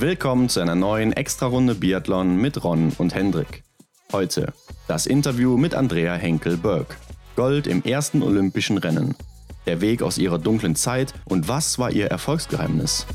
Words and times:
Willkommen 0.00 0.48
zu 0.48 0.60
einer 0.60 0.76
neuen 0.76 1.12
Extrarunde 1.12 1.74
Biathlon 1.74 2.36
mit 2.36 2.62
Ron 2.62 2.92
und 2.98 3.16
Hendrik. 3.16 3.64
Heute 4.12 4.52
das 4.86 5.06
Interview 5.06 5.56
mit 5.56 5.74
Andrea 5.74 6.14
Henkel-Berg. 6.14 6.96
Gold 7.34 7.66
im 7.66 7.82
ersten 7.82 8.22
olympischen 8.22 8.78
Rennen. 8.78 9.16
Der 9.66 9.80
Weg 9.80 10.02
aus 10.02 10.16
ihrer 10.16 10.38
dunklen 10.38 10.76
Zeit 10.76 11.14
und 11.24 11.48
was 11.48 11.80
war 11.80 11.90
ihr 11.90 12.06
Erfolgsgeheimnis? 12.06 13.06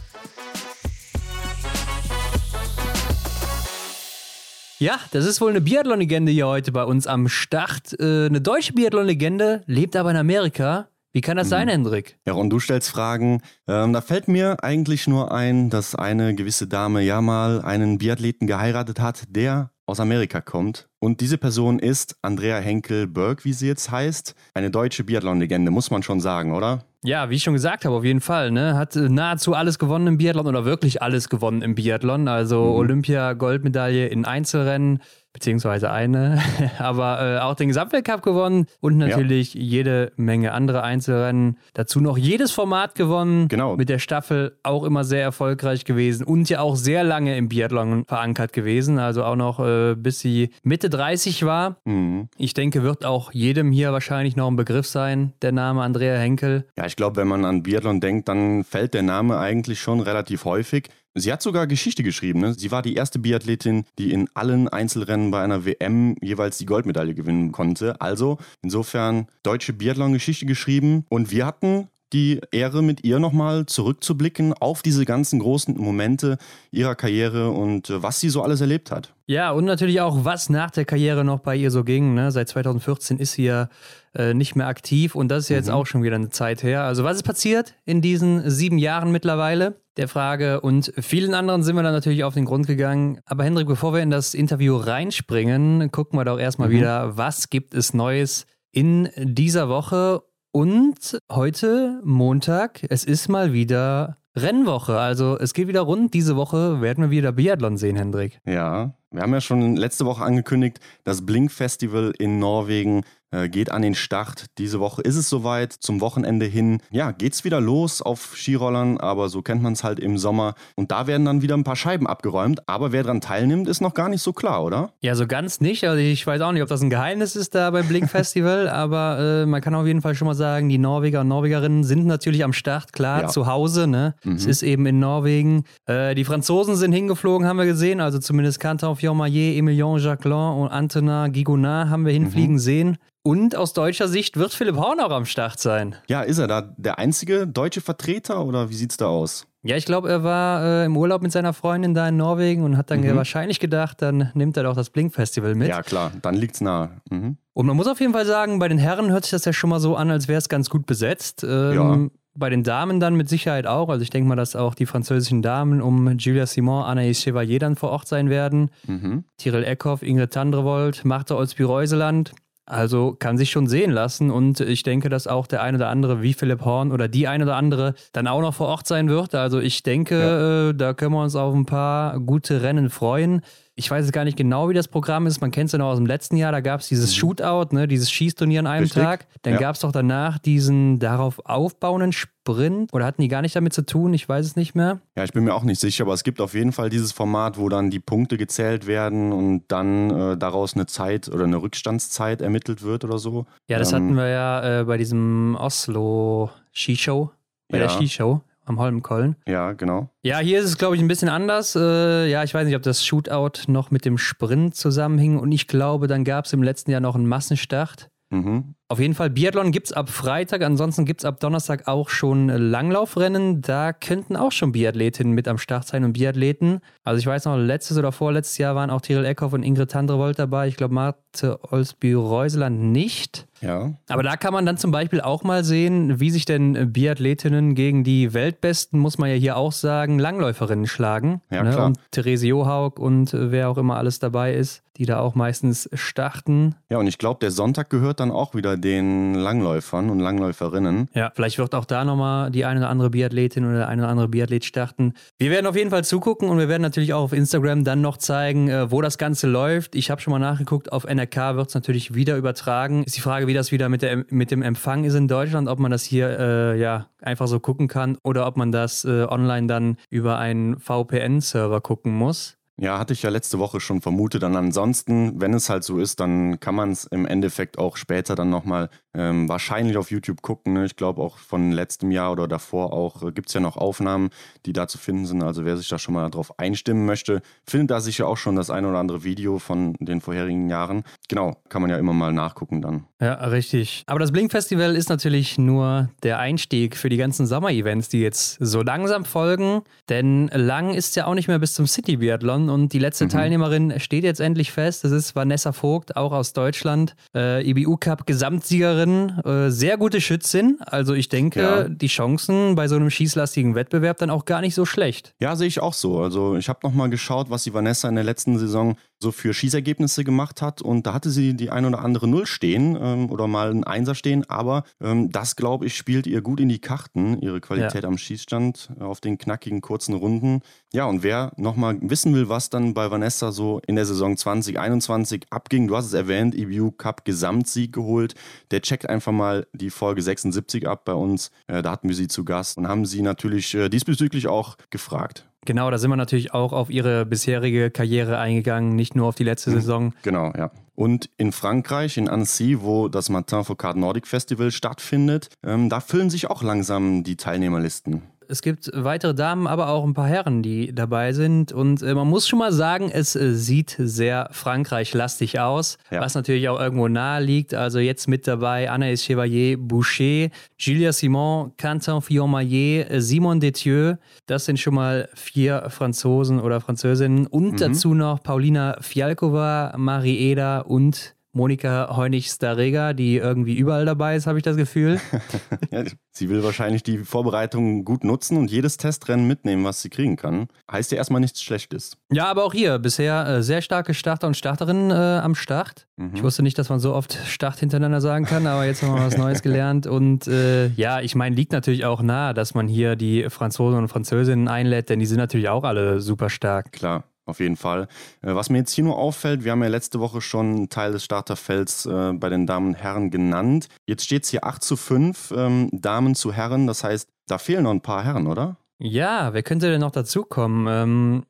Ja, 4.77 4.99
das 5.11 5.25
ist 5.25 5.39
wohl 5.39 5.51
eine 5.51 5.61
Biathlon-Legende 5.61 6.33
hier 6.33 6.47
heute 6.47 6.73
bei 6.73 6.83
uns 6.83 7.07
am 7.07 7.29
Start. 7.29 7.97
Äh, 7.97 8.25
eine 8.25 8.41
deutsche 8.41 8.73
Biathlon-Legende, 8.73 9.63
lebt 9.67 9.95
aber 9.95 10.11
in 10.11 10.17
Amerika. 10.17 10.89
Wie 11.13 11.21
kann 11.21 11.37
das 11.37 11.47
sein, 11.47 11.67
Hendrik? 11.67 12.17
Ja, 12.25 12.33
Ron, 12.33 12.49
du 12.49 12.59
stellst 12.59 12.89
Fragen. 12.89 13.41
Ähm, 13.67 13.93
da 13.93 14.01
fällt 14.01 14.27
mir 14.27 14.63
eigentlich 14.63 15.07
nur 15.07 15.31
ein, 15.31 15.69
dass 15.69 15.93
eine 15.93 16.33
gewisse 16.33 16.67
Dame 16.67 17.03
ja 17.03 17.21
mal 17.21 17.61
einen 17.61 17.99
Biathleten 17.99 18.47
geheiratet 18.47 18.99
hat, 18.99 19.23
der 19.29 19.69
aus 19.85 19.99
Amerika 19.99 20.41
kommt. 20.41 20.87
Und 20.99 21.21
diese 21.21 21.37
Person 21.37 21.77
ist 21.77 22.15
Andrea 22.23 22.57
Henkel-Berg, 22.57 23.45
wie 23.45 23.53
sie 23.53 23.67
jetzt 23.67 23.91
heißt. 23.91 24.33
Eine 24.55 24.71
deutsche 24.71 25.03
Biathlon-Legende, 25.03 25.69
muss 25.69 25.91
man 25.91 26.01
schon 26.01 26.19
sagen, 26.19 26.53
oder? 26.55 26.85
Ja, 27.03 27.29
wie 27.29 27.35
ich 27.35 27.43
schon 27.43 27.53
gesagt 27.53 27.85
habe, 27.85 27.95
auf 27.95 28.05
jeden 28.05 28.21
Fall. 28.21 28.49
Ne? 28.49 28.75
Hat 28.75 28.95
äh, 28.95 29.09
nahezu 29.09 29.53
alles 29.53 29.77
gewonnen 29.77 30.07
im 30.07 30.17
Biathlon 30.17 30.47
oder 30.47 30.65
wirklich 30.65 31.03
alles 31.03 31.29
gewonnen 31.29 31.61
im 31.61 31.75
Biathlon. 31.75 32.27
Also 32.27 32.63
mhm. 32.63 32.75
Olympia, 32.75 33.33
Goldmedaille 33.33 34.07
in 34.07 34.25
Einzelrennen, 34.25 34.99
beziehungsweise 35.33 35.91
eine, 35.91 36.41
aber 36.77 37.37
äh, 37.37 37.39
auch 37.39 37.55
den 37.55 37.67
Gesamtweltcup 37.67 38.21
gewonnen 38.21 38.67
und 38.79 38.97
natürlich 38.97 39.55
ja. 39.55 39.61
jede 39.61 40.11
Menge 40.15 40.53
andere 40.53 40.83
Einzelrennen. 40.83 41.57
Dazu 41.73 41.99
noch 41.99 42.17
jedes 42.17 42.51
Format 42.51 42.95
gewonnen. 42.95 43.47
Genau. 43.47 43.75
Mit 43.75 43.89
der 43.89 43.99
Staffel 43.99 44.57
auch 44.63 44.83
immer 44.83 45.03
sehr 45.03 45.23
erfolgreich 45.23 45.85
gewesen 45.85 46.23
und 46.23 46.49
ja 46.49 46.59
auch 46.61 46.75
sehr 46.75 47.03
lange 47.03 47.35
im 47.35 47.49
Biathlon 47.49 48.05
verankert 48.05 48.53
gewesen. 48.53 48.99
Also 48.99 49.23
auch 49.23 49.35
noch 49.35 49.59
äh, 49.59 49.95
bis 49.95 50.19
sie 50.19 50.51
Mitte 50.61 50.89
30 50.89 51.45
war. 51.45 51.77
Mhm. 51.85 52.29
Ich 52.37 52.53
denke, 52.53 52.83
wird 52.83 53.03
auch 53.03 53.31
jedem 53.31 53.71
hier 53.71 53.91
wahrscheinlich 53.91 54.35
noch 54.35 54.47
ein 54.47 54.55
Begriff 54.55 54.87
sein, 54.87 55.33
der 55.41 55.51
Name 55.51 55.81
Andrea 55.81 56.17
Henkel. 56.17 56.67
Ja, 56.77 56.85
ich 56.85 56.95
glaube, 56.95 57.15
wenn 57.17 57.27
man 57.27 57.43
an 57.45 57.63
Biathlon 57.63 57.99
denkt, 57.99 58.29
dann 58.29 58.63
fällt 58.63 58.93
der 58.93 59.03
Name 59.03 59.39
eigentlich 59.39 59.81
schon 59.81 59.99
relativ 59.99 60.45
häufig. 60.45 60.89
Sie 61.15 61.31
hat 61.31 61.41
sogar 61.41 61.67
Geschichte 61.67 62.01
geschrieben. 62.01 62.39
Ne? 62.39 62.53
Sie 62.53 62.71
war 62.71 62.81
die 62.81 62.95
erste 62.95 63.19
Biathletin, 63.19 63.85
die 63.99 64.11
in 64.11 64.29
allen 64.33 64.67
Einzelrennen 64.67 65.29
bei 65.29 65.43
einer 65.43 65.65
WM 65.65 66.15
jeweils 66.21 66.57
die 66.57 66.65
Goldmedaille 66.65 67.13
gewinnen 67.13 67.51
konnte. 67.51 68.01
Also 68.01 68.39
insofern 68.63 69.27
deutsche 69.43 69.73
Biathlon-Geschichte 69.73 70.45
geschrieben. 70.47 71.05
Und 71.09 71.31
wir 71.31 71.45
hatten 71.45 71.87
die 72.13 72.39
Ehre, 72.51 72.81
mit 72.83 73.03
ihr 73.03 73.19
nochmal 73.19 73.65
zurückzublicken 73.65 74.53
auf 74.53 74.81
diese 74.81 75.03
ganzen 75.03 75.39
großen 75.39 75.75
Momente 75.77 76.37
ihrer 76.71 76.95
Karriere 76.95 77.49
und 77.49 77.89
äh, 77.89 78.01
was 78.03 78.19
sie 78.19 78.29
so 78.29 78.43
alles 78.43 78.61
erlebt 78.61 78.91
hat. 78.91 79.13
Ja, 79.25 79.51
und 79.51 79.65
natürlich 79.65 79.99
auch, 80.01 80.23
was 80.23 80.49
nach 80.49 80.71
der 80.71 80.85
Karriere 80.85 81.25
noch 81.25 81.39
bei 81.39 81.55
ihr 81.55 81.71
so 81.71 81.83
ging. 81.83 82.13
Ne? 82.13 82.31
Seit 82.31 82.49
2014 82.49 83.17
ist 83.17 83.33
sie 83.33 83.45
ja 83.45 83.69
äh, 84.15 84.33
nicht 84.33 84.55
mehr 84.55 84.67
aktiv 84.67 85.15
und 85.15 85.29
das 85.29 85.43
ist 85.43 85.49
ja 85.49 85.57
jetzt 85.57 85.67
mhm. 85.67 85.73
auch 85.73 85.85
schon 85.85 86.03
wieder 86.03 86.15
eine 86.15 86.29
Zeit 86.29 86.63
her. 86.63 86.83
Also, 86.83 87.03
was 87.03 87.17
ist 87.17 87.23
passiert 87.23 87.75
in 87.85 88.01
diesen 88.01 88.49
sieben 88.49 88.77
Jahren 88.77 89.11
mittlerweile? 89.11 89.81
Der 89.97 90.07
Frage 90.07 90.61
und 90.61 90.91
vielen 90.97 91.35
anderen 91.35 91.61
sind 91.61 91.75
wir 91.75 91.83
dann 91.83 91.93
natürlich 91.93 92.23
auf 92.23 92.33
den 92.33 92.45
Grund 92.45 92.65
gegangen. 92.65 93.19
Aber 93.25 93.43
Hendrik, 93.43 93.67
bevor 93.67 93.93
wir 93.93 94.01
in 94.01 94.09
das 94.09 94.33
Interview 94.33 94.75
reinspringen, 94.75 95.91
gucken 95.91 96.17
wir 96.17 96.25
doch 96.25 96.39
erstmal 96.39 96.69
mhm. 96.69 96.73
wieder, 96.73 97.17
was 97.17 97.49
gibt 97.49 97.73
es 97.75 97.93
Neues 97.93 98.47
in 98.71 99.09
dieser 99.17 99.69
Woche 99.69 100.23
und 100.51 101.19
heute, 101.31 101.99
Montag, 102.03 102.81
es 102.89 103.05
ist 103.05 103.27
mal 103.27 103.53
wieder 103.53 104.17
Rennwoche. 104.35 104.99
Also 104.99 105.37
es 105.37 105.53
geht 105.53 105.67
wieder 105.67 105.81
rund. 105.81 106.13
Diese 106.13 106.35
Woche 106.35 106.81
werden 106.81 107.03
wir 107.03 107.11
wieder 107.11 107.31
Biathlon 107.31 107.77
sehen, 107.77 107.95
Hendrik. 107.95 108.39
Ja, 108.45 108.93
wir 109.11 109.21
haben 109.21 109.33
ja 109.33 109.41
schon 109.41 109.75
letzte 109.75 110.05
Woche 110.05 110.23
angekündigt, 110.23 110.79
das 111.03 111.25
Blink 111.25 111.51
Festival 111.51 112.13
in 112.17 112.39
Norwegen 112.39 113.03
äh, 113.33 113.49
geht 113.49 113.71
an 113.71 113.81
den 113.81 113.95
Start. 113.95 114.45
Diese 114.57 114.79
Woche 114.79 115.01
ist 115.01 115.15
es 115.15 115.29
soweit. 115.29 115.73
Zum 115.73 116.01
Wochenende 116.01 116.45
hin, 116.45 116.79
ja, 116.91 117.11
geht's 117.11 117.43
wieder 117.43 117.59
los 117.59 118.01
auf 118.01 118.33
Skirollern, 118.35 118.99
aber 118.99 119.29
so 119.29 119.41
kennt 119.41 119.61
man 119.61 119.73
es 119.73 119.83
halt 119.83 119.99
im 119.99 120.17
Sommer. 120.17 120.55
Und 120.75 120.91
da 120.91 121.07
werden 121.07 121.25
dann 121.25 121.41
wieder 121.41 121.55
ein 121.55 121.63
paar 121.63 121.75
Scheiben 121.75 122.07
abgeräumt. 122.07 122.67
Aber 122.67 122.91
wer 122.91 123.03
daran 123.03 123.21
teilnimmt, 123.21 123.67
ist 123.67 123.81
noch 123.81 123.93
gar 123.93 124.09
nicht 124.09 124.21
so 124.21 124.33
klar, 124.33 124.63
oder? 124.63 124.91
Ja, 125.01 125.15
so 125.15 125.27
ganz 125.27 125.61
nicht. 125.61 125.83
Also 125.87 125.99
ich 125.99 126.25
weiß 126.25 126.41
auch 126.41 126.51
nicht, 126.51 126.61
ob 126.61 126.69
das 126.69 126.81
ein 126.81 126.89
Geheimnis 126.89 127.35
ist 127.35 127.55
da 127.55 127.71
beim 127.71 127.87
Blink 127.87 128.09
Festival, 128.09 128.69
aber 128.69 129.43
äh, 129.43 129.45
man 129.45 129.61
kann 129.61 129.75
auf 129.75 129.87
jeden 129.87 130.01
Fall 130.01 130.15
schon 130.15 130.27
mal 130.27 130.35
sagen, 130.35 130.69
die 130.69 130.77
Norweger 130.77 131.21
und 131.21 131.27
Norwegerinnen 131.27 131.83
sind 131.83 132.05
natürlich 132.05 132.43
am 132.43 132.53
Start, 132.53 132.93
klar, 132.93 133.23
ja. 133.23 133.27
zu 133.27 133.47
Hause. 133.47 133.87
Ne? 133.87 134.15
Mhm. 134.23 134.35
Es 134.35 134.45
ist 134.45 134.63
eben 134.63 134.85
in 134.85 134.99
Norwegen. 134.99 135.63
Äh, 135.85 136.15
die 136.15 136.23
Franzosen 136.23 136.75
sind 136.75 136.93
hingeflogen, 136.93 137.47
haben 137.47 137.57
wir 137.57 137.65
gesehen. 137.65 137.99
Also 137.99 138.19
zumindest 138.19 138.59
Canton 138.59 138.95
Fiormaillet, 138.95 139.57
Emilien 139.57 139.97
Jacquelin 139.97 140.61
und 140.61 140.69
Antonin 140.69 141.31
Gigonard 141.31 141.89
haben 141.89 142.05
wir 142.05 142.13
hinfliegen 142.13 142.53
mhm. 142.55 142.59
sehen. 142.59 142.97
Und 143.25 143.55
aus 143.55 143.71
deutscher 143.71 144.09
Sicht 144.09 144.35
wird 144.35 144.53
Philipp 144.53 144.75
Horn 144.75 144.99
auch 144.99 145.11
am 145.11 145.25
Start 145.25 145.57
sein. 145.57 145.95
Ja, 146.09 146.23
ist 146.23 146.39
er 146.39 146.47
da 146.47 146.61
der 146.75 146.99
einzige 146.99 147.47
deutsche 147.47 147.79
Vertreter 147.79 148.45
oder 148.45 148.69
wie 148.69 148.75
sieht's 148.75 148.97
da 148.97 149.07
aus? 149.07 149.47
Ja, 149.65 149.77
ich 149.77 149.85
glaube, 149.85 150.09
er 150.09 150.25
war 150.25 150.61
äh, 150.61 150.85
im 150.85 150.97
Urlaub 150.97 151.21
mit 151.21 151.31
seiner 151.31 151.53
Freundin 151.53 151.93
da 151.93 152.09
in 152.09 152.17
Norwegen 152.17 152.63
und 152.63 152.75
hat 152.75 152.91
dann 152.91 152.99
mhm. 152.99 153.15
wahrscheinlich 153.15 153.61
gedacht, 153.61 154.01
dann 154.01 154.29
nimmt 154.33 154.57
er 154.57 154.63
doch 154.63 154.75
das 154.75 154.89
Blink-Festival 154.89 155.55
mit. 155.55 155.69
Ja, 155.69 155.81
klar, 155.83 156.11
dann 156.21 156.35
liegt's 156.35 156.59
nahe. 156.59 156.89
Mhm. 157.09 157.37
Und 157.53 157.65
man 157.65 157.77
muss 157.77 157.87
auf 157.87 158.01
jeden 158.01 158.11
Fall 158.11 158.25
sagen, 158.25 158.59
bei 158.59 158.67
den 158.67 158.77
Herren 158.77 159.09
hört 159.09 159.23
sich 159.23 159.31
das 159.31 159.45
ja 159.45 159.53
schon 159.53 159.69
mal 159.69 159.79
so 159.79 159.95
an, 159.95 160.11
als 160.11 160.27
wäre 160.27 160.37
es 160.37 160.49
ganz 160.49 160.69
gut 160.69 160.85
besetzt. 160.85 161.45
Ähm, 161.47 161.73
ja. 161.73 162.19
Bei 162.35 162.49
den 162.49 162.63
Damen 162.63 162.99
dann 162.99 163.15
mit 163.15 163.29
Sicherheit 163.29 163.65
auch. 163.65 163.87
Also 163.87 164.01
ich 164.01 164.09
denke 164.09 164.27
mal, 164.27 164.35
dass 164.35 164.55
auch 164.57 164.75
die 164.75 164.87
französischen 164.87 165.41
Damen 165.41 165.81
um 165.81 166.17
Julia 166.17 166.45
Simon, 166.45 166.83
Anaïs 166.83 167.21
Chevalier 167.21 167.59
dann 167.59 167.75
vor 167.77 167.91
Ort 167.91 168.07
sein 168.07 168.29
werden. 168.29 168.69
Mhm. 168.87 169.23
Tyrell 169.37 169.63
Eckhoff, 169.63 170.01
Ingrid 170.01 170.33
Tandrevold, 170.33 171.05
Martha 171.05 171.35
Olsby-Reuseland. 171.35 172.33
Also 172.65 173.15
kann 173.19 173.37
sich 173.37 173.51
schon 173.51 173.67
sehen 173.67 173.91
lassen 173.91 174.31
und 174.31 174.61
ich 174.61 174.83
denke, 174.83 175.09
dass 175.09 175.27
auch 175.27 175.47
der 175.47 175.61
eine 175.61 175.77
oder 175.77 175.89
andere 175.89 176.21
wie 176.21 176.33
Philipp 176.33 176.63
Horn 176.63 176.93
oder 176.93 177.09
die 177.09 177.27
eine 177.27 177.43
oder 177.43 177.57
andere 177.57 177.93
dann 178.13 178.25
auch 178.25 178.39
noch 178.39 178.53
vor 178.53 178.67
Ort 178.67 178.87
sein 178.87 179.09
wird. 179.09 179.35
Also 179.35 179.59
ich 179.59 179.83
denke, 179.83 180.17
ja. 180.17 180.69
äh, 180.69 180.73
da 180.73 180.93
können 180.93 181.11
wir 181.11 181.23
uns 181.23 181.35
auf 181.35 181.53
ein 181.53 181.65
paar 181.65 182.19
gute 182.21 182.61
Rennen 182.61 182.89
freuen. 182.89 183.41
Ich 183.75 183.89
weiß 183.89 184.05
jetzt 184.05 184.13
gar 184.13 184.23
nicht 184.23 184.37
genau, 184.37 184.69
wie 184.69 184.75
das 184.75 184.87
Programm 184.87 185.25
ist. 185.25 185.41
Man 185.41 185.49
kennt 185.49 185.67
es 185.67 185.71
ja 185.71 185.79
noch 185.79 185.87
aus 185.87 185.97
dem 185.97 186.05
letzten 186.05 186.37
Jahr. 186.37 186.51
Da 186.51 186.61
gab 186.61 186.81
es 186.81 186.89
dieses 186.89 187.11
mhm. 187.11 187.19
Shootout, 187.19 187.75
ne, 187.75 187.87
dieses 187.87 188.11
Schießturnier 188.11 188.59
an 188.59 188.67
einem 188.67 188.83
Richtig. 188.83 189.01
Tag. 189.01 189.27
Dann 189.41 189.53
ja. 189.53 189.59
gab 189.59 189.73
es 189.75 189.81
doch 189.81 189.91
danach 189.91 190.37
diesen 190.37 190.99
darauf 190.99 191.43
aufbauenden 191.45 192.11
Sprint. 192.11 192.93
Oder 192.93 193.05
hatten 193.05 193.23
die 193.23 193.29
gar 193.29 193.41
nicht 193.41 193.55
damit 193.55 193.73
zu 193.73 193.83
tun? 193.83 194.13
Ich 194.13 194.29
weiß 194.29 194.45
es 194.45 194.55
nicht 194.55 194.75
mehr. 194.75 194.99
Ja, 195.17 195.23
ich 195.23 195.33
bin 195.33 195.43
mir 195.43 195.55
auch 195.55 195.63
nicht 195.63 195.79
sicher, 195.79 196.03
aber 196.03 196.13
es 196.13 196.23
gibt 196.23 196.39
auf 196.39 196.53
jeden 196.53 196.71
Fall 196.71 196.89
dieses 196.89 197.13
Format, 197.13 197.57
wo 197.57 197.67
dann 197.67 197.89
die 197.89 197.99
Punkte 197.99 198.37
gezählt 198.37 198.85
werden 198.85 199.33
und 199.33 199.63
dann 199.69 200.11
äh, 200.11 200.37
daraus 200.37 200.75
eine 200.75 200.85
Zeit 200.85 201.27
oder 201.29 201.45
eine 201.45 201.59
Rückstandszeit 201.59 202.41
ermittelt 202.41 202.83
wird 202.83 203.03
oder 203.03 203.17
so. 203.17 203.47
Ja, 203.67 203.79
das 203.79 203.91
ähm, 203.91 203.95
hatten 203.95 204.15
wir 204.15 204.27
ja 204.27 204.81
äh, 204.81 204.83
bei 204.83 204.97
diesem 204.97 205.57
Oslo-Skishow. 205.59 207.31
Bei 207.69 207.79
ja. 207.79 207.85
der 207.85 207.89
Skishow 207.89 208.43
am 208.65 208.79
Holmenkollen. 208.79 209.35
Ja, 209.47 209.73
genau. 209.73 210.09
Ja, 210.21 210.39
hier 210.39 210.59
ist 210.59 210.65
es, 210.65 210.77
glaube 210.77 210.95
ich, 210.95 211.01
ein 211.01 211.07
bisschen 211.07 211.29
anders. 211.29 211.75
Äh, 211.75 212.29
ja, 212.29 212.43
ich 212.43 212.53
weiß 212.53 212.65
nicht, 212.65 212.75
ob 212.75 212.83
das 212.83 213.05
Shootout 213.05 213.71
noch 213.71 213.91
mit 213.91 214.05
dem 214.05 214.17
Sprint 214.17 214.75
zusammenhing. 214.75 215.37
Und 215.37 215.51
ich 215.51 215.67
glaube, 215.67 216.07
dann 216.07 216.23
gab 216.23 216.45
es 216.45 216.53
im 216.53 216.63
letzten 216.63 216.91
Jahr 216.91 217.01
noch 217.01 217.15
einen 217.15 217.27
Massenstart. 217.27 218.09
Mhm. 218.29 218.75
Auf 218.89 218.99
jeden 218.99 219.15
Fall, 219.15 219.29
Biathlon 219.29 219.71
gibt 219.71 219.87
es 219.87 219.93
ab 219.93 220.09
Freitag, 220.09 220.61
ansonsten 220.61 221.05
gibt 221.05 221.21
es 221.21 221.25
ab 221.25 221.39
Donnerstag 221.39 221.87
auch 221.87 222.09
schon 222.09 222.49
Langlaufrennen. 222.49 223.61
Da 223.61 223.93
könnten 223.93 224.35
auch 224.35 224.51
schon 224.51 224.71
Biathletinnen 224.71 225.33
mit 225.33 225.47
am 225.47 225.57
Start 225.57 225.87
sein 225.87 226.03
und 226.03 226.13
Biathleten. 226.13 226.79
Also 227.03 227.19
ich 227.19 227.25
weiß 227.25 227.45
noch, 227.45 227.57
letztes 227.57 227.97
oder 227.97 228.11
vorletztes 228.11 228.57
Jahr 228.57 228.75
waren 228.75 228.89
auch 228.89 229.01
Tyrell 229.01 229.25
Eckhoff 229.25 229.53
und 229.53 229.63
Ingrid 229.63 229.91
Tandrevold 229.91 230.37
dabei. 230.37 230.67
Ich 230.67 230.75
glaube, 230.75 230.93
Marte 230.93 231.59
Olsby-Reuseland 231.71 232.79
nicht. 232.79 233.47
Ja. 233.63 233.93
Aber 234.09 234.23
da 234.23 234.35
kann 234.35 234.53
man 234.53 234.65
dann 234.65 234.77
zum 234.77 234.91
Beispiel 234.91 235.21
auch 235.21 235.43
mal 235.43 235.63
sehen, 235.63 236.19
wie 236.19 236.29
sich 236.29 236.45
denn 236.45 236.91
Biathletinnen 236.91 237.75
gegen 237.75 238.03
die 238.03 238.33
Weltbesten, 238.33 238.99
muss 238.99 239.17
man 239.17 239.29
ja 239.29 239.35
hier 239.35 239.57
auch 239.57 239.71
sagen, 239.71 240.19
Langläuferinnen 240.19 240.85
schlagen. 240.85 241.41
Ja, 241.49 241.63
ne? 241.63 241.71
klar. 241.71 241.85
Und 241.87 241.99
Therese 242.11 242.47
Johaug 242.47 242.99
und 242.99 243.31
wer 243.33 243.69
auch 243.69 243.77
immer 243.77 243.95
alles 243.95 244.19
dabei 244.19 244.53
ist, 244.53 244.83
die 244.97 245.05
da 245.05 245.19
auch 245.19 245.35
meistens 245.35 245.89
starten. 245.93 246.75
Ja, 246.89 246.97
und 246.97 247.07
ich 247.07 247.17
glaube, 247.17 247.39
der 247.39 247.51
Sonntag 247.51 247.89
gehört 247.89 248.19
dann 248.19 248.31
auch 248.31 248.53
wieder 248.53 248.72
den 248.77 249.35
Langläufern 249.35 250.09
und 250.09 250.19
Langläuferinnen. 250.19 251.09
Ja, 251.13 251.31
vielleicht 251.33 251.57
wird 251.57 251.75
auch 251.75 251.85
da 251.85 252.03
nochmal 252.05 252.51
die 252.51 252.65
eine 252.65 252.79
oder 252.79 252.89
andere 252.89 253.09
Biathletin 253.09 253.65
oder 253.65 253.77
der 253.77 253.87
eine 253.87 254.03
oder 254.03 254.11
andere 254.11 254.27
Biathlet 254.27 254.65
starten. 254.65 255.13
Wir 255.37 255.51
werden 255.51 255.67
auf 255.67 255.75
jeden 255.75 255.89
Fall 255.89 256.03
zugucken 256.03 256.49
und 256.49 256.57
wir 256.57 256.69
werden 256.69 256.81
natürlich 256.81 257.13
auch 257.13 257.23
auf 257.23 257.33
Instagram 257.33 257.83
dann 257.83 258.01
noch 258.01 258.17
zeigen, 258.17 258.69
äh, 258.69 258.91
wo 258.91 259.01
das 259.01 259.17
Ganze 259.17 259.47
läuft. 259.47 259.95
Ich 259.95 260.09
habe 260.11 260.21
schon 260.21 260.31
mal 260.31 260.39
nachgeguckt, 260.39 260.91
auf 260.91 261.05
NRK 261.05 261.55
wird 261.55 261.69
es 261.69 261.75
natürlich 261.75 262.13
wieder 262.13 262.37
übertragen. 262.37 263.03
Ist 263.03 263.17
die 263.17 263.21
Frage, 263.21 263.47
wie 263.47 263.53
das 263.53 263.71
wieder 263.71 263.89
mit, 263.89 264.01
der, 264.01 264.25
mit 264.29 264.51
dem 264.51 264.61
Empfang 264.61 265.03
ist 265.03 265.15
in 265.15 265.27
Deutschland, 265.27 265.67
ob 265.67 265.79
man 265.79 265.91
das 265.91 266.03
hier 266.03 266.39
äh, 266.39 266.79
ja 266.79 267.07
einfach 267.21 267.47
so 267.47 267.59
gucken 267.59 267.87
kann 267.87 268.17
oder 268.23 268.47
ob 268.47 268.57
man 268.57 268.71
das 268.71 269.05
äh, 269.05 269.25
online 269.29 269.67
dann 269.67 269.97
über 270.09 270.37
einen 270.37 270.79
VPN-Server 270.79 271.81
gucken 271.81 272.13
muss. 272.13 272.57
Ja, 272.79 272.97
hatte 272.97 273.13
ich 273.13 273.21
ja 273.21 273.29
letzte 273.29 273.59
Woche 273.59 273.79
schon 273.79 274.01
vermutet. 274.01 274.43
Und 274.43 274.55
ansonsten, 274.55 275.39
wenn 275.39 275.53
es 275.53 275.69
halt 275.69 275.83
so 275.83 275.99
ist, 275.99 276.19
dann 276.19 276.59
kann 276.59 276.73
man 276.73 276.91
es 276.91 277.05
im 277.05 277.27
Endeffekt 277.27 277.77
auch 277.77 277.97
später 277.97 278.33
dann 278.33 278.49
nochmal 278.49 278.89
ähm, 279.13 279.47
wahrscheinlich 279.47 279.95
auf 279.95 280.09
YouTube 280.09 280.41
gucken. 280.41 280.73
Ne? 280.73 280.85
Ich 280.85 280.95
glaube 280.95 281.21
auch 281.21 281.37
von 281.37 281.71
letztem 281.71 282.09
Jahr 282.09 282.31
oder 282.31 282.47
davor 282.47 282.91
auch 282.91 283.21
äh, 283.21 283.31
gibt 283.31 283.49
es 283.49 283.53
ja 283.53 283.61
noch 283.61 283.77
Aufnahmen, 283.77 284.31
die 284.65 284.73
da 284.73 284.87
zu 284.87 284.97
finden 284.97 285.27
sind. 285.27 285.43
Also 285.43 285.65
wer 285.65 285.77
sich 285.77 285.87
da 285.87 285.99
schon 285.99 286.15
mal 286.15 286.27
darauf 286.31 286.57
einstimmen 286.57 287.05
möchte, 287.05 287.43
findet 287.63 287.91
da 287.91 288.01
sicher 288.01 288.27
auch 288.27 288.37
schon 288.37 288.55
das 288.55 288.71
ein 288.71 288.85
oder 288.85 288.97
andere 288.97 289.23
Video 289.23 289.59
von 289.59 289.93
den 289.99 290.19
vorherigen 290.19 290.67
Jahren. 290.67 291.03
Genau, 291.29 291.55
kann 291.69 291.81
man 291.81 291.91
ja 291.91 291.97
immer 291.97 292.13
mal 292.13 292.33
nachgucken 292.33 292.81
dann. 292.81 293.05
Ja, 293.21 293.35
richtig. 293.35 294.03
Aber 294.07 294.19
das 294.19 294.31
Blink 294.31 294.51
Festival 294.51 294.95
ist 294.95 295.09
natürlich 295.09 295.59
nur 295.59 296.09
der 296.23 296.39
Einstieg 296.39 296.97
für 296.97 297.09
die 297.09 297.17
ganzen 297.17 297.45
Sommer-Events, 297.45 298.09
die 298.09 298.19
jetzt 298.19 298.57
so 298.59 298.81
langsam 298.81 299.25
folgen. 299.25 299.83
Denn 300.09 300.47
lang 300.47 300.93
ist 300.93 301.15
ja 301.15 301.27
auch 301.27 301.35
nicht 301.35 301.47
mehr 301.47 301.59
bis 301.59 301.75
zum 301.75 301.85
City 301.85 302.17
Biathlon 302.17 302.62
und 302.69 302.93
die 302.93 302.99
letzte 302.99 303.25
mhm. 303.25 303.29
Teilnehmerin 303.29 303.99
steht 303.99 304.23
jetzt 304.23 304.39
endlich 304.39 304.71
fest. 304.71 305.03
Das 305.03 305.11
ist 305.11 305.35
Vanessa 305.35 305.71
Vogt, 305.71 306.15
auch 306.15 306.31
aus 306.31 306.53
Deutschland. 306.53 307.15
Äh, 307.35 307.69
IBU 307.69 307.97
Cup 307.97 308.25
Gesamtsiegerin, 308.25 309.39
äh, 309.45 309.69
sehr 309.69 309.97
gute 309.97 310.21
Schützin. 310.21 310.77
Also 310.81 311.13
ich 311.13 311.29
denke, 311.29 311.61
ja. 311.61 311.89
die 311.89 312.07
Chancen 312.07 312.75
bei 312.75 312.87
so 312.87 312.95
einem 312.95 313.09
schießlastigen 313.09 313.75
Wettbewerb 313.75 314.17
dann 314.17 314.29
auch 314.29 314.45
gar 314.45 314.61
nicht 314.61 314.75
so 314.75 314.85
schlecht. 314.85 315.33
Ja, 315.39 315.55
sehe 315.55 315.67
ich 315.67 315.79
auch 315.79 315.93
so. 315.93 316.19
Also 316.19 316.55
ich 316.55 316.69
habe 316.69 316.79
nochmal 316.83 317.09
geschaut, 317.09 317.49
was 317.49 317.63
die 317.63 317.73
Vanessa 317.73 318.09
in 318.09 318.15
der 318.15 318.23
letzten 318.23 318.57
Saison 318.57 318.97
so 319.23 319.31
für 319.31 319.53
Schießergebnisse 319.53 320.23
gemacht 320.23 320.61
hat 320.61 320.83
und 320.83 321.07
da 321.07 321.13
hatte 321.13 321.31
sie 321.31 321.55
die 321.55 321.71
ein 321.71 321.85
oder 321.85 321.99
andere 321.99 322.27
Null 322.27 322.45
stehen 322.45 322.95
ähm, 323.01 323.31
oder 323.31 323.47
mal 323.47 323.71
ein 323.71 323.83
Einser 323.83 324.13
stehen, 324.13 324.47
aber 324.49 324.83
ähm, 325.01 325.31
das, 325.31 325.55
glaube 325.55 325.87
ich, 325.87 325.97
spielt 325.97 326.27
ihr 326.27 326.41
gut 326.41 326.59
in 326.59 326.69
die 326.69 326.79
Karten, 326.79 327.41
ihre 327.41 327.61
Qualität 327.61 328.03
ja. 328.03 328.09
am 328.09 328.19
Schießstand 328.19 328.91
äh, 328.99 329.03
auf 329.03 329.19
den 329.19 329.39
knackigen 329.39 329.81
kurzen 329.81 330.13
Runden. 330.13 330.61
Ja, 330.93 331.05
und 331.05 331.23
wer 331.23 331.53
nochmal 331.57 331.97
wissen 332.01 332.35
will, 332.35 332.49
was 332.49 332.69
dann 332.69 332.93
bei 332.93 333.09
Vanessa 333.09 333.51
so 333.51 333.81
in 333.87 333.95
der 333.95 334.05
Saison 334.05 334.37
2021 334.37 335.47
abging, 335.49 335.87
du 335.87 335.95
hast 335.95 336.05
es 336.05 336.13
erwähnt, 336.13 336.53
EBU 336.53 336.91
Cup 336.91 337.25
Gesamtsieg 337.25 337.93
geholt, 337.93 338.35
der 338.69 338.81
checkt 338.81 339.09
einfach 339.09 339.31
mal 339.31 339.65
die 339.73 339.89
Folge 339.89 340.21
76 340.21 340.87
ab 340.87 341.05
bei 341.05 341.13
uns. 341.13 341.49
Äh, 341.67 341.81
da 341.81 341.91
hatten 341.91 342.09
wir 342.09 342.15
sie 342.15 342.27
zu 342.27 342.45
Gast 342.45 342.77
und 342.77 342.87
haben 342.87 343.05
sie 343.05 343.21
natürlich 343.21 343.73
äh, 343.73 343.89
diesbezüglich 343.89 344.47
auch 344.47 344.77
gefragt. 344.89 345.47
Genau, 345.65 345.89
da 345.89 345.97
sind 345.97 346.09
wir 346.09 346.15
natürlich 346.15 346.53
auch 346.53 346.73
auf 346.73 346.89
ihre 346.89 347.25
bisherige 347.25 347.89
Karriere 347.89 348.37
eingegangen, 348.37 348.95
nicht 348.95 349.15
nur 349.15 349.27
auf 349.27 349.35
die 349.35 349.43
letzte 349.43 349.69
mhm. 349.69 349.75
Saison. 349.75 350.13
Genau, 350.23 350.51
ja. 350.57 350.71
Und 350.95 351.29
in 351.37 351.51
Frankreich, 351.51 352.17
in 352.17 352.29
Annecy, 352.29 352.81
wo 352.81 353.07
das 353.07 353.29
Martin 353.29 353.63
Foucault 353.63 353.95
Nordic 353.95 354.27
Festival 354.27 354.71
stattfindet, 354.71 355.49
ähm, 355.63 355.89
da 355.89 355.99
füllen 355.99 356.29
sich 356.29 356.49
auch 356.49 356.61
langsam 356.61 357.23
die 357.23 357.35
Teilnehmerlisten. 357.35 358.21
Es 358.53 358.61
gibt 358.61 358.91
weitere 358.93 359.33
Damen, 359.33 359.65
aber 359.65 359.89
auch 359.89 360.05
ein 360.05 360.13
paar 360.13 360.27
Herren, 360.27 360.61
die 360.61 360.93
dabei 360.93 361.33
sind. 361.33 361.71
Und 361.71 362.03
äh, 362.03 362.13
man 362.13 362.27
muss 362.27 362.47
schon 362.47 362.59
mal 362.59 362.71
sagen, 362.71 363.09
es 363.11 363.35
äh, 363.35 363.55
sieht 363.55 363.95
sehr 363.97 364.47
Frankreich-lastig 364.51 365.59
aus, 365.59 365.97
ja. 366.11 366.21
was 366.21 366.35
natürlich 366.35 366.69
auch 366.69 366.79
irgendwo 366.79 367.07
nahe 367.07 367.41
liegt. 367.41 367.73
Also 367.73 367.97
jetzt 367.97 368.27
mit 368.27 368.45
dabei 368.45 368.91
Anaïs 368.91 369.23
Chevalier, 369.23 369.77
Boucher, 369.79 370.49
Julia 370.77 371.11
Simon, 371.13 371.71
Quentin 371.79 372.21
Fillon-Maillet, 372.21 373.09
äh, 373.09 373.21
Simon 373.21 373.59
Detieux. 373.59 374.19
Das 374.45 374.65
sind 374.65 374.79
schon 374.79 374.93
mal 374.93 375.29
vier 375.33 375.89
Franzosen 375.89 376.59
oder 376.59 376.79
Französinnen. 376.79 377.47
Und 377.47 377.71
mhm. 377.71 377.77
dazu 377.77 378.13
noch 378.13 378.43
Paulina 378.43 378.97
Fialkova, 379.01 379.95
Marie 379.97 380.37
Eder 380.51 380.85
und 380.87 381.33
Monika 381.53 382.15
Heunig-Starega, 382.15 383.13
die 383.13 383.37
irgendwie 383.37 383.75
überall 383.75 384.05
dabei 384.05 384.35
ist, 384.35 384.47
habe 384.47 384.57
ich 384.57 384.63
das 384.63 384.75
Gefühl. 384.75 385.21
ja, 385.91 386.03
sie 386.31 386.49
will 386.49 386.63
wahrscheinlich 386.63 387.03
die 387.03 387.19
Vorbereitung 387.19 388.03
gut 388.05 388.23
nutzen 388.23 388.57
und 388.57 388.71
jedes 388.71 388.97
Testrennen 388.97 389.47
mitnehmen, 389.47 389.85
was 389.85 390.01
sie 390.01 390.09
kriegen 390.09 390.35
kann. 390.35 390.67
Heißt 390.91 391.11
ja 391.11 391.17
erstmal 391.17 391.41
nichts 391.41 391.61
Schlechtes. 391.61 392.17
Ja, 392.31 392.47
aber 392.47 392.65
auch 392.65 392.73
hier 392.73 392.97
bisher 392.97 393.47
äh, 393.47 393.63
sehr 393.63 393.83
starke 393.83 394.15
Starter 394.15 394.47
und 394.47 394.57
Starterinnen 394.57 395.11
äh, 395.11 395.13
am 395.13 395.53
Start. 395.53 396.07
Mhm. 396.17 396.31
Ich 396.33 396.43
wusste 396.43 396.63
nicht, 396.63 396.77
dass 396.79 396.89
man 396.89 396.99
so 396.99 397.13
oft 397.13 397.33
Start 397.45 397.79
hintereinander 397.79 398.19
sagen 398.19 398.45
kann, 398.45 398.65
aber 398.65 398.85
jetzt 398.85 399.03
haben 399.03 399.13
wir 399.13 399.25
was 399.25 399.37
Neues 399.37 399.61
gelernt. 399.61 400.07
Und 400.07 400.47
äh, 400.47 400.87
ja, 400.87 401.21
ich 401.21 401.35
meine, 401.35 401.55
liegt 401.55 401.71
natürlich 401.71 402.05
auch 402.05 402.23
nahe, 402.23 402.55
dass 402.55 402.73
man 402.73 402.87
hier 402.87 403.15
die 403.15 403.49
Franzosen 403.49 403.99
und 403.99 404.07
Französinnen 404.07 404.67
einlädt, 404.67 405.09
denn 405.09 405.19
die 405.19 405.27
sind 405.27 405.37
natürlich 405.37 405.69
auch 405.69 405.83
alle 405.83 406.19
super 406.19 406.49
stark. 406.49 406.91
Klar 406.91 407.25
auf 407.45 407.59
jeden 407.59 407.77
Fall. 407.77 408.07
Äh, 408.41 408.55
was 408.55 408.69
mir 408.69 408.79
jetzt 408.79 408.93
hier 408.93 409.03
nur 409.03 409.17
auffällt, 409.17 409.63
wir 409.63 409.71
haben 409.71 409.83
ja 409.83 409.89
letzte 409.89 410.19
Woche 410.19 410.41
schon 410.41 410.75
einen 410.75 410.89
Teil 410.89 411.11
des 411.11 411.23
Starterfelds 411.23 412.05
äh, 412.05 412.33
bei 412.33 412.49
den 412.49 412.65
Damen 412.65 412.87
und 412.89 412.95
Herren 412.95 413.31
genannt. 413.31 413.87
Jetzt 414.07 414.25
steht 414.25 414.43
es 414.43 414.49
hier 414.49 414.63
8 414.65 414.83
zu 414.83 414.95
5, 414.95 415.53
ähm, 415.55 415.89
Damen 415.91 416.35
zu 416.35 416.53
Herren. 416.53 416.87
Das 416.87 417.03
heißt, 417.03 417.29
da 417.47 417.57
fehlen 417.57 417.83
noch 417.83 417.91
ein 417.91 418.01
paar 418.01 418.23
Herren, 418.23 418.47
oder? 418.47 418.77
Ja, 418.99 419.53
wer 419.53 419.63
könnte 419.63 419.89
denn 419.89 420.01
noch 420.01 420.11
dazukommen? 420.11 420.87
Ähm, 420.89 421.43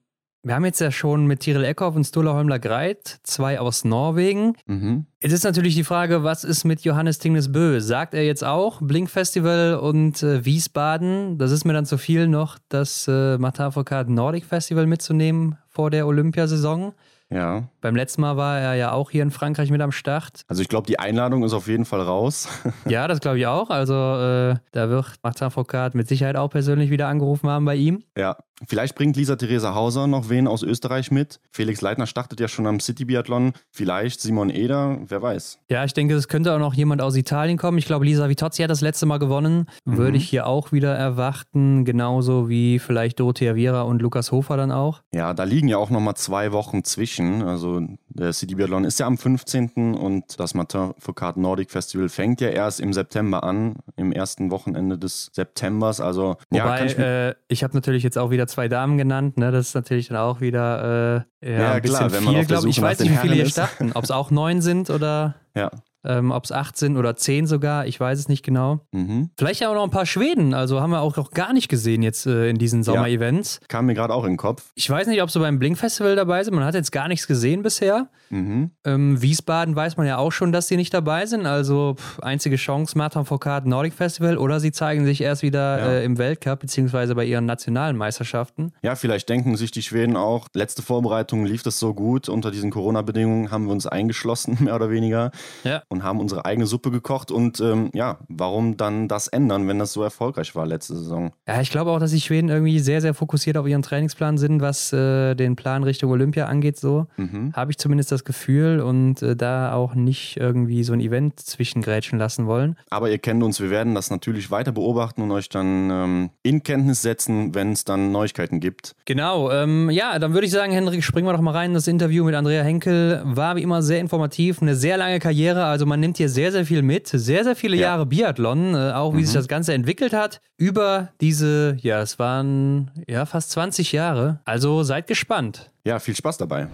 wir 0.45 0.56
haben 0.56 0.66
jetzt 0.66 0.81
ja 0.81 0.92
schon 0.92 1.25
mit 1.25 1.40
Tiril 1.40 1.63
Eckhoff 1.63 1.95
und 1.95 2.04
Stula 2.04 2.34
Holmler 2.34 2.60
Greit, 2.60 3.19
zwei 3.24 3.62
aus 3.62 3.86
Norwegen. 3.86 4.57
Mhm. 4.66 5.06
Jetzt 5.22 5.31
ist 5.31 5.45
natürlich 5.45 5.74
die 5.75 5.86
Frage, 5.86 6.24
was 6.24 6.44
ist 6.44 6.66
mit 6.66 6.81
Johannes 6.81 7.18
Tingnes 7.18 7.51
Bö? 7.51 7.80
Sagt 7.80 8.13
er 8.13 8.25
jetzt 8.25 8.44
auch 8.44 8.81
Blink 8.81 9.10
Festival 9.10 9.75
und 9.75 10.22
äh, 10.22 10.44
Wiesbaden? 10.44 11.38
Das 11.38 11.51
ist 11.51 11.63
mir 11.63 11.72
dann 11.72 11.86
zu 11.86 11.98
viel 11.98 12.28
noch, 12.28 12.60
das 12.68 13.07
äh, 13.07 13.38
Matafokad 13.38 14.10
Nordic 14.10 14.44
Festival 14.44 14.86
mitzunehmen 14.86 15.57
vor 15.69 15.90
der 15.90 16.06
Olympiasaison. 16.07 16.94
Ja. 17.34 17.63
Beim 17.81 17.96
letzten 17.96 18.22
Mal 18.22 18.38
war 18.38 18.60
er 18.60 18.75
ja 18.75 18.92
auch 18.92 19.10
hier 19.10 19.24
in 19.24 19.31
Frankreich 19.31 19.72
mit 19.72 19.81
am 19.81 19.92
Start. 19.92 20.42
Also 20.48 20.62
ich 20.62 20.68
glaube, 20.68 20.86
die 20.88 21.00
Einladung 21.00 21.44
ist 21.44 21.54
auf 21.54 21.68
jeden 21.68 21.86
Fall 21.86 22.01
raus. 22.01 22.48
ja, 22.88 23.07
das 23.07 23.22
glaube 23.22 23.39
ich 23.39 23.48
auch. 23.48 23.69
Also 23.69 23.94
äh, 23.94 24.56
da 24.72 24.89
wird 24.89 25.16
Martin 25.24 25.50
Foucault 25.50 25.96
mit 25.96 26.07
Sicherheit 26.07 26.36
auch 26.36 26.50
persönlich 26.50 26.89
wieder 26.89 27.07
angerufen 27.07 27.50
haben 27.50 27.66
bei 27.66 27.75
ihm. 27.75 28.04
Ja, 28.18 28.38
vielleicht 28.67 28.95
bringt 28.95 29.15
Lisa 29.15 29.35
Theresa 29.35 29.75
Hauser 29.75 30.07
noch 30.07 30.29
wen 30.29 30.47
aus 30.47 30.63
Österreich 30.63 31.11
mit. 31.11 31.39
Felix 31.51 31.81
Leitner 31.81 32.07
startet 32.07 32.39
ja 32.39 32.47
schon 32.47 32.67
am 32.67 32.79
City 32.79 33.05
Biathlon. 33.05 33.53
Vielleicht 33.71 34.21
Simon 34.21 34.50
Eder, 34.50 35.00
wer 35.07 35.21
weiß. 35.21 35.59
Ja, 35.69 35.83
ich 35.83 35.94
denke, 35.94 36.15
es 36.15 36.27
könnte 36.27 36.53
auch 36.53 36.59
noch 36.59 36.73
jemand 36.73 37.01
aus 37.01 37.15
Italien 37.15 37.57
kommen. 37.57 37.77
Ich 37.77 37.85
glaube, 37.85 38.05
Lisa 38.05 38.29
Vitozzi 38.29 38.61
hat 38.61 38.69
das 38.69 38.81
letzte 38.81 39.05
Mal 39.05 39.19
gewonnen. 39.19 39.65
Mhm. 39.85 39.97
Würde 39.97 40.17
ich 40.17 40.29
hier 40.29 40.47
auch 40.47 40.71
wieder 40.71 40.95
erwarten. 40.95 41.85
Genauso 41.85 42.50
wie 42.50 42.79
vielleicht 42.79 43.19
Dorothea 43.19 43.55
Viera 43.55 43.81
und 43.83 44.01
Lukas 44.01 44.31
Hofer 44.31 44.57
dann 44.57 44.71
auch. 44.71 45.01
Ja, 45.13 45.33
da 45.33 45.44
liegen 45.44 45.67
ja 45.67 45.77
auch 45.77 45.89
noch 45.89 46.00
mal 46.00 46.15
zwei 46.15 46.51
Wochen 46.51 46.83
zwischen. 46.83 47.44
Also 47.44 47.81
der 48.15 48.33
City 48.33 48.56
Biathlon 48.56 48.86
ist 48.86 49.00
ja 49.00 49.07
am 49.07 49.18
15. 49.18 49.95
und 49.95 50.39
das 50.39 50.54
Martin 50.54 50.94
Foucault 51.00 51.38
Nordic 51.38 51.71
Festival 51.71 52.10
fängt 52.10 52.42
ja 52.42 52.50
erst 52.50 52.80
im 52.80 52.94
September 52.94 53.44
an, 53.44 53.75
im 53.95 54.12
ersten 54.12 54.51
Wochenende 54.51 54.98
des 54.98 55.30
Septembers. 55.33 56.00
Also, 56.00 56.38
Wobei, 56.50 56.80
ja, 56.80 56.86
ich, 56.86 56.98
äh, 56.98 57.36
ich 57.48 57.63
habe 57.63 57.74
natürlich 57.74 58.04
jetzt 58.04 58.18
auch 58.18 58.30
wieder 58.31 58.48
zwei 58.48 58.68
Damen 58.68 58.98
genannt. 58.98 59.38
Ne? 59.38 59.51
Das 59.51 59.69
ist 59.69 59.75
natürlich 59.75 60.10
dann 60.10 60.18
auch 60.18 60.42
wieder 60.42 61.25
äh, 61.42 61.51
ja, 61.51 61.60
ja, 61.60 61.71
ein 61.74 61.81
bisschen 61.81 62.10
klar, 62.10 62.10
viel, 62.21 62.45
glaube 62.45 62.69
ich. 62.69 62.77
Ich 62.77 62.83
weiß 62.83 63.00
nicht, 63.00 63.12
wie 63.12 63.18
viele 63.18 63.33
hier 63.36 63.50
starten. 63.50 63.92
Ob 63.94 64.04
es 64.04 64.12
auch 64.12 64.31
neun 64.31 64.62
sind 64.62 64.89
oder. 64.89 65.36
Ja. 65.56 65.71
Ähm, 66.05 66.31
Ob 66.31 66.44
es 66.44 66.51
acht 66.51 66.77
sind 66.77 66.97
oder 66.97 67.15
zehn 67.15 67.47
sogar, 67.47 67.88
ich 67.88 67.97
weiß 67.97 68.19
es 68.19 68.27
nicht 68.27 68.44
genau. 68.44 68.81
Mhm. 68.91 69.29
Vielleicht 69.38 69.65
auch 69.65 69.73
noch 69.73 69.83
ein 69.83 69.89
paar 69.89 70.05
Schweden, 70.05 70.53
also 70.53 70.81
haben 70.81 70.89
wir 70.89 71.00
auch 71.00 71.15
noch 71.15 71.31
gar 71.31 71.53
nicht 71.53 71.69
gesehen 71.69 72.03
jetzt 72.03 72.25
äh, 72.25 72.50
in 72.50 72.57
diesen 72.57 72.83
Sommer-Events. 72.83 73.59
Ja, 73.61 73.67
kam 73.69 73.86
mir 73.86 73.93
gerade 73.93 74.13
auch 74.13 74.25
in 74.25 74.31
den 74.31 74.38
Kopf. 74.38 74.72
Ich 74.75 74.89
weiß 74.89 75.07
nicht, 75.07 75.22
ob 75.22 75.31
sie 75.31 75.39
beim 75.39 75.60
Blink-Festival 75.60 76.15
dabei 76.15 76.43
sind. 76.43 76.55
Man 76.55 76.65
hat 76.65 76.75
jetzt 76.75 76.91
gar 76.91 77.07
nichts 77.07 77.25
gesehen 77.25 77.63
bisher. 77.63 78.10
Mhm. 78.29 78.72
Ähm, 78.83 79.22
Wiesbaden 79.22 79.75
weiß 79.75 79.95
man 79.95 80.07
ja 80.07 80.17
auch 80.17 80.31
schon, 80.31 80.51
dass 80.51 80.67
sie 80.67 80.75
nicht 80.75 80.93
dabei 80.93 81.25
sind. 81.25 81.45
Also 81.45 81.95
pff, 81.98 82.19
einzige 82.19 82.57
Chance, 82.57 82.98
Martin 82.98 83.24
Foucault 83.24 83.65
Nordic 83.65 83.93
Festival 83.93 84.38
oder 84.38 84.60
sie 84.60 84.72
zeigen 84.72 85.05
sich 85.05 85.22
erst 85.22 85.41
wieder 85.41 85.79
ja. 85.79 85.88
äh, 86.00 86.03
im 86.03 86.17
Weltcup 86.17 86.60
beziehungsweise 86.60 87.15
bei 87.15 87.24
ihren 87.24 87.45
nationalen 87.45 87.95
Meisterschaften. 87.95 88.74
Ja, 88.81 88.95
vielleicht 88.95 89.29
denken 89.29 89.55
sich 89.55 89.72
die 89.72 89.83
Schweden 89.83 90.17
auch, 90.17 90.48
letzte 90.53 90.81
Vorbereitung 90.81 91.45
lief 91.45 91.63
das 91.63 91.79
so 91.79 91.93
gut. 91.93 92.27
Unter 92.27 92.51
diesen 92.51 92.72
Corona-Bedingungen 92.72 93.51
haben 93.51 93.65
wir 93.65 93.72
uns 93.72 93.88
eingeschlossen, 93.88 94.57
mehr 94.63 94.75
oder 94.75 94.89
weniger. 94.89 95.31
Ja 95.63 95.83
und 95.93 96.03
haben 96.03 96.19
unsere 96.19 96.45
eigene 96.45 96.65
Suppe 96.65 96.91
gekocht. 96.91 97.31
Und 97.31 97.62
ähm, 97.62 97.89
ja, 97.93 98.17
warum 98.27 98.75
dann 98.75 99.07
das 99.07 99.27
ändern, 99.27 99.67
wenn 99.67 99.79
das 99.79 99.93
so 99.93 100.03
erfolgreich 100.03 100.55
war 100.55 100.65
letzte 100.65 100.95
Saison? 100.95 101.31
Ja, 101.47 101.62
ich 101.62 101.71
glaube 101.71 101.91
auch, 101.91 102.00
dass 102.00 102.12
die 102.12 102.19
Schweden 102.19 102.50
irgendwie 102.50 102.79
sehr, 102.79 103.00
sehr 103.00 103.13
fokussiert 103.13 103.57
auf 103.57 103.67
ihren 103.67 103.81
Trainingsplan 103.81 104.38
sind, 104.38 104.62
was 104.62 104.91
äh, 104.91 105.35
den 105.35 105.55
Plan 105.55 105.83
Richtung 105.83 106.12
Olympia 106.12 106.47
angeht. 106.47 106.77
So 106.77 107.07
mhm. 107.17 107.53
habe 107.53 107.71
ich 107.71 107.77
zumindest 107.77 108.12
das 108.12 108.25
Gefühl 108.25 108.81
und 108.81 109.21
äh, 109.21 109.35
da 109.35 109.73
auch 109.73 109.95
nicht 109.95 110.38
irgendwie 110.38 110.83
so 110.83 110.93
ein 110.93 111.00
Event 111.00 111.39
zwischengrätschen 111.39 112.19
lassen 112.19 112.47
wollen. 112.47 112.75
Aber 112.89 113.09
ihr 113.09 113.19
kennt 113.19 113.43
uns, 113.43 113.59
wir 113.59 113.69
werden 113.69 113.95
das 113.95 114.09
natürlich 114.09 114.51
weiter 114.51 114.71
beobachten 114.71 115.21
und 115.21 115.31
euch 115.31 115.50
dann 115.50 115.89
ähm, 115.91 116.29
in 116.41 116.63
Kenntnis 116.63 117.01
setzen, 117.01 117.53
wenn 117.53 117.71
es 117.71 117.85
dann 117.85 118.12
Neuigkeiten 118.12 118.59
gibt. 118.59 118.95
Genau, 119.05 119.51
ähm, 119.51 119.89
ja, 119.89 120.17
dann 120.19 120.33
würde 120.33 120.47
ich 120.47 120.51
sagen, 120.51 120.73
Henrik, 120.73 121.03
springen 121.03 121.27
wir 121.27 121.33
doch 121.33 121.41
mal 121.41 121.51
rein. 121.51 121.73
Das 121.73 121.88
Interview 121.88 122.23
mit 122.23 122.35
Andrea 122.35 122.63
Henkel 122.63 123.21
war 123.25 123.55
wie 123.55 123.62
immer 123.62 123.81
sehr 123.81 124.00
informativ, 124.00 124.62
eine 124.62 124.75
sehr 124.75 124.97
lange 124.97 125.19
Karriere. 125.19 125.65
Also 125.65 125.83
man 125.86 126.00
nimmt 126.00 126.18
hier 126.18 126.30
sehr, 126.30 126.52
sehr 126.52 126.66
viel 126.66 126.82
mit. 126.82 127.08
Sehr, 127.08 127.44
sehr 127.44 127.56
viele 127.56 127.75
ja. 127.75 127.90
Jahre 127.90 128.06
Biathlon, 128.06 128.75
äh, 128.75 128.92
auch 128.94 129.13
wie 129.13 129.20
mhm. 129.20 129.25
sich 129.25 129.34
das 129.34 129.48
Ganze 129.48 129.74
entwickelt 129.74 130.13
hat. 130.13 130.42
Über 130.58 131.10
diese, 131.22 131.78
ja, 131.82 132.02
es 132.02 132.20
waren 132.20 132.92
ja 133.08 133.25
fast 133.25 133.52
20 133.52 133.92
Jahre. 133.92 134.40
Also 134.46 134.84
seid 134.84 135.08
gespannt. 135.08 135.72
Ja, 135.86 136.00
viel 136.00 136.16
Spaß 136.16 136.38
dabei. 136.38 136.68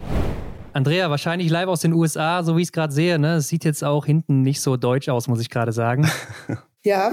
Andrea, 0.73 1.09
wahrscheinlich 1.09 1.49
live 1.49 1.67
aus 1.67 1.81
den 1.81 1.93
USA, 1.93 2.43
so 2.43 2.55
wie 2.55 2.61
ich 2.61 2.67
es 2.67 2.71
gerade 2.71 2.93
sehe. 2.93 3.17
Ne? 3.19 3.35
Es 3.35 3.47
sieht 3.47 3.65
jetzt 3.65 3.83
auch 3.83 4.05
hinten 4.05 4.41
nicht 4.43 4.61
so 4.61 4.77
deutsch 4.77 5.09
aus, 5.09 5.27
muss 5.27 5.41
ich 5.41 5.49
gerade 5.49 5.71
sagen. 5.71 6.09
Ja, 6.85 7.11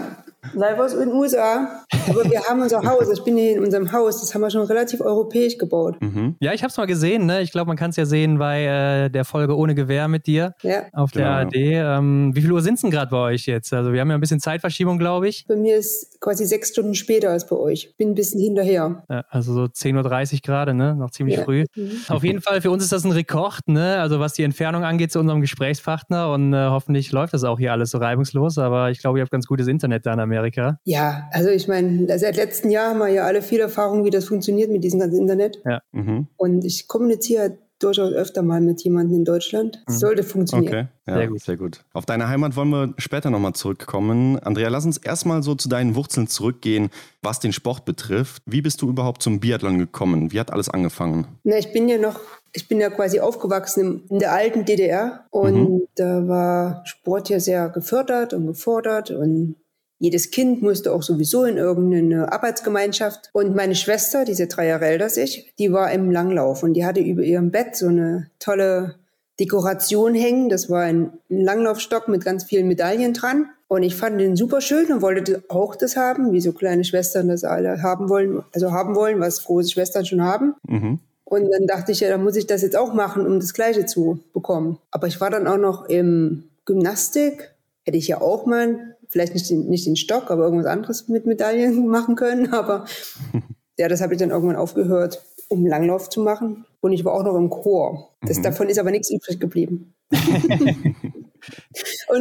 Live 0.55 0.79
aus 0.79 0.97
den 0.97 1.13
USA. 1.13 1.85
Aber 2.09 2.25
wir 2.25 2.41
haben 2.43 2.61
unser 2.61 2.83
Haus, 2.83 3.11
ich 3.13 3.23
bin 3.25 3.37
hier 3.37 3.57
in 3.57 3.65
unserem 3.65 3.93
Haus, 3.93 4.21
das 4.21 4.35
haben 4.35 4.43
wir 4.43 4.51
schon 4.51 4.63
relativ 4.63 5.01
europäisch 5.01 5.59
gebaut. 5.59 5.97
Mhm. 6.01 6.37
Ja, 6.41 6.53
ich 6.53 6.63
habe 6.63 6.71
es 6.71 6.77
mal 6.77 6.87
gesehen. 6.87 7.27
Ne? 7.27 7.43
Ich 7.43 7.53
glaube, 7.53 7.69
man 7.69 7.77
kann 7.77 7.91
es 7.91 7.97
ja 7.97 8.07
sehen 8.07 8.39
bei 8.39 8.65
äh, 8.65 9.11
der 9.11 9.25
Folge 9.25 9.57
Ohne 9.57 9.75
Gewehr 9.75 10.09
mit 10.09 10.27
dir 10.27 10.55
ja. 10.63 10.85
auf 10.93 11.11
der 11.11 11.25
genau. 11.25 11.37
ARD. 11.37 11.57
Ähm, 11.57 12.31
wie 12.35 12.43
viel 12.43 12.53
Uhr 12.53 12.63
sind 12.63 12.75
es 12.75 12.83
denn 12.83 12.91
gerade 12.91 13.11
bei 13.11 13.19
euch 13.19 13.47
jetzt? 13.47 13.73
Also 13.73 13.93
wir 13.93 14.01
haben 14.01 14.09
ja 14.09 14.15
ein 14.15 14.21
bisschen 14.21 14.41
Zeitverschiebung, 14.41 14.99
glaube 14.99 15.29
ich. 15.29 15.47
Bei 15.49 15.57
mir 15.57 15.77
ist 15.77 16.21
quasi 16.21 16.45
sechs 16.45 16.71
Stunden 16.71 16.95
später 16.95 17.31
als 17.31 17.47
bei 17.47 17.57
euch. 17.57 17.95
Bin 17.97 18.11
ein 18.11 18.15
bisschen 18.15 18.41
hinterher. 18.41 19.05
Ja, 19.11 19.25
also 19.29 19.53
so 19.53 19.65
10.30 19.65 20.35
Uhr 20.35 20.41
gerade, 20.43 20.75
ne? 20.75 20.95
noch 20.95 21.11
ziemlich 21.11 21.37
ja. 21.37 21.45
früh. 21.45 21.65
Mhm. 21.75 21.91
Auf 22.09 22.25
jeden 22.25 22.41
Fall, 22.41 22.61
für 22.61 22.71
uns 22.71 22.85
ist 22.85 22.93
das 22.93 23.05
ein 23.05 23.13
Rekord, 23.13 23.67
ne? 23.67 23.99
also 24.01 24.21
was 24.21 24.35
die 24.35 24.45
Entfernung 24.45 24.85
angeht 24.85 25.13
zu 25.13 25.19
unserem 25.19 25.41
Gesprächspartner 25.41 26.33
und 26.33 26.53
äh, 26.53 26.67
hoffentlich 26.69 27.11
läuft 27.13 27.35
das 27.35 27.45
auch 27.45 27.59
hier 27.59 27.73
alles 27.73 27.91
so 27.91 27.99
reibungslos, 27.99 28.59
aber 28.59 28.91
ich 28.91 29.01
glaube, 29.01 29.19
ihr 29.19 29.23
habt 29.23 29.33
ganz 29.33 29.47
gutes 29.47 29.67
Internet 29.67 30.07
da 30.07 30.13
in 30.13 30.21
Amerika. 30.21 30.36
Ja, 30.85 31.29
also 31.33 31.51
ich 31.51 31.69
meine, 31.69 32.19
seit 32.19 32.37
letztem 32.37 32.71
Jahr 32.71 32.91
haben 32.91 32.99
wir 32.99 33.09
ja 33.09 33.25
alle 33.25 33.43
viel 33.43 33.61
Erfahrung, 33.61 34.05
wie 34.05 34.11
das 34.11 34.27
funktioniert 34.27 34.71
mit 34.71 34.85
diesem 34.85 35.01
ganzen 35.01 35.21
Internet. 35.21 35.61
Ja. 35.65 35.81
Mhm. 35.93 36.29
Und 36.37 36.65
ich 36.65 36.89
kommuniziere 36.89 37.59
durchaus 37.79 38.13
öfter 38.13 38.43
mal 38.43 38.61
mit 38.61 38.83
jemandem 38.83 39.19
in 39.19 39.25
Deutschland. 39.25 39.83
Mhm. 39.87 39.93
Sollte 39.93 40.23
funktionieren. 40.23 40.73
Okay, 40.73 40.87
ja, 41.07 41.15
sehr, 41.15 41.29
gut. 41.29 41.43
sehr 41.43 41.57
gut. 41.57 41.85
Auf 41.93 42.07
deine 42.07 42.29
Heimat 42.29 42.57
wollen 42.57 42.71
wir 42.71 42.95
später 42.99 43.31
nochmal 43.31 43.53
zurückkommen. 43.53 44.39
Andrea, 44.39 44.69
lass 44.69 44.87
uns 44.87 44.97
erstmal 44.97 45.43
so 45.43 45.55
zu 45.55 45.69
deinen 45.69 45.95
Wurzeln 45.95 46.27
zurückgehen, 46.27 46.89
was 47.23 47.41
den 47.41 47.53
Sport 47.53 47.85
betrifft. 47.85 48.43
Wie 48.47 48.63
bist 48.63 48.81
du 48.83 48.89
überhaupt 48.89 49.23
zum 49.23 49.41
Biathlon 49.41 49.79
gekommen? 49.79 50.33
Wie 50.33 50.41
hat 50.41 50.53
alles 50.53 50.69
angefangen? 50.71 51.27
Na, 51.45 51.59
ich 51.59 51.73
bin 51.73 51.89
ja 51.89 51.99
noch 51.99 52.21
ich 52.57 52.69
bin 52.69 52.81
ja 52.81 52.89
quasi 52.89 53.21
aufgewachsen 53.21 54.05
in 54.09 54.19
der 54.19 54.33
alten 54.33 54.65
DDR 54.65 55.27
und 55.31 55.55
mhm. 55.55 55.83
da 55.95 56.27
war 56.27 56.83
Sport 56.87 57.29
ja 57.29 57.39
sehr 57.39 57.69
gefördert 57.69 58.33
und 58.33 58.47
gefordert 58.47 59.11
und 59.11 59.57
jedes 59.99 60.31
Kind 60.31 60.63
musste 60.63 60.93
auch 60.93 61.03
sowieso 61.03 61.45
in 61.45 61.57
irgendeine 61.57 62.33
Arbeitsgemeinschaft. 62.33 63.31
Und 63.33 63.55
meine 63.55 63.75
Schwester, 63.75 64.25
diese 64.25 64.47
drei 64.47 64.67
Jahre 64.67 64.87
älter 64.87 65.05
als 65.05 65.17
ich, 65.17 65.53
die 65.59 65.73
war 65.73 65.91
im 65.93 66.11
Langlauf 66.11 66.63
und 66.63 66.75
die 66.75 66.85
hatte 66.85 67.01
über 67.01 67.23
ihrem 67.23 67.51
Bett 67.51 67.77
so 67.77 67.89
eine 67.89 68.29
tolle 68.39 68.97
Dekoration 69.41 70.15
hängen. 70.15 70.49
Das 70.49 70.69
war 70.71 70.83
ein 70.83 71.13
Langlaufstock 71.29 72.09
mit 72.09 72.25
ganz 72.25 72.45
vielen 72.45 72.69
Medaillen 72.69 73.15
dran. 73.15 73.49
Und 73.69 73.83
ich 73.83 73.97
fand 73.97 74.21
den 74.21 74.37
super 74.37 74.61
schön 74.61 74.93
und 74.93 75.03
wollte 75.03 75.43
auch 75.49 75.75
das 75.75 75.97
haben, 75.97 76.33
wie 76.33 76.41
so 76.41 76.53
kleine 76.53 76.85
Schwestern 76.85 77.29
das 77.29 77.43
alle 77.43 77.83
haben 77.83 78.09
wollen, 78.09 78.43
also 78.55 78.71
haben 78.71 78.95
wollen, 78.95 79.19
was 79.19 79.45
große 79.45 79.71
Schwestern 79.71 80.07
schon 80.07 80.23
haben. 80.23 80.55
Mhm. 80.69 81.01
Und 81.25 81.51
dann 81.51 81.67
dachte 81.67 81.91
ich, 81.91 82.01
ja, 82.01 82.09
dann 82.09 82.23
muss 82.23 82.37
ich 82.37 82.47
das 82.47 82.63
jetzt 82.63 82.77
auch 82.77 82.95
machen, 82.95 83.27
um 83.27 83.41
das 83.41 83.53
Gleiche 83.53 83.85
zu 83.85 84.21
bekommen. 84.33 84.79
Aber 84.93 85.09
ich 85.09 85.21
war 85.21 85.31
dann 85.31 85.49
auch 85.49 85.57
noch 85.57 85.89
im 85.89 86.45
Gymnastik, 86.65 87.51
hätte 87.83 87.99
ich 87.99 88.07
ja 88.07 88.21
auch 88.21 88.47
mal 88.47 88.96
vielleicht 89.17 89.33
nicht 89.33 89.49
den, 89.49 89.67
nicht 89.69 89.87
den 89.87 89.97
Stock, 89.97 90.31
aber 90.31 90.45
irgendwas 90.45 90.67
anderes 90.67 91.09
mit 91.09 91.25
Medaillen 91.25 91.87
machen 91.89 92.17
können. 92.17 92.53
Aber 92.53 92.85
ja, 93.79 93.89
das 93.89 94.03
habe 94.03 94.13
ich 94.13 94.21
dann 94.21 94.29
irgendwann 94.29 94.57
aufgehört, 94.57 95.25
um 95.49 95.65
Langlauf 95.67 96.11
zu 96.11 96.21
machen. 96.21 96.67
Und 96.81 96.93
ich 96.93 97.03
war 97.07 97.15
auch 97.15 97.25
noch 97.25 97.35
im 97.35 97.49
Chor. 97.49 98.15
Das, 98.21 98.37
mhm. 98.37 98.43
Davon 98.43 98.69
ist 98.69 98.79
aber 98.79 98.91
nichts 98.91 99.11
übrig 99.11 99.41
geblieben. 99.41 99.95
und 100.13 100.95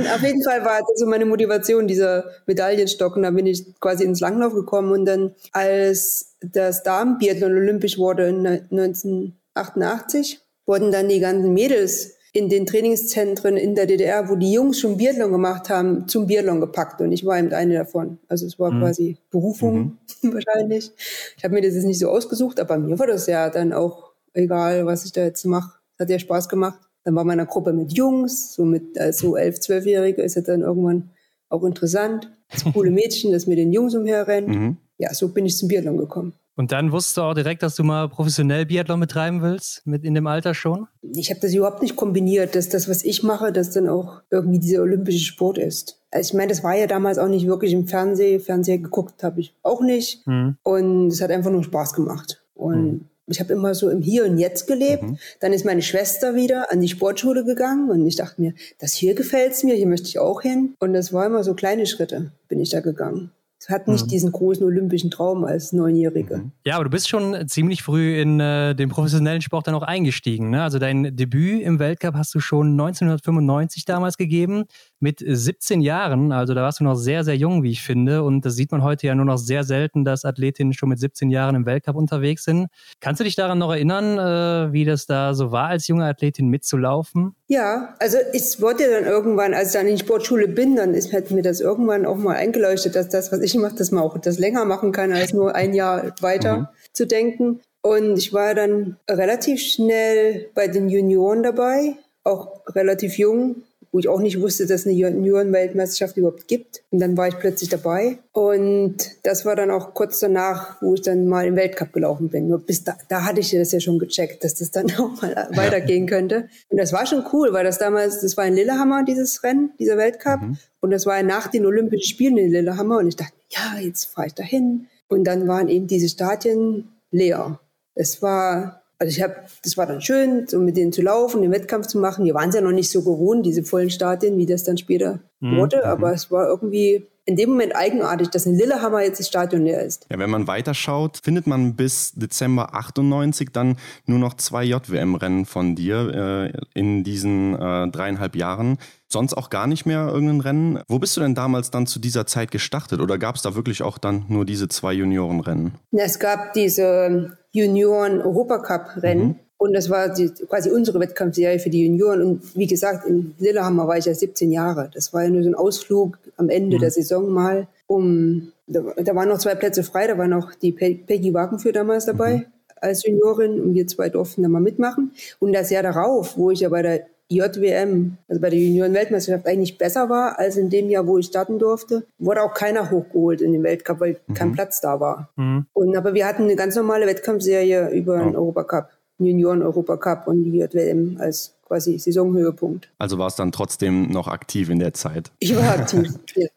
auf 0.08 0.24
jeden 0.24 0.42
Fall 0.42 0.64
war 0.64 0.80
das 0.80 0.94
so 0.96 1.06
meine 1.06 1.26
Motivation, 1.26 1.86
dieser 1.86 2.30
Medaillenstock. 2.46 3.18
Und 3.18 3.24
da 3.24 3.32
bin 3.32 3.46
ich 3.46 3.78
quasi 3.82 4.06
ins 4.06 4.22
Langlauf 4.22 4.54
gekommen. 4.54 4.94
Und 4.94 5.04
dann, 5.04 5.36
als 5.52 6.38
das 6.40 6.84
Damenbiathlon 6.84 7.52
olympisch 7.52 7.98
wurde 7.98 8.30
in 8.30 8.48
1988, 8.48 10.40
wurden 10.66 10.94
dann 10.94 11.10
die 11.10 11.20
ganzen 11.20 11.54
Mädels 11.54 12.15
in 12.36 12.50
den 12.50 12.66
Trainingszentren 12.66 13.56
in 13.56 13.76
der 13.76 13.86
DDR, 13.86 14.28
wo 14.28 14.36
die 14.36 14.52
Jungs 14.52 14.78
schon 14.78 14.98
Biathlon 14.98 15.32
gemacht 15.32 15.70
haben, 15.70 16.06
zum 16.10 16.28
Biathlon 16.28 16.60
gepackt 16.60 17.00
und 17.00 17.14
ich 17.14 17.26
war 17.26 17.40
eben 17.40 17.54
eine 17.54 17.76
davon. 17.76 18.20
Also 18.28 18.46
es 18.46 18.60
war 18.60 18.72
mhm. 18.72 18.82
quasi 18.82 19.18
Berufung 19.32 19.98
mhm. 20.22 20.34
wahrscheinlich. 20.34 20.92
Ich 21.38 21.46
habe 21.46 21.54
mir 21.54 21.62
das 21.62 21.76
jetzt 21.76 21.86
nicht 21.86 21.98
so 21.98 22.10
ausgesucht, 22.10 22.60
aber 22.60 22.78
mir 22.78 23.00
war 23.00 23.08
das 23.08 23.28
ja 23.28 23.50
dann 23.50 23.72
auch 23.72 24.12
egal, 24.34 24.86
was 24.86 25.06
ich 25.06 25.14
da 25.14 25.24
jetzt 25.24 25.46
mache. 25.46 25.80
Hat 25.98 26.10
ja 26.10 26.20
Spaß 26.20 26.50
gemacht. 26.50 26.82
Dann 27.06 27.16
war 27.16 27.24
man 27.24 27.36
in 27.36 27.40
einer 27.40 27.50
Gruppe 27.50 27.72
mit 27.72 27.94
Jungs, 27.94 28.54
so 28.54 28.66
mit 28.66 28.98
äh, 28.98 29.14
so 29.14 29.38
elf, 29.38 29.62
zwölfjährige 29.62 30.22
ist 30.22 30.36
ja 30.36 30.42
dann 30.42 30.60
irgendwann 30.60 31.12
auch 31.48 31.64
interessant. 31.64 32.30
Das 32.52 32.66
coole 32.74 32.92
Mädchen, 32.92 33.32
das 33.32 33.48
mit 33.48 33.60
den 33.60 33.72
Jungs 33.72 33.96
umherrennt. 33.96 34.50
Mhm. 34.50 34.78
Ja, 34.98 35.14
so 35.14 35.30
bin 35.30 35.46
ich 35.46 35.56
zum 35.56 35.70
Biathlon 35.70 35.96
gekommen. 35.96 36.34
Und 36.56 36.72
dann 36.72 36.92
wusstest 36.92 37.18
du 37.18 37.22
auch 37.22 37.34
direkt, 37.34 37.64
dass 37.64 37.76
du 37.76 37.84
mal 37.84 38.08
professionell 38.08 38.66
Biathlon 38.66 39.00
betreiben 39.00 39.42
willst, 39.42 39.86
mit 39.86 40.06
in 40.06 40.14
dem 40.14 40.26
Alter 40.26 40.54
schon? 40.54 40.88
Ich 41.02 41.30
habe 41.30 41.42
das 41.42 41.54
überhaupt 41.54 41.82
nicht 41.82 41.98
kombiniert, 41.98 42.56
dass 42.56 42.70
das, 42.70 42.90
was 42.90 43.04
ich 43.04 43.24
mache, 43.24 43.52
dass 43.52 43.72
dann 43.72 43.90
auch 43.90 44.22
irgendwie 44.32 44.60
dieser 44.60 44.82
olympische 44.82 45.20
Sport 45.20 45.58
ist. 45.58 46.02
Also 46.12 46.30
ich 46.30 46.34
meine, 46.34 46.50
das 46.50 46.64
war 46.64 46.76
ja 46.76 46.88
damals 46.88 47.18
auch 47.18 47.28
nicht 47.28 47.46
wirklich 47.46 47.74
im 47.74 47.88
Fernsehen. 47.88 48.40
Fernseher 48.40 48.78
geguckt 48.78 49.22
habe 49.22 49.42
ich 49.42 49.54
auch 49.64 49.82
nicht. 49.82 50.26
Mhm. 50.28 50.58
Und 50.64 51.08
es 51.08 51.22
hat 51.22 51.32
einfach 51.32 51.52
nur 51.52 51.64
Spaß 51.64 51.94
gemacht. 51.94 52.42
Und 52.54 52.86
mhm. 52.86 53.06
ich 53.28 53.42
habe 53.42 53.52
immer 53.52 53.76
so 53.76 53.90
im 53.90 54.02
Hier 54.02 54.24
und 54.24 54.38
Jetzt 54.38 54.66
gelebt. 54.66 55.04
Mhm. 55.04 55.18
Dann 55.42 55.52
ist 55.52 55.66
meine 55.66 55.82
Schwester 55.82 56.36
wieder 56.36 56.72
an 56.72 56.80
die 56.80 56.88
Sportschule 56.88 57.44
gegangen 57.44 57.90
und 57.90 58.06
ich 58.08 58.16
dachte 58.16 58.42
mir, 58.42 58.54
das 58.80 58.94
hier 58.94 59.14
gefällt's 59.14 59.64
mir, 59.66 59.76
hier 59.76 59.88
möchte 59.88 60.08
ich 60.08 60.20
auch 60.20 60.42
hin. 60.42 60.76
Und 60.80 60.94
das 60.94 61.12
war 61.12 61.26
immer 61.26 61.44
so 61.44 61.54
kleine 61.54 61.86
Schritte, 61.86 62.32
bin 62.48 62.62
ich 62.62 62.70
da 62.70 62.80
gegangen 62.80 63.32
hat 63.68 63.88
nicht 63.88 64.06
mhm. 64.06 64.10
diesen 64.10 64.32
großen 64.32 64.64
olympischen 64.64 65.10
Traum 65.10 65.44
als 65.44 65.74
Neunjährige. 65.74 66.38
Mhm. 66.38 66.52
Ja, 66.66 66.76
aber 66.76 66.84
du 66.84 66.90
bist 66.90 67.10
schon 67.10 67.48
ziemlich 67.48 67.84
früh 67.84 68.20
in 68.20 68.40
äh, 68.40 68.76
den 68.76 68.90
professionellen 68.90 69.42
Sport 69.42 69.68
dann 69.68 69.76
auch 69.76 69.84
eingestiegen. 69.84 70.50
Ne? 70.50 70.62
Also 70.62 70.78
dein 70.78 71.16
Debüt 71.16 71.64
im 71.64 71.80
Weltcup 71.80 72.16
hast 72.16 72.36
du 72.36 72.40
schon 72.40 72.72
1995 72.72 73.86
damals 73.86 74.18
gegeben 74.18 74.66
mit 75.06 75.24
17 75.24 75.82
Jahren. 75.82 76.32
Also 76.32 76.56
da 76.56 76.64
warst 76.64 76.80
du 76.80 76.84
noch 76.84 76.96
sehr, 76.96 77.24
sehr 77.24 77.38
jung, 77.38 77.62
wie 77.62 77.70
ich 77.70 77.84
finde. 77.84 78.24
Und 78.24 78.44
das 78.44 78.56
sieht 78.56 78.72
man 78.72 78.82
heute 78.82 79.06
ja 79.06 79.14
nur 79.14 79.26
noch 79.26 79.38
sehr 79.38 79.64
selten, 79.64 80.04
dass 80.04 80.26
Athletinnen 80.26 80.74
schon 80.74 80.90
mit 80.90 80.98
17 80.98 81.30
Jahren 81.30 81.54
im 81.54 81.68
Weltcup 81.68 81.96
unterwegs 81.96 82.44
sind. 82.44 82.70
Kannst 83.02 83.20
du 83.20 83.24
dich 83.24 83.36
daran 83.36 83.60
noch 83.60 83.72
erinnern, 83.72 84.18
äh, 84.18 84.74
wie 84.74 84.84
das 84.84 85.06
da 85.06 85.36
so 85.36 85.52
war, 85.52 85.68
als 85.68 85.88
junge 85.88 86.06
Athletin 86.06 86.48
mitzulaufen? 86.48 87.36
Ja, 87.46 87.94
also 88.00 88.18
ich 88.34 88.60
wollte 88.60 88.90
dann 88.90 89.04
irgendwann, 89.04 89.54
als 89.54 89.68
ich 89.68 89.74
dann 89.74 89.86
in 89.86 89.98
die 89.98 90.04
Sportschule 90.04 90.48
bin, 90.48 90.76
dann 90.76 90.96
ist, 90.96 91.14
hat 91.14 91.30
mir 91.30 91.44
das 91.44 91.62
irgendwann 91.62 92.08
auch 92.08 92.18
mal 92.18 92.36
eingeleuchtet, 92.36 92.96
dass 92.96 93.08
das, 93.08 93.32
was 93.32 93.42
ich 93.42 93.54
mache, 93.54 93.76
dass 93.76 93.92
man 93.92 94.04
auch 94.04 94.18
das 94.18 94.40
länger 94.40 94.66
machen 94.66 94.92
kann, 94.92 95.14
als 95.14 95.34
nur 95.34 95.54
ein 95.54 95.76
Jahr 95.76 96.16
weiter 96.20 96.58
mhm. 96.58 96.68
zu 96.94 97.06
denken. 97.06 97.62
Und 97.84 98.18
ich 98.18 98.34
war 98.34 98.56
dann 98.56 98.98
relativ 99.08 99.62
schnell 99.62 100.50
bei 100.56 100.68
den 100.68 100.90
Junioren 100.90 101.44
dabei, 101.44 101.94
auch 102.24 102.64
relativ 102.74 103.20
jung, 103.20 103.58
wo 103.96 104.00
ich 104.00 104.10
auch 104.10 104.20
nicht 104.20 104.42
wusste, 104.42 104.68
dass 104.68 104.82
es 104.82 104.88
eine 104.88 104.94
Junioren-Weltmeisterschaft 104.94 106.18
überhaupt 106.18 106.50
gibt. 106.50 106.84
Und 106.92 107.00
dann 107.00 107.16
war 107.16 107.30
ich 107.30 107.40
plötzlich 107.40 107.70
dabei. 107.70 108.18
Und 108.34 108.98
das 109.24 109.46
war 109.46 109.56
dann 109.56 109.72
auch 109.72 109.94
kurz 109.94 110.20
danach, 110.20 110.82
wo 110.82 110.96
ich 110.96 111.02
dann 111.02 111.28
mal 111.28 111.46
im 111.46 111.56
Weltcup 111.56 111.94
gelaufen 111.94 112.28
bin. 112.28 112.50
Nur 112.50 112.60
bis 112.60 112.84
da, 112.84 112.98
da 113.08 113.24
hatte 113.24 113.40
ich 113.40 113.52
das 113.52 113.72
ja 113.72 113.80
schon 113.80 113.98
gecheckt, 113.98 114.44
dass 114.44 114.56
das 114.56 114.72
dann 114.72 114.92
auch 115.00 115.22
mal 115.22 115.48
weitergehen 115.56 116.08
könnte. 116.08 116.50
Und 116.68 116.78
das 116.78 116.92
war 116.92 117.06
schon 117.06 117.24
cool, 117.32 117.54
weil 117.54 117.64
das 117.64 117.78
damals, 117.78 118.20
das 118.20 118.36
war 118.36 118.46
in 118.46 118.56
Lillehammer, 118.56 119.06
dieses 119.06 119.42
Rennen, 119.44 119.72
dieser 119.80 119.96
Weltcup. 119.96 120.42
Mhm. 120.42 120.58
Und 120.82 120.92
das 120.92 121.06
war 121.06 121.24
nach 121.24 121.48
den 121.48 121.66
Olympischen 121.66 122.06
Spielen 122.06 122.36
in 122.36 122.52
Lillehammer. 122.52 122.98
Und 122.98 123.08
ich 123.08 123.16
dachte, 123.16 123.32
ja, 123.48 123.80
jetzt 123.80 124.08
fahre 124.14 124.28
ich 124.28 124.34
dahin. 124.34 124.88
Und 125.08 125.24
dann 125.24 125.48
waren 125.48 125.70
eben 125.70 125.88
diese 125.88 126.10
Stadien 126.10 126.90
leer. 127.12 127.62
Es 127.94 128.22
war 128.22 128.82
also 128.98 129.12
ich 129.12 129.22
habe, 129.22 129.36
das 129.64 129.78
war 129.78 129.86
dann 129.86 130.02
schön, 130.02 130.48
so 130.48 130.60
mit 130.60 130.78
denen 130.78 130.94
zu 130.94 131.02
laufen, 131.02 131.42
den 131.42 131.52
Wettkampf 131.52 131.88
zu 131.88 131.98
machen. 132.00 132.26
Wir 132.26 132.34
waren 132.34 132.50
es 132.50 132.56
ja 132.56 132.62
noch 132.62 132.72
nicht 132.72 132.90
so 132.90 133.02
gewohnt, 133.02 133.46
diese 133.46 133.64
vollen 133.64 133.90
Stadien, 133.90 134.38
wie 134.38 134.46
das 134.46 134.64
dann 134.64 134.78
später 134.78 135.20
mhm. 135.40 135.58
wurde. 135.58 135.86
Aber 135.86 136.14
es 136.14 136.32
war 136.32 136.48
irgendwie 136.48 137.08
in 137.26 137.36
dem 137.36 137.50
Moment 137.50 137.76
eigenartig, 137.76 138.30
dass 138.30 138.46
in 138.46 138.56
Lillehammer 138.56 139.02
jetzt 139.02 139.20
das 139.20 139.28
Stadion 139.28 139.64
leer 139.64 139.84
ist. 139.84 140.06
Ja, 140.12 140.20
wenn 140.20 140.30
man 140.30 140.48
weiterschaut, 140.48 141.20
findet 141.24 141.48
man 141.48 141.76
bis 141.76 142.12
Dezember 142.14 142.76
98 142.76 143.50
dann 143.52 143.78
nur 144.06 144.20
noch 144.20 144.36
zwei 144.36 144.64
JWM-Rennen 144.64 145.46
von 145.46 145.76
dir 145.76 146.52
äh, 146.54 146.80
in 146.80 147.04
diesen 147.04 147.56
äh, 147.56 147.88
dreieinhalb 147.90 148.36
Jahren. 148.36 148.78
Sonst 149.08 149.34
auch 149.34 149.50
gar 149.50 149.66
nicht 149.66 149.86
mehr 149.86 150.08
irgendein 150.08 150.42
Rennen. 150.42 150.80
Wo 150.88 151.00
bist 151.00 151.18
du 151.18 151.22
denn 151.22 151.36
damals 151.36 151.72
dann 151.72 151.88
zu 151.88 152.00
dieser 152.00 152.28
Zeit 152.28 152.52
gestartet? 152.52 153.02
Oder 153.02 153.18
gab 153.18 153.36
es 153.36 153.42
da 153.42 153.56
wirklich 153.56 153.82
auch 153.82 153.98
dann 153.98 154.26
nur 154.28 154.46
diese 154.46 154.68
zwei 154.68 154.94
Juniorenrennen? 154.94 155.74
Ja, 155.92 156.04
es 156.04 156.20
gab 156.20 156.54
diese 156.54 157.38
Junioren-Europacup-Rennen. 157.54 159.28
Mhm. 159.28 159.40
Und 159.58 159.74
das 159.74 159.90
war 159.90 160.10
die, 160.10 160.30
quasi 160.50 160.70
unsere 160.70 161.00
Wettkampfserie 161.00 161.60
für 161.60 161.70
die 161.70 161.86
Junioren. 161.86 162.22
Und 162.22 162.56
wie 162.58 162.68
gesagt, 162.68 163.08
in 163.08 163.36
Lillehammer 163.40 163.88
war 163.88 163.98
ich 163.98 164.06
ja 164.06 164.14
17 164.14 164.52
Jahre. 164.52 164.90
Das 164.94 165.14
war 165.14 165.24
ja 165.24 165.30
nur 165.30 165.44
so 165.44 165.50
ein 165.50 165.56
Ausflug 165.56 166.18
am 166.36 166.50
Ende 166.50 166.78
mhm. 166.78 166.82
der 166.82 166.92
Saison 166.92 167.30
mal. 167.30 167.68
Um, 167.88 168.52
da, 168.68 168.82
da, 168.98 169.16
waren 169.16 169.30
noch 169.30 169.38
zwei 169.38 169.56
Plätze 169.56 169.84
frei. 169.84 170.08
Da 170.08 170.18
war 170.18 170.28
noch 170.28 170.54
die 170.56 170.72
Pe 170.72 170.96
Peggy 170.96 171.34
Wagenführ 171.34 171.72
damals 171.72 172.06
dabei 172.06 172.38
mhm. 172.38 172.46
als 172.82 173.06
Juniorin. 173.06 173.62
Und 173.62 173.74
wir 173.74 173.88
zwei 173.88 174.10
durften 174.10 174.44
da 174.44 174.50
mal 174.50 174.62
mitmachen. 174.62 175.12
Und 175.40 175.54
das 175.54 175.70
Jahr 175.70 175.84
darauf, 175.84 176.38
wo 176.38 176.52
ich 176.52 176.60
ja 176.60 176.70
bei 176.70 176.82
der 176.82 177.06
JWM, 177.30 178.18
also 178.28 178.40
bei 178.40 178.52
der 178.52 178.60
Junioren-Weltmeisterschaft 178.60 179.48
eigentlich 179.48 179.78
besser 179.80 180.10
war 180.10 180.38
als 180.38 180.58
in 180.58 180.70
dem 180.70 180.90
Jahr, 180.90 181.08
wo 181.08 181.18
ich 181.18 181.26
starten 181.26 181.58
durfte, 181.58 182.06
wurde 182.20 182.44
auch 182.44 182.54
keiner 182.54 182.92
hochgeholt 182.92 183.42
in 183.42 183.52
den 183.52 183.64
Weltcup, 183.64 184.00
weil 184.00 184.18
mhm. 184.28 184.34
kein 184.36 184.52
Platz 184.52 184.80
da 184.80 185.00
war. 185.00 185.30
Mhm. 185.36 185.66
Und 185.74 185.96
aber 185.96 186.14
wir 186.14 186.28
hatten 186.28 186.44
eine 186.44 186.56
ganz 186.56 186.76
normale 186.76 187.08
Wettkampfserie 187.08 187.90
über 187.90 188.18
den 188.20 188.36
oh. 188.36 188.42
Europacup. 188.42 188.90
Junioren-Europacup 189.20 190.28
und 190.28 190.44
die 190.44 190.58
JWM 190.58 191.18
als 191.20 191.56
quasi 191.66 191.98
Saisonhöhepunkt. 191.98 192.90
Also 193.00 193.18
war 193.18 193.28
es 193.28 193.36
dann 193.36 193.52
trotzdem 193.52 194.12
noch 194.12 194.28
aktiv 194.28 194.70
in 194.70 194.80
der 194.80 194.94
Zeit? 194.94 195.32
Ich 195.40 195.56
war 195.56 195.80
aktiv, 195.80 196.14
ja. 196.36 196.48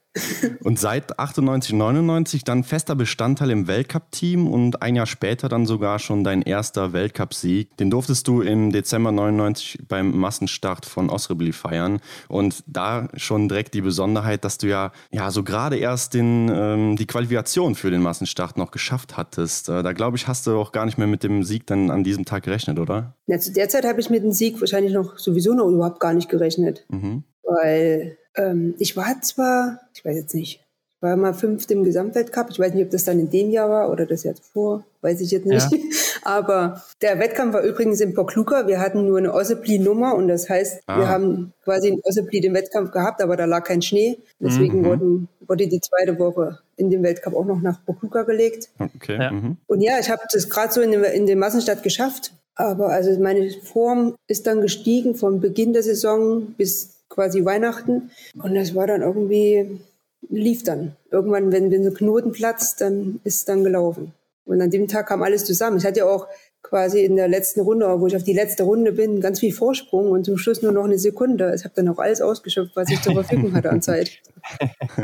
Und 0.64 0.78
seit 0.78 1.18
98, 1.18 1.72
99 1.72 2.44
dann 2.44 2.64
fester 2.64 2.94
Bestandteil 2.94 3.50
im 3.50 3.66
Weltcup-Team 3.66 4.46
und 4.46 4.82
ein 4.82 4.96
Jahr 4.96 5.06
später 5.06 5.48
dann 5.48 5.66
sogar 5.66 5.98
schon 5.98 6.24
dein 6.24 6.42
erster 6.42 6.92
Weltcup-Sieg. 6.92 7.76
Den 7.76 7.90
durftest 7.90 8.26
du 8.28 8.42
im 8.42 8.72
Dezember 8.72 9.12
99 9.12 9.80
beim 9.88 10.16
Massenstart 10.16 10.86
von 10.86 11.10
Osrebli 11.10 11.52
feiern. 11.52 12.00
Und 12.28 12.62
da 12.66 13.08
schon 13.16 13.48
direkt 13.48 13.74
die 13.74 13.80
Besonderheit, 13.80 14.44
dass 14.44 14.58
du 14.58 14.68
ja, 14.68 14.92
ja 15.10 15.30
so 15.30 15.42
gerade 15.42 15.76
erst 15.76 16.14
den, 16.14 16.50
ähm, 16.52 16.96
die 16.96 17.06
Qualifikation 17.06 17.74
für 17.74 17.90
den 17.90 18.02
Massenstart 18.02 18.56
noch 18.56 18.70
geschafft 18.70 19.16
hattest. 19.16 19.68
Äh, 19.68 19.82
da 19.82 19.92
glaube 19.92 20.16
ich, 20.16 20.28
hast 20.28 20.46
du 20.46 20.58
auch 20.58 20.72
gar 20.72 20.84
nicht 20.84 20.98
mehr 20.98 21.06
mit 21.06 21.22
dem 21.22 21.42
Sieg 21.42 21.66
dann 21.66 21.90
an 21.90 22.04
diesem 22.04 22.24
Tag 22.24 22.42
gerechnet, 22.42 22.78
oder? 22.78 23.14
Ja, 23.26 23.38
zu 23.38 23.52
der 23.52 23.68
Zeit 23.68 23.84
habe 23.84 24.00
ich 24.00 24.10
mit 24.10 24.22
dem 24.22 24.32
Sieg 24.32 24.60
wahrscheinlich 24.60 24.92
noch 24.92 25.18
sowieso 25.18 25.54
noch 25.54 25.68
überhaupt 25.68 26.00
gar 26.00 26.12
nicht 26.12 26.28
gerechnet. 26.28 26.84
Mhm. 26.88 27.24
Weil 27.42 28.17
ähm, 28.38 28.74
ich 28.78 28.96
war 28.96 29.20
zwar, 29.20 29.80
ich 29.94 30.04
weiß 30.04 30.16
jetzt 30.16 30.34
nicht, 30.34 30.60
ich 30.98 31.02
war 31.02 31.16
mal 31.16 31.34
fünfte 31.34 31.74
im 31.74 31.84
Gesamtweltcup. 31.84 32.48
Ich 32.50 32.58
weiß 32.58 32.74
nicht, 32.74 32.84
ob 32.84 32.90
das 32.90 33.04
dann 33.04 33.20
in 33.20 33.30
dem 33.30 33.50
Jahr 33.50 33.70
war 33.70 33.90
oder 33.90 34.04
das 34.04 34.24
Jahr 34.24 34.34
zuvor, 34.34 34.84
weiß 35.00 35.20
ich 35.20 35.30
jetzt 35.30 35.46
nicht. 35.46 35.70
Ja. 35.70 35.78
Aber 36.22 36.82
der 37.00 37.18
Wettkampf 37.20 37.54
war 37.54 37.62
übrigens 37.62 38.00
in 38.00 38.14
Pokluka. 38.14 38.66
Wir 38.66 38.80
hatten 38.80 39.06
nur 39.06 39.18
eine 39.18 39.32
Ossepli-Nummer 39.32 40.14
und 40.14 40.28
das 40.28 40.50
heißt, 40.50 40.82
ah. 40.86 40.98
wir 40.98 41.08
haben 41.08 41.52
quasi 41.64 41.88
in 41.88 42.00
Ossepli 42.02 42.40
den 42.40 42.52
Wettkampf 42.52 42.90
gehabt, 42.90 43.22
aber 43.22 43.36
da 43.36 43.44
lag 43.44 43.64
kein 43.64 43.80
Schnee. 43.80 44.18
Deswegen 44.40 44.80
mhm. 44.80 44.84
wurden, 44.84 45.28
wurde 45.46 45.68
die 45.68 45.80
zweite 45.80 46.18
Woche 46.18 46.58
in 46.76 46.90
dem 46.90 47.02
Weltcup 47.02 47.34
auch 47.34 47.46
noch 47.46 47.62
nach 47.62 47.82
Pokluka 47.86 48.24
gelegt. 48.24 48.68
Okay. 48.78 49.16
Ja. 49.18 49.30
Mhm. 49.30 49.56
Und 49.68 49.80
ja, 49.80 49.98
ich 50.00 50.10
habe 50.10 50.22
das 50.32 50.50
gerade 50.50 50.72
so 50.72 50.80
in 50.80 50.90
dem, 50.90 51.04
in 51.04 51.26
dem 51.26 51.38
Massenstadt 51.38 51.82
geschafft. 51.82 52.32
Aber 52.54 52.88
also 52.88 53.16
meine 53.20 53.48
Form 53.62 54.16
ist 54.26 54.48
dann 54.48 54.60
gestiegen 54.60 55.14
vom 55.14 55.40
Beginn 55.40 55.72
der 55.72 55.84
Saison 55.84 56.54
bis 56.56 56.97
quasi 57.08 57.44
Weihnachten. 57.44 58.10
Und 58.42 58.54
das 58.54 58.74
war 58.74 58.86
dann 58.86 59.02
irgendwie, 59.02 59.80
lief 60.28 60.64
dann. 60.64 60.96
Irgendwann, 61.10 61.52
wenn, 61.52 61.70
wenn 61.70 61.84
so 61.84 61.90
Knoten 61.90 62.32
platzt, 62.32 62.80
dann 62.80 63.20
ist 63.24 63.48
dann 63.48 63.64
gelaufen. 63.64 64.12
Und 64.44 64.62
an 64.62 64.70
dem 64.70 64.88
Tag 64.88 65.08
kam 65.08 65.22
alles 65.22 65.44
zusammen. 65.44 65.76
Ich 65.78 65.84
hatte 65.84 66.00
ja 66.00 66.06
auch 66.06 66.26
quasi 66.62 67.04
in 67.04 67.16
der 67.16 67.28
letzten 67.28 67.60
Runde, 67.60 67.86
wo 68.00 68.06
ich 68.06 68.16
auf 68.16 68.24
die 68.24 68.32
letzte 68.32 68.64
Runde 68.64 68.92
bin, 68.92 69.20
ganz 69.20 69.40
viel 69.40 69.52
Vorsprung 69.52 70.10
und 70.10 70.24
zum 70.24 70.36
Schluss 70.36 70.62
nur 70.62 70.72
noch 70.72 70.84
eine 70.84 70.98
Sekunde. 70.98 71.54
Ich 71.54 71.64
habe 71.64 71.74
dann 71.74 71.88
auch 71.88 71.98
alles 71.98 72.20
ausgeschöpft, 72.20 72.74
was 72.74 72.90
ich 72.90 73.00
zur 73.00 73.14
Verfügung 73.14 73.54
hatte 73.54 73.70
an 73.70 73.82
Zeit. 73.82 74.20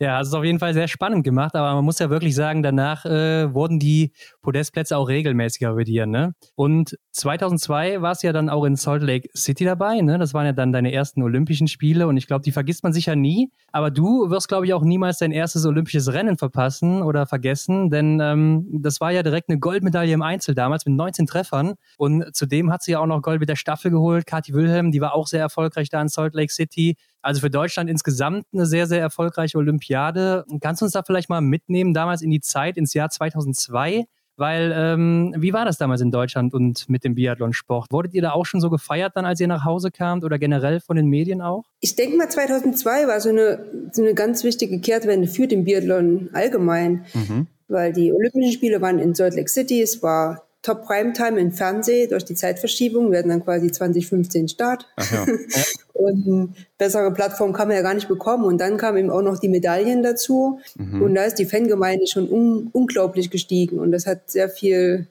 Ja, 0.00 0.20
es 0.20 0.28
ist 0.28 0.34
auf 0.34 0.44
jeden 0.44 0.60
Fall 0.60 0.74
sehr 0.74 0.86
spannend 0.86 1.24
gemacht, 1.24 1.56
aber 1.56 1.74
man 1.74 1.84
muss 1.84 1.98
ja 1.98 2.08
wirklich 2.08 2.32
sagen, 2.32 2.62
danach 2.62 3.04
äh, 3.04 3.52
wurden 3.52 3.80
die 3.80 4.12
Podestplätze 4.48 4.96
auch 4.96 5.08
regelmäßiger 5.08 5.74
bei 5.74 5.84
dir, 5.84 6.06
ne? 6.06 6.32
Und 6.54 6.96
2002 7.12 8.00
warst 8.00 8.22
du 8.22 8.28
ja 8.28 8.32
dann 8.32 8.48
auch 8.48 8.64
in 8.64 8.76
Salt 8.76 9.02
Lake 9.02 9.28
City 9.36 9.66
dabei, 9.66 10.00
ne? 10.00 10.16
Das 10.16 10.32
waren 10.32 10.46
ja 10.46 10.52
dann 10.52 10.72
deine 10.72 10.90
ersten 10.90 11.22
Olympischen 11.22 11.68
Spiele 11.68 12.06
und 12.06 12.16
ich 12.16 12.26
glaube, 12.26 12.40
die 12.42 12.50
vergisst 12.50 12.82
man 12.82 12.94
sicher 12.94 13.14
nie. 13.14 13.50
Aber 13.72 13.90
du 13.90 14.30
wirst, 14.30 14.48
glaube 14.48 14.64
ich, 14.64 14.72
auch 14.72 14.84
niemals 14.84 15.18
dein 15.18 15.32
erstes 15.32 15.66
olympisches 15.66 16.14
Rennen 16.14 16.38
verpassen 16.38 17.02
oder 17.02 17.26
vergessen, 17.26 17.90
denn 17.90 18.20
ähm, 18.22 18.66
das 18.72 19.02
war 19.02 19.12
ja 19.12 19.22
direkt 19.22 19.50
eine 19.50 19.58
Goldmedaille 19.58 20.14
im 20.14 20.22
Einzel 20.22 20.54
damals 20.54 20.86
mit 20.86 20.94
19 20.94 21.26
Treffern 21.26 21.74
und 21.98 22.34
zudem 22.34 22.72
hat 22.72 22.82
sie 22.82 22.92
ja 22.92 23.00
auch 23.00 23.06
noch 23.06 23.20
Gold 23.20 23.40
mit 23.40 23.50
der 23.50 23.56
Staffel 23.56 23.90
geholt. 23.90 24.24
Kathi 24.24 24.54
Wilhelm, 24.54 24.92
die 24.92 25.02
war 25.02 25.14
auch 25.14 25.26
sehr 25.26 25.40
erfolgreich 25.40 25.90
da 25.90 26.00
in 26.00 26.08
Salt 26.08 26.34
Lake 26.34 26.50
City. 26.50 26.96
Also 27.20 27.42
für 27.42 27.50
Deutschland 27.50 27.90
insgesamt 27.90 28.46
eine 28.54 28.64
sehr, 28.64 28.86
sehr 28.86 29.00
erfolgreiche 29.00 29.58
Olympiade. 29.58 30.46
Kannst 30.62 30.80
du 30.80 30.86
uns 30.86 30.92
da 30.92 31.02
vielleicht 31.02 31.28
mal 31.28 31.42
mitnehmen, 31.42 31.92
damals 31.92 32.22
in 32.22 32.30
die 32.30 32.40
Zeit, 32.40 32.78
ins 32.78 32.94
Jahr 32.94 33.10
2002? 33.10 34.06
Weil, 34.38 34.72
ähm, 34.72 35.34
wie 35.36 35.52
war 35.52 35.64
das 35.64 35.78
damals 35.78 36.00
in 36.00 36.12
Deutschland 36.12 36.54
und 36.54 36.88
mit 36.88 37.02
dem 37.02 37.16
Biathlonsport? 37.16 37.90
Wurdet 37.90 38.14
ihr 38.14 38.22
da 38.22 38.30
auch 38.30 38.46
schon 38.46 38.60
so 38.60 38.70
gefeiert 38.70 39.16
dann, 39.16 39.26
als 39.26 39.40
ihr 39.40 39.48
nach 39.48 39.64
Hause 39.64 39.90
kamt 39.90 40.22
oder 40.22 40.38
generell 40.38 40.78
von 40.78 40.94
den 40.94 41.06
Medien 41.06 41.42
auch? 41.42 41.64
Ich 41.80 41.96
denke 41.96 42.16
mal, 42.16 42.30
2002 42.30 43.08
war 43.08 43.20
so 43.20 43.30
eine, 43.30 43.64
so 43.90 44.00
eine 44.00 44.14
ganz 44.14 44.44
wichtige 44.44 44.78
Kehrtwende 44.78 45.26
für 45.26 45.48
den 45.48 45.64
Biathlon 45.64 46.30
allgemein. 46.34 47.04
Mhm. 47.14 47.48
Weil 47.66 47.92
die 47.92 48.12
Olympischen 48.12 48.52
Spiele 48.52 48.80
waren 48.80 49.00
in 49.00 49.14
Salt 49.14 49.34
Lake 49.34 49.50
City, 49.50 49.82
es 49.82 50.02
war 50.04 50.47
Top 50.62 50.84
Primetime 50.86 51.38
im 51.38 51.52
Fernsehen 51.52 52.10
durch 52.10 52.24
die 52.24 52.34
Zeitverschiebung. 52.34 53.10
Wir 53.10 53.18
hatten 53.18 53.28
dann 53.28 53.44
quasi 53.44 53.70
2015 53.70 54.48
Start. 54.48 54.86
Ja. 55.12 55.24
und 55.92 56.26
eine 56.26 56.48
bessere 56.76 57.12
Plattform 57.12 57.52
kann 57.52 57.68
man 57.68 57.76
ja 57.76 57.82
gar 57.82 57.94
nicht 57.94 58.08
bekommen. 58.08 58.44
Und 58.44 58.60
dann 58.60 58.76
kamen 58.76 58.98
eben 58.98 59.10
auch 59.10 59.22
noch 59.22 59.38
die 59.38 59.48
Medaillen 59.48 60.02
dazu. 60.02 60.60
Mhm. 60.76 61.02
Und 61.02 61.14
da 61.14 61.24
ist 61.24 61.36
die 61.36 61.46
Fangemeinde 61.46 62.06
schon 62.06 62.28
un 62.28 62.70
unglaublich 62.72 63.30
gestiegen. 63.30 63.78
Und 63.78 63.92
das 63.92 64.06
hat 64.06 64.30
sehr 64.30 64.48
viel 64.48 65.06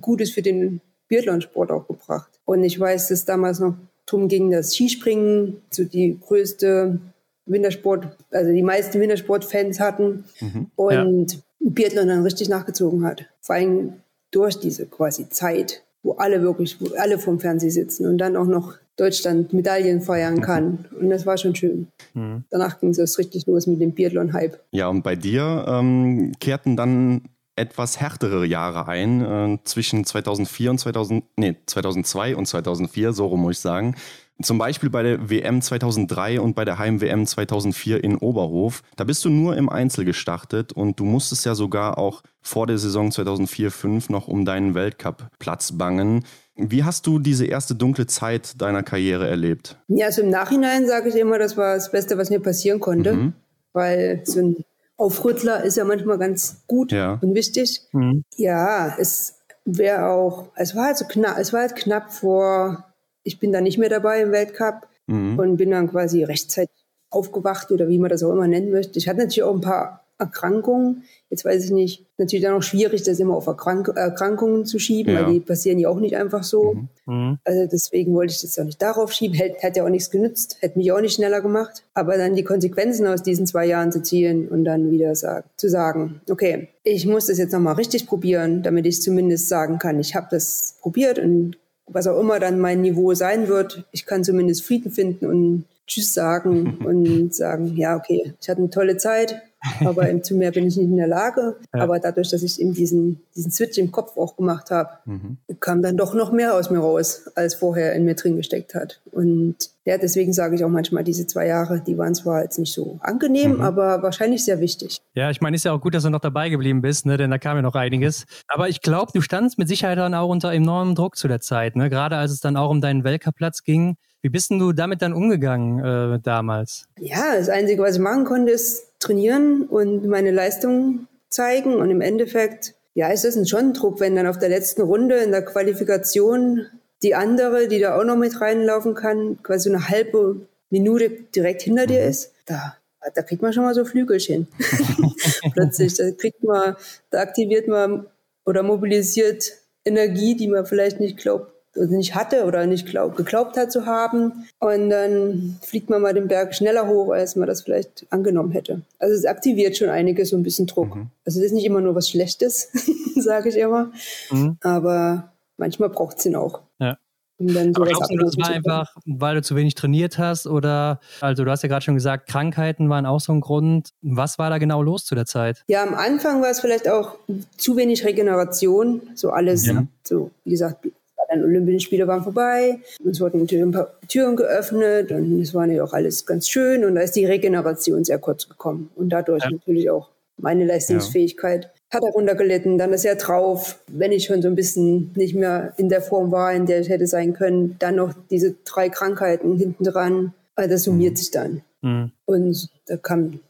Gutes 0.00 0.30
für 0.30 0.42
den 0.42 0.80
Biathlonsport 1.08 1.70
auch 1.70 1.88
gebracht. 1.88 2.30
Und 2.44 2.62
ich 2.62 2.78
weiß, 2.78 3.08
dass 3.08 3.24
damals 3.24 3.58
noch 3.58 3.74
darum 4.06 4.28
ging, 4.28 4.50
das 4.50 4.74
Skispringen 4.74 5.62
so 5.70 5.84
die 5.84 6.18
größte 6.20 7.00
Wintersport, 7.46 8.16
also 8.30 8.52
die 8.52 8.62
meisten 8.62 9.00
Wintersportfans 9.00 9.80
hatten. 9.80 10.24
Mhm. 10.40 10.70
Und 10.76 11.32
ja. 11.32 11.38
Biathlon 11.60 12.08
dann 12.08 12.22
richtig 12.22 12.48
nachgezogen 12.48 13.04
hat. 13.04 13.26
Vor 13.40 13.56
allem 13.56 13.94
durch 14.30 14.58
diese 14.58 14.86
quasi 14.86 15.28
Zeit, 15.28 15.82
wo 16.02 16.12
alle 16.12 16.42
wirklich, 16.42 16.80
wo 16.80 16.94
alle 16.96 17.18
vom 17.18 17.40
Fernsehen 17.40 17.70
sitzen 17.70 18.06
und 18.06 18.18
dann 18.18 18.36
auch 18.36 18.46
noch 18.46 18.74
Deutschland 18.96 19.52
Medaillen 19.52 20.02
feiern 20.02 20.40
kann. 20.40 20.84
Und 20.98 21.10
das 21.10 21.24
war 21.24 21.38
schon 21.38 21.54
schön. 21.54 21.88
Mhm. 22.14 22.44
Danach 22.50 22.80
ging 22.80 22.90
es 22.90 23.18
richtig 23.18 23.46
los 23.46 23.66
mit 23.66 23.80
dem 23.80 23.92
Biathlon-Hype. 23.92 24.58
Ja, 24.72 24.88
und 24.88 25.02
bei 25.02 25.16
dir 25.16 25.64
ähm, 25.66 26.32
kehrten 26.38 26.76
dann 26.76 27.22
etwas 27.56 28.00
härtere 28.00 28.44
Jahre 28.46 28.88
ein, 28.88 29.20
äh, 29.20 29.58
zwischen 29.64 30.04
2004 30.04 30.70
und 30.70 30.78
2000, 30.78 31.24
nee, 31.36 31.56
2002 31.66 32.36
und 32.36 32.46
2004, 32.46 33.12
so 33.12 33.26
rum 33.26 33.42
muss 33.42 33.56
ich 33.56 33.60
sagen. 33.60 33.94
Zum 34.42 34.58
Beispiel 34.58 34.90
bei 34.90 35.02
der 35.02 35.30
WM 35.30 35.60
2003 35.60 36.40
und 36.40 36.54
bei 36.54 36.64
der 36.64 36.78
Heim-WM 36.78 37.26
2004 37.26 38.02
in 38.02 38.16
Oberhof. 38.16 38.82
Da 38.96 39.04
bist 39.04 39.24
du 39.24 39.28
nur 39.28 39.56
im 39.56 39.68
Einzel 39.68 40.04
gestartet 40.04 40.72
und 40.72 40.98
du 40.98 41.04
musstest 41.04 41.44
ja 41.44 41.54
sogar 41.54 41.98
auch 41.98 42.22
vor 42.40 42.66
der 42.66 42.78
Saison 42.78 43.10
2004-5 43.10 44.10
noch 44.10 44.28
um 44.28 44.44
deinen 44.44 44.74
Weltcup-Platz 44.74 45.72
bangen. 45.72 46.24
Wie 46.56 46.84
hast 46.84 47.06
du 47.06 47.18
diese 47.18 47.46
erste 47.46 47.74
dunkle 47.74 48.06
Zeit 48.06 48.60
deiner 48.60 48.82
Karriere 48.82 49.28
erlebt? 49.28 49.76
Ja, 49.88 50.06
also 50.06 50.22
im 50.22 50.30
Nachhinein 50.30 50.86
sage 50.86 51.08
ich 51.08 51.16
immer, 51.16 51.38
das 51.38 51.56
war 51.56 51.74
das 51.74 51.90
Beste, 51.90 52.18
was 52.18 52.30
mir 52.30 52.40
passieren 52.40 52.80
konnte, 52.80 53.14
mhm. 53.14 53.32
weil 53.72 54.22
so 54.24 54.40
ein 54.40 54.64
Aufrüttler 54.96 55.64
ist 55.64 55.76
ja 55.76 55.84
manchmal 55.84 56.18
ganz 56.18 56.64
gut 56.66 56.92
ja. 56.92 57.18
und 57.22 57.34
wichtig. 57.34 57.80
Mhm. 57.92 58.24
Ja, 58.36 58.94
es 58.98 59.36
wäre 59.64 60.08
auch, 60.08 60.48
es 60.56 60.76
war 60.76 60.86
halt 60.86 60.98
so 60.98 61.06
knapp, 61.06 61.38
es 61.38 61.52
war 61.52 61.60
halt 61.60 61.76
knapp 61.76 62.12
vor 62.12 62.89
ich 63.22 63.38
bin 63.38 63.52
dann 63.52 63.64
nicht 63.64 63.78
mehr 63.78 63.88
dabei 63.88 64.22
im 64.22 64.32
Weltcup 64.32 64.88
mhm. 65.06 65.38
und 65.38 65.56
bin 65.56 65.70
dann 65.70 65.90
quasi 65.90 66.24
rechtzeitig 66.24 66.74
aufgewacht 67.10 67.70
oder 67.72 67.88
wie 67.88 67.98
man 67.98 68.10
das 68.10 68.22
auch 68.22 68.32
immer 68.32 68.46
nennen 68.46 68.70
möchte. 68.70 68.98
Ich 68.98 69.08
hatte 69.08 69.18
natürlich 69.18 69.42
auch 69.42 69.54
ein 69.54 69.60
paar 69.60 70.04
Erkrankungen. 70.20 71.04
Jetzt 71.30 71.44
weiß 71.44 71.64
ich 71.64 71.70
nicht, 71.70 72.06
natürlich 72.18 72.44
dann 72.44 72.54
auch 72.54 72.62
schwierig, 72.62 73.02
das 73.02 73.18
immer 73.18 73.34
auf 73.34 73.46
Erkrank 73.46 73.88
Erkrankungen 73.88 74.66
zu 74.66 74.78
schieben, 74.78 75.14
ja. 75.14 75.22
weil 75.22 75.32
die 75.32 75.40
passieren 75.40 75.78
ja 75.78 75.88
auch 75.88 75.98
nicht 75.98 76.16
einfach 76.16 76.44
so. 76.44 76.74
Mhm. 76.74 76.88
mhm. 77.06 77.38
Also 77.44 77.66
deswegen 77.66 78.14
wollte 78.14 78.32
ich 78.32 78.42
das 78.42 78.58
auch 78.58 78.64
nicht 78.64 78.80
darauf 78.80 79.12
schieben. 79.12 79.34
Hätte, 79.34 79.56
hätte 79.60 79.78
ja 79.78 79.84
auch 79.84 79.90
nichts 79.90 80.10
genützt, 80.10 80.58
hätte 80.60 80.78
mich 80.78 80.92
auch 80.92 81.00
nicht 81.00 81.14
schneller 81.14 81.40
gemacht. 81.40 81.84
Aber 81.94 82.18
dann 82.18 82.34
die 82.34 82.44
Konsequenzen 82.44 83.06
aus 83.06 83.22
diesen 83.22 83.46
zwei 83.46 83.66
Jahren 83.66 83.90
zu 83.90 84.02
ziehen 84.02 84.48
und 84.48 84.64
dann 84.64 84.90
wieder 84.90 85.14
sag, 85.16 85.46
zu 85.58 85.68
sagen, 85.68 86.20
okay, 86.30 86.68
ich 86.84 87.06
muss 87.06 87.26
das 87.26 87.38
jetzt 87.38 87.52
nochmal 87.52 87.74
richtig 87.74 88.06
probieren, 88.06 88.62
damit 88.62 88.86
ich 88.86 89.02
zumindest 89.02 89.48
sagen 89.48 89.78
kann, 89.78 89.98
ich 89.98 90.14
habe 90.14 90.28
das 90.30 90.76
probiert 90.80 91.18
und 91.18 91.56
was 91.92 92.06
auch 92.06 92.18
immer 92.18 92.38
dann 92.38 92.58
mein 92.58 92.80
Niveau 92.80 93.14
sein 93.14 93.48
wird, 93.48 93.84
ich 93.92 94.06
kann 94.06 94.24
zumindest 94.24 94.64
Frieden 94.64 94.90
finden 94.90 95.26
und 95.26 95.64
Tschüss 95.86 96.14
sagen 96.14 96.78
und 96.84 97.34
sagen, 97.34 97.76
ja, 97.76 97.96
okay, 97.96 98.34
ich 98.40 98.48
hatte 98.48 98.60
eine 98.60 98.70
tolle 98.70 98.96
Zeit, 98.96 99.42
aber 99.80 100.22
zu 100.22 100.34
mehr 100.34 100.52
bin 100.52 100.66
ich 100.66 100.76
nicht 100.76 100.90
in 100.90 100.96
der 100.96 101.06
Lage. 101.06 101.56
Ja. 101.74 101.82
Aber 101.82 101.98
dadurch, 101.98 102.30
dass 102.30 102.42
ich 102.42 102.60
eben 102.60 102.72
diesen, 102.72 103.20
diesen 103.36 103.50
Switch 103.50 103.78
im 103.78 103.92
Kopf 103.92 104.16
auch 104.16 104.36
gemacht 104.36 104.70
habe, 104.70 104.90
mhm. 105.04 105.38
kam 105.60 105.82
dann 105.82 105.96
doch 105.96 106.14
noch 106.14 106.32
mehr 106.32 106.54
aus 106.54 106.70
mir 106.70 106.78
raus, 106.78 107.30
als 107.34 107.54
vorher 107.54 107.94
in 107.94 108.04
mir 108.04 108.14
drin 108.14 108.36
gesteckt 108.36 108.74
hat. 108.74 109.00
Und 109.10 109.70
ja, 109.84 109.98
deswegen 109.98 110.32
sage 110.32 110.54
ich 110.54 110.64
auch 110.64 110.68
manchmal, 110.68 111.04
diese 111.04 111.26
zwei 111.26 111.46
Jahre, 111.46 111.80
die 111.80 111.96
waren 111.98 112.14
zwar 112.14 112.42
jetzt 112.42 112.58
nicht 112.58 112.72
so 112.72 112.98
angenehm, 113.02 113.54
mhm. 113.54 113.60
aber 113.60 114.02
wahrscheinlich 114.02 114.44
sehr 114.44 114.60
wichtig. 114.60 114.98
Ja, 115.14 115.30
ich 115.30 115.40
meine, 115.40 115.56
ist 115.56 115.64
ja 115.64 115.72
auch 115.72 115.80
gut, 115.80 115.94
dass 115.94 116.02
du 116.02 116.10
noch 116.10 116.20
dabei 116.20 116.48
geblieben 116.48 116.82
bist, 116.82 117.06
ne? 117.06 117.16
denn 117.16 117.30
da 117.30 117.38
kam 117.38 117.56
ja 117.56 117.62
noch 117.62 117.74
einiges. 117.74 118.26
Aber 118.48 118.68
ich 118.68 118.82
glaube, 118.82 119.12
du 119.14 119.20
standst 119.20 119.58
mit 119.58 119.68
Sicherheit 119.68 119.98
dann 119.98 120.14
auch 120.14 120.28
unter 120.28 120.52
enormem 120.52 120.94
Druck 120.94 121.16
zu 121.16 121.28
der 121.28 121.40
Zeit, 121.40 121.76
ne? 121.76 121.90
gerade 121.90 122.16
als 122.16 122.30
es 122.30 122.40
dann 122.40 122.56
auch 122.56 122.70
um 122.70 122.80
deinen 122.80 123.04
Weltcup-Platz 123.04 123.62
ging. 123.64 123.96
Wie 124.22 124.28
bist 124.28 124.50
denn 124.50 124.58
du 124.58 124.72
damit 124.72 125.00
dann 125.00 125.14
umgegangen 125.14 125.78
äh, 125.82 126.20
damals? 126.20 126.84
Ja, 126.98 127.36
das 127.36 127.48
Einzige, 127.48 127.82
was 127.82 127.96
ich 127.96 128.02
machen 128.02 128.24
konnte, 128.24 128.52
ist 128.52 128.89
trainieren 129.00 129.62
und 129.62 130.06
meine 130.06 130.30
Leistung 130.30 131.08
zeigen. 131.28 131.74
Und 131.74 131.90
im 131.90 132.00
Endeffekt, 132.00 132.74
ja, 132.94 133.08
ist 133.08 133.24
das 133.24 133.48
schon 133.48 133.58
ein 133.60 133.74
Druck, 133.74 133.98
wenn 133.98 134.14
dann 134.14 134.26
auf 134.26 134.38
der 134.38 134.48
letzten 134.48 134.82
Runde 134.82 135.16
in 135.16 135.32
der 135.32 135.44
Qualifikation 135.44 136.66
die 137.02 137.14
andere, 137.14 137.66
die 137.66 137.80
da 137.80 137.98
auch 137.98 138.04
noch 138.04 138.16
mit 138.16 138.40
reinlaufen 138.40 138.94
kann, 138.94 139.42
quasi 139.42 139.70
eine 139.70 139.88
halbe 139.88 140.46
Minute 140.68 141.10
direkt 141.34 141.62
hinter 141.62 141.86
dir 141.86 142.02
mhm. 142.02 142.10
ist. 142.10 142.32
Da, 142.46 142.76
da 143.14 143.22
kriegt 143.22 143.42
man 143.42 143.52
schon 143.52 143.64
mal 143.64 143.74
so 143.74 143.84
Flügelchen. 143.84 144.46
Plötzlich, 145.54 145.94
da 145.94 146.10
kriegt 146.12 146.44
man, 146.44 146.76
da 147.10 147.20
aktiviert 147.20 147.68
man 147.68 148.06
oder 148.44 148.62
mobilisiert 148.62 149.52
Energie, 149.84 150.36
die 150.36 150.48
man 150.48 150.66
vielleicht 150.66 151.00
nicht 151.00 151.16
glaubt, 151.16 151.52
nicht 151.74 152.14
hatte 152.14 152.44
oder 152.44 152.66
nicht 152.66 152.86
glaub, 152.86 153.16
geglaubt 153.16 153.56
hat 153.56 153.70
zu 153.72 153.86
haben. 153.86 154.46
Und 154.58 154.90
dann 154.90 155.58
fliegt 155.62 155.90
man 155.90 156.02
mal 156.02 156.14
den 156.14 156.28
Berg 156.28 156.54
schneller 156.54 156.88
hoch, 156.88 157.10
als 157.10 157.36
man 157.36 157.46
das 157.46 157.62
vielleicht 157.62 158.06
angenommen 158.10 158.50
hätte. 158.52 158.82
Also 158.98 159.14
es 159.14 159.24
aktiviert 159.24 159.76
schon 159.76 159.88
einiges, 159.88 160.30
so 160.30 160.36
ein 160.36 160.42
bisschen 160.42 160.66
Druck. 160.66 160.96
Mhm. 160.96 161.10
Also 161.24 161.38
es 161.40 161.46
ist 161.46 161.52
nicht 161.52 161.66
immer 161.66 161.80
nur 161.80 161.94
was 161.94 162.08
Schlechtes, 162.08 162.70
sage 163.16 163.48
ich 163.48 163.56
immer. 163.56 163.92
Mhm. 164.30 164.56
Aber 164.62 165.32
manchmal 165.56 165.90
braucht 165.90 166.18
es 166.18 166.26
ihn 166.26 166.36
auch. 166.36 166.60
Ja. 166.78 166.96
Um 167.38 167.54
dann 167.54 167.72
sowas 167.72 167.98
Aber 168.02 168.16
du, 168.16 168.24
das 168.26 168.36
war 168.36 168.50
einfach, 168.50 168.94
weil 169.06 169.36
du 169.36 169.42
zu 169.42 169.56
wenig 169.56 169.74
trainiert 169.74 170.18
hast 170.18 170.46
oder, 170.46 171.00
also 171.22 171.42
du 171.44 171.50
hast 171.50 171.62
ja 171.62 171.70
gerade 171.70 171.82
schon 171.82 171.94
gesagt, 171.94 172.28
Krankheiten 172.28 172.90
waren 172.90 173.06
auch 173.06 173.20
so 173.20 173.32
ein 173.32 173.40
Grund. 173.40 173.90
Was 174.02 174.38
war 174.38 174.50
da 174.50 174.58
genau 174.58 174.82
los 174.82 175.06
zu 175.06 175.14
der 175.14 175.24
Zeit? 175.24 175.64
Ja, 175.66 175.82
am 175.82 175.94
Anfang 175.94 176.42
war 176.42 176.50
es 176.50 176.60
vielleicht 176.60 176.86
auch 176.86 177.16
zu 177.56 177.78
wenig 177.78 178.04
Regeneration, 178.04 179.00
so 179.14 179.30
alles, 179.30 179.64
ja. 179.64 179.86
so 180.06 180.30
wie 180.44 180.50
gesagt, 180.50 180.86
dann 181.28 181.44
Olympischen 181.44 181.80
Spiele 181.80 182.06
waren 182.06 182.22
vorbei, 182.22 182.78
es 183.08 183.20
wurden 183.20 183.40
natürlich 183.40 183.64
ein 183.64 183.72
paar 183.72 183.92
Türen 184.08 184.36
geöffnet 184.36 185.12
und 185.12 185.40
es 185.40 185.54
war 185.54 185.66
ja 185.66 185.84
auch 185.84 185.92
alles 185.92 186.26
ganz 186.26 186.48
schön 186.48 186.84
und 186.84 186.94
da 186.94 187.02
ist 187.02 187.16
die 187.16 187.24
Regeneration 187.24 188.04
sehr 188.04 188.18
kurz 188.18 188.48
gekommen 188.48 188.90
und 188.96 189.10
dadurch 189.10 189.44
ja. 189.44 189.50
natürlich 189.50 189.90
auch 189.90 190.08
meine 190.42 190.64
Leistungsfähigkeit 190.64 191.64
ja. 191.64 191.70
hat 191.98 192.02
darunter 192.02 192.34
gelitten. 192.34 192.78
Dann 192.78 192.92
ist 192.92 193.04
er 193.04 193.16
drauf, 193.16 193.80
wenn 193.88 194.12
ich 194.12 194.24
schon 194.24 194.42
so 194.42 194.48
ein 194.48 194.54
bisschen 194.54 195.12
nicht 195.14 195.34
mehr 195.34 195.74
in 195.76 195.88
der 195.88 196.02
Form 196.02 196.32
war, 196.32 196.52
in 196.52 196.66
der 196.66 196.80
ich 196.80 196.88
hätte 196.88 197.06
sein 197.06 197.32
können, 197.32 197.76
dann 197.78 197.96
noch 197.96 198.12
diese 198.30 198.56
drei 198.64 198.88
Krankheiten 198.88 199.56
hinten 199.56 199.84
dran. 199.84 200.34
Also 200.54 200.70
das 200.70 200.84
summiert 200.84 201.12
mhm. 201.12 201.16
sich 201.16 201.30
dann. 201.30 201.62
Mhm. 201.82 202.12
Und 202.24 202.68
da 202.86 202.96
kam 202.96 203.40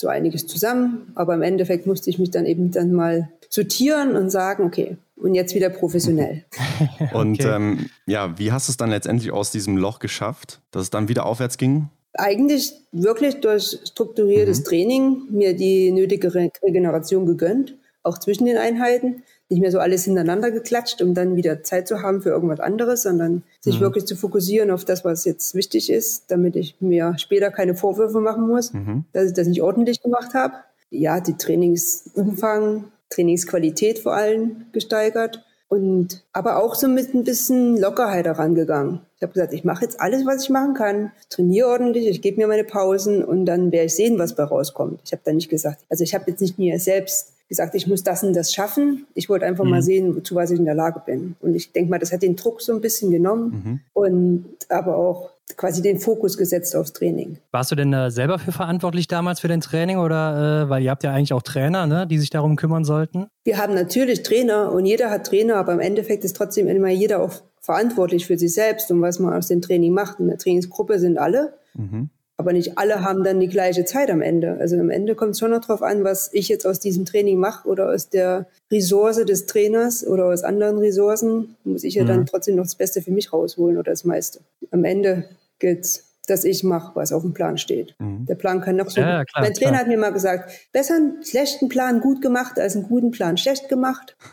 so 0.00 0.08
einiges 0.08 0.46
zusammen, 0.46 1.12
aber 1.14 1.34
im 1.34 1.42
Endeffekt 1.42 1.86
musste 1.86 2.10
ich 2.10 2.18
mich 2.18 2.30
dann 2.30 2.46
eben 2.46 2.70
dann 2.70 2.92
mal 2.92 3.30
sortieren 3.48 4.16
und 4.16 4.30
sagen, 4.30 4.64
okay, 4.64 4.96
und 5.16 5.34
jetzt 5.34 5.54
wieder 5.54 5.68
professionell. 5.68 6.44
und 7.12 7.40
okay. 7.40 7.54
ähm, 7.54 7.90
ja, 8.06 8.38
wie 8.38 8.52
hast 8.52 8.68
du 8.68 8.72
es 8.72 8.76
dann 8.76 8.90
letztendlich 8.90 9.32
aus 9.32 9.50
diesem 9.50 9.76
Loch 9.76 9.98
geschafft, 9.98 10.60
dass 10.70 10.82
es 10.82 10.90
dann 10.90 11.08
wieder 11.08 11.26
aufwärts 11.26 11.58
ging? 11.58 11.88
Eigentlich 12.14 12.72
wirklich 12.90 13.40
durch 13.40 13.78
strukturiertes 13.84 14.60
mhm. 14.60 14.64
Training 14.64 15.22
mir 15.30 15.54
die 15.54 15.92
nötige 15.92 16.34
Re 16.34 16.50
Regeneration 16.62 17.26
gegönnt, 17.26 17.76
auch 18.02 18.18
zwischen 18.18 18.46
den 18.46 18.56
Einheiten. 18.56 19.22
Nicht 19.50 19.60
mehr 19.60 19.72
so 19.72 19.80
alles 19.80 20.04
hintereinander 20.04 20.50
geklatscht, 20.50 21.02
um 21.02 21.12
dann 21.12 21.36
wieder 21.36 21.62
Zeit 21.62 21.88
zu 21.88 22.02
haben 22.02 22.22
für 22.22 22.30
irgendwas 22.30 22.60
anderes, 22.60 23.02
sondern 23.02 23.42
sich 23.60 23.76
mhm. 23.76 23.80
wirklich 23.82 24.06
zu 24.06 24.16
fokussieren 24.16 24.70
auf 24.70 24.84
das, 24.84 25.04
was 25.04 25.24
jetzt 25.24 25.54
wichtig 25.54 25.90
ist, 25.90 26.30
damit 26.30 26.56
ich 26.56 26.76
mir 26.80 27.14
später 27.18 27.50
keine 27.50 27.74
Vorwürfe 27.74 28.20
machen 28.20 28.46
muss, 28.46 28.72
mhm. 28.72 29.04
dass 29.12 29.26
ich 29.26 29.34
das 29.34 29.48
nicht 29.48 29.60
ordentlich 29.60 30.02
gemacht 30.02 30.34
habe. 30.34 30.54
Ja, 30.90 31.20
die 31.20 31.36
Trainingsumfang, 31.36 32.84
Trainingsqualität 33.10 33.98
vor 33.98 34.14
allem 34.14 34.66
gesteigert 34.72 35.44
und 35.70 36.24
aber 36.32 36.62
auch 36.62 36.74
so 36.74 36.88
mit 36.88 37.14
ein 37.14 37.22
bisschen 37.22 37.78
Lockerheit 37.78 38.26
herangegangen. 38.26 39.00
Ich 39.16 39.22
habe 39.22 39.32
gesagt, 39.32 39.52
ich 39.52 39.64
mache 39.64 39.84
jetzt 39.84 40.00
alles, 40.00 40.26
was 40.26 40.42
ich 40.42 40.50
machen 40.50 40.74
kann, 40.74 41.12
trainiere 41.28 41.68
ordentlich, 41.68 42.08
ich 42.08 42.22
gebe 42.22 42.38
mir 42.38 42.48
meine 42.48 42.64
Pausen 42.64 43.24
und 43.24 43.46
dann 43.46 43.70
werde 43.70 43.86
ich 43.86 43.94
sehen, 43.94 44.18
was 44.18 44.34
bei 44.34 44.42
rauskommt. 44.42 45.00
Ich 45.04 45.12
habe 45.12 45.22
dann 45.24 45.36
nicht 45.36 45.48
gesagt, 45.48 45.84
also 45.88 46.02
ich 46.02 46.14
habe 46.14 46.24
jetzt 46.28 46.40
nicht 46.40 46.58
mir 46.58 46.80
selbst 46.80 47.34
gesagt, 47.50 47.74
ich 47.74 47.86
muss 47.86 48.02
das 48.02 48.22
und 48.22 48.32
das 48.32 48.54
schaffen. 48.54 49.06
Ich 49.14 49.28
wollte 49.28 49.44
einfach 49.44 49.64
mhm. 49.64 49.70
mal 49.70 49.82
sehen, 49.82 50.16
wozu 50.16 50.36
was 50.36 50.50
ich 50.50 50.58
in 50.58 50.64
der 50.64 50.74
Lage 50.74 51.02
bin. 51.04 51.36
Und 51.40 51.54
ich 51.54 51.72
denke 51.72 51.90
mal, 51.90 51.98
das 51.98 52.12
hat 52.12 52.22
den 52.22 52.36
Druck 52.36 52.62
so 52.62 52.72
ein 52.72 52.80
bisschen 52.80 53.10
genommen 53.10 53.50
mhm. 53.50 53.80
und 53.92 54.46
aber 54.68 54.96
auch 54.96 55.32
quasi 55.56 55.82
den 55.82 55.98
Fokus 55.98 56.38
gesetzt 56.38 56.76
aufs 56.76 56.92
Training. 56.92 57.38
Warst 57.50 57.72
du 57.72 57.74
denn 57.74 57.92
äh, 57.92 58.12
selber 58.12 58.38
für 58.38 58.52
verantwortlich 58.52 59.08
damals 59.08 59.40
für 59.40 59.48
dein 59.48 59.60
Training 59.60 59.98
oder 59.98 60.62
äh, 60.62 60.70
weil 60.70 60.82
ihr 60.82 60.90
habt 60.90 61.02
ja 61.02 61.12
eigentlich 61.12 61.32
auch 61.32 61.42
Trainer, 61.42 61.88
ne, 61.88 62.06
die 62.06 62.18
sich 62.18 62.30
darum 62.30 62.54
kümmern 62.54 62.84
sollten? 62.84 63.26
Wir 63.44 63.58
haben 63.58 63.74
natürlich 63.74 64.22
Trainer 64.22 64.70
und 64.70 64.86
jeder 64.86 65.10
hat 65.10 65.26
Trainer, 65.26 65.56
aber 65.56 65.72
im 65.72 65.80
Endeffekt 65.80 66.24
ist 66.24 66.36
trotzdem 66.36 66.68
immer 66.68 66.88
jeder 66.88 67.20
auch 67.20 67.32
verantwortlich 67.60 68.26
für 68.26 68.38
sich 68.38 68.54
selbst 68.54 68.92
und 68.92 69.02
was 69.02 69.18
man 69.18 69.34
aus 69.34 69.48
dem 69.48 69.60
Training 69.60 69.92
macht. 69.92 70.20
In 70.20 70.28
der 70.28 70.38
Trainingsgruppe 70.38 71.00
sind 71.00 71.18
alle. 71.18 71.54
Mhm. 71.74 72.10
Aber 72.40 72.54
nicht 72.54 72.78
alle 72.78 73.04
haben 73.04 73.22
dann 73.22 73.38
die 73.38 73.48
gleiche 73.48 73.84
Zeit 73.84 74.10
am 74.10 74.22
Ende. 74.22 74.56
Also 74.58 74.78
am 74.78 74.88
Ende 74.88 75.14
kommt 75.14 75.32
es 75.32 75.40
schon 75.40 75.50
noch 75.50 75.60
darauf 75.60 75.82
an, 75.82 76.04
was 76.04 76.30
ich 76.32 76.48
jetzt 76.48 76.66
aus 76.66 76.80
diesem 76.80 77.04
Training 77.04 77.38
mache 77.38 77.68
oder 77.68 77.90
aus 77.90 78.08
der 78.08 78.46
Ressource 78.72 79.22
des 79.26 79.44
Trainers 79.44 80.06
oder 80.06 80.24
aus 80.24 80.42
anderen 80.42 80.78
Ressourcen. 80.78 81.56
Muss 81.64 81.84
ich 81.84 81.96
ja 81.96 82.04
mhm. 82.04 82.08
dann 82.08 82.26
trotzdem 82.26 82.56
noch 82.56 82.64
das 82.64 82.76
Beste 82.76 83.02
für 83.02 83.10
mich 83.10 83.30
rausholen 83.30 83.76
oder 83.76 83.92
das 83.92 84.04
meiste. 84.04 84.40
Am 84.70 84.84
Ende 84.84 85.26
gilt 85.58 86.02
dass 86.26 86.44
ich 86.44 86.62
mache, 86.62 86.92
was 86.94 87.12
auf 87.12 87.22
dem 87.22 87.34
Plan 87.34 87.58
steht. 87.58 87.94
Mhm. 87.98 88.24
Der 88.24 88.36
Plan 88.36 88.60
kann 88.60 88.76
noch 88.76 88.88
so. 88.88 89.00
Ja, 89.00 89.24
klar, 89.24 89.42
mein 89.42 89.52
Trainer 89.52 89.70
klar. 89.72 89.80
hat 89.80 89.88
mir 89.88 89.98
mal 89.98 90.12
gesagt, 90.12 90.52
besser 90.72 90.94
einen 90.94 91.24
schlechten 91.24 91.68
Plan 91.68 92.00
gut 92.00 92.22
gemacht 92.22 92.58
als 92.58 92.76
einen 92.76 92.86
guten 92.86 93.10
Plan 93.10 93.36
schlecht 93.36 93.68
gemacht. 93.68 94.16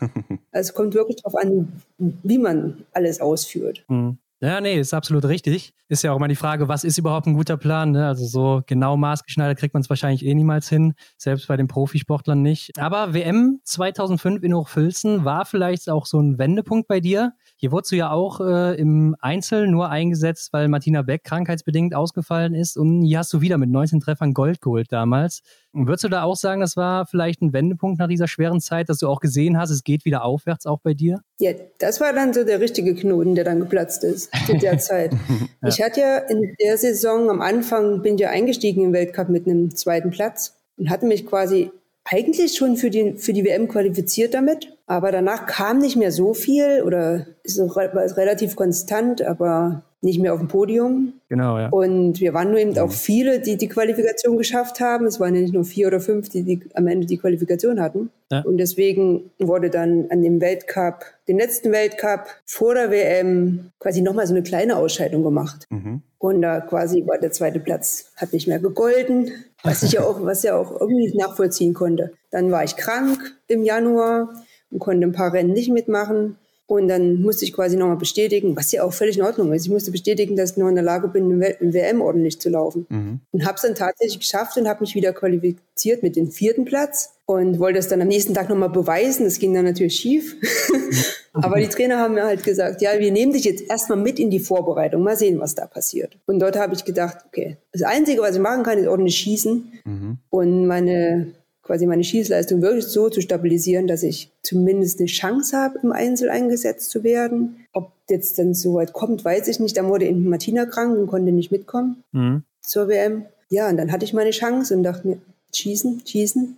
also 0.52 0.68
es 0.68 0.74
kommt 0.74 0.94
wirklich 0.94 1.16
darauf 1.16 1.34
an, 1.34 1.82
wie 1.98 2.38
man 2.38 2.84
alles 2.92 3.20
ausführt. 3.20 3.84
Mhm. 3.88 4.16
Ja, 4.40 4.60
nee, 4.60 4.78
ist 4.78 4.94
absolut 4.94 5.24
richtig. 5.24 5.74
Ist 5.88 6.04
ja 6.04 6.12
auch 6.12 6.16
immer 6.16 6.28
die 6.28 6.36
Frage, 6.36 6.68
was 6.68 6.84
ist 6.84 6.96
überhaupt 6.96 7.26
ein 7.26 7.34
guter 7.34 7.56
Plan? 7.56 7.90
Ne? 7.90 8.06
Also 8.06 8.24
so 8.24 8.62
genau 8.66 8.96
maßgeschneidert 8.96 9.58
kriegt 9.58 9.74
man 9.74 9.80
es 9.82 9.90
wahrscheinlich 9.90 10.24
eh 10.24 10.32
niemals 10.32 10.68
hin, 10.68 10.94
selbst 11.16 11.48
bei 11.48 11.56
den 11.56 11.66
Profisportlern 11.66 12.40
nicht. 12.40 12.78
Aber 12.78 13.14
WM 13.14 13.58
2005 13.64 14.44
in 14.44 14.54
Hochfilzen 14.54 15.24
war 15.24 15.44
vielleicht 15.44 15.90
auch 15.90 16.06
so 16.06 16.20
ein 16.20 16.38
Wendepunkt 16.38 16.86
bei 16.86 17.00
dir. 17.00 17.32
Hier 17.60 17.72
wurdest 17.72 17.90
du 17.90 17.96
ja 17.96 18.12
auch 18.12 18.40
äh, 18.40 18.78
im 18.78 19.16
Einzel 19.18 19.66
nur 19.66 19.90
eingesetzt, 19.90 20.52
weil 20.52 20.68
Martina 20.68 21.02
Beck 21.02 21.24
krankheitsbedingt 21.24 21.92
ausgefallen 21.92 22.54
ist. 22.54 22.76
Und 22.76 23.02
hier 23.02 23.18
hast 23.18 23.32
du 23.32 23.40
wieder 23.40 23.58
mit 23.58 23.68
19 23.68 23.98
Treffern 23.98 24.32
Gold 24.32 24.60
geholt 24.60 24.92
damals. 24.92 25.42
Würdest 25.72 26.04
du 26.04 26.08
da 26.08 26.22
auch 26.22 26.36
sagen, 26.36 26.60
das 26.60 26.76
war 26.76 27.06
vielleicht 27.06 27.42
ein 27.42 27.52
Wendepunkt 27.52 27.98
nach 27.98 28.06
dieser 28.06 28.28
schweren 28.28 28.60
Zeit, 28.60 28.88
dass 28.88 28.98
du 28.98 29.08
auch 29.08 29.18
gesehen 29.18 29.58
hast, 29.58 29.70
es 29.70 29.82
geht 29.82 30.04
wieder 30.04 30.24
aufwärts 30.24 30.66
auch 30.66 30.78
bei 30.78 30.94
dir? 30.94 31.20
Ja, 31.40 31.50
das 31.80 32.00
war 32.00 32.12
dann 32.12 32.32
so 32.32 32.44
der 32.44 32.60
richtige 32.60 32.94
Knoten, 32.94 33.34
der 33.34 33.42
dann 33.42 33.58
geplatzt 33.58 34.04
ist 34.04 34.30
zu 34.46 34.56
der 34.56 34.78
Zeit. 34.78 35.12
ja. 35.60 35.68
Ich 35.68 35.82
hatte 35.82 36.00
ja 36.00 36.18
in 36.18 36.54
der 36.62 36.78
Saison 36.78 37.28
am 37.28 37.40
Anfang, 37.40 38.02
bin 38.02 38.18
ja 38.18 38.30
eingestiegen 38.30 38.84
im 38.84 38.92
Weltcup 38.92 39.30
mit 39.30 39.48
einem 39.48 39.74
zweiten 39.74 40.10
Platz 40.10 40.56
und 40.76 40.90
hatte 40.90 41.06
mich 41.06 41.26
quasi 41.26 41.72
eigentlich 42.10 42.56
schon 42.56 42.76
für 42.76 42.90
die, 42.90 43.14
für 43.14 43.32
die 43.32 43.44
WM 43.44 43.68
qualifiziert 43.68 44.34
damit. 44.34 44.76
Aber 44.86 45.12
danach 45.12 45.46
kam 45.46 45.78
nicht 45.78 45.96
mehr 45.96 46.12
so 46.12 46.34
viel 46.34 46.82
oder 46.82 47.26
ist 47.42 47.60
relativ 47.76 48.56
konstant, 48.56 49.22
aber 49.22 49.84
nicht 50.00 50.20
mehr 50.20 50.32
auf 50.32 50.38
dem 50.38 50.48
Podium. 50.48 51.14
Genau, 51.28 51.58
ja. 51.58 51.68
Und 51.70 52.20
wir 52.20 52.32
waren 52.32 52.50
nur 52.50 52.60
eben 52.60 52.72
mhm. 52.72 52.78
auch 52.78 52.92
viele, 52.92 53.40
die 53.40 53.56
die 53.56 53.68
Qualifikation 53.68 54.36
geschafft 54.36 54.80
haben. 54.80 55.06
Es 55.06 55.18
waren 55.18 55.34
ja 55.34 55.40
nicht 55.40 55.54
nur 55.54 55.64
vier 55.64 55.88
oder 55.88 56.00
fünf, 56.00 56.28
die, 56.28 56.44
die 56.44 56.60
am 56.74 56.86
Ende 56.86 57.06
die 57.06 57.18
Qualifikation 57.18 57.80
hatten. 57.80 58.10
Ja. 58.30 58.42
Und 58.42 58.58
deswegen 58.58 59.30
wurde 59.38 59.70
dann 59.70 60.06
an 60.10 60.22
dem 60.22 60.40
Weltcup, 60.40 61.04
den 61.26 61.38
letzten 61.38 61.72
Weltcup 61.72 62.26
vor 62.44 62.74
der 62.74 62.90
WM 62.90 63.72
quasi 63.80 64.00
nochmal 64.00 64.26
so 64.26 64.34
eine 64.34 64.42
kleine 64.42 64.76
Ausscheidung 64.76 65.24
gemacht. 65.24 65.66
Mhm. 65.70 66.02
Und 66.18 66.42
da 66.42 66.60
quasi 66.60 67.04
war 67.06 67.18
der 67.18 67.32
zweite 67.32 67.58
Platz, 67.58 68.12
hat 68.16 68.32
nicht 68.32 68.46
mehr 68.46 68.58
gegolten, 68.58 69.32
was 69.62 69.82
ich 69.82 69.92
ja 69.92 70.02
auch, 70.02 70.24
was 70.24 70.42
ja 70.42 70.56
auch 70.56 70.80
irgendwie 70.80 71.16
nachvollziehen 71.16 71.74
konnte. 71.74 72.12
Dann 72.30 72.50
war 72.50 72.62
ich 72.64 72.76
krank 72.76 73.18
im 73.48 73.62
Januar 73.64 74.28
und 74.70 74.78
konnte 74.78 75.06
ein 75.06 75.12
paar 75.12 75.32
Rennen 75.32 75.52
nicht 75.52 75.70
mitmachen. 75.70 76.36
Und 76.68 76.88
dann 76.88 77.22
musste 77.22 77.46
ich 77.46 77.54
quasi 77.54 77.78
nochmal 77.78 77.96
bestätigen, 77.96 78.54
was 78.54 78.70
ja 78.72 78.82
auch 78.82 78.92
völlig 78.92 79.16
in 79.16 79.24
Ordnung 79.24 79.54
ist. 79.54 79.64
Ich 79.64 79.70
musste 79.70 79.90
bestätigen, 79.90 80.36
dass 80.36 80.50
ich 80.50 80.56
noch 80.58 80.68
in 80.68 80.74
der 80.74 80.84
Lage 80.84 81.08
bin, 81.08 81.30
im 81.30 81.72
WM 81.72 82.02
ordentlich 82.02 82.38
zu 82.42 82.50
laufen. 82.50 82.84
Mhm. 82.90 83.20
Und 83.32 83.46
habe 83.46 83.54
es 83.54 83.62
dann 83.62 83.74
tatsächlich 83.74 84.20
geschafft 84.20 84.58
und 84.58 84.68
habe 84.68 84.82
mich 84.82 84.94
wieder 84.94 85.14
qualifiziert 85.14 86.02
mit 86.02 86.14
dem 86.14 86.30
vierten 86.30 86.66
Platz 86.66 87.14
und 87.24 87.58
wollte 87.58 87.78
es 87.78 87.88
dann 87.88 88.02
am 88.02 88.08
nächsten 88.08 88.34
Tag 88.34 88.50
nochmal 88.50 88.68
beweisen. 88.68 89.24
Das 89.24 89.38
ging 89.38 89.54
dann 89.54 89.64
natürlich 89.64 89.94
schief. 89.94 90.36
Aber 91.32 91.58
die 91.58 91.68
Trainer 91.68 92.00
haben 92.00 92.12
mir 92.12 92.24
halt 92.24 92.44
gesagt, 92.44 92.82
ja, 92.82 92.98
wir 92.98 93.12
nehmen 93.12 93.32
dich 93.32 93.44
jetzt 93.44 93.64
erstmal 93.70 93.96
mit 93.96 94.18
in 94.18 94.28
die 94.28 94.38
Vorbereitung, 94.38 95.02
mal 95.02 95.16
sehen, 95.16 95.40
was 95.40 95.54
da 95.54 95.66
passiert. 95.66 96.18
Und 96.26 96.38
dort 96.38 96.58
habe 96.58 96.74
ich 96.74 96.84
gedacht, 96.84 97.16
okay, 97.28 97.56
das 97.72 97.80
Einzige, 97.80 98.20
was 98.20 98.36
ich 98.36 98.42
machen 98.42 98.62
kann, 98.62 98.76
ist 98.76 98.88
ordentlich 98.88 99.16
schießen. 99.16 99.72
Mhm. 99.86 100.18
Und 100.28 100.66
meine 100.66 101.32
quasi 101.68 101.86
meine 101.86 102.02
Schießleistung 102.02 102.62
wirklich 102.62 102.86
so 102.86 103.10
zu 103.10 103.20
stabilisieren, 103.20 103.86
dass 103.86 104.02
ich 104.02 104.32
zumindest 104.42 105.00
eine 105.00 105.06
Chance 105.06 105.54
habe, 105.54 105.78
im 105.82 105.92
Einzel 105.92 106.30
eingesetzt 106.30 106.88
zu 106.88 107.04
werden. 107.04 107.66
Ob 107.74 107.92
jetzt 108.08 108.38
dann 108.38 108.54
so 108.54 108.76
weit 108.76 108.94
kommt, 108.94 109.22
weiß 109.22 109.48
ich 109.48 109.60
nicht. 109.60 109.76
Dann 109.76 109.88
wurde 109.88 110.06
eben 110.06 110.26
Martina 110.30 110.64
krank 110.64 110.96
und 110.98 111.08
konnte 111.08 111.30
nicht 111.30 111.52
mitkommen 111.52 112.02
mhm. 112.12 112.42
zur 112.62 112.88
WM. 112.88 113.26
Ja, 113.50 113.68
und 113.68 113.76
dann 113.76 113.92
hatte 113.92 114.06
ich 114.06 114.14
meine 114.14 114.30
Chance 114.30 114.74
und 114.74 114.82
dachte 114.82 115.06
mir, 115.06 115.18
schießen, 115.54 116.04
schießen. 116.06 116.56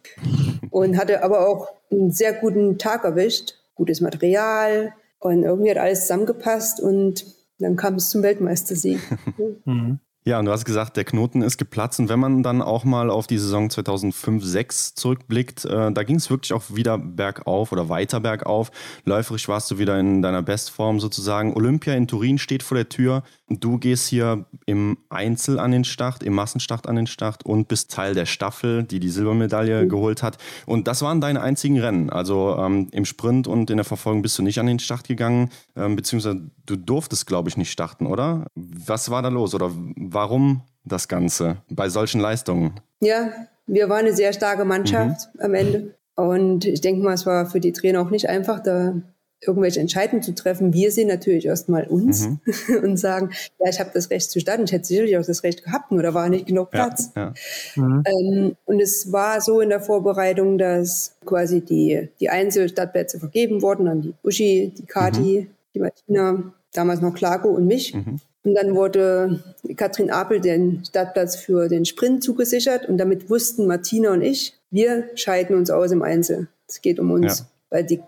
Und 0.70 0.96
hatte 0.96 1.24
aber 1.24 1.48
auch 1.48 1.66
einen 1.90 2.12
sehr 2.12 2.32
guten 2.32 2.78
Tag 2.78 3.02
erwischt, 3.02 3.54
gutes 3.74 4.00
Material 4.00 4.94
und 5.18 5.42
irgendwie 5.42 5.72
hat 5.72 5.78
alles 5.78 6.02
zusammengepasst 6.02 6.80
und 6.80 7.26
dann 7.58 7.74
kam 7.74 7.96
es 7.96 8.10
zum 8.10 8.22
Weltmeistersieg. 8.22 9.00
mhm. 9.64 9.98
Ja, 10.26 10.38
und 10.38 10.44
du 10.44 10.52
hast 10.52 10.66
gesagt, 10.66 10.98
der 10.98 11.04
Knoten 11.04 11.40
ist 11.40 11.56
geplatzt. 11.56 11.98
Und 11.98 12.10
wenn 12.10 12.18
man 12.20 12.42
dann 12.42 12.60
auch 12.60 12.84
mal 12.84 13.08
auf 13.08 13.26
die 13.26 13.38
Saison 13.38 13.68
2005-6 13.68 14.94
zurückblickt, 14.94 15.64
äh, 15.64 15.90
da 15.92 16.02
ging 16.02 16.16
es 16.16 16.28
wirklich 16.28 16.52
auch 16.52 16.64
wieder 16.68 16.98
bergauf 16.98 17.72
oder 17.72 17.88
weiter 17.88 18.20
bergauf. 18.20 18.70
Läuferisch 19.06 19.48
warst 19.48 19.70
du 19.70 19.78
wieder 19.78 19.98
in 19.98 20.20
deiner 20.20 20.42
Bestform 20.42 21.00
sozusagen. 21.00 21.54
Olympia 21.54 21.94
in 21.94 22.06
Turin 22.06 22.36
steht 22.36 22.62
vor 22.62 22.76
der 22.76 22.90
Tür. 22.90 23.22
Du 23.52 23.78
gehst 23.78 24.06
hier 24.06 24.44
im 24.64 24.96
Einzel 25.08 25.58
an 25.58 25.72
den 25.72 25.82
Start, 25.82 26.22
im 26.22 26.34
Massenstart 26.34 26.88
an 26.88 26.94
den 26.94 27.08
Start 27.08 27.44
und 27.44 27.66
bist 27.66 27.90
Teil 27.90 28.14
der 28.14 28.24
Staffel, 28.24 28.84
die 28.84 29.00
die 29.00 29.08
Silbermedaille 29.08 29.82
mhm. 29.82 29.88
geholt 29.88 30.22
hat. 30.22 30.38
Und 30.66 30.86
das 30.86 31.02
waren 31.02 31.20
deine 31.20 31.42
einzigen 31.42 31.80
Rennen. 31.80 32.10
Also 32.10 32.56
ähm, 32.56 32.86
im 32.92 33.04
Sprint 33.04 33.48
und 33.48 33.68
in 33.68 33.76
der 33.76 33.84
Verfolgung 33.84 34.22
bist 34.22 34.38
du 34.38 34.44
nicht 34.44 34.60
an 34.60 34.66
den 34.66 34.78
Start 34.78 35.08
gegangen, 35.08 35.50
ähm, 35.74 35.96
beziehungsweise 35.96 36.48
du 36.64 36.76
durftest, 36.76 37.26
glaube 37.26 37.48
ich, 37.48 37.56
nicht 37.56 37.72
starten, 37.72 38.06
oder? 38.06 38.46
Was 38.54 39.10
war 39.10 39.20
da 39.20 39.28
los 39.28 39.52
oder 39.52 39.72
warum 39.96 40.62
das 40.84 41.08
Ganze 41.08 41.56
bei 41.68 41.88
solchen 41.88 42.20
Leistungen? 42.20 42.74
Ja, 43.00 43.30
wir 43.66 43.88
waren 43.88 44.06
eine 44.06 44.14
sehr 44.14 44.32
starke 44.32 44.64
Mannschaft 44.64 45.28
mhm. 45.34 45.40
am 45.40 45.54
Ende. 45.54 45.94
Und 46.14 46.66
ich 46.66 46.80
denke 46.80 47.02
mal, 47.02 47.14
es 47.14 47.26
war 47.26 47.46
für 47.46 47.60
die 47.60 47.72
Trainer 47.72 48.00
auch 48.00 48.10
nicht 48.10 48.28
einfach, 48.28 48.60
da 48.60 48.94
irgendwelche 49.42 49.80
Entscheidungen 49.80 50.22
zu 50.22 50.34
treffen. 50.34 50.72
Wir 50.72 50.92
sehen 50.92 51.08
natürlich 51.08 51.46
erstmal 51.46 51.84
uns 51.84 52.28
mhm. 52.28 52.38
und 52.82 52.96
sagen, 52.98 53.30
ja, 53.58 53.70
ich 53.70 53.80
habe 53.80 53.90
das 53.94 54.10
Recht 54.10 54.30
zu 54.30 54.40
starten. 54.40 54.64
Ich 54.64 54.72
hätte 54.72 54.84
sicherlich 54.84 55.16
auch 55.16 55.24
das 55.24 55.42
Recht 55.42 55.64
gehabt, 55.64 55.92
nur 55.92 56.02
da 56.02 56.12
war 56.14 56.28
nicht 56.28 56.46
genug 56.46 56.70
Platz. 56.70 57.10
Ja, 57.16 57.32
ja. 57.76 57.82
Mhm. 57.82 58.04
Ähm, 58.06 58.56
und 58.66 58.80
es 58.80 59.12
war 59.12 59.40
so 59.40 59.60
in 59.60 59.70
der 59.70 59.80
Vorbereitung, 59.80 60.58
dass 60.58 61.16
quasi 61.24 61.62
die, 61.62 62.08
die 62.20 62.28
Einzelstartplätze 62.28 63.18
vergeben 63.18 63.62
wurden 63.62 63.88
an 63.88 64.02
die 64.02 64.14
Uschi, 64.22 64.72
die 64.76 64.86
Kati, 64.86 65.48
mhm. 65.48 65.54
die 65.74 65.78
Martina, 65.80 66.52
damals 66.72 67.00
noch 67.00 67.14
Klago 67.14 67.48
und 67.48 67.66
mich. 67.66 67.94
Mhm. 67.94 68.20
Und 68.42 68.54
dann 68.54 68.74
wurde 68.74 69.42
Katrin 69.76 70.10
Apel 70.10 70.40
den 70.40 70.82
Startplatz 70.84 71.36
für 71.36 71.68
den 71.68 71.84
Sprint 71.84 72.24
zugesichert 72.24 72.88
und 72.88 72.96
damit 72.96 73.28
wussten 73.28 73.66
Martina 73.66 74.12
und 74.12 74.22
ich, 74.22 74.58
wir 74.70 75.10
scheiden 75.14 75.56
uns 75.56 75.70
aus 75.70 75.90
im 75.90 76.02
Einzel. 76.02 76.48
Es 76.66 76.80
geht 76.80 76.98
um 77.00 77.10
uns, 77.10 77.40
ja. 77.40 77.44
weil 77.68 77.84
die 77.84 78.00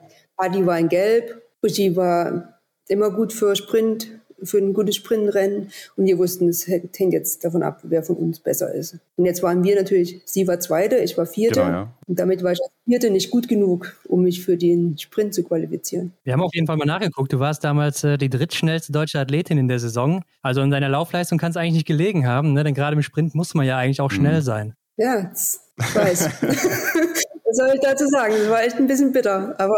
Adi 0.43 0.67
war 0.67 0.79
in 0.79 0.89
Gelb, 0.89 1.41
Uschi 1.63 1.95
war 1.95 2.59
immer 2.89 3.11
gut 3.11 3.33
für 3.33 3.55
Sprint, 3.55 4.09
für 4.43 4.59
ein 4.59 4.75
gutes 4.75 4.97
Sprintrennen 4.97 5.69
und 5.97 6.05
wir 6.05 6.19
wussten, 6.19 6.49
es 6.49 6.67
hängt 6.67 7.13
jetzt 7.13 7.45
davon 7.45 7.63
ab, 7.63 7.79
wer 7.85 8.03
von 8.03 8.17
uns 8.17 8.41
besser 8.41 8.75
ist. 8.75 8.99
Und 9.15 9.25
jetzt 9.25 9.41
waren 9.45 9.63
wir 9.63 9.77
natürlich, 9.77 10.21
sie 10.25 10.49
war 10.49 10.59
Zweite, 10.59 10.97
ich 10.97 11.17
war 11.17 11.27
Vierte 11.27 11.61
genau, 11.61 11.71
ja. 11.71 11.95
und 12.09 12.19
damit 12.19 12.43
war 12.43 12.51
ich 12.51 12.59
als 12.61 12.73
Vierte 12.85 13.11
nicht 13.11 13.31
gut 13.31 13.47
genug, 13.47 13.97
um 14.09 14.25
mich 14.25 14.45
für 14.45 14.57
den 14.57 14.99
Sprint 14.99 15.33
zu 15.33 15.45
qualifizieren. 15.45 16.13
Wir 16.25 16.33
haben 16.33 16.43
auf 16.43 16.55
jeden 16.55 16.67
Fall 16.67 16.77
mal 16.77 16.87
nachgeguckt, 16.87 17.33
du 17.33 17.39
warst 17.39 17.63
damals 17.63 18.03
äh, 18.03 18.19
die 18.19 18.29
drittschnellste 18.29 18.91
deutsche 18.91 19.21
Athletin 19.21 19.59
in 19.59 19.69
der 19.69 19.79
Saison, 19.79 20.25
also 20.43 20.61
in 20.61 20.71
deiner 20.73 20.89
Laufleistung 20.89 21.39
kann 21.39 21.53
es 21.53 21.57
eigentlich 21.57 21.75
nicht 21.75 21.87
gelegen 21.87 22.27
haben, 22.27 22.53
ne? 22.53 22.65
denn 22.65 22.75
gerade 22.75 22.97
im 22.97 23.03
Sprint 23.03 23.37
muss 23.37 23.55
man 23.55 23.65
ja 23.65 23.79
eigentlich 23.79 24.01
auch 24.01 24.11
schnell 24.11 24.41
mhm. 24.41 24.45
sein. 24.45 24.75
Ja, 24.97 25.31
ich 25.79 25.95
weiß. 25.95 26.31
Was 27.53 27.59
soll 27.59 27.75
ich 27.75 27.81
dazu 27.81 28.07
sagen? 28.07 28.35
Das 28.39 28.49
war 28.49 28.63
echt 28.63 28.77
ein 28.77 28.87
bisschen 28.87 29.13
bitter. 29.13 29.55
Aber 29.59 29.75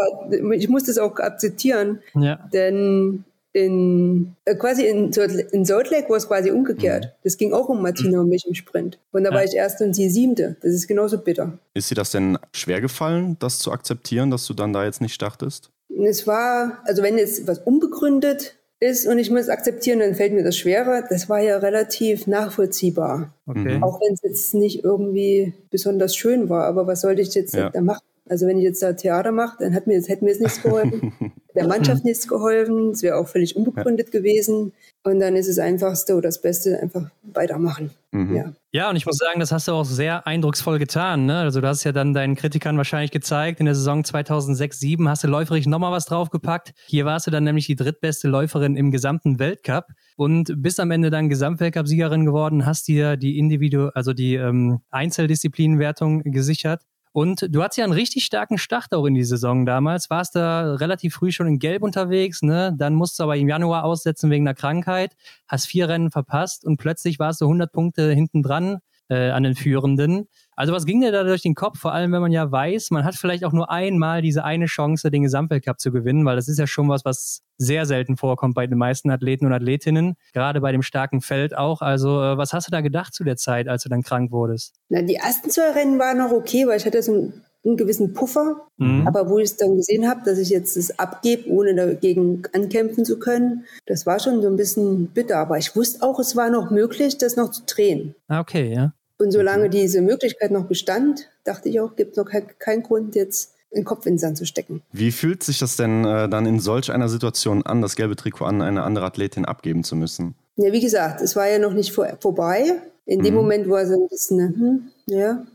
ich 0.53 0.69
musste 0.69 0.91
es 0.91 0.97
auch 0.97 1.17
akzeptieren. 1.19 1.99
Ja. 2.13 2.47
Denn 2.53 3.25
in, 3.51 4.35
äh, 4.45 4.55
quasi 4.55 4.85
in, 4.85 5.11
in 5.51 5.65
Salt 5.65 5.89
Lake 5.89 6.09
war 6.09 6.17
es 6.17 6.27
quasi 6.27 6.51
umgekehrt. 6.51 7.05
Mhm. 7.05 7.09
Das 7.23 7.37
ging 7.37 7.53
auch 7.53 7.69
um 7.69 7.81
Martina 7.81 8.19
und 8.19 8.29
mich 8.29 8.45
im 8.47 8.53
Sprint. 8.53 8.99
Und 9.11 9.23
da 9.23 9.29
ja. 9.29 9.35
war 9.35 9.43
ich 9.43 9.53
erste 9.53 9.83
und 9.85 9.93
sie 9.93 10.09
siebte. 10.09 10.55
Das 10.61 10.73
ist 10.73 10.87
genauso 10.87 11.17
bitter. 11.17 11.57
Ist 11.73 11.91
dir 11.91 11.95
das 11.95 12.11
denn 12.11 12.37
schwer 12.53 12.81
gefallen, 12.81 13.37
das 13.39 13.59
zu 13.59 13.71
akzeptieren, 13.71 14.31
dass 14.31 14.45
du 14.45 14.53
dann 14.53 14.73
da 14.73 14.85
jetzt 14.85 15.01
nicht 15.01 15.13
startest? 15.13 15.71
Es 15.89 16.27
war, 16.27 16.79
also 16.85 17.03
wenn 17.03 17.17
jetzt 17.17 17.47
was 17.47 17.59
unbegründet 17.59 18.55
ist 18.85 19.07
und 19.07 19.17
ich 19.17 19.31
muss 19.31 19.49
akzeptieren, 19.49 19.99
dann 19.99 20.15
fällt 20.15 20.33
mir 20.33 20.43
das 20.43 20.57
schwerer. 20.57 21.03
Das 21.09 21.27
war 21.27 21.39
ja 21.39 21.57
relativ 21.57 22.27
nachvollziehbar. 22.27 23.33
Okay. 23.47 23.79
Auch 23.81 23.99
wenn 23.99 24.13
es 24.13 24.21
jetzt 24.21 24.53
nicht 24.53 24.83
irgendwie 24.83 25.53
besonders 25.71 26.15
schön 26.15 26.49
war. 26.49 26.65
Aber 26.65 26.85
was 26.87 27.01
sollte 27.01 27.21
ich 27.21 27.33
jetzt 27.33 27.55
ja. 27.55 27.69
da 27.69 27.81
machen? 27.81 28.03
Also 28.27 28.47
wenn 28.47 28.57
ich 28.57 28.63
jetzt 28.63 28.81
da 28.81 28.93
Theater 28.93 29.31
mache, 29.31 29.57
dann 29.59 29.75
hat 29.75 29.85
mir, 29.85 29.97
das, 29.97 30.09
hätte 30.09 30.23
mir 30.23 30.31
jetzt 30.31 30.41
nichts 30.41 30.61
geholfen. 30.61 31.13
Der 31.55 31.67
Mannschaft 31.67 32.03
nichts 32.03 32.27
geholfen. 32.27 32.89
Es 32.89 33.01
wäre 33.01 33.15
auch 33.15 33.27
völlig 33.27 33.55
unbegründet 33.55 34.13
ja. 34.13 34.19
gewesen. 34.19 34.73
Und 35.03 35.19
dann 35.19 35.35
ist 35.35 35.47
es 35.47 35.57
einfachste 35.57 36.13
oder 36.13 36.29
das 36.29 36.41
Beste 36.41 36.79
einfach 36.81 37.09
weitermachen. 37.21 37.91
Mhm. 38.11 38.35
Ja. 38.35 38.53
ja, 38.71 38.89
und 38.89 38.95
ich 38.95 39.05
muss 39.05 39.17
sagen, 39.17 39.39
das 39.39 39.51
hast 39.51 39.67
du 39.67 39.73
auch 39.73 39.85
sehr 39.85 40.25
eindrucksvoll 40.25 40.79
getan. 40.79 41.25
Ne? 41.25 41.37
Also 41.37 41.61
du 41.61 41.67
hast 41.67 41.83
ja 41.83 41.91
dann 41.91 42.13
deinen 42.13 42.35
Kritikern 42.35 42.75
wahrscheinlich 42.77 43.11
gezeigt, 43.11 43.59
in 43.59 43.67
der 43.67 43.75
Saison 43.75 44.01
2006-2007 44.01 45.07
hast 45.07 45.23
du 45.23 45.27
läuferisch 45.27 45.67
nochmal 45.67 45.91
was 45.91 46.05
draufgepackt. 46.05 46.73
Hier 46.87 47.05
warst 47.05 47.27
du 47.27 47.31
dann 47.31 47.43
nämlich 47.43 47.67
die 47.67 47.75
drittbeste 47.75 48.27
Läuferin 48.27 48.75
im 48.75 48.89
gesamten 48.91 49.37
Weltcup 49.37 49.85
und 50.17 50.51
bist 50.57 50.79
am 50.79 50.91
Ende 50.91 51.09
dann 51.09 51.29
Gesamtweltcup-Siegerin 51.29 52.25
geworden, 52.25 52.65
hast 52.65 52.87
dir 52.87 53.15
die 53.17 53.37
Individu 53.37 53.89
also 53.93 54.13
die 54.13 54.35
ähm, 54.35 54.79
Einzeldisziplinenwertung 54.89 56.23
gesichert. 56.23 56.81
Und 57.15 57.47
du 57.49 57.63
hattest 57.63 57.77
ja 57.77 57.85
einen 57.85 57.93
richtig 57.93 58.25
starken 58.25 58.57
Start 58.57 58.93
auch 58.93 59.05
in 59.05 59.13
die 59.13 59.23
Saison 59.23 59.65
damals. 59.65 60.09
Warst 60.09 60.35
da 60.35 60.75
relativ 60.75 61.13
früh 61.13 61.31
schon 61.31 61.47
in 61.47 61.59
Gelb 61.59 61.81
unterwegs, 61.81 62.41
ne? 62.41 62.75
Dann 62.77 62.93
musst 62.93 63.17
du 63.17 63.23
aber 63.23 63.37
im 63.37 63.47
Januar 63.47 63.85
aussetzen 63.85 64.29
wegen 64.29 64.45
einer 64.45 64.53
Krankheit, 64.53 65.15
hast 65.47 65.67
vier 65.67 65.87
Rennen 65.87 66.11
verpasst 66.11 66.65
und 66.65 66.75
plötzlich 66.75 67.17
warst 67.17 67.39
du 67.39 67.45
100 67.45 67.71
Punkte 67.71 68.11
hinten 68.11 68.43
dran 68.43 68.79
äh, 69.09 69.29
an 69.29 69.43
den 69.43 69.55
Führenden. 69.55 70.27
Also 70.55 70.73
was 70.73 70.85
ging 70.85 71.01
dir 71.01 71.11
da 71.11 71.23
durch 71.23 71.41
den 71.41 71.55
Kopf? 71.55 71.79
Vor 71.79 71.93
allem, 71.93 72.11
wenn 72.11 72.21
man 72.21 72.31
ja 72.31 72.51
weiß, 72.51 72.91
man 72.91 73.03
hat 73.03 73.15
vielleicht 73.15 73.43
auch 73.43 73.51
nur 73.51 73.69
einmal 73.69 74.21
diese 74.21 74.43
eine 74.43 74.65
Chance, 74.65 75.11
den 75.11 75.23
Gesamtweltcup 75.23 75.79
zu 75.79 75.91
gewinnen, 75.91 76.25
weil 76.25 76.35
das 76.35 76.47
ist 76.47 76.59
ja 76.59 76.67
schon 76.67 76.87
was, 76.87 77.03
was 77.05 77.41
sehr 77.57 77.85
selten 77.85 78.17
vorkommt 78.17 78.55
bei 78.55 78.67
den 78.67 78.77
meisten 78.77 79.09
Athleten 79.09 79.45
und 79.45 79.53
Athletinnen, 79.53 80.15
gerade 80.33 80.61
bei 80.61 80.71
dem 80.71 80.81
starken 80.81 81.21
Feld 81.21 81.57
auch. 81.57 81.81
Also 81.81 82.21
äh, 82.21 82.37
was 82.37 82.53
hast 82.53 82.67
du 82.67 82.71
da 82.71 82.81
gedacht 82.81 83.13
zu 83.13 83.23
der 83.23 83.37
Zeit, 83.37 83.67
als 83.67 83.83
du 83.83 83.89
dann 83.89 84.01
krank 84.01 84.31
wurdest? 84.31 84.75
Na, 84.89 85.01
die 85.01 85.15
ersten 85.15 85.49
zwei 85.49 85.71
Rennen 85.71 85.99
waren 85.99 86.17
noch 86.17 86.31
okay, 86.31 86.65
weil 86.67 86.77
ich 86.77 86.85
hatte 86.85 87.01
so 87.03 87.13
einen, 87.13 87.45
einen 87.65 87.77
gewissen 87.77 88.13
Puffer. 88.13 88.67
Mhm. 88.77 89.07
Aber 89.07 89.29
wo 89.29 89.39
ich 89.39 89.51
es 89.51 89.57
dann 89.57 89.75
gesehen 89.75 90.07
habe, 90.07 90.21
dass 90.23 90.37
ich 90.37 90.49
jetzt 90.49 90.77
das 90.77 90.97
abgebe, 90.99 91.49
ohne 91.49 91.75
dagegen 91.75 92.43
ankämpfen 92.53 93.05
zu 93.05 93.19
können, 93.19 93.65
das 93.85 94.05
war 94.05 94.19
schon 94.19 94.41
so 94.41 94.47
ein 94.47 94.55
bisschen 94.55 95.07
bitter. 95.07 95.37
Aber 95.37 95.57
ich 95.57 95.75
wusste 95.75 96.03
auch, 96.03 96.19
es 96.19 96.35
war 96.35 96.49
noch 96.49 96.71
möglich, 96.71 97.17
das 97.17 97.35
noch 97.35 97.51
zu 97.51 97.63
drehen. 97.65 98.15
Ah, 98.27 98.39
okay, 98.39 98.73
ja. 98.73 98.93
Und 99.17 99.31
solange 99.31 99.69
diese 99.69 100.01
Möglichkeit 100.01 100.51
noch 100.51 100.65
bestand, 100.65 101.29
dachte 101.45 101.69
ich 101.69 101.79
auch, 101.79 101.95
gibt 101.95 102.11
es 102.11 102.17
noch 102.17 102.29
keinen 102.59 102.83
Grund, 102.83 103.15
jetzt 103.15 103.53
den 103.73 103.83
Kopf 103.83 104.05
in 104.05 104.13
den 104.13 104.19
Sand 104.19 104.37
zu 104.37 104.45
stecken. 104.45 104.81
Wie 104.91 105.11
fühlt 105.11 105.43
sich 105.43 105.59
das 105.59 105.75
denn 105.75 106.05
äh, 106.05 106.29
dann 106.29 106.45
in 106.45 106.59
solch 106.59 106.91
einer 106.91 107.09
Situation 107.09 107.63
an, 107.63 107.81
das 107.81 107.95
gelbe 107.95 108.15
Trikot 108.15 108.45
an 108.45 108.61
eine 108.61 108.83
andere 108.83 109.05
Athletin 109.05 109.45
abgeben 109.45 109.83
zu 109.83 109.95
müssen? 109.95 110.35
Ja, 110.55 110.71
wie 110.71 110.79
gesagt, 110.79 111.21
es 111.21 111.35
war 111.35 111.47
ja 111.47 111.59
noch 111.59 111.73
nicht 111.73 111.91
vor, 111.91 112.07
vorbei. 112.19 112.81
In 113.05 113.21
dem 113.21 113.33
mhm. 113.33 113.41
Moment 113.41 113.69
war 113.69 113.81
es 113.81 113.91
ein 113.91 114.07
bisschen, 114.09 114.39
hm, 114.39 114.87
ja, 115.07 115.45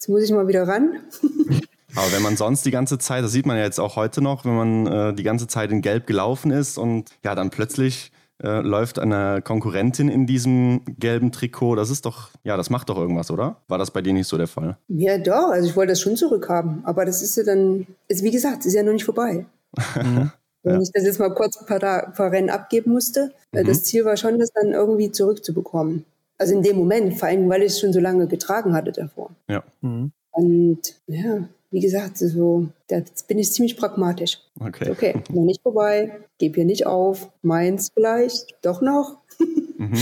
jetzt 0.00 0.08
muss 0.08 0.22
ich 0.22 0.32
mal 0.32 0.48
wieder 0.48 0.66
ran. 0.66 1.00
Aber 1.94 2.12
wenn 2.12 2.22
man 2.22 2.36
sonst 2.36 2.64
die 2.64 2.70
ganze 2.70 2.98
Zeit, 2.98 3.22
das 3.22 3.32
sieht 3.32 3.44
man 3.44 3.58
ja 3.58 3.64
jetzt 3.64 3.78
auch 3.78 3.96
heute 3.96 4.22
noch, 4.22 4.46
wenn 4.46 4.56
man 4.56 4.86
äh, 4.86 5.12
die 5.12 5.24
ganze 5.24 5.46
Zeit 5.46 5.70
in 5.72 5.82
Gelb 5.82 6.06
gelaufen 6.06 6.50
ist 6.50 6.78
und 6.78 7.10
ja, 7.22 7.34
dann 7.34 7.50
plötzlich 7.50 8.10
äh, 8.42 8.60
läuft 8.60 8.98
eine 8.98 9.42
Konkurrentin 9.42 10.08
in 10.08 10.26
diesem 10.26 10.82
gelben 10.98 11.32
Trikot. 11.32 11.74
Das 11.74 11.90
ist 11.90 12.06
doch, 12.06 12.30
ja, 12.44 12.56
das 12.56 12.70
macht 12.70 12.88
doch 12.88 12.96
irgendwas, 12.96 13.30
oder? 13.30 13.56
War 13.68 13.76
das 13.76 13.90
bei 13.90 14.00
dir 14.00 14.14
nicht 14.14 14.28
so 14.28 14.38
der 14.38 14.46
Fall? 14.46 14.78
Ja, 14.88 15.18
doch. 15.18 15.50
Also 15.50 15.68
ich 15.68 15.76
wollte 15.76 15.92
das 15.92 16.00
schon 16.00 16.16
zurückhaben. 16.16 16.82
Aber 16.84 17.04
das 17.04 17.20
ist 17.20 17.36
ja 17.36 17.42
dann, 17.42 17.86
ist, 18.08 18.22
wie 18.22 18.30
gesagt, 18.30 18.64
ist 18.64 18.72
ja 18.72 18.82
noch 18.82 18.94
nicht 18.94 19.04
vorbei. 19.04 19.44
Mhm. 19.96 20.30
Wenn 20.62 20.74
ja. 20.74 20.80
ich 20.80 20.92
das 20.92 21.04
jetzt 21.04 21.18
mal 21.18 21.34
kurz 21.34 21.58
ein 21.58 21.66
paar, 21.66 22.06
ein 22.06 22.12
paar 22.12 22.30
Rennen 22.30 22.50
abgeben 22.50 22.92
musste, 22.92 23.32
mhm. 23.52 23.66
das 23.66 23.84
Ziel 23.84 24.06
war 24.06 24.16
schon, 24.16 24.38
das 24.38 24.50
dann 24.52 24.72
irgendwie 24.72 25.10
zurückzubekommen. 25.10 26.06
Also 26.40 26.54
in 26.54 26.62
dem 26.62 26.78
Moment, 26.78 27.18
vor 27.18 27.28
allem, 27.28 27.50
weil 27.50 27.60
ich 27.60 27.72
es 27.72 27.80
schon 27.80 27.92
so 27.92 28.00
lange 28.00 28.26
getragen 28.26 28.72
hatte 28.72 28.92
davor. 28.92 29.30
Ja. 29.46 29.62
Mhm. 29.82 30.10
Und 30.30 30.80
ja, 31.06 31.46
wie 31.70 31.80
gesagt, 31.80 32.16
so, 32.16 32.68
da 32.88 33.02
bin 33.28 33.38
ich 33.38 33.52
ziemlich 33.52 33.76
pragmatisch. 33.76 34.38
Okay. 34.58 34.90
Okay, 34.90 35.14
noch 35.28 35.44
nicht 35.44 35.62
vorbei, 35.62 36.12
gebe 36.38 36.54
hier 36.54 36.64
nicht 36.64 36.86
auf, 36.86 37.28
meins 37.42 37.90
vielleicht, 37.92 38.56
doch 38.62 38.80
noch. 38.80 39.18
Mhm. 39.76 39.98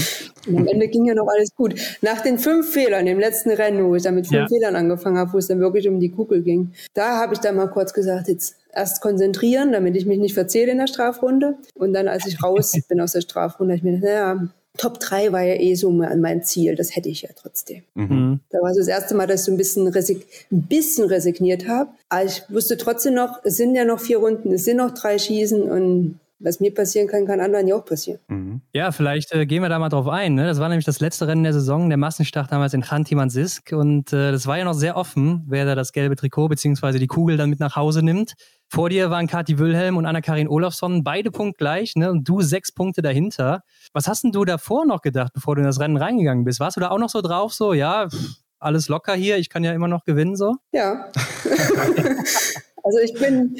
Und 0.47 0.57
am 0.59 0.67
Ende 0.69 0.87
ging 0.87 1.07
ja 1.07 1.15
noch 1.15 1.27
alles 1.27 1.53
gut. 1.57 1.75
Nach 2.03 2.21
den 2.21 2.39
fünf 2.39 2.71
Fehlern 2.73 3.09
im 3.09 3.19
letzten 3.19 3.51
Rennen, 3.51 3.85
wo 3.85 3.97
ich 3.97 4.05
dann 4.05 4.15
mit 4.15 4.29
fünf 4.29 4.43
ja. 4.43 4.47
Fehlern 4.49 4.77
angefangen 4.77 5.19
habe, 5.19 5.33
wo 5.33 5.39
es 5.39 5.49
dann 5.49 5.59
wirklich 5.59 5.89
um 5.89 5.99
die 5.99 6.11
Kugel 6.11 6.43
ging, 6.43 6.73
da 6.95 7.19
habe 7.19 7.35
ich 7.35 7.41
dann 7.41 7.57
mal 7.57 7.69
kurz 7.69 7.93
gesagt, 7.93 8.29
jetzt 8.29 8.55
erst 8.73 9.01
konzentrieren, 9.01 9.73
damit 9.73 9.97
ich 9.97 10.07
mich 10.07 10.19
nicht 10.19 10.35
verzähle 10.35 10.71
in 10.71 10.79
der 10.79 10.87
Strafrunde. 10.87 11.57
Und 11.75 11.95
dann, 11.95 12.07
als 12.07 12.27
ich 12.27 12.43
raus 12.43 12.73
bin 12.89 13.01
aus 13.01 13.13
der 13.13 13.23
Strafrunde, 13.23 13.75
habe 13.75 13.79
ich 13.79 13.83
mir 13.83 13.99
gedacht, 13.99 14.13
naja, 14.13 14.49
Top 14.79 15.01
3 15.01 15.33
war 15.33 15.43
ja 15.43 15.55
eh 15.57 15.75
so 15.75 15.91
mein 15.91 16.43
Ziel, 16.43 16.75
das 16.77 16.97
hätte 16.97 17.11
ich 17.11 17.23
ja 17.23 17.29
trotzdem. 17.37 17.83
Mhm. 17.95 18.41
Da 18.49 18.59
war 18.63 18.73
so 18.73 18.81
das 18.81 18.89
erste 18.89 19.15
Mal, 19.15 19.27
dass 19.27 19.41
ich 19.41 19.47
so 19.47 19.53
ein 19.53 19.59
bisschen, 19.59 19.89
resig 19.89 20.25
ein 20.51 20.63
bisschen 20.63 21.05
resigniert 21.05 21.69
habe. 21.69 21.91
Aber 22.09 22.25
ich 22.25 22.43
wusste 22.49 22.79
trotzdem 22.79 23.15
noch, 23.15 23.41
es 23.45 23.57
sind 23.57 23.75
ja 23.75 23.85
noch 23.85 24.01
vier 24.01 24.19
Runden, 24.19 24.53
es 24.53 24.65
sind 24.65 24.79
noch 24.79 24.93
drei 24.93 25.19
Schießen 25.19 25.63
und 25.71 26.21
was 26.41 26.61
mir 26.61 26.73
passieren 26.73 27.09
kann, 27.09 27.27
kann 27.27 27.41
anderen 27.41 27.67
ja 27.67 27.75
auch 27.75 27.85
passieren. 27.85 28.21
Mhm. 28.29 28.63
Ja, 28.73 28.93
vielleicht 28.93 29.35
äh, 29.35 29.45
gehen 29.47 29.63
wir 29.63 29.69
da 29.69 29.79
mal 29.79 29.89
drauf 29.89 30.07
ein. 30.07 30.35
Ne? 30.35 30.47
Das 30.47 30.61
war 30.61 30.69
nämlich 30.69 30.85
das 30.85 31.01
letzte 31.01 31.27
Rennen 31.27 31.43
der 31.43 31.53
Saison, 31.53 31.89
der 31.89 31.99
Massenstart 31.99 32.53
damals 32.53 32.75
in 32.75 32.83
Khanti-Mansisk. 32.83 33.73
Und 33.73 34.13
äh, 34.13 34.31
das 34.31 34.47
war 34.47 34.59
ja 34.59 34.65
noch 34.65 34.75
sehr 34.75 34.97
offen, 34.97 35.45
wer 35.49 35.65
da 35.65 35.75
das 35.75 35.93
gelbe 35.93 36.17
Trikot 36.17 36.49
bzw. 36.49 36.99
die 36.99 37.07
Kugel 37.07 37.37
dann 37.37 37.51
mit 37.51 37.61
nach 37.61 37.77
Hause 37.77 38.03
nimmt. 38.03 38.35
Vor 38.69 38.91
dir 38.91 39.11
waren 39.11 39.27
Kathi 39.27 39.59
Wilhelm 39.59 39.97
und 39.97 40.07
Anna-Karin 40.07 40.49
Olafsson, 40.49 41.03
beide 41.03 41.31
punktgleich, 41.31 41.97
ne? 41.97 42.11
Und 42.11 42.29
du 42.29 42.43
sechs 42.43 42.71
Punkte 42.71 43.03
dahinter. 43.03 43.63
Was 43.93 44.07
hast 44.07 44.25
denn 44.25 44.33
du 44.33 44.45
davor 44.45 44.85
noch 44.85 45.01
gedacht, 45.01 45.33
bevor 45.33 45.57
du 45.57 45.63
in 45.63 45.67
das 45.67 45.81
Rennen 45.81 45.97
reingegangen 45.97 46.45
bist? 46.45 46.61
Warst 46.61 46.77
du 46.77 46.81
da 46.81 46.91
auch 46.91 46.99
noch 46.99 47.09
so 47.09 47.23
drauf, 47.23 47.55
so, 47.55 47.73
ja, 47.73 48.09
pff, 48.09 48.37
alles 48.59 48.89
locker 48.89 49.15
hier, 49.15 49.39
ich 49.39 49.49
kann 49.49 49.65
ja 49.65 49.73
immer 49.73 49.89
noch 49.89 50.05
gewinnen, 50.05 50.37
so? 50.37 50.57
Ja. 50.73 51.11
also 52.83 52.99
ich 53.03 53.15
bin, 53.15 53.57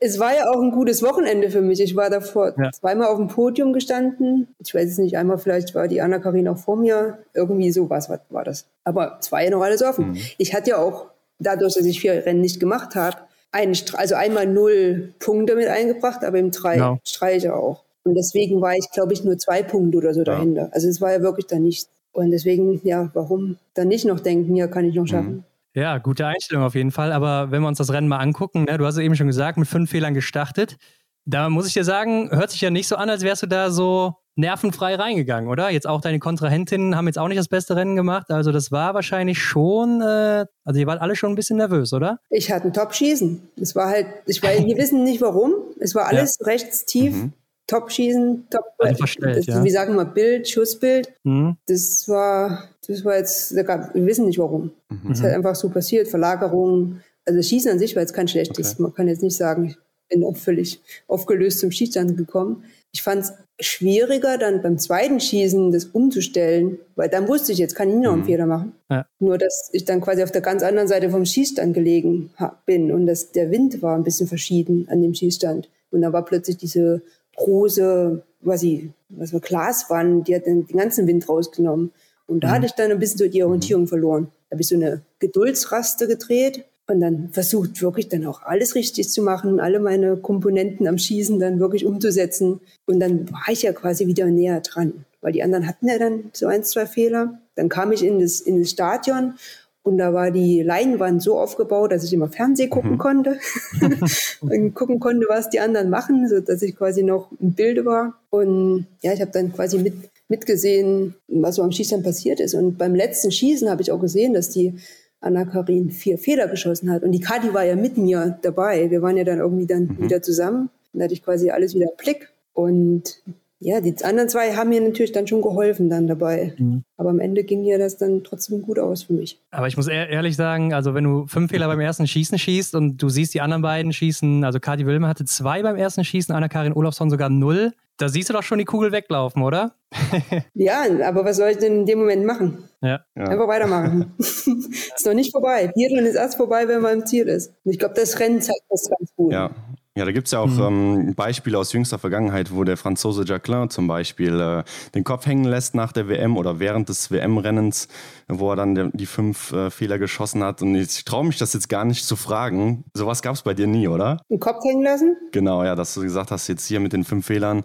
es 0.00 0.18
war 0.18 0.34
ja 0.34 0.50
auch 0.50 0.60
ein 0.60 0.70
gutes 0.70 1.02
Wochenende 1.02 1.50
für 1.50 1.60
mich. 1.60 1.80
Ich 1.80 1.96
war 1.96 2.10
davor 2.10 2.54
ja. 2.58 2.70
zweimal 2.72 3.08
auf 3.08 3.16
dem 3.18 3.28
Podium 3.28 3.72
gestanden. 3.72 4.48
Ich 4.58 4.74
weiß 4.74 4.90
es 4.90 4.98
nicht, 4.98 5.16
einmal 5.16 5.38
vielleicht 5.38 5.74
war 5.74 5.88
die 5.88 6.00
Anna-Karin 6.00 6.48
auch 6.48 6.58
vor 6.58 6.76
mir. 6.76 7.18
Irgendwie 7.34 7.70
sowas 7.70 8.08
war, 8.08 8.20
war 8.30 8.44
das. 8.44 8.66
Aber 8.84 9.18
es 9.20 9.30
war 9.32 9.42
ja 9.42 9.50
noch 9.50 9.62
alles 9.62 9.82
offen. 9.82 10.10
Mhm. 10.10 10.18
Ich 10.38 10.54
hatte 10.54 10.70
ja 10.70 10.78
auch, 10.78 11.06
dadurch, 11.38 11.74
dass 11.74 11.84
ich 11.84 12.00
vier 12.00 12.26
Rennen 12.26 12.40
nicht 12.40 12.60
gemacht 12.60 12.94
habe, 12.94 13.18
einen, 13.52 13.76
also 13.94 14.14
einmal 14.14 14.46
null 14.46 15.14
Punkte 15.18 15.56
mit 15.56 15.68
eingebracht, 15.68 16.24
aber 16.24 16.38
im 16.38 16.50
drei 16.50 16.76
ja. 16.76 16.98
Streiche 17.04 17.54
auch. 17.54 17.84
Und 18.04 18.14
deswegen 18.14 18.60
war 18.60 18.74
ich, 18.74 18.90
glaube 18.92 19.12
ich, 19.12 19.24
nur 19.24 19.38
zwei 19.38 19.62
Punkte 19.62 19.98
oder 19.98 20.14
so 20.14 20.24
dahinter. 20.24 20.62
Ja. 20.62 20.68
Also 20.72 20.88
es 20.88 21.00
war 21.00 21.12
ja 21.12 21.20
wirklich 21.20 21.46
da 21.46 21.58
nichts. 21.58 21.90
Und 22.12 22.30
deswegen, 22.30 22.80
ja, 22.84 23.10
warum 23.14 23.56
dann 23.74 23.88
nicht 23.88 24.04
noch 24.04 24.20
denken, 24.20 24.56
ja, 24.56 24.66
kann 24.66 24.84
ich 24.84 24.94
noch 24.94 25.06
schaffen. 25.06 25.30
Mhm. 25.30 25.44
Ja, 25.78 25.98
gute 25.98 26.26
Einstellung 26.26 26.64
auf 26.64 26.74
jeden 26.74 26.90
Fall. 26.90 27.12
Aber 27.12 27.52
wenn 27.52 27.62
wir 27.62 27.68
uns 27.68 27.78
das 27.78 27.92
Rennen 27.92 28.08
mal 28.08 28.18
angucken, 28.18 28.64
ne, 28.64 28.78
du 28.78 28.84
hast 28.84 28.96
es 28.96 29.00
eben 29.00 29.14
schon 29.14 29.28
gesagt, 29.28 29.58
mit 29.58 29.68
fünf 29.68 29.88
Fehlern 29.90 30.12
gestartet. 30.12 30.76
Da 31.24 31.48
muss 31.50 31.68
ich 31.68 31.74
dir 31.74 31.84
sagen, 31.84 32.30
hört 32.32 32.50
sich 32.50 32.60
ja 32.60 32.70
nicht 32.70 32.88
so 32.88 32.96
an, 32.96 33.08
als 33.08 33.22
wärst 33.22 33.44
du 33.44 33.46
da 33.46 33.70
so 33.70 34.14
nervenfrei 34.34 34.96
reingegangen, 34.96 35.48
oder? 35.48 35.70
Jetzt 35.70 35.86
auch 35.86 36.00
deine 36.00 36.18
Kontrahentinnen 36.18 36.96
haben 36.96 37.06
jetzt 37.06 37.18
auch 37.18 37.28
nicht 37.28 37.38
das 37.38 37.46
beste 37.46 37.76
Rennen 37.76 37.94
gemacht. 37.94 38.30
Also 38.30 38.50
das 38.50 38.72
war 38.72 38.94
wahrscheinlich 38.94 39.40
schon, 39.40 40.00
äh, 40.00 40.46
also 40.64 40.80
ihr 40.80 40.86
wart 40.88 41.00
alle 41.00 41.14
schon 41.14 41.30
ein 41.30 41.36
bisschen 41.36 41.58
nervös, 41.58 41.92
oder? 41.92 42.18
Ich 42.30 42.50
hatte 42.50 42.66
ein 42.66 42.72
Top-Schießen. 42.72 43.50
Es 43.60 43.76
war 43.76 43.88
halt, 43.88 44.06
ich 44.26 44.42
weiß, 44.42 44.64
wir 44.64 44.76
wissen 44.76 45.04
nicht 45.04 45.20
warum. 45.20 45.52
Es 45.78 45.94
war 45.94 46.06
alles 46.06 46.38
ja. 46.40 46.46
rechts 46.46 46.86
tief. 46.86 47.14
Mhm. 47.14 47.32
Top-Schießen, 47.68 48.46
Top, 48.50 48.64
also 48.78 48.96
verstellt, 48.96 49.36
das, 49.36 49.46
ja. 49.46 49.62
wie 49.62 49.70
sagen 49.70 49.94
wir, 49.94 50.06
Bild, 50.06 50.48
Schussbild. 50.48 51.12
Mhm. 51.22 51.56
Das 51.66 52.08
war, 52.08 52.64
das 52.86 53.04
war 53.04 53.16
jetzt, 53.16 53.54
wir 53.54 54.06
wissen 54.06 54.26
nicht 54.26 54.38
warum. 54.38 54.72
Mhm. 54.88 55.12
Es 55.12 55.18
ist 55.18 55.24
halt 55.24 55.34
einfach 55.34 55.54
so 55.54 55.68
passiert, 55.68 56.08
Verlagerung. 56.08 57.00
Also 57.26 57.42
Schießen 57.42 57.70
an 57.70 57.78
sich 57.78 57.94
war 57.94 58.02
jetzt 58.02 58.14
kein 58.14 58.26
schlechtes. 58.26 58.72
Okay. 58.72 58.82
Man 58.82 58.94
kann 58.94 59.06
jetzt 59.06 59.22
nicht 59.22 59.36
sagen, 59.36 59.66
ich 59.66 59.76
bin 60.08 60.24
auch 60.24 60.36
völlig 60.36 60.80
aufgelöst 61.06 61.60
zum 61.60 61.70
Schießstand 61.70 62.16
gekommen. 62.16 62.64
Ich 62.90 63.02
fand 63.02 63.24
es 63.24 63.34
schwieriger, 63.60 64.38
dann 64.38 64.62
beim 64.62 64.78
zweiten 64.78 65.20
Schießen 65.20 65.70
das 65.70 65.84
umzustellen, 65.84 66.78
weil 66.96 67.10
dann 67.10 67.28
wusste 67.28 67.52
ich, 67.52 67.58
jetzt 67.58 67.74
kann 67.74 67.90
ich 67.90 67.96
noch 67.96 68.12
einen 68.12 68.22
mhm. 68.22 68.26
Fehler 68.26 68.46
machen. 68.46 68.72
Ja. 68.90 69.04
Nur, 69.18 69.36
dass 69.36 69.68
ich 69.74 69.84
dann 69.84 70.00
quasi 70.00 70.22
auf 70.22 70.32
der 70.32 70.40
ganz 70.40 70.62
anderen 70.62 70.88
Seite 70.88 71.10
vom 71.10 71.26
Schießstand 71.26 71.74
gelegen 71.74 72.30
bin 72.64 72.90
und 72.90 73.06
dass 73.06 73.32
der 73.32 73.50
Wind 73.50 73.82
war 73.82 73.94
ein 73.94 74.04
bisschen 74.04 74.26
verschieden 74.26 74.88
an 74.90 75.02
dem 75.02 75.12
Schießstand. 75.12 75.68
Und 75.90 76.02
dann 76.02 76.12
war 76.12 76.24
plötzlich 76.24 76.56
diese 76.56 77.02
große, 77.38 78.22
was 78.40 78.62
ich, 78.62 78.90
was 79.08 79.32
war 79.32 79.40
Glaswand, 79.40 80.28
die 80.28 80.34
hat 80.34 80.46
den, 80.46 80.66
den 80.66 80.76
ganzen 80.76 81.06
Wind 81.06 81.28
rausgenommen. 81.28 81.92
Und 82.26 82.44
da 82.44 82.48
mhm. 82.48 82.52
hatte 82.52 82.66
ich 82.66 82.72
dann 82.72 82.90
ein 82.90 82.98
bisschen 82.98 83.18
so 83.18 83.28
die 83.28 83.42
Orientierung 83.42 83.86
verloren. 83.86 84.28
Da 84.48 84.54
habe 84.54 84.62
ich 84.62 84.68
so 84.68 84.74
eine 84.74 85.02
Geduldsraste 85.18 86.06
gedreht 86.06 86.64
und 86.86 87.00
dann 87.00 87.30
versucht 87.32 87.82
wirklich 87.82 88.08
dann 88.08 88.26
auch 88.26 88.42
alles 88.42 88.74
richtig 88.74 89.10
zu 89.10 89.22
machen, 89.22 89.60
alle 89.60 89.78
meine 89.78 90.16
Komponenten 90.16 90.86
am 90.88 90.98
Schießen 90.98 91.38
dann 91.38 91.60
wirklich 91.60 91.84
umzusetzen. 91.84 92.60
Und 92.86 93.00
dann 93.00 93.30
war 93.30 93.48
ich 93.50 93.62
ja 93.62 93.72
quasi 93.72 94.06
wieder 94.06 94.26
näher 94.26 94.60
dran, 94.60 95.04
weil 95.20 95.32
die 95.32 95.42
anderen 95.42 95.66
hatten 95.66 95.88
ja 95.88 95.98
dann 95.98 96.30
so 96.32 96.46
ein, 96.46 96.64
zwei 96.64 96.86
Fehler. 96.86 97.40
Dann 97.54 97.68
kam 97.68 97.92
ich 97.92 98.04
in 98.04 98.20
das, 98.20 98.40
in 98.40 98.60
das 98.60 98.70
Stadion 98.70 99.34
und 99.82 99.98
da 99.98 100.12
war 100.12 100.30
die 100.30 100.62
Leinwand 100.62 101.22
so 101.22 101.38
aufgebaut, 101.38 101.92
dass 101.92 102.04
ich 102.04 102.12
immer 102.12 102.28
Fernsehen 102.28 102.68
gucken 102.68 102.92
mhm. 102.92 102.98
konnte 102.98 103.38
und 104.40 104.74
gucken 104.74 105.00
konnte, 105.00 105.26
was 105.28 105.48
die 105.48 105.60
anderen 105.60 105.88
machen, 105.88 106.28
so 106.28 106.40
dass 106.40 106.62
ich 106.62 106.76
quasi 106.76 107.02
noch 107.02 107.30
im 107.40 107.52
Bilde 107.52 107.84
war. 107.84 108.20
Und 108.30 108.86
ja, 109.02 109.12
ich 109.12 109.20
habe 109.20 109.30
dann 109.30 109.52
quasi 109.52 109.78
mit, 109.78 109.94
mitgesehen, 110.28 111.14
was 111.28 111.56
so 111.56 111.62
am 111.62 111.72
Schießen 111.72 112.02
passiert 112.02 112.40
ist. 112.40 112.54
Und 112.54 112.76
beim 112.76 112.94
letzten 112.94 113.30
Schießen 113.30 113.70
habe 113.70 113.80
ich 113.80 113.90
auch 113.90 114.00
gesehen, 114.00 114.34
dass 114.34 114.50
die 114.50 114.74
Anna-Karin 115.20 115.90
vier 115.90 116.18
Fehler 116.18 116.48
geschossen 116.48 116.90
hat. 116.90 117.02
Und 117.02 117.12
die 117.12 117.20
Kati 117.20 117.54
war 117.54 117.64
ja 117.64 117.74
mit 117.74 117.96
mir 117.96 118.38
dabei. 118.42 118.90
Wir 118.90 119.00
waren 119.00 119.16
ja 119.16 119.24
dann 119.24 119.38
irgendwie 119.38 119.66
dann 119.66 119.84
mhm. 119.84 120.04
wieder 120.04 120.20
zusammen. 120.22 120.70
Dann 120.92 121.04
hatte 121.04 121.14
ich 121.14 121.24
quasi 121.24 121.50
alles 121.50 121.74
wieder 121.74 121.86
im 121.86 121.96
Blick. 121.96 122.28
Und 122.52 123.22
ja, 123.60 123.80
die 123.80 123.94
anderen 124.04 124.28
zwei 124.28 124.54
haben 124.54 124.68
mir 124.68 124.80
natürlich 124.80 125.10
dann 125.10 125.26
schon 125.26 125.42
geholfen 125.42 125.90
dann 125.90 126.06
dabei. 126.06 126.54
Mhm. 126.58 126.84
Aber 126.96 127.10
am 127.10 127.18
Ende 127.18 127.42
ging 127.42 127.64
ja 127.64 127.76
das 127.76 127.96
dann 127.96 128.22
trotzdem 128.22 128.62
gut 128.62 128.78
aus 128.78 129.04
für 129.04 129.14
mich. 129.14 129.40
Aber 129.50 129.66
ich 129.66 129.76
muss 129.76 129.88
ehrlich 129.88 130.36
sagen, 130.36 130.72
also 130.72 130.94
wenn 130.94 131.04
du 131.04 131.26
fünf 131.26 131.50
Fehler 131.50 131.66
beim 131.66 131.80
ersten 131.80 132.06
Schießen 132.06 132.38
schießt 132.38 132.76
und 132.76 132.98
du 132.98 133.08
siehst 133.08 133.34
die 133.34 133.40
anderen 133.40 133.62
beiden 133.62 133.92
schießen, 133.92 134.44
also 134.44 134.60
Kati 134.60 134.86
Wilmer 134.86 135.08
hatte 135.08 135.24
zwei 135.24 135.62
beim 135.62 135.76
ersten 135.76 136.04
Schießen, 136.04 136.34
Anna-Karin 136.34 136.72
Olofsson 136.72 137.10
sogar 137.10 137.30
null. 137.30 137.72
Da 137.96 138.08
siehst 138.08 138.28
du 138.28 138.32
doch 138.32 138.44
schon 138.44 138.58
die 138.58 138.64
Kugel 138.64 138.92
weglaufen, 138.92 139.42
oder? 139.42 139.74
ja, 140.54 140.84
aber 141.04 141.24
was 141.24 141.36
soll 141.36 141.48
ich 141.48 141.58
denn 141.58 141.80
in 141.80 141.86
dem 141.86 141.98
Moment 141.98 142.24
machen? 142.24 142.68
Ja. 142.80 143.00
Einfach 143.16 143.48
weitermachen. 143.48 144.14
ist 144.18 145.04
noch 145.04 145.14
nicht 145.14 145.32
vorbei. 145.32 145.72
Biathlon 145.74 146.06
ist 146.06 146.14
erst 146.14 146.36
vorbei, 146.36 146.68
wenn 146.68 146.80
man 146.80 147.00
im 147.00 147.06
Ziel 147.06 147.26
ist. 147.26 147.54
Und 147.64 147.72
ich 147.72 147.78
glaube, 147.80 147.94
das 147.96 148.20
Rennen 148.20 148.40
zeigt 148.40 148.62
das 148.70 148.88
ganz 148.88 149.10
gut. 149.16 149.32
Ja, 149.32 149.50
ja, 149.98 150.04
da 150.04 150.12
gibt 150.12 150.28
es 150.28 150.32
ja 150.32 150.40
auch 150.40 150.46
mhm. 150.46 151.08
ähm, 151.08 151.14
Beispiele 151.14 151.58
aus 151.58 151.72
jüngster 151.72 151.98
Vergangenheit, 151.98 152.54
wo 152.54 152.64
der 152.64 152.76
Franzose 152.76 153.24
Jacquelin 153.26 153.68
zum 153.68 153.88
Beispiel 153.88 154.40
äh, 154.40 154.62
den 154.94 155.04
Kopf 155.04 155.26
hängen 155.26 155.44
lässt 155.44 155.74
nach 155.74 155.92
der 155.92 156.08
WM 156.08 156.36
oder 156.36 156.60
während 156.60 156.88
des 156.88 157.10
WM-Rennens, 157.10 157.88
wo 158.28 158.50
er 158.50 158.56
dann 158.56 158.74
de, 158.74 158.90
die 158.92 159.06
fünf 159.06 159.52
äh, 159.52 159.70
Fehler 159.70 159.98
geschossen 159.98 160.44
hat. 160.44 160.62
Und 160.62 160.76
ich 160.76 161.04
traue 161.04 161.24
mich 161.24 161.38
das 161.38 161.52
jetzt 161.52 161.68
gar 161.68 161.84
nicht 161.84 162.04
zu 162.04 162.14
fragen. 162.14 162.84
Sowas 162.94 163.22
gab 163.22 163.34
es 163.34 163.42
bei 163.42 163.54
dir 163.54 163.66
nie, 163.66 163.88
oder? 163.88 164.18
Den 164.30 164.40
Kopf 164.40 164.64
hängen 164.64 164.84
lassen? 164.84 165.16
Genau, 165.32 165.64
ja, 165.64 165.74
dass 165.74 165.94
du 165.94 166.02
gesagt 166.02 166.30
hast, 166.30 166.46
jetzt 166.48 166.66
hier 166.66 166.80
mit 166.80 166.92
den 166.92 167.04
fünf 167.04 167.26
Fehlern, 167.26 167.64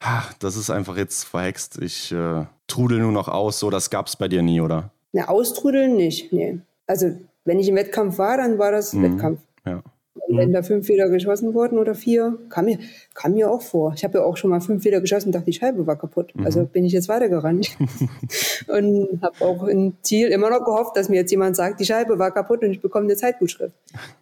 ach, 0.00 0.34
das 0.34 0.56
ist 0.56 0.70
einfach 0.70 0.96
jetzt 0.96 1.24
verhext. 1.24 1.78
Ich 1.80 2.12
äh, 2.12 2.44
trudel 2.66 2.98
nur 2.98 3.12
noch 3.12 3.28
aus. 3.28 3.58
So, 3.58 3.70
das 3.70 3.90
gab 3.90 4.06
es 4.06 4.16
bei 4.16 4.28
dir 4.28 4.42
nie, 4.42 4.60
oder? 4.60 4.90
Na, 5.12 5.28
austrudeln 5.28 5.96
nicht, 5.96 6.32
nee. 6.32 6.58
Also, 6.86 7.16
wenn 7.44 7.58
ich 7.58 7.68
im 7.68 7.76
Wettkampf 7.76 8.18
war, 8.18 8.36
dann 8.36 8.58
war 8.58 8.70
das 8.70 8.92
mhm. 8.92 9.02
Wettkampf. 9.02 9.40
Ja. 9.64 9.82
Mhm. 10.14 10.36
Wenn 10.36 10.52
da 10.52 10.62
fünf 10.62 10.86
Fehler 10.86 11.08
geschossen 11.08 11.54
wurden 11.54 11.78
oder 11.78 11.94
vier, 11.94 12.38
kam 12.48 12.64
mir, 12.66 12.78
kam 13.14 13.32
mir 13.32 13.50
auch 13.50 13.62
vor. 13.62 13.92
Ich 13.94 14.04
habe 14.04 14.18
ja 14.18 14.24
auch 14.24 14.36
schon 14.36 14.50
mal 14.50 14.60
fünf 14.60 14.82
Fehler 14.82 15.00
geschossen 15.00 15.28
und 15.28 15.34
dachte, 15.34 15.46
die 15.46 15.52
Scheibe 15.52 15.86
war 15.86 15.96
kaputt. 15.96 16.34
Mhm. 16.34 16.44
Also 16.44 16.64
bin 16.64 16.84
ich 16.84 16.92
jetzt 16.92 17.08
weitergerannt. 17.08 17.76
und 18.68 19.20
habe 19.22 19.44
auch 19.44 19.64
im 19.64 19.94
Ziel 20.02 20.28
immer 20.28 20.50
noch 20.50 20.64
gehofft, 20.64 20.96
dass 20.96 21.08
mir 21.08 21.16
jetzt 21.16 21.30
jemand 21.30 21.56
sagt, 21.56 21.80
die 21.80 21.84
Scheibe 21.84 22.18
war 22.18 22.32
kaputt 22.32 22.62
und 22.62 22.70
ich 22.70 22.80
bekomme 22.80 23.04
eine 23.04 23.16
Zeitgutschrift. 23.16 23.74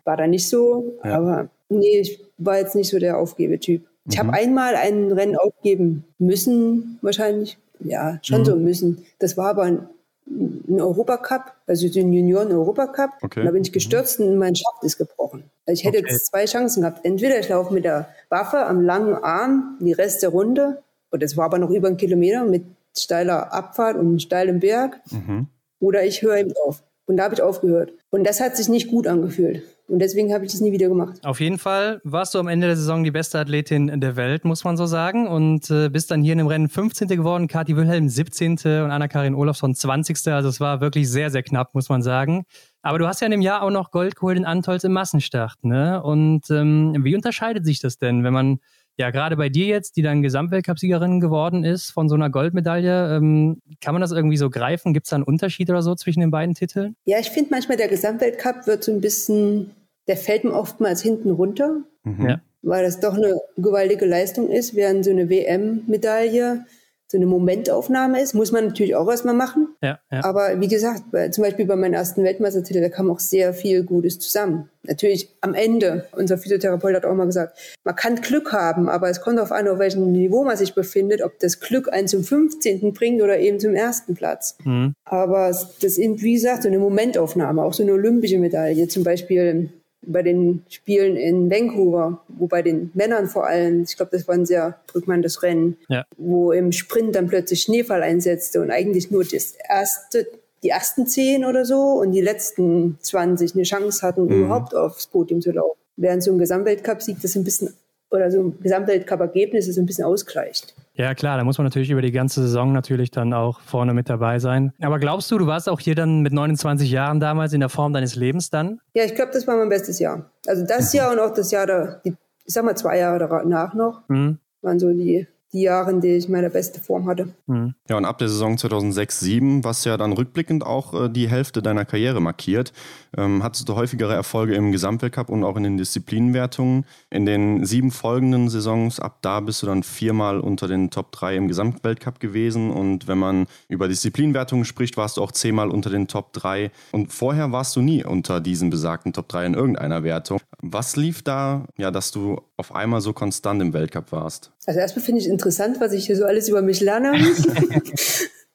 War 0.04 0.16
da 0.16 0.26
nicht 0.26 0.48
so, 0.48 0.98
ja. 1.04 1.16
aber 1.16 1.48
nee, 1.68 2.00
ich 2.00 2.20
war 2.36 2.58
jetzt 2.58 2.74
nicht 2.74 2.90
so 2.90 2.98
der 2.98 3.18
Aufgebetyp. 3.18 3.86
Ich 4.08 4.16
mhm. 4.16 4.18
habe 4.20 4.32
einmal 4.34 4.74
ein 4.74 5.12
Rennen 5.12 5.36
aufgeben 5.36 6.04
müssen, 6.18 6.98
wahrscheinlich. 7.02 7.58
Ja, 7.80 8.18
schon 8.22 8.40
mhm. 8.40 8.44
so 8.44 8.56
müssen. 8.56 9.04
Das 9.18 9.36
war 9.36 9.50
aber 9.50 9.62
ein 9.62 9.88
einen 10.30 10.80
Europacup, 10.80 11.52
also 11.66 11.88
den 11.88 12.12
Junioren-Europacup. 12.12 13.10
Okay. 13.22 13.44
Da 13.44 13.50
bin 13.50 13.62
ich 13.62 13.72
gestürzt 13.72 14.20
und 14.20 14.36
mein 14.36 14.54
Schaft 14.54 14.82
ist 14.82 14.98
gebrochen. 14.98 15.44
Also 15.66 15.80
ich 15.80 15.84
hätte 15.84 15.98
okay. 15.98 16.12
jetzt 16.12 16.26
zwei 16.26 16.44
Chancen 16.44 16.82
gehabt. 16.82 17.04
Entweder 17.04 17.38
ich 17.38 17.48
laufe 17.48 17.72
mit 17.72 17.84
der 17.84 18.08
Waffe 18.28 18.66
am 18.66 18.82
langen 18.82 19.14
Arm 19.14 19.78
die 19.80 19.92
Rest 19.92 20.22
der 20.22 20.30
Runde, 20.30 20.82
und 21.10 21.22
es 21.22 21.36
war 21.36 21.46
aber 21.46 21.58
noch 21.58 21.70
über 21.70 21.88
einen 21.88 21.96
Kilometer 21.96 22.44
mit 22.44 22.64
steiler 22.96 23.52
Abfahrt 23.52 23.96
und 23.96 24.20
steilem 24.20 24.60
Berg, 24.60 25.00
mhm. 25.10 25.46
oder 25.80 26.04
ich 26.04 26.22
höre 26.22 26.36
eben 26.36 26.52
auf. 26.66 26.82
Und 27.08 27.16
da 27.16 27.24
habe 27.24 27.34
ich 27.34 27.42
aufgehört. 27.42 27.92
Und 28.10 28.24
das 28.24 28.38
hat 28.38 28.56
sich 28.56 28.68
nicht 28.68 28.88
gut 28.88 29.06
angefühlt. 29.06 29.62
Und 29.88 30.00
deswegen 30.00 30.34
habe 30.34 30.44
ich 30.44 30.52
das 30.52 30.60
nie 30.60 30.72
wieder 30.72 30.88
gemacht. 30.88 31.24
Auf 31.24 31.40
jeden 31.40 31.56
Fall 31.56 32.02
warst 32.04 32.34
du 32.34 32.38
am 32.38 32.48
Ende 32.48 32.66
der 32.66 32.76
Saison 32.76 33.02
die 33.02 33.10
beste 33.10 33.38
Athletin 33.38 33.98
der 34.02 34.16
Welt, 34.16 34.44
muss 34.44 34.62
man 34.62 34.76
so 34.76 34.84
sagen. 34.84 35.26
Und 35.26 35.70
äh, 35.70 35.88
bist 35.88 36.10
dann 36.10 36.22
hier 36.22 36.32
in 36.32 36.38
dem 36.38 36.46
Rennen 36.46 36.68
15. 36.68 37.08
geworden, 37.08 37.48
Kathi 37.48 37.74
Wilhelm 37.74 38.10
17. 38.10 38.52
und 38.52 38.90
Anna-Karin 38.90 39.34
Olofsson 39.34 39.74
20. 39.74 40.18
Also 40.34 40.50
es 40.50 40.60
war 40.60 40.82
wirklich 40.82 41.10
sehr, 41.10 41.30
sehr 41.30 41.42
knapp, 41.42 41.74
muss 41.74 41.88
man 41.88 42.02
sagen. 42.02 42.44
Aber 42.82 42.98
du 42.98 43.06
hast 43.06 43.22
ja 43.22 43.26
in 43.26 43.30
dem 43.30 43.40
Jahr 43.40 43.62
auch 43.62 43.70
noch 43.70 43.90
Gold 43.90 44.14
geholt 44.14 44.36
in 44.36 44.44
Antolz 44.44 44.84
im 44.84 44.92
Massenstart. 44.92 45.64
Ne? 45.64 46.02
Und 46.02 46.50
ähm, 46.50 46.94
wie 47.00 47.16
unterscheidet 47.16 47.64
sich 47.64 47.80
das 47.80 47.96
denn, 47.96 48.22
wenn 48.22 48.34
man 48.34 48.58
ja, 48.98 49.10
gerade 49.10 49.36
bei 49.36 49.48
dir 49.48 49.66
jetzt, 49.66 49.96
die 49.96 50.02
dann 50.02 50.22
Gesamtweltcupsiegerin 50.22 51.20
geworden 51.20 51.62
ist 51.62 51.92
von 51.92 52.08
so 52.08 52.16
einer 52.16 52.30
Goldmedaille, 52.30 53.16
ähm, 53.16 53.62
kann 53.80 53.94
man 53.94 54.00
das 54.00 54.10
irgendwie 54.10 54.36
so 54.36 54.50
greifen? 54.50 54.92
Gibt 54.92 55.06
es 55.06 55.10
da 55.10 55.16
einen 55.16 55.24
Unterschied 55.24 55.70
oder 55.70 55.82
so 55.82 55.94
zwischen 55.94 56.20
den 56.20 56.32
beiden 56.32 56.54
Titeln? 56.56 56.96
Ja, 57.04 57.20
ich 57.20 57.30
finde 57.30 57.50
manchmal 57.52 57.76
der 57.76 57.86
Gesamtweltcup 57.86 58.66
wird 58.66 58.82
so 58.82 58.90
ein 58.92 59.00
bisschen, 59.00 59.70
der 60.08 60.16
fällt 60.16 60.42
mir 60.42 60.52
oftmals 60.52 61.00
hinten 61.00 61.30
runter, 61.30 61.76
mhm. 62.02 62.40
weil 62.62 62.84
das 62.84 62.98
doch 62.98 63.14
eine 63.14 63.38
gewaltige 63.56 64.04
Leistung 64.04 64.50
ist, 64.50 64.74
während 64.74 65.04
so 65.04 65.12
eine 65.12 65.30
WM-Medaille 65.30 66.64
so 67.10 67.16
eine 67.16 67.26
Momentaufnahme 67.26 68.20
ist. 68.20 68.34
Muss 68.34 68.52
man 68.52 68.66
natürlich 68.66 68.94
auch 68.94 69.08
erstmal 69.08 69.34
machen. 69.34 69.68
Ja, 69.82 69.98
ja. 70.12 70.24
Aber 70.24 70.60
wie 70.60 70.68
gesagt, 70.68 71.04
bei, 71.10 71.30
zum 71.30 71.42
Beispiel 71.42 71.64
bei 71.64 71.74
meinem 71.74 71.94
ersten 71.94 72.22
Weltmeistertitel, 72.22 72.82
da 72.82 72.90
kam 72.90 73.10
auch 73.10 73.18
sehr 73.18 73.54
viel 73.54 73.82
Gutes 73.82 74.18
zusammen. 74.18 74.68
Natürlich 74.82 75.34
am 75.40 75.54
Ende, 75.54 76.06
unser 76.12 76.36
Physiotherapeut 76.36 76.94
hat 76.94 77.06
auch 77.06 77.14
mal 77.14 77.24
gesagt, 77.24 77.58
man 77.84 77.96
kann 77.96 78.16
Glück 78.16 78.52
haben, 78.52 78.90
aber 78.90 79.08
es 79.08 79.22
kommt 79.22 79.38
darauf 79.38 79.52
an, 79.52 79.68
auf 79.68 79.78
welchem 79.78 80.12
Niveau 80.12 80.44
man 80.44 80.56
sich 80.56 80.74
befindet, 80.74 81.22
ob 81.22 81.38
das 81.38 81.60
Glück 81.60 81.90
einen 81.90 82.08
zum 82.08 82.24
15. 82.24 82.92
bringt 82.92 83.22
oder 83.22 83.38
eben 83.38 83.58
zum 83.58 83.74
ersten 83.74 84.14
Platz. 84.14 84.58
Mhm. 84.64 84.92
Aber 85.04 85.48
das 85.48 85.72
ist, 85.82 85.98
wie 85.98 86.34
gesagt, 86.34 86.62
so 86.62 86.68
eine 86.68 86.78
Momentaufnahme, 86.78 87.62
auch 87.62 87.72
so 87.72 87.82
eine 87.82 87.92
olympische 87.92 88.38
Medaille. 88.38 88.86
Zum 88.88 89.02
Beispiel 89.02 89.70
bei 90.02 90.22
den 90.22 90.62
Spielen 90.68 91.16
in 91.16 91.50
Vancouver, 91.50 92.22
wo 92.28 92.46
bei 92.46 92.62
den 92.62 92.90
Männern 92.94 93.26
vor 93.26 93.46
allem, 93.46 93.82
ich 93.82 93.96
glaube, 93.96 94.12
das 94.12 94.26
war 94.28 94.34
ein 94.34 94.46
sehr 94.46 94.78
drückmannes 94.86 95.42
Rennen, 95.42 95.76
ja. 95.88 96.04
wo 96.16 96.52
im 96.52 96.72
Sprint 96.72 97.14
dann 97.14 97.28
plötzlich 97.28 97.62
Schneefall 97.62 98.02
einsetzte 98.02 98.60
und 98.60 98.70
eigentlich 98.70 99.10
nur 99.10 99.24
das 99.24 99.54
erste, 99.68 100.26
die 100.62 100.70
ersten 100.70 101.06
zehn 101.06 101.44
oder 101.44 101.64
so 101.64 102.00
und 102.00 102.12
die 102.12 102.20
letzten 102.20 102.98
20 103.00 103.54
eine 103.54 103.64
Chance 103.64 104.06
hatten, 104.06 104.24
mhm. 104.24 104.44
überhaupt 104.44 104.74
aufs 104.74 105.06
Podium 105.06 105.40
zu 105.40 105.52
laufen. 105.52 105.78
Während 105.96 106.22
so 106.22 106.32
ein 106.32 106.38
Gesamtweltcup-Sieg 106.38 107.20
das 107.20 107.34
ein 107.34 107.44
bisschen, 107.44 107.74
oder 108.10 108.30
so 108.30 108.40
ein 108.40 108.60
Gesamtweltcup-Ergebnis 108.60 109.68
ist 109.68 109.78
ein 109.78 109.86
bisschen 109.86 110.04
ausgleicht. 110.04 110.74
Ja, 110.98 111.14
klar, 111.14 111.38
da 111.38 111.44
muss 111.44 111.58
man 111.58 111.64
natürlich 111.64 111.90
über 111.90 112.02
die 112.02 112.10
ganze 112.10 112.42
Saison 112.42 112.72
natürlich 112.72 113.12
dann 113.12 113.32
auch 113.32 113.60
vorne 113.60 113.94
mit 113.94 114.10
dabei 114.10 114.40
sein. 114.40 114.72
Aber 114.80 114.98
glaubst 114.98 115.30
du, 115.30 115.38
du 115.38 115.46
warst 115.46 115.68
auch 115.68 115.78
hier 115.78 115.94
dann 115.94 116.22
mit 116.22 116.32
29 116.32 116.90
Jahren 116.90 117.20
damals 117.20 117.52
in 117.52 117.60
der 117.60 117.68
Form 117.68 117.92
deines 117.92 118.16
Lebens 118.16 118.50
dann? 118.50 118.80
Ja, 118.94 119.04
ich 119.04 119.14
glaube, 119.14 119.30
das 119.32 119.46
war 119.46 119.56
mein 119.56 119.68
bestes 119.68 120.00
Jahr. 120.00 120.28
Also 120.48 120.66
das 120.66 120.92
Jahr 120.92 121.12
und 121.12 121.20
auch 121.20 121.32
das 121.32 121.52
Jahr, 121.52 121.66
da, 121.68 122.00
ich 122.02 122.14
sag 122.46 122.64
mal 122.64 122.76
zwei 122.76 122.98
Jahre 122.98 123.20
danach 123.20 123.74
noch, 123.74 124.08
mhm. 124.08 124.38
waren 124.60 124.80
so 124.80 124.92
die 124.92 125.28
die 125.52 125.62
Jahre, 125.62 125.90
in 125.90 126.00
denen 126.00 126.18
ich 126.18 126.28
meine 126.28 126.50
beste 126.50 126.80
Form 126.80 127.06
hatte. 127.06 127.28
Mhm. 127.46 127.74
Ja, 127.88 127.96
und 127.96 128.04
ab 128.04 128.18
der 128.18 128.28
Saison 128.28 128.56
2006-07, 128.56 129.64
was 129.64 129.84
ja 129.84 129.96
dann 129.96 130.12
rückblickend 130.12 130.64
auch 130.64 130.92
äh, 130.94 131.08
die 131.08 131.28
Hälfte 131.28 131.62
deiner 131.62 131.84
Karriere 131.84 132.20
markiert, 132.20 132.72
ähm, 133.16 133.42
hattest 133.42 133.68
du 133.68 133.74
häufigere 133.74 134.14
Erfolge 134.14 134.54
im 134.54 134.72
Gesamtweltcup 134.72 135.30
und 135.30 135.44
auch 135.44 135.56
in 135.56 135.62
den 135.62 135.76
Disziplinenwertungen. 135.78 136.84
In 137.10 137.24
den 137.24 137.64
sieben 137.64 137.90
folgenden 137.90 138.50
Saisons, 138.50 139.00
ab 139.00 139.18
da 139.22 139.40
bist 139.40 139.62
du 139.62 139.66
dann 139.66 139.82
viermal 139.82 140.40
unter 140.40 140.68
den 140.68 140.90
Top 140.90 141.12
3 141.12 141.36
im 141.36 141.48
Gesamtweltcup 141.48 142.20
gewesen. 142.20 142.70
Und 142.70 143.08
wenn 143.08 143.18
man 143.18 143.46
über 143.68 143.88
Disziplinenwertungen 143.88 144.66
spricht, 144.66 144.96
warst 144.98 145.16
du 145.16 145.22
auch 145.22 145.32
zehnmal 145.32 145.70
unter 145.70 145.88
den 145.88 146.08
Top 146.08 146.34
3. 146.34 146.70
Und 146.92 147.12
vorher 147.12 147.52
warst 147.52 147.74
du 147.74 147.80
nie 147.80 148.04
unter 148.04 148.40
diesen 148.40 148.68
besagten 148.68 149.14
Top 149.14 149.28
3 149.28 149.46
in 149.46 149.54
irgendeiner 149.54 150.02
Wertung. 150.02 150.40
Was 150.60 150.96
lief 150.96 151.22
da, 151.22 151.64
ja, 151.78 151.90
dass 151.90 152.10
du 152.10 152.42
auf 152.58 152.74
einmal 152.74 153.00
so 153.00 153.12
konstant 153.14 153.62
im 153.62 153.72
Weltcup 153.72 154.12
warst? 154.12 154.50
Also 154.66 154.80
erstmal 154.80 155.04
finde 155.04 155.20
ich 155.20 155.28
interessant, 155.28 155.80
was 155.80 155.92
ich 155.92 156.06
hier 156.06 156.16
so 156.16 156.26
alles 156.26 156.48
über 156.48 156.60
mich 156.60 156.80
lerne. 156.80 157.12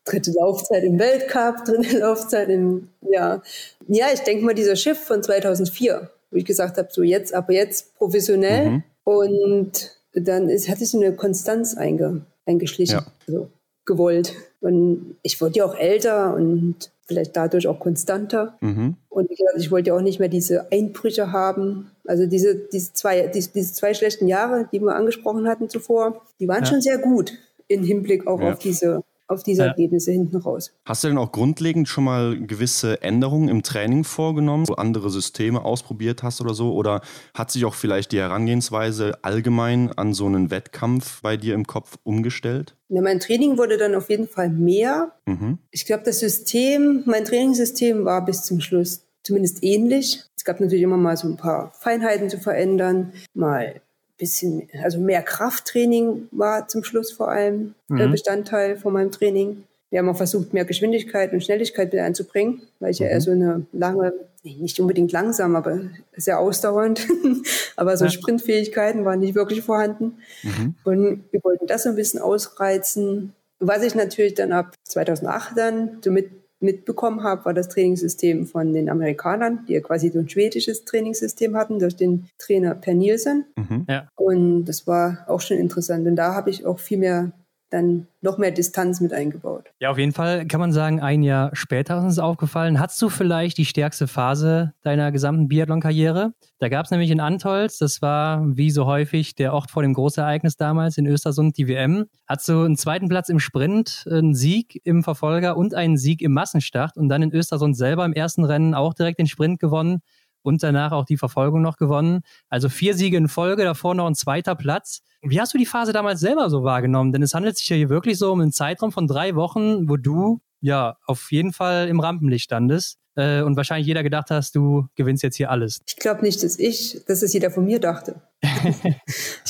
dritte 0.06 0.32
Laufzeit 0.32 0.84
im 0.84 1.00
Weltcup, 1.00 1.66
dritte 1.66 2.00
Laufzeit 2.00 2.50
im, 2.50 2.90
ja. 3.10 3.42
Ja, 3.88 4.08
ich 4.14 4.20
denke 4.20 4.46
mal, 4.46 4.54
dieser 4.54 4.76
Schiff 4.76 5.00
von 5.00 5.24
2004, 5.24 6.10
wo 6.30 6.38
ich 6.38 6.46
gesagt 6.46 6.78
habe, 6.78 6.90
so 6.92 7.02
jetzt, 7.02 7.34
aber 7.34 7.54
jetzt 7.54 7.96
professionell. 7.96 8.70
Mhm. 8.70 8.84
Und 9.06 9.98
dann 10.14 10.50
ist, 10.50 10.70
hat 10.70 10.80
sich 10.80 10.90
so 10.90 11.00
eine 11.00 11.16
Konstanz 11.16 11.76
einge, 11.76 12.26
eingeschlichen, 12.46 13.00
ja. 13.00 13.06
also 13.28 13.50
gewollt. 13.86 14.34
Und 14.60 15.16
ich 15.24 15.40
wurde 15.42 15.60
ja 15.60 15.66
auch 15.66 15.76
älter 15.76 16.36
und 16.36 16.92
vielleicht 17.06 17.36
dadurch 17.36 17.68
auch 17.68 17.80
konstanter. 17.80 18.58
Mhm. 18.62 18.98
Und 19.10 19.30
ich 19.58 19.72
wollte 19.72 19.90
ja 19.90 19.96
auch 19.96 20.02
nicht 20.02 20.20
mehr 20.20 20.30
diese 20.30 20.72
Einbrüche 20.72 21.32
haben. 21.32 21.92
Also 22.06 22.26
diese, 22.26 22.56
diese, 22.56 22.94
zwei, 22.94 23.28
diese, 23.28 23.52
diese 23.52 23.74
zwei 23.74 23.94
schlechten 23.94 24.28
Jahre, 24.28 24.68
die 24.72 24.80
wir 24.80 24.96
angesprochen 24.96 25.48
hatten 25.48 25.70
zuvor, 25.70 26.22
die 26.40 26.48
waren 26.48 26.64
ja. 26.64 26.66
schon 26.66 26.82
sehr 26.82 26.98
gut 26.98 27.34
im 27.68 27.84
Hinblick 27.84 28.28
auch 28.28 28.42
ja. 28.42 28.52
auf 28.52 28.60
diese 28.60 29.04
auf 29.28 29.44
diese 29.44 29.64
ja. 29.64 29.70
Ergebnisse 29.70 30.12
hinten 30.12 30.38
raus. 30.38 30.72
Hast 30.86 31.04
du 31.04 31.08
denn 31.08 31.18
auch 31.18 31.32
grundlegend 31.32 31.88
schon 31.88 32.04
mal 32.04 32.40
gewisse 32.40 33.02
Änderungen 33.02 33.50
im 33.50 33.64
Training 33.64 34.04
vorgenommen, 34.04 34.68
wo 34.68 34.74
andere 34.74 35.10
Systeme 35.10 35.64
ausprobiert 35.64 36.24
hast 36.24 36.42
oder 36.42 36.54
so? 36.54 36.74
Oder 36.74 37.02
hat 37.34 37.52
sich 37.52 37.66
auch 37.66 37.74
vielleicht 37.74 38.12
die 38.12 38.20
Herangehensweise 38.20 39.18
allgemein 39.24 39.92
an 39.92 40.14
so 40.14 40.26
einen 40.26 40.52
Wettkampf 40.52 41.22
bei 41.22 41.38
dir 41.38 41.54
im 41.54 41.66
Kopf 41.66 41.98
umgestellt? 42.04 42.76
Ja, 42.90 43.02
mein 43.02 43.20
Training 43.20 43.58
wurde 43.58 43.78
dann 43.78 43.96
auf 43.96 44.10
jeden 44.10 44.28
Fall 44.28 44.50
mehr. 44.50 45.14
Mhm. 45.26 45.58
Ich 45.72 45.86
glaube, 45.86 46.04
das 46.06 46.20
System, 46.20 47.04
mein 47.06 47.26
Trainingssystem 47.26 48.06
war 48.06 48.24
bis 48.26 48.44
zum 48.44 48.62
Schluss 48.62 49.08
zumindest 49.24 49.64
ähnlich. 49.64 50.24
Es 50.44 50.46
gab 50.46 50.60
natürlich 50.60 50.84
immer 50.84 50.98
mal 50.98 51.16
so 51.16 51.26
ein 51.30 51.38
paar 51.38 51.72
Feinheiten 51.80 52.30
zu 52.30 52.38
verändern, 52.38 53.14
mal 53.34 53.80
bisschen, 54.18 54.68
also 54.84 55.00
mehr 55.00 55.22
Krafttraining 55.22 56.28
war 56.32 56.68
zum 56.68 56.84
Schluss 56.84 57.14
vor 57.14 57.30
allem 57.30 57.76
mhm. 57.88 58.12
Bestandteil 58.12 58.76
von 58.76 58.92
meinem 58.92 59.10
Training. 59.10 59.64
Wir 59.90 60.00
haben 60.00 60.10
auch 60.10 60.18
versucht, 60.18 60.52
mehr 60.52 60.66
Geschwindigkeit 60.66 61.32
und 61.32 61.42
Schnelligkeit 61.42 61.94
wieder 61.94 62.04
einzubringen, 62.04 62.62
weil 62.82 62.92
ich 62.92 63.00
mhm. 63.00 63.06
ja 63.06 63.12
eher 63.14 63.22
so 63.22 63.32
eine 63.32 63.66
lange, 63.72 64.12
nicht 64.44 64.82
unbedingt 64.82 65.14
langsam, 65.14 65.56
aber 65.56 65.80
sehr 66.18 66.40
ausdauernd, 66.40 67.08
aber 67.78 67.96
so 67.96 68.04
ja. 68.04 68.12
Sprintfähigkeiten 68.12 69.06
waren 69.06 69.22
nicht 69.22 69.36
wirklich 69.36 69.62
vorhanden. 69.62 70.18
Mhm. 70.44 70.76
Und 70.84 71.24
wir 71.32 71.42
wollten 71.46 71.68
das 71.68 71.88
ein 71.88 71.96
bisschen 71.96 72.20
ausreizen. 72.20 73.32
Was 73.60 73.82
ich 73.82 73.96
natürlich 73.96 74.34
dann 74.34 74.52
ab 74.52 74.76
2008 74.84 75.58
dann 75.58 76.00
somit 76.04 76.32
mitbekommen 76.64 77.24
habe, 77.24 77.46
war 77.46 77.54
das 77.54 77.70
Trainingssystem 77.70 78.48
von 78.48 78.74
den 78.74 78.90
Amerikanern, 78.90 79.66
die 79.68 79.74
ja 79.74 79.82
quasi 79.82 80.10
so 80.10 80.20
ein 80.20 80.30
schwedisches 80.30 80.86
Trainingssystem 80.86 81.56
hatten 81.56 81.80
durch 81.80 81.96
den 81.96 82.30
Trainer 82.40 82.74
Per 82.76 82.94
Nielsen. 82.94 83.46
Mhm. 83.56 83.86
Ja. 83.88 84.08
Und 84.16 84.66
das 84.66 84.88
war 84.88 85.26
auch 85.28 85.42
schon 85.42 85.58
interessant. 85.58 86.08
Und 86.08 86.16
da 86.16 86.34
habe 86.34 86.50
ich 86.50 86.66
auch 86.66 86.80
viel 86.80 86.98
mehr 86.98 87.32
dann 87.74 88.08
noch 88.22 88.38
mehr 88.38 88.52
Distanz 88.52 89.02
mit 89.02 89.14
eingebaut. 89.14 89.66
Ja, 89.80 89.90
auf 89.90 89.98
jeden 89.98 90.14
Fall 90.14 90.46
kann 90.46 90.60
man 90.60 90.72
sagen, 90.72 91.02
ein 91.02 91.24
Jahr 91.24 91.50
später 91.54 91.98
ist 91.98 92.04
uns 92.04 92.20
aufgefallen. 92.20 92.80
Hattest 92.80 93.02
du 93.02 93.10
vielleicht 93.10 93.58
die 93.58 93.66
stärkste 93.66 94.08
Phase 94.08 94.74
deiner 94.84 95.12
gesamten 95.12 95.48
Biathlon-Karriere? 95.48 96.34
Da 96.60 96.70
gab 96.70 96.86
es 96.86 96.92
nämlich 96.92 97.10
in 97.10 97.20
Antolz, 97.20 97.80
das 97.80 98.02
war 98.02 98.42
wie 98.46 98.70
so 98.70 98.86
häufig 98.86 99.36
der 99.36 99.54
Ort 99.54 99.72
vor 99.72 99.82
dem 99.82 99.94
Großereignis 99.94 100.56
damals 100.56 100.98
in 100.98 101.08
Östersund, 101.08 101.58
die 101.58 101.68
WM. 101.68 102.06
Hattest 102.28 102.50
du 102.50 102.62
einen 102.64 102.78
zweiten 102.78 103.10
Platz 103.10 103.30
im 103.30 103.40
Sprint, 103.40 104.06
einen 104.10 104.36
Sieg 104.36 104.80
im 104.84 105.04
Verfolger 105.04 105.58
und 105.58 105.74
einen 105.74 105.98
Sieg 105.98 106.22
im 106.22 106.34
Massenstart 106.34 106.96
und 106.96 107.10
dann 107.10 107.24
in 107.24 107.34
Östersund 107.34 107.76
selber 107.76 108.06
im 108.06 108.14
ersten 108.14 108.46
Rennen 108.46 108.76
auch 108.76 108.94
direkt 108.94 109.20
den 109.20 109.28
Sprint 109.28 109.60
gewonnen 109.60 110.02
und 110.44 110.62
danach 110.62 110.92
auch 110.92 111.06
die 111.06 111.18
Verfolgung 111.18 111.62
noch 111.62 111.78
gewonnen. 111.78 112.22
Also 112.50 112.70
vier 112.70 112.94
Siege 112.94 113.18
in 113.18 113.28
Folge, 113.28 113.64
davor 113.64 113.96
noch 113.96 114.08
ein 114.08 114.16
zweiter 114.16 114.56
Platz. 114.56 115.02
Wie 115.22 115.40
hast 115.40 115.54
du 115.54 115.58
die 115.58 115.66
Phase 115.66 115.94
damals 115.94 116.20
selber 116.20 116.50
so 116.50 116.64
wahrgenommen? 116.64 117.12
Denn 117.14 117.24
es 117.24 117.34
handelt 117.34 117.58
sich 117.58 117.70
ja 117.70 117.76
hier 117.76 117.90
wirklich 117.90 118.18
so 118.18 118.32
um 118.32 118.42
einen 118.42 118.52
Zeitraum 118.52 118.92
von 118.92 119.08
drei 119.08 119.36
Wochen, 119.36 119.90
wo 119.90 119.98
du 119.98 120.42
ja 120.60 120.98
auf 121.06 121.32
jeden 121.32 121.54
Fall 121.54 121.88
im 121.88 122.00
Rampenlicht 122.00 122.46
standest 122.46 123.00
äh, 123.16 123.42
und 123.42 123.56
wahrscheinlich 123.56 123.88
jeder 123.88 124.04
gedacht 124.04 124.32
hast, 124.32 124.56
du 124.56 124.88
gewinnst 124.96 125.24
jetzt 125.24 125.36
hier 125.36 125.52
alles. 125.52 125.82
Ich 125.88 125.98
glaube 125.98 126.22
nicht, 126.22 126.44
dass 126.44 126.58
ich, 126.58 127.04
dass 127.08 127.22
es 127.22 127.34
jeder 127.34 127.52
von 127.52 127.66
mir 127.66 127.80
dachte. 127.80 128.22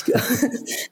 glaub, 0.06 0.22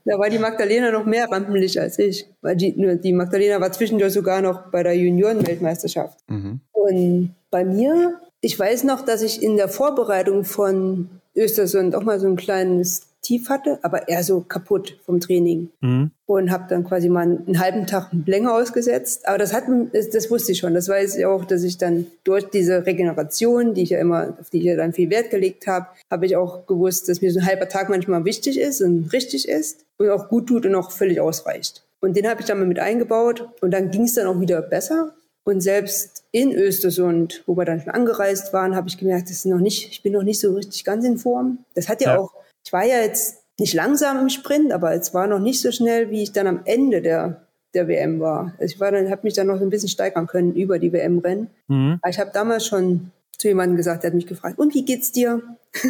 da 0.05 0.17
war 0.17 0.29
die 0.29 0.39
Magdalena 0.39 0.91
noch 0.91 1.05
mehr 1.05 1.29
Rampenlicht 1.29 1.77
als 1.77 1.99
ich, 1.99 2.25
weil 2.41 2.55
die, 2.55 2.73
die 3.01 3.13
Magdalena 3.13 3.59
war 3.59 3.71
zwischendurch 3.71 4.13
sogar 4.13 4.41
noch 4.41 4.71
bei 4.71 4.83
der 4.83 4.95
Juniorenweltmeisterschaft. 4.95 6.19
Mhm. 6.27 6.61
Und 6.71 7.35
bei 7.49 7.65
mir 7.65 8.19
ich 8.41 8.57
weiß 8.57 8.83
noch, 8.83 9.05
dass 9.05 9.21
ich 9.21 9.41
in 9.41 9.55
der 9.55 9.69
Vorbereitung 9.69 10.43
von 10.43 11.09
Östersund 11.35 11.95
auch 11.95 12.03
mal 12.03 12.19
so 12.19 12.27
ein 12.27 12.35
kleines 12.35 13.07
Tief 13.21 13.49
hatte, 13.49 13.77
aber 13.83 14.07
eher 14.07 14.23
so 14.23 14.41
kaputt 14.41 14.97
vom 15.05 15.19
Training. 15.19 15.69
Mhm. 15.81 16.09
Und 16.25 16.49
habe 16.49 16.65
dann 16.69 16.83
quasi 16.83 17.07
mal 17.07 17.21
einen 17.21 17.59
halben 17.59 17.85
Tag 17.85 18.09
länger 18.25 18.55
ausgesetzt. 18.55 19.27
Aber 19.27 19.37
das 19.37 19.53
hat 19.53 19.65
das, 19.93 20.09
das, 20.09 20.31
wusste 20.31 20.53
ich 20.53 20.57
schon. 20.57 20.73
Das 20.73 20.89
weiß 20.89 21.17
ich 21.17 21.25
auch, 21.25 21.45
dass 21.45 21.63
ich 21.63 21.77
dann 21.77 22.07
durch 22.23 22.49
diese 22.49 22.85
Regeneration, 22.85 23.75
die 23.75 23.83
ich 23.83 23.91
ja 23.91 23.99
immer, 23.99 24.35
auf 24.39 24.49
die 24.49 24.57
ich 24.57 24.63
ja 24.63 24.75
dann 24.75 24.93
viel 24.93 25.11
Wert 25.11 25.29
gelegt 25.29 25.67
habe, 25.67 25.87
habe 26.09 26.25
ich 26.25 26.35
auch 26.35 26.65
gewusst, 26.65 27.09
dass 27.09 27.21
mir 27.21 27.31
so 27.31 27.39
ein 27.39 27.45
halber 27.45 27.69
Tag 27.69 27.89
manchmal 27.89 28.25
wichtig 28.25 28.59
ist 28.59 28.81
und 28.81 29.13
richtig 29.13 29.47
ist 29.47 29.85
und 29.97 30.09
auch 30.09 30.27
gut 30.27 30.47
tut 30.47 30.65
und 30.65 30.73
auch 30.73 30.89
völlig 30.89 31.21
ausreicht. 31.21 31.83
Und 31.99 32.17
den 32.17 32.27
habe 32.27 32.41
ich 32.41 32.47
dann 32.47 32.57
mal 32.57 32.65
mit 32.65 32.79
eingebaut 32.79 33.47
und 33.61 33.71
dann 33.71 33.91
ging 33.91 34.03
es 34.03 34.15
dann 34.15 34.25
auch 34.25 34.39
wieder 34.39 34.63
besser. 34.63 35.13
Und 35.43 35.61
selbst 35.61 36.23
in 36.31 36.53
Östersund, 36.53 37.43
wo 37.45 37.57
wir 37.57 37.65
dann 37.65 37.81
schon 37.81 37.91
angereist 37.91 38.53
waren, 38.53 38.75
habe 38.75 38.87
ich 38.87 38.97
gemerkt, 38.97 39.29
das 39.29 39.37
ist 39.37 39.45
noch 39.45 39.59
nicht, 39.59 39.89
ich 39.91 40.03
bin 40.03 40.13
noch 40.13 40.23
nicht 40.23 40.39
so 40.39 40.53
richtig 40.53 40.83
ganz 40.83 41.03
in 41.05 41.17
Form. 41.17 41.59
Das 41.73 41.89
hat 41.89 42.01
ja, 42.01 42.13
ja. 42.13 42.19
auch, 42.19 42.31
ich 42.63 42.71
war 42.71 42.85
ja 42.85 42.99
jetzt 43.01 43.43
nicht 43.59 43.73
langsam 43.73 44.19
im 44.19 44.29
Sprint, 44.29 44.71
aber 44.71 44.93
es 44.93 45.13
war 45.13 45.27
noch 45.27 45.39
nicht 45.39 45.61
so 45.61 45.71
schnell, 45.71 46.09
wie 46.11 46.23
ich 46.23 46.31
dann 46.31 46.47
am 46.47 46.61
Ende 46.65 47.01
der, 47.01 47.47
der 47.73 47.87
WM 47.87 48.19
war. 48.19 48.53
Also 48.59 48.75
ich 48.75 48.79
war 48.79 48.91
dann, 48.91 49.09
habe 49.09 49.21
mich 49.23 49.33
dann 49.33 49.47
noch 49.47 49.61
ein 49.61 49.69
bisschen 49.69 49.89
steigern 49.89 50.27
können 50.27 50.53
über 50.53 50.79
die 50.79 50.93
WM-Rennen. 50.93 51.49
Mhm. 51.67 51.99
ich 52.07 52.19
habe 52.19 52.31
damals 52.33 52.65
schon 52.65 53.11
zu 53.37 53.47
jemandem 53.47 53.77
gesagt, 53.77 54.03
der 54.03 54.09
hat 54.09 54.15
mich 54.15 54.27
gefragt, 54.27 54.59
und 54.59 54.75
wie 54.75 54.85
geht's 54.85 55.11
dir? 55.11 55.41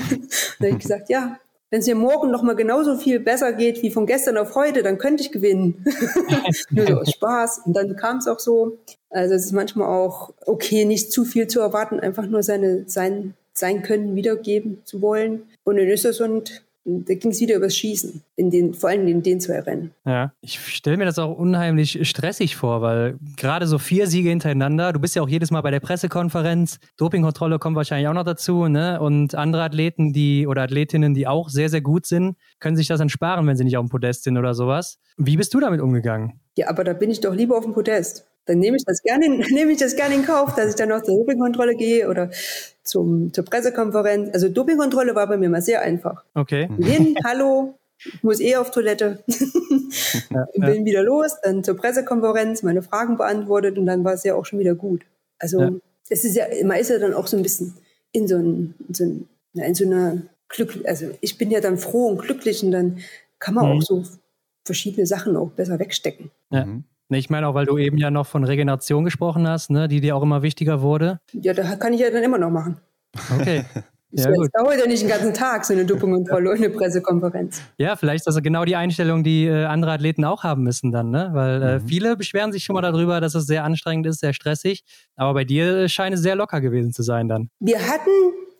dann 0.59 0.69
habe 0.69 0.77
ich 0.77 0.79
gesagt, 0.79 1.09
ja, 1.09 1.37
wenn 1.71 1.79
es 1.79 1.87
mir 1.87 1.95
morgen 1.95 2.31
noch 2.31 2.43
mal 2.43 2.55
genauso 2.55 2.97
viel 2.97 3.21
besser 3.21 3.53
geht 3.53 3.81
wie 3.81 3.91
von 3.91 4.05
gestern 4.05 4.37
auf 4.37 4.55
heute, 4.55 4.83
dann 4.83 4.97
könnte 4.97 5.23
ich 5.23 5.31
gewinnen. 5.31 5.85
Nur 6.69 6.85
so 6.85 6.93
aus 6.99 7.11
Spaß. 7.11 7.61
Und 7.65 7.73
dann 7.73 7.95
kam 7.95 8.17
es 8.17 8.27
auch 8.27 8.39
so. 8.39 8.77
Also 9.09 9.35
es 9.35 9.45
ist 9.45 9.53
manchmal 9.53 9.87
auch 9.87 10.33
okay, 10.45 10.83
nicht 10.83 11.13
zu 11.13 11.23
viel 11.23 11.47
zu 11.47 11.61
erwarten, 11.61 11.99
einfach 11.99 12.27
nur 12.27 12.43
seine, 12.43 12.83
sein, 12.87 13.33
sein 13.53 13.83
Können 13.83 14.15
wiedergeben 14.15 14.81
zu 14.83 15.01
wollen. 15.01 15.43
Und 15.63 15.77
in 15.77 15.87
Östersund 15.87 16.61
da 16.83 17.13
ging 17.13 17.31
es 17.31 17.39
wieder 17.39 17.55
übers 17.55 17.75
Schießen, 17.75 18.23
in 18.35 18.49
den, 18.49 18.73
vor 18.73 18.89
allem 18.89 19.07
in 19.07 19.21
den 19.21 19.39
zwei 19.39 19.59
Rennen. 19.59 19.91
Ja, 20.05 20.33
ich 20.41 20.59
stelle 20.59 20.97
mir 20.97 21.05
das 21.05 21.19
auch 21.19 21.35
unheimlich 21.37 22.07
stressig 22.07 22.55
vor, 22.55 22.81
weil 22.81 23.17
gerade 23.37 23.67
so 23.67 23.77
vier 23.77 24.07
Siege 24.07 24.29
hintereinander, 24.29 24.91
du 24.91 24.99
bist 24.99 25.15
ja 25.15 25.21
auch 25.21 25.29
jedes 25.29 25.51
Mal 25.51 25.61
bei 25.61 25.71
der 25.71 25.79
Pressekonferenz, 25.79 26.79
Dopingkontrolle 26.97 27.59
kommt 27.59 27.75
wahrscheinlich 27.75 28.07
auch 28.07 28.13
noch 28.13 28.23
dazu, 28.23 28.67
ne? 28.67 28.99
Und 28.99 29.35
andere 29.35 29.63
Athleten, 29.63 30.11
die 30.11 30.47
oder 30.47 30.63
Athletinnen, 30.63 31.13
die 31.13 31.27
auch 31.27 31.49
sehr, 31.49 31.69
sehr 31.69 31.81
gut 31.81 32.05
sind, 32.05 32.35
können 32.59 32.75
sich 32.75 32.87
das 32.87 32.99
dann 32.99 33.09
sparen, 33.09 33.45
wenn 33.45 33.57
sie 33.57 33.63
nicht 33.63 33.77
auf 33.77 33.85
dem 33.85 33.89
Podest 33.89 34.23
sind 34.23 34.37
oder 34.37 34.53
sowas. 34.53 34.99
Wie 35.17 35.37
bist 35.37 35.53
du 35.53 35.59
damit 35.59 35.81
umgegangen? 35.81 36.39
Ja, 36.57 36.69
aber 36.69 36.83
da 36.83 36.93
bin 36.93 37.11
ich 37.11 37.21
doch 37.21 37.35
lieber 37.35 37.57
auf 37.57 37.63
dem 37.63 37.73
Podest 37.73 38.30
dann 38.45 38.59
nehme 38.59 38.77
ich 38.77 38.85
das 38.85 39.01
gerne, 39.01 39.29
nehme 39.51 39.71
ich 39.71 39.77
das 39.77 39.95
gerne 39.95 40.15
in 40.15 40.25
Kauf, 40.25 40.55
dass 40.55 40.69
ich 40.69 40.75
dann 40.75 40.89
noch 40.89 41.03
zur 41.03 41.17
Dopingkontrolle 41.17 41.75
gehe 41.75 42.09
oder 42.09 42.29
zum, 42.83 43.33
zur 43.33 43.45
Pressekonferenz. 43.45 44.33
Also 44.33 44.49
Dopingkontrolle 44.49 45.15
war 45.15 45.27
bei 45.27 45.37
mir 45.37 45.49
mal 45.49 45.61
sehr 45.61 45.81
einfach. 45.81 46.23
Okay. 46.33 46.69
Hin, 46.79 47.15
hallo, 47.25 47.75
ich 47.99 48.23
muss 48.23 48.39
eh 48.39 48.55
auf 48.55 48.71
Toilette. 48.71 49.23
ja, 49.27 50.47
bin 50.53 50.79
ja. 50.79 50.85
wieder 50.85 51.03
los, 51.03 51.37
dann 51.43 51.63
zur 51.63 51.77
Pressekonferenz, 51.77 52.63
meine 52.63 52.81
Fragen 52.81 53.17
beantwortet 53.17 53.77
und 53.77 53.85
dann 53.85 54.03
war 54.03 54.13
es 54.13 54.23
ja 54.23 54.35
auch 54.35 54.45
schon 54.45 54.59
wieder 54.59 54.75
gut. 54.75 55.03
Also 55.37 55.61
ja. 55.61 55.71
es 56.09 56.23
ist 56.23 56.35
ja, 56.35 56.45
man 56.65 56.77
ist 56.77 56.89
ja 56.89 56.99
dann 56.99 57.13
auch 57.13 57.27
so 57.27 57.37
ein 57.37 57.43
bisschen 57.43 57.75
in 58.11 58.27
so, 58.27 58.35
ein, 58.35 58.75
in 58.87 58.93
so, 58.93 59.03
ein, 59.05 59.27
in 59.53 59.75
so 59.75 59.85
einer 59.85 60.21
Glück, 60.49 60.79
also 60.85 61.09
ich 61.21 61.37
bin 61.37 61.51
ja 61.51 61.61
dann 61.61 61.77
froh 61.77 62.07
und 62.07 62.21
glücklich 62.21 62.63
und 62.63 62.71
dann 62.71 62.99
kann 63.39 63.53
man 63.55 63.65
mhm. 63.65 63.71
auch 63.71 63.81
so 63.81 64.03
verschiedene 64.65 65.07
Sachen 65.07 65.35
auch 65.35 65.51
besser 65.51 65.79
wegstecken. 65.79 66.29
Ja. 66.51 66.67
Mhm. 67.11 67.17
Ich 67.17 67.29
meine 67.29 67.47
auch, 67.47 67.53
weil 67.53 67.65
du 67.65 67.77
eben 67.77 67.97
ja 67.97 68.09
noch 68.09 68.25
von 68.25 68.43
Regeneration 68.43 69.05
gesprochen 69.05 69.47
hast, 69.47 69.69
ne, 69.69 69.87
die 69.87 70.01
dir 70.01 70.15
auch 70.15 70.23
immer 70.23 70.41
wichtiger 70.41 70.81
wurde. 70.81 71.19
Ja, 71.33 71.53
da 71.53 71.75
kann 71.75 71.93
ich 71.93 71.99
ja 71.99 72.09
dann 72.09 72.23
immer 72.23 72.37
noch 72.37 72.49
machen. 72.49 72.77
Okay. 73.39 73.63
Ja, 74.13 74.27
das 74.29 74.49
dauert 74.51 74.77
ja 74.77 74.87
nicht 74.87 75.03
den 75.03 75.07
ganzen 75.07 75.33
Tag, 75.33 75.63
so 75.63 75.73
eine 75.73 75.85
Dopingkontrolle 75.85 76.51
und 76.51 76.57
eine 76.61 76.69
Pressekonferenz. 76.69 77.61
Ja, 77.77 77.95
vielleicht 77.95 78.27
ist 78.27 78.35
das 78.35 78.43
genau 78.43 78.65
die 78.65 78.75
Einstellung, 78.75 79.23
die 79.23 79.45
äh, 79.45 79.63
andere 79.63 79.93
Athleten 79.93 80.25
auch 80.25 80.43
haben 80.43 80.63
müssen 80.63 80.91
dann, 80.91 81.11
ne? 81.11 81.29
Weil 81.31 81.61
äh, 81.61 81.79
mhm. 81.79 81.87
viele 81.87 82.17
beschweren 82.17 82.51
sich 82.51 82.65
schon 82.65 82.73
mal 82.73 82.81
darüber, 82.81 83.21
dass 83.21 83.35
es 83.35 83.47
sehr 83.47 83.63
anstrengend 83.63 84.07
ist, 84.07 84.19
sehr 84.19 84.33
stressig. 84.33 84.83
Aber 85.15 85.33
bei 85.33 85.45
dir 85.45 85.87
scheint 85.87 86.13
es 86.13 86.21
sehr 86.21 86.35
locker 86.35 86.59
gewesen 86.59 86.91
zu 86.91 87.03
sein 87.03 87.29
dann. 87.29 87.49
Wir 87.61 87.79
hatten 87.79 88.09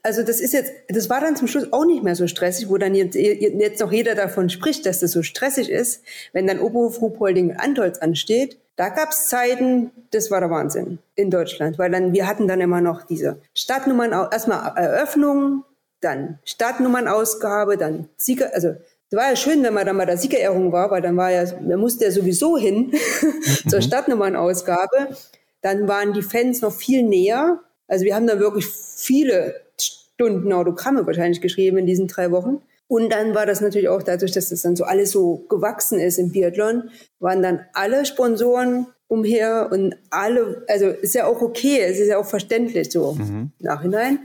also 0.04 0.24
das 0.24 0.40
ist 0.40 0.54
jetzt, 0.54 0.74
das 0.88 1.10
war 1.10 1.22
dann 1.22 1.36
zum 1.36 1.48
Schluss 1.48 1.72
auch 1.72 1.86
nicht 1.86 2.04
mehr 2.04 2.16
so 2.16 2.28
stressig, 2.28 2.70
wo 2.70 2.78
dann 2.78 2.96
jetzt, 2.96 3.16
jetzt 3.16 3.80
noch 3.80 3.92
jeder 3.92 4.16
davon 4.16 4.50
spricht, 4.50 4.86
dass 4.86 5.00
das 5.00 5.12
so 5.12 5.22
stressig 5.22 5.70
ist, 5.70 6.04
wenn 6.34 6.48
dann 6.48 6.60
Oberhof, 6.60 7.02
Ruhpolding 7.02 7.52
und 7.52 7.58
Antolz 7.58 8.00
ansteht. 8.00 8.60
Da 8.76 8.90
gab 8.90 9.12
es 9.12 9.28
Zeiten, 9.28 9.92
das 10.12 10.32
war 10.32 10.40
der 10.40 10.50
Wahnsinn 10.50 11.00
in 11.16 11.30
Deutschland, 11.30 11.78
weil 11.78 11.92
dann 11.92 12.14
wir 12.14 12.28
hatten 12.28 12.48
dann 12.48 12.62
immer 12.62 12.82
noch 12.82 13.04
diese 13.04 13.40
Stadtnummern, 13.54 14.12
erstmal 14.12 14.76
Eröffnung, 14.76 15.66
dann 16.00 16.40
Stadtnummernausgabe, 16.46 17.78
dann 17.78 18.10
Sieger, 18.18 18.54
also 18.54 18.76
es 19.12 19.18
war 19.18 19.30
ja 19.30 19.36
schön, 19.36 19.62
wenn 19.62 19.74
man 19.74 19.86
dann 19.86 19.98
mal 19.98 20.06
der 20.06 20.18
Siegerehrung 20.18 20.72
war, 20.72 20.90
weil 20.90 21.02
dann 21.02 21.18
war 21.18 21.30
ja, 21.32 21.44
man 21.62 21.80
musste 21.80 22.06
ja 22.06 22.12
sowieso 22.12 22.58
hin 22.58 22.94
zur 23.70 23.80
mhm. 23.80 23.84
Stadtnummernausgabe. 23.84 25.18
Dann 25.62 25.88
waren 25.88 26.14
die 26.14 26.22
Fans 26.22 26.62
noch 26.62 26.72
viel 26.72 27.04
näher. 27.04 27.60
Also 27.92 28.06
wir 28.06 28.16
haben 28.16 28.26
da 28.26 28.40
wirklich 28.40 28.68
viele 28.68 29.62
Stunden 29.78 30.54
Autogramme 30.54 31.06
wahrscheinlich 31.06 31.42
geschrieben 31.42 31.78
in 31.78 31.86
diesen 31.86 32.08
drei 32.08 32.32
Wochen. 32.32 32.62
Und 32.88 33.12
dann 33.12 33.36
war 33.36 33.46
das 33.46 33.60
natürlich 33.60 33.90
auch 33.90 34.02
dadurch, 34.02 34.32
dass 34.32 34.50
das 34.50 34.62
dann 34.62 34.78
so 34.78 34.86
alles 34.86 35.12
so 35.12 35.46
gewachsen 35.50 36.00
ist 36.00 36.18
im 36.18 36.32
Biathlon, 36.32 36.90
waren 37.20 37.42
dann 37.42 37.66
alle 37.74 38.06
Sponsoren 38.06 38.88
umher 39.08 39.70
und 39.74 39.98
alle, 40.10 40.64
also 40.70 40.88
ist 40.88 41.16
ja 41.16 41.26
auch 41.26 41.42
okay, 41.42 41.82
es 41.82 42.00
ist 42.00 42.08
ja 42.08 42.18
auch 42.18 42.26
verständlich 42.26 42.92
so 42.92 43.12
mhm. 43.14 43.52
nachhinein, 43.60 44.20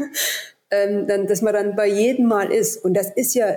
ähm, 0.72 1.06
dann, 1.06 1.28
dass 1.28 1.42
man 1.42 1.54
dann 1.54 1.76
bei 1.76 1.86
jedem 1.86 2.26
Mal 2.26 2.52
ist. 2.52 2.84
Und 2.84 2.94
das 2.94 3.10
ist 3.12 3.34
ja 3.34 3.56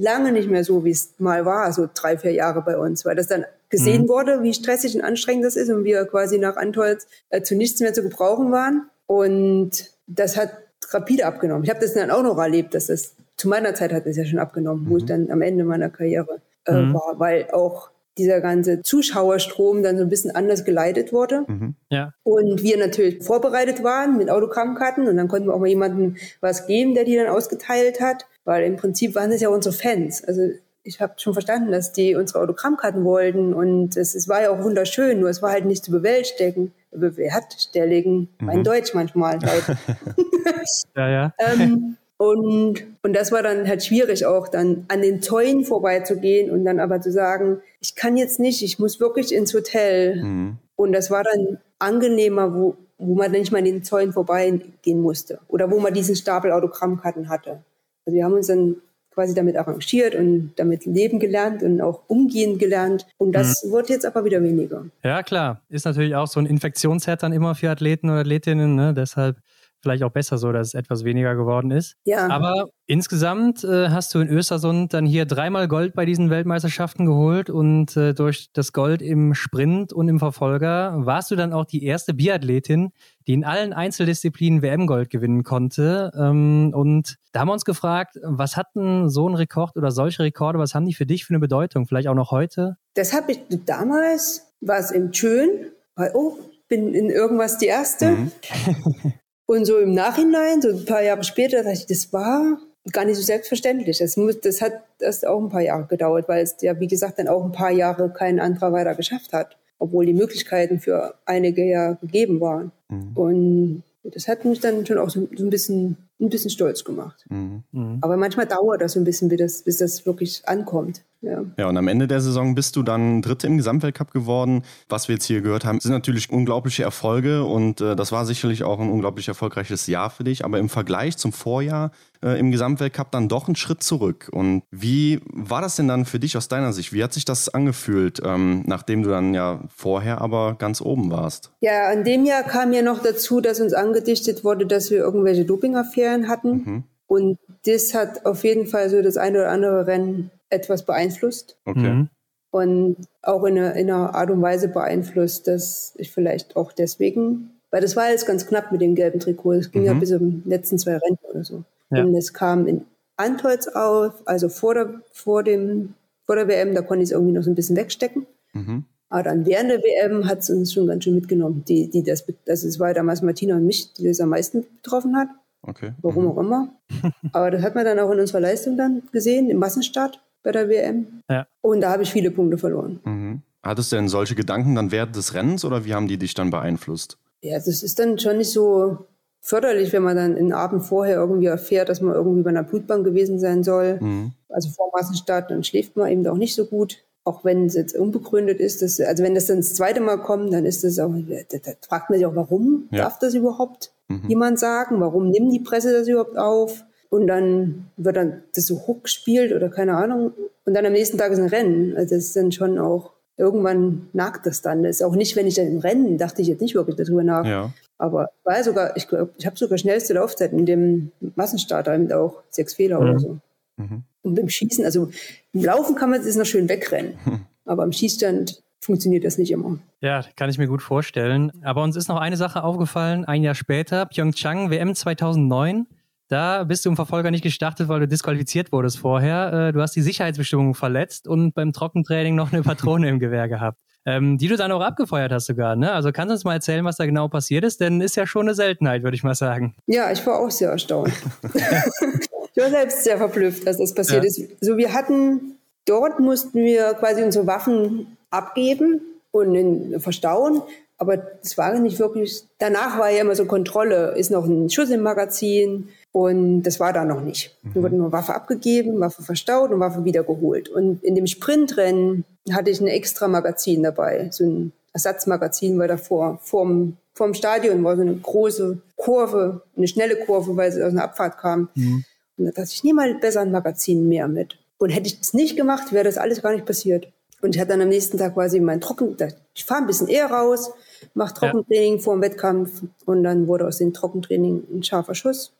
lange 0.00 0.32
nicht 0.32 0.50
mehr 0.50 0.64
so, 0.64 0.84
wie 0.84 0.90
es 0.90 1.14
mal 1.18 1.44
war, 1.44 1.72
so 1.72 1.88
drei, 1.92 2.18
vier 2.18 2.32
Jahre 2.32 2.62
bei 2.62 2.78
uns, 2.78 3.04
weil 3.04 3.16
das 3.16 3.28
dann 3.28 3.44
gesehen 3.70 4.02
mhm. 4.02 4.08
wurde, 4.08 4.42
wie 4.42 4.54
stressig 4.54 4.94
und 4.94 5.02
anstrengend 5.02 5.44
das 5.44 5.56
ist 5.56 5.70
und 5.70 5.84
wir 5.84 6.04
quasi 6.06 6.38
nach 6.38 6.56
Antolz 6.56 7.06
äh, 7.30 7.42
zu 7.42 7.54
nichts 7.54 7.80
mehr 7.80 7.92
zu 7.92 8.02
gebrauchen 8.02 8.50
waren. 8.50 8.88
Und 9.06 9.92
das 10.06 10.36
hat 10.36 10.50
rapide 10.90 11.26
abgenommen. 11.26 11.64
Ich 11.64 11.70
habe 11.70 11.80
das 11.80 11.94
dann 11.94 12.10
auch 12.10 12.22
noch 12.22 12.38
erlebt, 12.38 12.74
dass 12.74 12.86
das 12.86 13.14
zu 13.36 13.48
meiner 13.48 13.74
Zeit 13.74 13.92
hat 13.92 14.06
es 14.06 14.16
ja 14.16 14.24
schon 14.24 14.38
abgenommen, 14.38 14.84
mhm. 14.84 14.90
wo 14.90 14.96
ich 14.96 15.04
mhm. 15.04 15.08
dann 15.08 15.30
am 15.30 15.42
Ende 15.42 15.64
meiner 15.64 15.90
Karriere 15.90 16.40
äh, 16.66 16.72
mhm. 16.72 16.94
war, 16.94 17.18
weil 17.18 17.48
auch 17.52 17.90
dieser 18.18 18.40
ganze 18.40 18.82
Zuschauerstrom 18.82 19.82
dann 19.82 19.96
so 19.96 20.02
ein 20.02 20.08
bisschen 20.08 20.34
anders 20.34 20.64
geleitet 20.64 21.12
wurde. 21.12 21.44
Mhm. 21.46 21.76
Ja. 21.88 22.12
Und 22.24 22.62
wir 22.62 22.76
natürlich 22.76 23.22
vorbereitet 23.22 23.84
waren 23.84 24.18
mit 24.18 24.28
Autogrammkarten 24.28 25.06
und 25.08 25.16
dann 25.16 25.28
konnten 25.28 25.48
wir 25.48 25.54
auch 25.54 25.60
mal 25.60 25.68
jemandem 25.68 26.16
was 26.40 26.66
geben, 26.66 26.94
der 26.94 27.04
die 27.04 27.16
dann 27.16 27.28
ausgeteilt 27.28 28.00
hat, 28.00 28.26
weil 28.48 28.64
im 28.64 28.76
Prinzip 28.76 29.14
waren 29.14 29.30
das 29.30 29.42
ja 29.42 29.50
unsere 29.50 29.74
Fans. 29.74 30.24
Also 30.24 30.40
ich 30.82 31.02
habe 31.02 31.12
schon 31.18 31.34
verstanden, 31.34 31.70
dass 31.70 31.92
die 31.92 32.14
unsere 32.14 32.40
Autogrammkarten 32.40 33.04
wollten 33.04 33.52
und 33.52 33.94
es, 33.94 34.14
es, 34.14 34.26
war 34.26 34.40
ja 34.40 34.50
auch 34.50 34.64
wunderschön, 34.64 35.20
nur 35.20 35.28
es 35.28 35.42
war 35.42 35.52
halt 35.52 35.66
nicht 35.66 35.84
zu 35.84 35.90
bewältigen, 35.90 36.72
bewertstelligen, 36.90 38.30
mhm. 38.40 38.46
mein 38.46 38.64
Deutsch 38.64 38.94
manchmal 38.94 39.38
halt. 39.40 39.64
ja, 40.96 41.10
ja. 41.10 41.34
ähm, 41.38 41.98
und, 42.16 42.86
und 43.02 43.12
das 43.12 43.32
war 43.32 43.42
dann 43.42 43.68
halt 43.68 43.84
schwierig 43.84 44.24
auch 44.24 44.48
dann 44.48 44.86
an 44.88 45.02
den 45.02 45.20
Zäunen 45.20 45.66
vorbeizugehen 45.66 46.50
und 46.50 46.64
dann 46.64 46.80
aber 46.80 47.02
zu 47.02 47.12
sagen, 47.12 47.60
ich 47.82 47.96
kann 47.96 48.16
jetzt 48.16 48.40
nicht, 48.40 48.62
ich 48.62 48.78
muss 48.78 48.98
wirklich 48.98 49.34
ins 49.34 49.52
Hotel. 49.52 50.24
Mhm. 50.24 50.56
Und 50.74 50.92
das 50.92 51.10
war 51.10 51.22
dann 51.22 51.58
angenehmer, 51.78 52.54
wo, 52.54 52.78
wo 52.96 53.14
man 53.14 53.30
nicht 53.30 53.52
mal 53.52 53.58
an 53.58 53.66
den 53.66 53.84
Zäunen 53.84 54.14
vorbeigehen 54.14 55.02
musste 55.02 55.40
oder 55.48 55.70
wo 55.70 55.80
man 55.80 55.92
diesen 55.92 56.16
Stapel 56.16 56.50
Autogrammkarten 56.50 57.28
hatte. 57.28 57.62
Also 58.08 58.16
wir 58.16 58.24
haben 58.24 58.32
uns 58.32 58.46
dann 58.46 58.76
quasi 59.12 59.34
damit 59.34 59.58
arrangiert 59.58 60.14
und 60.14 60.52
damit 60.56 60.86
leben 60.86 61.18
gelernt 61.18 61.62
und 61.62 61.82
auch 61.82 62.00
umgehen 62.06 62.56
gelernt. 62.56 63.06
Und 63.18 63.32
das 63.32 63.62
mhm. 63.62 63.72
wird 63.72 63.90
jetzt 63.90 64.06
aber 64.06 64.24
wieder 64.24 64.42
weniger. 64.42 64.86
Ja, 65.04 65.22
klar. 65.22 65.60
Ist 65.68 65.84
natürlich 65.84 66.14
auch 66.14 66.26
so 66.26 66.40
ein 66.40 66.46
Infektionsherd 66.46 67.22
dann 67.22 67.34
immer 67.34 67.54
für 67.54 67.68
Athleten 67.68 68.08
oder 68.08 68.20
Athletinnen. 68.20 68.76
Ne? 68.76 68.94
Deshalb 68.94 69.36
vielleicht 69.82 70.02
auch 70.02 70.10
besser 70.10 70.38
so, 70.38 70.52
dass 70.52 70.68
es 70.68 70.74
etwas 70.74 71.04
weniger 71.04 71.34
geworden 71.34 71.70
ist. 71.70 71.96
Ja. 72.04 72.28
Aber 72.28 72.68
insgesamt 72.86 73.64
äh, 73.64 73.88
hast 73.90 74.14
du 74.14 74.20
in 74.20 74.28
Östersund 74.28 74.94
dann 74.94 75.06
hier 75.06 75.26
dreimal 75.26 75.68
Gold 75.68 75.94
bei 75.94 76.04
diesen 76.04 76.30
Weltmeisterschaften 76.30 77.06
geholt 77.06 77.50
und 77.50 77.96
äh, 77.96 78.14
durch 78.14 78.50
das 78.52 78.72
Gold 78.72 79.02
im 79.02 79.34
Sprint 79.34 79.92
und 79.92 80.08
im 80.08 80.18
Verfolger 80.18 80.94
warst 80.98 81.30
du 81.30 81.36
dann 81.36 81.52
auch 81.52 81.64
die 81.64 81.84
erste 81.84 82.14
Biathletin, 82.14 82.90
die 83.26 83.34
in 83.34 83.44
allen 83.44 83.72
Einzeldisziplinen 83.72 84.62
WM-Gold 84.62 85.10
gewinnen 85.10 85.44
konnte. 85.44 86.12
Ähm, 86.18 86.72
und 86.74 87.16
da 87.32 87.40
haben 87.40 87.48
wir 87.48 87.52
uns 87.52 87.64
gefragt, 87.64 88.18
was 88.22 88.56
hatten 88.56 89.08
so 89.08 89.28
ein 89.28 89.34
Rekord 89.34 89.76
oder 89.76 89.90
solche 89.90 90.22
Rekorde, 90.22 90.58
was 90.58 90.74
haben 90.74 90.86
die 90.86 90.94
für 90.94 91.06
dich 91.06 91.24
für 91.24 91.34
eine 91.34 91.40
Bedeutung? 91.40 91.86
Vielleicht 91.86 92.08
auch 92.08 92.14
noch 92.14 92.30
heute? 92.30 92.76
Das 92.94 93.12
habe 93.12 93.32
ich 93.32 93.40
damals, 93.66 94.52
war 94.60 94.78
es 94.78 94.90
eben 94.90 95.12
schön, 95.12 95.48
weil, 95.94 96.12
oh, 96.14 96.38
bin 96.68 96.94
in 96.94 97.10
irgendwas 97.10 97.58
die 97.58 97.66
Erste. 97.66 98.10
Mhm. 98.10 98.32
Und 99.50 99.64
so 99.64 99.78
im 99.78 99.94
Nachhinein, 99.94 100.60
so 100.60 100.68
ein 100.68 100.84
paar 100.84 101.02
Jahre 101.02 101.24
später, 101.24 101.62
dachte 101.62 101.78
ich, 101.78 101.86
das 101.86 102.12
war 102.12 102.58
gar 102.92 103.06
nicht 103.06 103.16
so 103.16 103.22
selbstverständlich. 103.22 103.96
Das, 103.96 104.18
muss, 104.18 104.38
das 104.40 104.60
hat 104.60 104.74
erst 105.00 105.26
auch 105.26 105.40
ein 105.40 105.48
paar 105.48 105.62
Jahre 105.62 105.86
gedauert, 105.86 106.28
weil 106.28 106.42
es 106.42 106.56
ja, 106.60 106.78
wie 106.78 106.86
gesagt, 106.86 107.18
dann 107.18 107.28
auch 107.28 107.42
ein 107.42 107.52
paar 107.52 107.70
Jahre 107.70 108.12
kein 108.12 108.40
anderer 108.40 108.72
weiter 108.72 108.94
geschafft 108.94 109.32
hat, 109.32 109.56
obwohl 109.78 110.04
die 110.04 110.12
Möglichkeiten 110.12 110.80
für 110.80 111.14
einige 111.24 111.64
ja 111.64 111.94
gegeben 111.94 112.42
waren. 112.42 112.72
Mhm. 112.90 113.12
Und 113.14 113.82
das 114.04 114.28
hat 114.28 114.44
mich 114.44 114.60
dann 114.60 114.84
schon 114.84 114.98
auch 114.98 115.08
so, 115.08 115.26
so 115.34 115.44
ein 115.44 115.50
bisschen 115.50 115.96
ein 116.20 116.30
bisschen 116.30 116.50
stolz 116.50 116.84
gemacht. 116.84 117.24
Mhm. 117.28 117.62
mhm. 117.72 117.98
Aber 118.00 118.16
manchmal 118.16 118.46
dauert 118.46 118.80
das 118.80 118.92
so 118.92 119.00
ein 119.00 119.04
bisschen, 119.04 119.28
bis 119.28 119.38
das, 119.38 119.62
bis 119.62 119.76
das 119.78 120.06
wirklich 120.06 120.42
ankommt. 120.46 121.02
Ja. 121.20 121.42
ja, 121.56 121.68
und 121.68 121.76
am 121.76 121.88
Ende 121.88 122.06
der 122.06 122.20
Saison 122.20 122.54
bist 122.54 122.76
du 122.76 122.84
dann 122.84 123.22
Dritte 123.22 123.48
im 123.48 123.56
Gesamtweltcup 123.56 124.12
geworden. 124.12 124.62
Was 124.88 125.08
wir 125.08 125.16
jetzt 125.16 125.24
hier 125.24 125.40
gehört 125.40 125.64
haben, 125.64 125.80
sind 125.80 125.90
natürlich 125.90 126.30
unglaubliche 126.30 126.84
Erfolge 126.84 127.42
und 127.44 127.80
äh, 127.80 127.96
das 127.96 128.12
war 128.12 128.24
sicherlich 128.24 128.62
auch 128.62 128.78
ein 128.78 128.88
unglaublich 128.88 129.26
erfolgreiches 129.26 129.88
Jahr 129.88 130.10
für 130.10 130.22
dich. 130.22 130.44
Aber 130.44 130.60
im 130.60 130.68
Vergleich 130.68 131.16
zum 131.16 131.32
Vorjahr 131.32 131.90
äh, 132.22 132.38
im 132.38 132.50
Gesamtweltcup 132.50 133.10
dann 133.10 133.28
doch 133.28 133.48
einen 133.48 133.56
Schritt 133.56 133.82
zurück. 133.82 134.28
Und 134.32 134.62
wie 134.70 135.20
war 135.32 135.60
das 135.60 135.76
denn 135.76 135.88
dann 135.88 136.04
für 136.04 136.18
dich 136.18 136.36
aus 136.36 136.48
deiner 136.48 136.72
Sicht? 136.72 136.92
Wie 136.92 137.02
hat 137.02 137.12
sich 137.12 137.24
das 137.24 137.48
angefühlt, 137.48 138.20
ähm, 138.24 138.62
nachdem 138.66 139.02
du 139.02 139.10
dann 139.10 139.34
ja 139.34 139.60
vorher 139.74 140.20
aber 140.20 140.56
ganz 140.58 140.80
oben 140.80 141.10
warst? 141.10 141.52
Ja, 141.60 141.90
in 141.92 142.04
dem 142.04 142.24
Jahr 142.24 142.42
kam 142.42 142.72
ja 142.72 142.82
noch 142.82 143.02
dazu, 143.02 143.40
dass 143.40 143.60
uns 143.60 143.72
angedichtet 143.72 144.44
wurde, 144.44 144.66
dass 144.66 144.90
wir 144.90 144.98
irgendwelche 144.98 145.44
Dopingaffären 145.44 146.28
hatten. 146.28 146.50
Mhm. 146.50 146.84
Und 147.06 147.38
das 147.66 147.94
hat 147.94 148.26
auf 148.26 148.44
jeden 148.44 148.66
Fall 148.66 148.90
so 148.90 149.02
das 149.02 149.16
eine 149.16 149.38
oder 149.38 149.50
andere 149.50 149.86
Rennen 149.86 150.30
etwas 150.50 150.84
beeinflusst. 150.84 151.56
Okay. 151.64 151.80
Mhm. 151.80 152.08
Und 152.50 152.96
auch 153.22 153.44
in 153.44 153.58
einer, 153.58 153.74
in 153.74 153.90
einer 153.90 154.14
Art 154.14 154.30
und 154.30 154.40
Weise 154.40 154.68
beeinflusst, 154.68 155.48
dass 155.48 155.94
ich 155.96 156.10
vielleicht 156.10 156.56
auch 156.56 156.72
deswegen, 156.72 157.50
weil 157.70 157.82
das 157.82 157.96
war 157.96 158.10
jetzt 158.10 158.26
ganz 158.26 158.46
knapp 158.46 158.72
mit 158.72 158.80
dem 158.80 158.94
gelben 158.94 159.20
Trikot. 159.20 159.52
Es 159.54 159.70
ging 159.70 159.82
mhm. 159.82 159.86
ja 159.86 159.94
bis 159.94 160.10
zum 160.10 160.42
letzten 160.46 160.78
zwei 160.78 160.96
Rennen 160.96 161.18
oder 161.30 161.44
so. 161.44 161.64
Ja. 161.90 162.04
Und 162.04 162.14
es 162.14 162.32
kam 162.32 162.66
in 162.66 162.84
Antolz 163.16 163.68
auf, 163.68 164.22
also 164.26 164.48
vor 164.48 164.74
der, 164.74 165.02
vor 165.12 165.42
dem, 165.42 165.94
vor 166.24 166.36
der 166.36 166.48
WM, 166.48 166.74
da 166.74 166.82
konnte 166.82 167.02
ich 167.02 167.08
es 167.08 167.12
irgendwie 167.12 167.32
noch 167.32 167.42
so 167.42 167.50
ein 167.50 167.54
bisschen 167.54 167.76
wegstecken. 167.76 168.26
Mhm. 168.52 168.84
Aber 169.10 169.22
dann 169.22 169.46
während 169.46 169.70
der 169.70 169.78
WM 169.78 170.26
hat 170.26 170.40
es 170.40 170.50
uns 170.50 170.72
schon 170.72 170.86
ganz 170.86 171.04
schön 171.04 171.14
mitgenommen. 171.14 171.64
Die, 171.66 171.88
die 171.88 172.02
das, 172.02 172.24
das 172.44 172.78
war 172.78 172.92
damals 172.92 173.22
Martina 173.22 173.56
und 173.56 173.64
mich, 173.64 173.92
die 173.94 174.06
das 174.06 174.20
am 174.20 174.28
meisten 174.28 174.64
betroffen 174.82 175.16
hat. 175.16 175.28
Okay. 175.62 175.92
Warum 176.02 176.24
mhm. 176.24 176.30
auch 176.30 176.38
immer. 176.38 176.72
Aber 177.32 177.50
das 177.50 177.62
hat 177.62 177.74
man 177.74 177.84
dann 177.84 177.98
auch 177.98 178.10
in 178.10 178.20
unserer 178.20 178.40
Leistung 178.40 178.76
dann 178.76 179.02
gesehen, 179.12 179.50
im 179.50 179.58
Massenstart 179.58 180.20
bei 180.42 180.52
der 180.52 180.68
WM. 180.68 181.22
Ja. 181.28 181.46
Und 181.62 181.80
da 181.80 181.90
habe 181.90 182.02
ich 182.02 182.12
viele 182.12 182.30
Punkte 182.30 182.58
verloren. 182.58 183.00
Mhm. 183.04 183.42
Hattest 183.62 183.92
du 183.92 183.96
denn 183.96 184.08
solche 184.08 184.34
Gedanken 184.34 184.74
dann 184.74 184.92
während 184.92 185.16
des 185.16 185.34
Rennens 185.34 185.64
oder 185.64 185.84
wie 185.84 185.94
haben 185.94 186.08
die 186.08 186.18
dich 186.18 186.34
dann 186.34 186.50
beeinflusst? 186.50 187.18
Ja, 187.42 187.56
das 187.56 187.82
ist 187.82 187.98
dann 187.98 188.18
schon 188.18 188.38
nicht 188.38 188.50
so 188.50 189.06
förderlich, 189.48 189.94
wenn 189.94 190.02
man 190.02 190.14
dann 190.14 190.36
den 190.36 190.52
Abend 190.52 190.84
vorher 190.84 191.16
irgendwie 191.16 191.46
erfährt, 191.46 191.88
dass 191.88 192.02
man 192.02 192.14
irgendwie 192.14 192.42
bei 192.42 192.50
einer 192.50 192.62
Blutbank 192.62 193.02
gewesen 193.02 193.38
sein 193.38 193.64
soll. 193.64 193.98
Mhm. 193.98 194.32
Also 194.50 194.68
vor 194.68 194.90
Massenstart, 194.92 195.50
dann 195.50 195.64
schläft 195.64 195.96
man 195.96 196.10
eben 196.10 196.26
auch 196.26 196.36
nicht 196.36 196.54
so 196.54 196.66
gut. 196.66 196.98
Auch 197.24 197.44
wenn 197.46 197.64
es 197.64 197.74
jetzt 197.74 197.96
unbegründet 197.96 198.60
ist, 198.60 198.82
dass, 198.82 199.00
also 199.00 199.22
wenn 199.22 199.34
das 199.34 199.46
dann 199.46 199.58
das 199.58 199.74
zweite 199.74 200.00
Mal 200.00 200.18
kommt, 200.18 200.52
dann 200.52 200.66
ist 200.66 200.84
das 200.84 200.98
auch, 200.98 201.14
da, 201.50 201.58
da 201.64 201.70
fragt 201.80 202.10
man 202.10 202.18
sich 202.18 202.26
auch, 202.26 202.36
warum 202.36 202.88
ja. 202.90 203.04
darf 203.04 203.18
das 203.18 203.34
überhaupt 203.34 203.90
mhm. 204.08 204.28
jemand 204.28 204.58
sagen? 204.58 205.00
Warum 205.00 205.30
nimmt 205.30 205.50
die 205.50 205.60
Presse 205.60 205.94
das 205.94 206.08
überhaupt 206.08 206.36
auf? 206.36 206.84
Und 207.08 207.26
dann 207.26 207.86
wird 207.96 208.16
dann 208.16 208.42
das 208.54 208.66
so 208.66 208.86
hochgespielt 208.86 209.54
oder 209.54 209.70
keine 209.70 209.96
Ahnung. 209.96 210.32
Und 210.66 210.74
dann 210.74 210.84
am 210.84 210.92
nächsten 210.92 211.16
Tag 211.16 211.32
ist 211.32 211.38
ein 211.38 211.48
Rennen. 211.48 211.96
Also 211.96 212.16
das 212.16 212.24
ist 212.24 212.36
dann 212.36 212.52
schon 212.52 212.78
auch, 212.78 213.12
irgendwann 213.38 214.08
nagt 214.12 214.44
das 214.46 214.60
dann. 214.60 214.82
Das 214.82 214.96
ist 214.96 215.02
auch 215.02 215.14
nicht, 215.14 215.36
wenn 215.36 215.46
ich 215.46 215.54
dann 215.54 215.68
im 215.68 215.78
Rennen, 215.78 216.18
dachte 216.18 216.42
ich 216.42 216.48
jetzt 216.48 216.60
nicht 216.60 216.74
wirklich 216.74 216.96
darüber 216.96 217.22
nach. 217.22 217.46
Ja. 217.46 217.72
Aber 217.96 218.30
war 218.44 218.62
sogar, 218.62 218.96
ich 218.96 219.08
glaube, 219.08 219.30
ich 219.38 219.46
habe 219.46 219.56
sogar 219.56 219.78
schnellste 219.78 220.14
Laufzeit 220.14 220.52
in 220.52 220.66
dem 220.66 221.12
Massenstarter 221.36 221.94
eben 221.94 222.12
auch 222.12 222.42
sechs 222.50 222.74
Fehler 222.74 223.00
mhm. 223.00 223.08
oder 223.08 223.18
so. 223.18 223.38
Mhm. 223.76 224.02
Und 224.22 224.34
beim 224.34 224.48
Schießen, 224.48 224.84
also 224.84 225.10
im 225.52 225.64
Laufen 225.64 225.94
kann 225.94 226.10
man 226.10 226.20
es 226.20 226.36
noch 226.36 226.44
schön 226.44 226.68
wegrennen. 226.68 227.14
Mhm. 227.24 227.40
Aber 227.64 227.84
im 227.84 227.92
Schießstand 227.92 228.62
funktioniert 228.80 229.24
das 229.24 229.38
nicht 229.38 229.50
immer. 229.50 229.78
Ja, 230.00 230.24
kann 230.36 230.50
ich 230.50 230.58
mir 230.58 230.66
gut 230.66 230.82
vorstellen. 230.82 231.52
Aber 231.62 231.82
uns 231.82 231.96
ist 231.96 232.08
noch 232.08 232.20
eine 232.20 232.36
Sache 232.36 232.62
aufgefallen, 232.64 233.24
ein 233.24 233.42
Jahr 233.42 233.54
später, 233.54 234.06
Pyeongchang, 234.06 234.70
WM 234.70 234.94
2009. 234.94 235.86
Da 236.28 236.64
bist 236.64 236.84
du 236.84 236.90
im 236.90 236.96
Verfolger 236.96 237.30
nicht 237.30 237.42
gestartet, 237.42 237.88
weil 237.88 238.00
du 238.00 238.08
disqualifiziert 238.08 238.70
wurdest 238.70 238.98
vorher. 238.98 239.68
Äh, 239.68 239.72
du 239.72 239.80
hast 239.80 239.96
die 239.96 240.02
Sicherheitsbestimmungen 240.02 240.74
verletzt 240.74 241.26
und 241.26 241.54
beim 241.54 241.72
Trockentraining 241.72 242.34
noch 242.34 242.52
eine 242.52 242.62
Patrone 242.62 243.08
im 243.08 243.18
Gewehr 243.18 243.48
gehabt 243.48 243.78
ähm, 244.08 244.38
die 244.38 244.48
du 244.48 244.56
dann 244.56 244.72
auch 244.72 244.80
abgefeuert 244.80 245.32
hast 245.32 245.46
sogar. 245.46 245.76
Ne? 245.76 245.92
Also 245.92 246.12
kannst 246.12 246.30
du 246.30 246.32
uns 246.34 246.44
mal 246.44 246.54
erzählen, 246.54 246.84
was 246.84 246.96
da 246.96 247.04
genau 247.04 247.28
passiert 247.28 247.62
ist? 247.62 247.80
Denn 247.80 248.00
ist 248.00 248.16
ja 248.16 248.26
schon 248.26 248.46
eine 248.46 248.54
Seltenheit, 248.54 249.02
würde 249.02 249.14
ich 249.14 249.22
mal 249.22 249.34
sagen. 249.34 249.74
Ja, 249.86 250.10
ich 250.10 250.26
war 250.26 250.38
auch 250.40 250.50
sehr 250.50 250.70
erstaunt. 250.70 251.12
ich 251.54 252.62
war 252.62 252.70
selbst 252.70 253.04
sehr 253.04 253.18
verblüfft, 253.18 253.66
dass 253.66 253.76
das 253.76 253.94
passiert 253.94 254.24
ja. 254.24 254.28
ist. 254.28 254.40
So, 254.62 254.78
wir 254.78 254.94
hatten, 254.94 255.58
dort 255.84 256.20
mussten 256.20 256.64
wir 256.64 256.94
quasi 256.94 257.22
unsere 257.22 257.46
Waffen 257.46 258.16
abgeben 258.30 259.02
und 259.30 260.00
verstauen. 260.00 260.62
Aber 260.96 261.18
das 261.18 261.58
war 261.58 261.78
nicht 261.78 261.98
wirklich, 261.98 262.44
danach 262.58 262.98
war 262.98 263.10
ja 263.10 263.20
immer 263.20 263.34
so 263.34 263.44
Kontrolle, 263.44 264.14
ist 264.16 264.30
noch 264.30 264.46
ein 264.46 264.70
Schuss 264.70 264.88
im 264.88 265.02
Magazin, 265.02 265.90
und 266.18 266.64
das 266.64 266.80
war 266.80 266.92
da 266.92 267.04
noch 267.04 267.20
nicht. 267.20 267.56
Mhm. 267.62 267.70
Da 267.74 267.82
wurde 267.82 267.94
nur 267.96 268.10
Waffe 268.10 268.34
abgegeben, 268.34 268.98
Waffe 268.98 269.22
verstaut 269.22 269.70
und 269.70 269.78
Waffe 269.78 270.04
wiedergeholt. 270.04 270.68
Und 270.68 271.04
in 271.04 271.14
dem 271.14 271.28
Sprintrennen 271.28 272.24
hatte 272.50 272.70
ich 272.70 272.80
ein 272.80 272.88
extra 272.88 273.28
Magazin 273.28 273.84
dabei, 273.84 274.28
so 274.32 274.42
ein 274.42 274.72
Ersatzmagazin, 274.92 275.78
weil 275.78 275.86
davor 275.86 276.40
vorm, 276.42 276.96
vorm 277.14 277.34
Stadion 277.34 277.84
war 277.84 277.94
so 277.94 278.02
eine 278.02 278.16
große 278.16 278.82
Kurve, 278.96 279.62
eine 279.76 279.86
schnelle 279.86 280.16
Kurve, 280.16 280.56
weil 280.56 280.70
es 280.70 280.76
aus 280.76 280.90
einer 280.90 281.04
Abfahrt 281.04 281.38
kam. 281.38 281.68
Mhm. 281.76 282.04
Und 282.36 282.46
da 282.46 282.50
dachte 282.50 282.70
ich, 282.72 282.82
nehme 282.82 282.96
mal 283.02 283.14
besser 283.14 283.42
ein 283.42 283.52
Magazin 283.52 284.08
mehr 284.08 284.26
mit. 284.26 284.58
Und 284.78 284.90
hätte 284.90 285.06
ich 285.06 285.20
das 285.20 285.34
nicht 285.34 285.56
gemacht, 285.56 285.92
wäre 285.92 286.04
das 286.04 286.18
alles 286.18 286.42
gar 286.42 286.52
nicht 286.52 286.66
passiert. 286.66 287.12
Und 287.42 287.54
ich 287.54 287.60
hatte 287.60 287.70
dann 287.70 287.82
am 287.82 287.90
nächsten 287.90 288.18
Tag 288.18 288.34
quasi 288.34 288.58
mein 288.58 288.80
Trocken, 288.80 289.16
ich 289.54 289.64
fahre 289.64 289.82
ein 289.82 289.86
bisschen 289.86 290.08
eher 290.08 290.26
raus, 290.26 290.72
mache 291.14 291.34
Trockentraining 291.34 291.98
ja. 291.98 292.00
vor 292.00 292.14
dem 292.16 292.22
Wettkampf 292.22 292.82
und 293.06 293.22
dann 293.22 293.46
wurde 293.46 293.68
aus 293.68 293.78
dem 293.78 293.92
Trockentraining 293.92 294.64
ein 294.72 294.82
scharfer 294.82 295.14
Schuss 295.14 295.52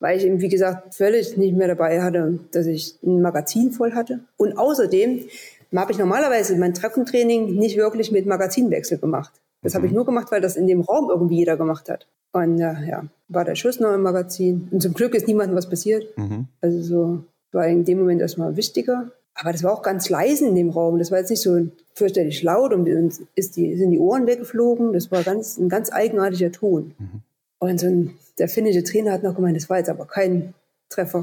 weil 0.00 0.18
ich 0.18 0.24
eben, 0.24 0.40
wie 0.40 0.48
gesagt, 0.48 0.94
völlig 0.94 1.36
nicht 1.36 1.56
mehr 1.56 1.68
dabei 1.68 2.02
hatte, 2.02 2.38
dass 2.52 2.66
ich 2.66 2.98
ein 3.02 3.22
Magazin 3.22 3.72
voll 3.72 3.92
hatte. 3.92 4.20
Und 4.36 4.58
außerdem 4.58 5.24
habe 5.74 5.92
ich 5.92 5.98
normalerweise 5.98 6.56
mein 6.56 6.74
Trockentraining 6.74 7.54
nicht 7.54 7.76
wirklich 7.76 8.12
mit 8.12 8.26
Magazinwechsel 8.26 8.98
gemacht. 8.98 9.32
Das 9.62 9.72
mhm. 9.72 9.76
habe 9.76 9.86
ich 9.86 9.92
mhm. 9.92 9.96
nur 9.96 10.06
gemacht, 10.06 10.30
weil 10.30 10.40
das 10.40 10.56
in 10.56 10.66
dem 10.66 10.80
Raum 10.80 11.08
irgendwie 11.10 11.36
jeder 11.36 11.56
gemacht 11.56 11.88
hat. 11.88 12.06
Und 12.32 12.58
ja, 12.58 12.78
ja, 12.82 13.04
war 13.28 13.44
der 13.44 13.54
Schuss 13.54 13.80
noch 13.80 13.94
im 13.94 14.02
Magazin. 14.02 14.68
Und 14.70 14.82
zum 14.82 14.94
Glück 14.94 15.14
ist 15.14 15.26
niemandem 15.26 15.56
was 15.56 15.68
passiert. 15.68 16.16
Mhm. 16.16 16.48
Also 16.60 16.82
so 16.82 17.24
war 17.52 17.66
in 17.66 17.84
dem 17.84 17.98
Moment 17.98 18.20
erstmal 18.20 18.56
wichtiger. 18.56 19.10
Aber 19.34 19.52
das 19.52 19.62
war 19.62 19.72
auch 19.72 19.82
ganz 19.82 20.08
leise 20.08 20.46
in 20.46 20.54
dem 20.54 20.70
Raum. 20.70 20.98
Das 20.98 21.10
war 21.10 21.18
jetzt 21.18 21.30
nicht 21.30 21.42
so 21.42 21.68
fürchterlich 21.94 22.42
laut 22.42 22.72
und 22.72 22.88
uns 22.88 23.22
ist 23.34 23.56
die, 23.56 23.76
sind 23.76 23.90
die 23.90 23.98
Ohren 23.98 24.26
weggeflogen. 24.26 24.92
Das 24.92 25.10
war 25.10 25.22
ganz, 25.22 25.58
ein 25.58 25.68
ganz 25.68 25.92
eigenartiger 25.92 26.52
Ton. 26.52 26.94
Mhm. 26.98 27.22
Und 27.58 27.80
so 27.80 27.86
ein, 27.86 28.18
der 28.38 28.48
finnische 28.48 28.82
Trainer 28.82 29.12
hat 29.12 29.22
noch 29.22 29.34
gemeint, 29.34 29.56
das 29.56 29.68
war 29.70 29.78
jetzt 29.78 29.88
aber 29.88 30.06
kein 30.06 30.54
Treffer. 30.88 31.20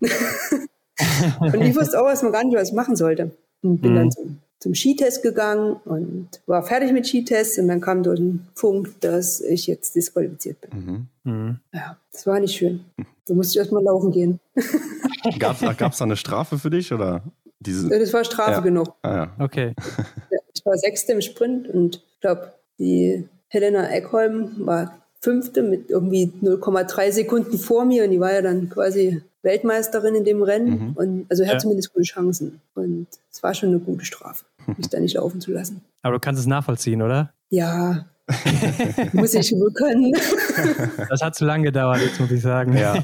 und 1.40 1.60
ich 1.60 1.76
wusste 1.76 2.00
auch 2.00 2.08
erstmal 2.08 2.32
gar 2.32 2.44
nicht, 2.44 2.56
was 2.56 2.68
ich 2.68 2.74
machen 2.74 2.96
sollte. 2.96 3.30
Und 3.62 3.80
bin 3.80 3.92
mhm. 3.92 3.96
dann 3.96 4.10
zum, 4.10 4.38
zum 4.58 4.74
Skitest 4.74 5.22
gegangen 5.22 5.76
und 5.84 6.28
war 6.46 6.62
fertig 6.62 6.92
mit 6.92 7.06
Skitest 7.06 7.58
und 7.58 7.68
dann 7.68 7.80
kam 7.80 8.02
durch 8.02 8.18
den 8.18 8.46
Funk, 8.54 9.00
dass 9.00 9.40
ich 9.40 9.66
jetzt 9.66 9.94
disqualifiziert 9.94 10.60
bin. 10.60 11.08
Mhm. 11.24 11.32
mhm. 11.32 11.60
Ja, 11.72 11.96
das 12.10 12.26
war 12.26 12.40
nicht 12.40 12.56
schön. 12.56 12.84
So 13.24 13.34
musste 13.34 13.52
ich 13.52 13.58
erstmal 13.58 13.82
laufen 13.82 14.10
gehen. 14.10 14.40
Gab 15.38 15.62
es 15.62 15.98
da 15.98 16.04
eine 16.04 16.16
Strafe 16.16 16.58
für 16.58 16.70
dich 16.70 16.92
oder? 16.92 17.22
Diese? 17.60 17.88
Das 17.88 18.12
war 18.12 18.24
Strafe 18.24 18.50
ja. 18.50 18.60
genug. 18.60 18.94
Ah, 19.02 19.14
ja. 19.14 19.36
Okay. 19.38 19.74
Ich 20.54 20.64
war 20.64 20.76
Sechste 20.76 21.12
im 21.12 21.20
Sprint 21.20 21.68
und 21.68 21.96
ich 21.96 22.20
glaube, 22.20 22.52
die 22.78 23.28
Helena 23.48 23.88
Eckholm 23.90 24.66
war 24.66 25.01
Fünfte 25.22 25.62
mit 25.62 25.88
irgendwie 25.88 26.32
0,3 26.42 27.12
Sekunden 27.12 27.56
vor 27.56 27.84
mir 27.84 28.04
und 28.04 28.10
die 28.10 28.18
war 28.18 28.32
ja 28.32 28.42
dann 28.42 28.68
quasi 28.68 29.22
Weltmeisterin 29.42 30.16
in 30.16 30.24
dem 30.24 30.42
Rennen 30.42 30.88
mhm. 30.88 30.92
und 30.94 31.26
also 31.30 31.44
hat 31.44 31.54
ja. 31.54 31.58
zumindest 31.58 31.94
gute 31.94 32.04
Chancen 32.04 32.60
und 32.74 33.06
es 33.30 33.42
war 33.42 33.54
schon 33.54 33.68
eine 33.68 33.78
gute 33.78 34.04
Strafe, 34.04 34.44
mich 34.76 34.88
da 34.88 34.98
nicht 34.98 35.14
laufen 35.14 35.40
zu 35.40 35.52
lassen. 35.52 35.80
Aber 36.02 36.14
du 36.14 36.20
kannst 36.20 36.40
es 36.40 36.46
nachvollziehen, 36.46 37.02
oder? 37.02 37.32
Ja, 37.50 38.06
muss 39.12 39.34
ich 39.34 39.52
wohl 39.52 39.72
können. 39.72 40.12
Das 41.08 41.22
hat 41.22 41.34
zu 41.34 41.44
lange 41.44 41.64
gedauert, 41.64 42.00
jetzt 42.00 42.18
muss 42.18 42.30
ich 42.30 42.40
sagen. 42.40 42.76
Ja, 42.76 42.94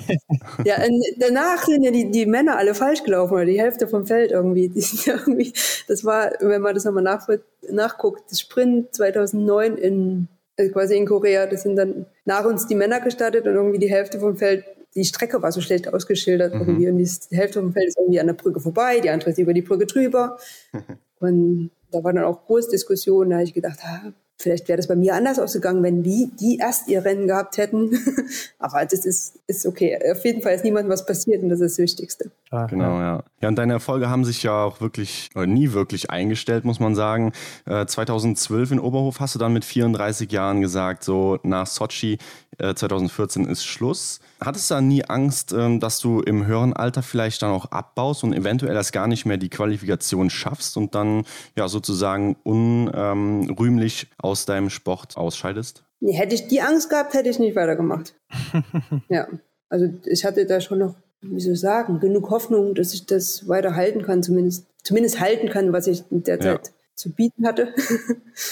ja 0.64 0.76
danach 1.18 1.62
sind 1.64 1.82
ja 1.84 1.90
die, 1.90 2.10
die 2.10 2.26
Männer 2.26 2.56
alle 2.56 2.74
falsch 2.74 3.04
gelaufen, 3.04 3.34
oder 3.34 3.44
die 3.44 3.60
Hälfte 3.60 3.86
vom 3.86 4.06
Feld 4.06 4.32
irgendwie. 4.32 4.72
irgendwie 5.06 5.52
das 5.86 6.04
war, 6.04 6.32
wenn 6.40 6.62
man 6.62 6.74
das 6.74 6.84
nochmal 6.84 7.02
nach, 7.02 7.28
nachguckt, 7.70 8.30
das 8.30 8.40
Sprint 8.40 8.94
2009 8.94 9.76
in 9.76 10.28
also 10.59 10.72
quasi 10.72 10.96
in 10.96 11.06
Korea, 11.06 11.46
das 11.46 11.62
sind 11.62 11.76
dann 11.76 12.06
nach 12.24 12.44
uns 12.44 12.66
die 12.66 12.74
Männer 12.74 13.00
gestartet 13.00 13.46
und 13.46 13.54
irgendwie 13.54 13.78
die 13.78 13.90
Hälfte 13.90 14.18
vom 14.18 14.36
Feld, 14.36 14.64
die 14.94 15.04
Strecke 15.04 15.40
war 15.40 15.52
so 15.52 15.61
schlecht 15.61 15.92
ausgeschildert 15.92 16.54
mhm. 16.54 16.61
irgendwie 16.61 16.88
und 16.88 16.98
die 16.98 17.36
Hälfte 17.36 17.61
vom 17.61 17.72
Feld 17.72 17.88
ist 17.88 17.98
irgendwie 17.98 18.20
an 18.20 18.26
der 18.26 18.34
Brücke 18.34 18.61
vorbei, 18.61 19.00
die 19.00 19.11
andere 19.11 19.30
ist 19.30 19.38
über 19.38 19.54
die 19.54 19.62
Brücke 19.62 19.86
drüber. 19.86 20.38
und 21.20 21.70
da 21.90 22.02
war 22.02 22.12
dann 22.12 22.24
auch 22.24 22.44
große 22.44 22.70
Diskussion, 22.70 23.30
da 23.30 23.36
habe 23.36 23.44
ich 23.44 23.54
gedacht, 23.54 23.78
ah, 23.82 24.12
Vielleicht 24.41 24.68
wäre 24.68 24.76
das 24.76 24.86
bei 24.86 24.95
mir 24.95 25.14
anders 25.14 25.41
ausgegangen, 25.41 25.82
wenn 25.82 26.05
die, 26.05 26.30
die 26.39 26.59
erst 26.59 26.86
ihr 26.86 27.05
Rennen 27.05 27.26
gehabt 27.26 27.57
hätten. 27.57 27.91
Aber 28.61 28.84
das 28.84 29.05
ist, 29.05 29.41
ist 29.49 29.66
okay. 29.66 29.99
Auf 30.12 30.24
jeden 30.24 30.43
Fall 30.43 30.55
ist 30.55 30.62
niemandem 30.62 30.93
was 30.93 31.05
passiert 31.05 31.43
und 31.43 31.49
das 31.49 31.59
ist 31.61 31.72
das 31.72 31.82
Wichtigste. 31.82 32.30
Genau, 32.51 33.01
ja. 33.01 33.24
Ja, 33.41 33.49
und 33.49 33.57
deine 33.57 33.72
Erfolge 33.72 34.09
haben 34.09 34.24
sich 34.24 34.45
ja 34.45 34.62
auch 34.62 34.80
wirklich, 34.80 35.30
oder 35.34 35.47
nie 35.49 35.72
wirklich 35.72 36.11
eingestellt, 36.11 36.64
muss 36.64 36.78
man 36.78 36.95
sagen. 36.95 37.32
Äh, 37.66 37.86
2012 37.86 38.72
in 38.72 38.80
Oberhof 38.80 39.18
hast 39.18 39.34
du 39.34 39.41
dann 39.41 39.53
mit 39.53 39.64
34 39.64 40.30
Jahren 40.30 40.61
gesagt, 40.61 41.03
so 41.03 41.41
nach 41.43 41.66
Sochi 41.66 42.18
äh, 42.59 42.74
2014 42.74 43.45
ist 43.45 43.64
Schluss. 43.64 44.20
Hattest 44.41 44.70
du 44.70 44.74
da 44.74 44.80
nie 44.80 45.05
Angst, 45.05 45.53
ähm, 45.53 45.80
dass 45.80 45.99
du 45.99 46.20
im 46.20 46.47
höheren 46.47 46.72
Alter 46.72 47.03
vielleicht 47.03 47.43
dann 47.43 47.51
auch 47.51 47.70
abbaust 47.72 48.22
und 48.22 48.32
eventuell 48.32 48.74
erst 48.74 48.93
gar 48.93 49.09
nicht 49.09 49.26
mehr 49.26 49.36
die 49.36 49.49
Qualifikation 49.49 50.30
schaffst 50.30 50.76
und 50.76 50.95
dann 50.95 51.24
ja 51.57 51.68
sozusagen 51.68 52.36
unrühmlich 52.45 54.05
ähm, 54.05 54.09
aus 54.18 54.47
deinem 54.47 54.70
Sport 54.70 55.16
ausscheidest? 55.16 55.84
Nee, 56.01 56.12
hätte 56.12 56.34
ich 56.34 56.47
die 56.47 56.61
Angst 56.61 56.91
gehabt, 56.91 57.14
hätte 57.14 57.28
ich 57.28 57.39
nicht 57.39 57.57
weitergemacht. 57.57 58.14
ja, 59.09 59.26
also 59.68 59.89
ich 60.05 60.24
hatte 60.24 60.47
da 60.47 60.61
schon 60.61 60.78
noch, 60.78 60.95
wie 61.20 61.41
soll 61.41 61.55
ich 61.55 61.61
sagen, 61.61 61.99
genug 61.99 62.30
Hoffnung, 62.30 62.74
dass 62.74 62.95
ich 62.95 63.07
das 63.07 63.49
weiter 63.49 63.74
halten 63.74 64.03
kann, 64.03 64.22
zumindest, 64.22 64.66
zumindest 64.84 65.18
halten 65.18 65.49
kann, 65.49 65.72
was 65.72 65.89
ich 65.89 66.05
in 66.11 66.22
der 66.22 66.39
Zeit 66.39 66.66
ja. 66.68 66.72
zu 66.95 67.12
bieten 67.12 67.47
hatte. 67.47 67.74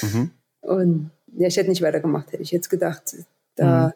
mhm. 0.03 0.31
Und 0.61 1.11
ja, 1.37 1.47
ich 1.47 1.57
hätte 1.57 1.69
nicht 1.69 1.83
weitergemacht, 1.83 2.33
hätte 2.33 2.43
ich 2.43 2.51
jetzt 2.51 2.71
gedacht. 2.71 3.15
Da, 3.55 3.87
mhm. 3.87 3.93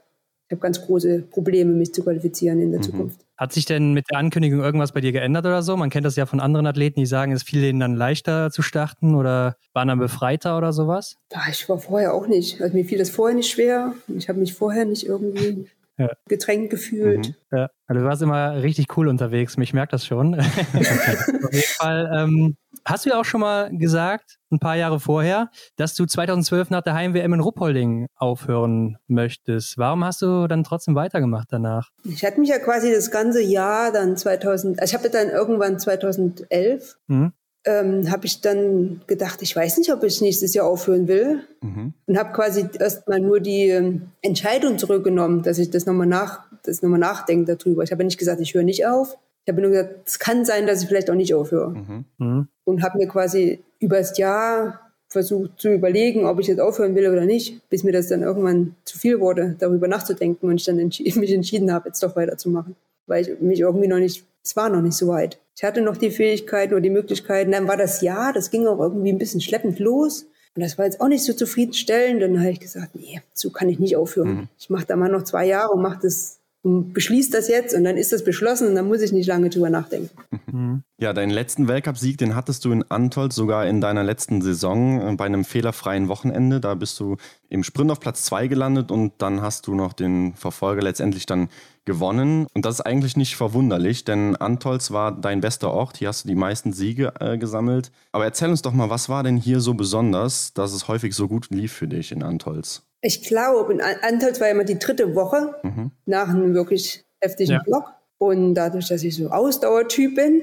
Ich 0.50 0.52
habe 0.52 0.62
ganz 0.62 0.84
große 0.84 1.22
Probleme, 1.30 1.72
mich 1.74 1.94
zu 1.94 2.02
qualifizieren 2.02 2.58
in 2.58 2.72
der 2.72 2.80
mhm. 2.80 2.84
Zukunft. 2.84 3.20
Hat 3.36 3.52
sich 3.52 3.66
denn 3.66 3.92
mit 3.92 4.10
der 4.10 4.18
Ankündigung 4.18 4.58
irgendwas 4.58 4.90
bei 4.90 5.00
dir 5.00 5.12
geändert 5.12 5.46
oder 5.46 5.62
so? 5.62 5.76
Man 5.76 5.90
kennt 5.90 6.04
das 6.04 6.16
ja 6.16 6.26
von 6.26 6.40
anderen 6.40 6.66
Athleten, 6.66 6.98
die 6.98 7.06
sagen, 7.06 7.30
es 7.30 7.44
fiel 7.44 7.62
denen 7.62 7.78
dann 7.78 7.94
leichter 7.94 8.50
zu 8.50 8.60
starten 8.60 9.14
oder 9.14 9.54
waren 9.74 9.86
dann 9.86 10.00
befreiter 10.00 10.58
oder 10.58 10.72
sowas? 10.72 11.18
Ja, 11.32 11.42
ich 11.48 11.68
war 11.68 11.78
vorher 11.78 12.14
auch 12.14 12.26
nicht. 12.26 12.60
Also 12.60 12.76
mir 12.76 12.84
fiel 12.84 12.98
das 12.98 13.10
vorher 13.10 13.36
nicht 13.36 13.48
schwer. 13.48 13.94
Ich 14.08 14.28
habe 14.28 14.40
mich 14.40 14.52
vorher 14.52 14.84
nicht 14.86 15.06
irgendwie 15.06 15.68
ja. 15.98 16.10
gedrängt 16.26 16.70
gefühlt. 16.70 17.28
Mhm. 17.28 17.56
Ja, 17.56 17.70
also 17.86 18.00
du 18.00 18.08
warst 18.08 18.22
immer 18.22 18.60
richtig 18.60 18.96
cool 18.96 19.06
unterwegs, 19.06 19.56
mich 19.56 19.72
merkt 19.72 19.92
das 19.92 20.04
schon. 20.04 20.34
Auf 20.34 21.52
jeden 21.52 21.64
Fall 21.76 22.10
ähm, 22.12 22.56
Hast 22.84 23.04
du 23.04 23.10
ja 23.10 23.20
auch 23.20 23.24
schon 23.24 23.40
mal 23.40 23.70
gesagt, 23.76 24.38
ein 24.50 24.58
paar 24.58 24.76
Jahre 24.76 25.00
vorher, 25.00 25.50
dass 25.76 25.94
du 25.94 26.06
2012 26.06 26.70
nach 26.70 26.82
der 26.82 26.94
Heim-WM 26.94 27.34
in 27.34 27.40
Ruppolding 27.40 28.06
aufhören 28.16 28.98
möchtest. 29.06 29.78
Warum 29.78 30.04
hast 30.04 30.22
du 30.22 30.46
dann 30.46 30.64
trotzdem 30.64 30.94
weitergemacht 30.94 31.48
danach? 31.50 31.90
Ich 32.04 32.24
hatte 32.24 32.40
mich 32.40 32.48
ja 32.48 32.58
quasi 32.58 32.92
das 32.92 33.10
ganze 33.10 33.42
Jahr 33.42 33.92
dann 33.92 34.16
2000, 34.16 34.80
also 34.80 34.90
ich 34.90 34.98
habe 34.98 35.10
dann 35.10 35.28
irgendwann 35.28 35.78
2011 35.78 36.96
mhm 37.06 37.32
ähm, 37.64 38.10
habe 38.10 38.26
ich 38.26 38.40
dann 38.40 39.02
gedacht, 39.06 39.42
ich 39.42 39.54
weiß 39.54 39.78
nicht, 39.78 39.92
ob 39.92 40.02
ich 40.02 40.20
nächstes 40.20 40.54
Jahr 40.54 40.66
aufhören 40.66 41.08
will. 41.08 41.42
Mhm. 41.60 41.92
Und 42.06 42.18
habe 42.18 42.32
quasi 42.32 42.66
erstmal 42.78 43.20
nur 43.20 43.40
die 43.40 43.68
ähm, 43.68 44.10
Entscheidung 44.22 44.78
zurückgenommen, 44.78 45.42
dass 45.42 45.58
ich 45.58 45.70
das 45.70 45.86
nochmal 45.86 46.06
nach, 46.06 46.46
das 46.62 46.82
nochmal 46.82 47.00
nachdenke 47.00 47.56
darüber. 47.56 47.82
Ich 47.82 47.92
habe 47.92 48.04
nicht 48.04 48.18
gesagt, 48.18 48.40
ich 48.40 48.54
höre 48.54 48.62
nicht 48.62 48.86
auf. 48.86 49.18
Ich 49.44 49.52
habe 49.52 49.62
nur 49.62 49.70
gesagt, 49.70 50.06
es 50.06 50.18
kann 50.18 50.44
sein, 50.44 50.66
dass 50.66 50.82
ich 50.82 50.88
vielleicht 50.88 51.10
auch 51.10 51.14
nicht 51.14 51.34
aufhöre. 51.34 51.70
Mhm. 51.70 52.04
Mhm. 52.18 52.48
Und 52.64 52.82
habe 52.82 52.98
mir 52.98 53.08
quasi 53.08 53.60
über 53.78 53.98
das 53.98 54.16
Jahr 54.18 54.90
versucht 55.08 55.58
zu 55.58 55.72
überlegen, 55.72 56.24
ob 56.24 56.38
ich 56.38 56.46
jetzt 56.46 56.60
aufhören 56.60 56.94
will 56.94 57.08
oder 57.08 57.26
nicht, 57.26 57.68
bis 57.68 57.82
mir 57.82 57.92
das 57.92 58.06
dann 58.06 58.22
irgendwann 58.22 58.76
zu 58.84 58.96
viel 58.98 59.18
wurde, 59.18 59.56
darüber 59.58 59.88
nachzudenken 59.88 60.48
und 60.48 60.56
ich 60.56 60.64
dann 60.64 60.78
entschi 60.78 61.12
mich 61.18 61.32
entschieden 61.32 61.72
habe, 61.72 61.88
jetzt 61.88 62.02
doch 62.02 62.16
weiterzumachen. 62.16 62.76
Weil 63.06 63.22
ich 63.22 63.40
mich 63.40 63.60
irgendwie 63.60 63.88
noch 63.88 63.98
nicht, 63.98 64.24
es 64.42 64.54
war 64.54 64.68
noch 64.68 64.82
nicht 64.82 64.96
so 64.96 65.08
weit. 65.08 65.38
Ich 65.56 65.64
hatte 65.64 65.82
noch 65.82 65.96
die 65.96 66.10
Fähigkeiten 66.10 66.72
oder 66.72 66.80
die 66.80 66.90
Möglichkeiten. 66.90 67.50
Dann 67.50 67.66
war 67.66 67.76
das 67.76 68.02
Jahr, 68.02 68.32
das 68.32 68.50
ging 68.50 68.66
auch 68.66 68.78
irgendwie 68.78 69.12
ein 69.12 69.18
bisschen 69.18 69.40
schleppend 69.40 69.78
los. 69.80 70.26
Und 70.54 70.62
das 70.62 70.78
war 70.78 70.84
jetzt 70.84 71.00
auch 71.00 71.08
nicht 71.08 71.24
so 71.24 71.32
zufriedenstellend. 71.32 72.22
Dann 72.22 72.38
habe 72.40 72.50
ich 72.50 72.60
gesagt, 72.60 72.94
nee, 72.94 73.20
so 73.32 73.50
kann 73.50 73.68
ich 73.68 73.78
nicht 73.78 73.96
aufhören. 73.96 74.28
Mhm. 74.28 74.48
Ich 74.58 74.70
mache 74.70 74.86
da 74.86 74.96
mal 74.96 75.10
noch 75.10 75.24
zwei 75.24 75.46
Jahre 75.46 75.72
und 75.72 75.82
mache 75.82 76.00
das 76.02 76.39
beschließt 76.62 77.32
das 77.32 77.48
jetzt 77.48 77.74
und 77.74 77.84
dann 77.84 77.96
ist 77.96 78.12
das 78.12 78.22
beschlossen 78.22 78.68
und 78.68 78.74
dann 78.74 78.86
muss 78.86 79.00
ich 79.00 79.12
nicht 79.12 79.26
lange 79.26 79.48
drüber 79.48 79.70
nachdenken. 79.70 80.10
Mhm. 80.52 80.82
Ja, 80.98 81.14
deinen 81.14 81.30
letzten 81.30 81.68
Weltcupsieg, 81.68 82.18
den 82.18 82.34
hattest 82.34 82.64
du 82.64 82.72
in 82.72 82.84
Antolz 82.90 83.34
sogar 83.34 83.66
in 83.66 83.80
deiner 83.80 84.04
letzten 84.04 84.42
Saison 84.42 85.00
äh, 85.00 85.16
bei 85.16 85.24
einem 85.24 85.44
fehlerfreien 85.44 86.08
Wochenende. 86.08 86.60
Da 86.60 86.74
bist 86.74 87.00
du 87.00 87.16
im 87.48 87.64
Sprint 87.64 87.90
auf 87.90 88.00
Platz 88.00 88.24
2 88.24 88.48
gelandet 88.48 88.90
und 88.90 89.14
dann 89.18 89.40
hast 89.40 89.66
du 89.66 89.74
noch 89.74 89.94
den 89.94 90.34
Verfolger 90.34 90.82
letztendlich 90.82 91.24
dann 91.24 91.48
gewonnen. 91.86 92.46
Und 92.52 92.66
das 92.66 92.74
ist 92.74 92.80
eigentlich 92.82 93.16
nicht 93.16 93.36
verwunderlich, 93.36 94.04
denn 94.04 94.36
Antolz 94.36 94.90
war 94.90 95.12
dein 95.12 95.40
bester 95.40 95.70
Ort. 95.70 95.96
Hier 95.96 96.08
hast 96.08 96.24
du 96.24 96.28
die 96.28 96.34
meisten 96.34 96.74
Siege 96.74 97.14
äh, 97.20 97.38
gesammelt. 97.38 97.90
Aber 98.12 98.24
erzähl 98.24 98.50
uns 98.50 98.60
doch 98.60 98.72
mal, 98.72 98.90
was 98.90 99.08
war 99.08 99.22
denn 99.22 99.38
hier 99.38 99.60
so 99.60 99.72
besonders, 99.72 100.52
dass 100.52 100.74
es 100.74 100.88
häufig 100.88 101.14
so 101.14 101.26
gut 101.26 101.48
lief 101.50 101.72
für 101.72 101.88
dich 101.88 102.12
in 102.12 102.22
Antolz? 102.22 102.82
Ich 103.02 103.22
glaube, 103.22 103.72
in 103.72 103.80
Antolz 103.80 104.40
war 104.40 104.50
immer 104.50 104.64
die 104.64 104.78
dritte 104.78 105.14
Woche 105.14 105.54
mhm. 105.62 105.90
nach 106.06 106.28
einem 106.28 106.54
wirklich 106.54 107.04
heftigen 107.20 107.52
ja. 107.52 107.62
Block. 107.64 107.92
Und 108.18 108.54
dadurch, 108.54 108.88
dass 108.88 109.02
ich 109.02 109.16
so 109.16 109.30
Ausdauertyp 109.30 110.14
bin, 110.14 110.42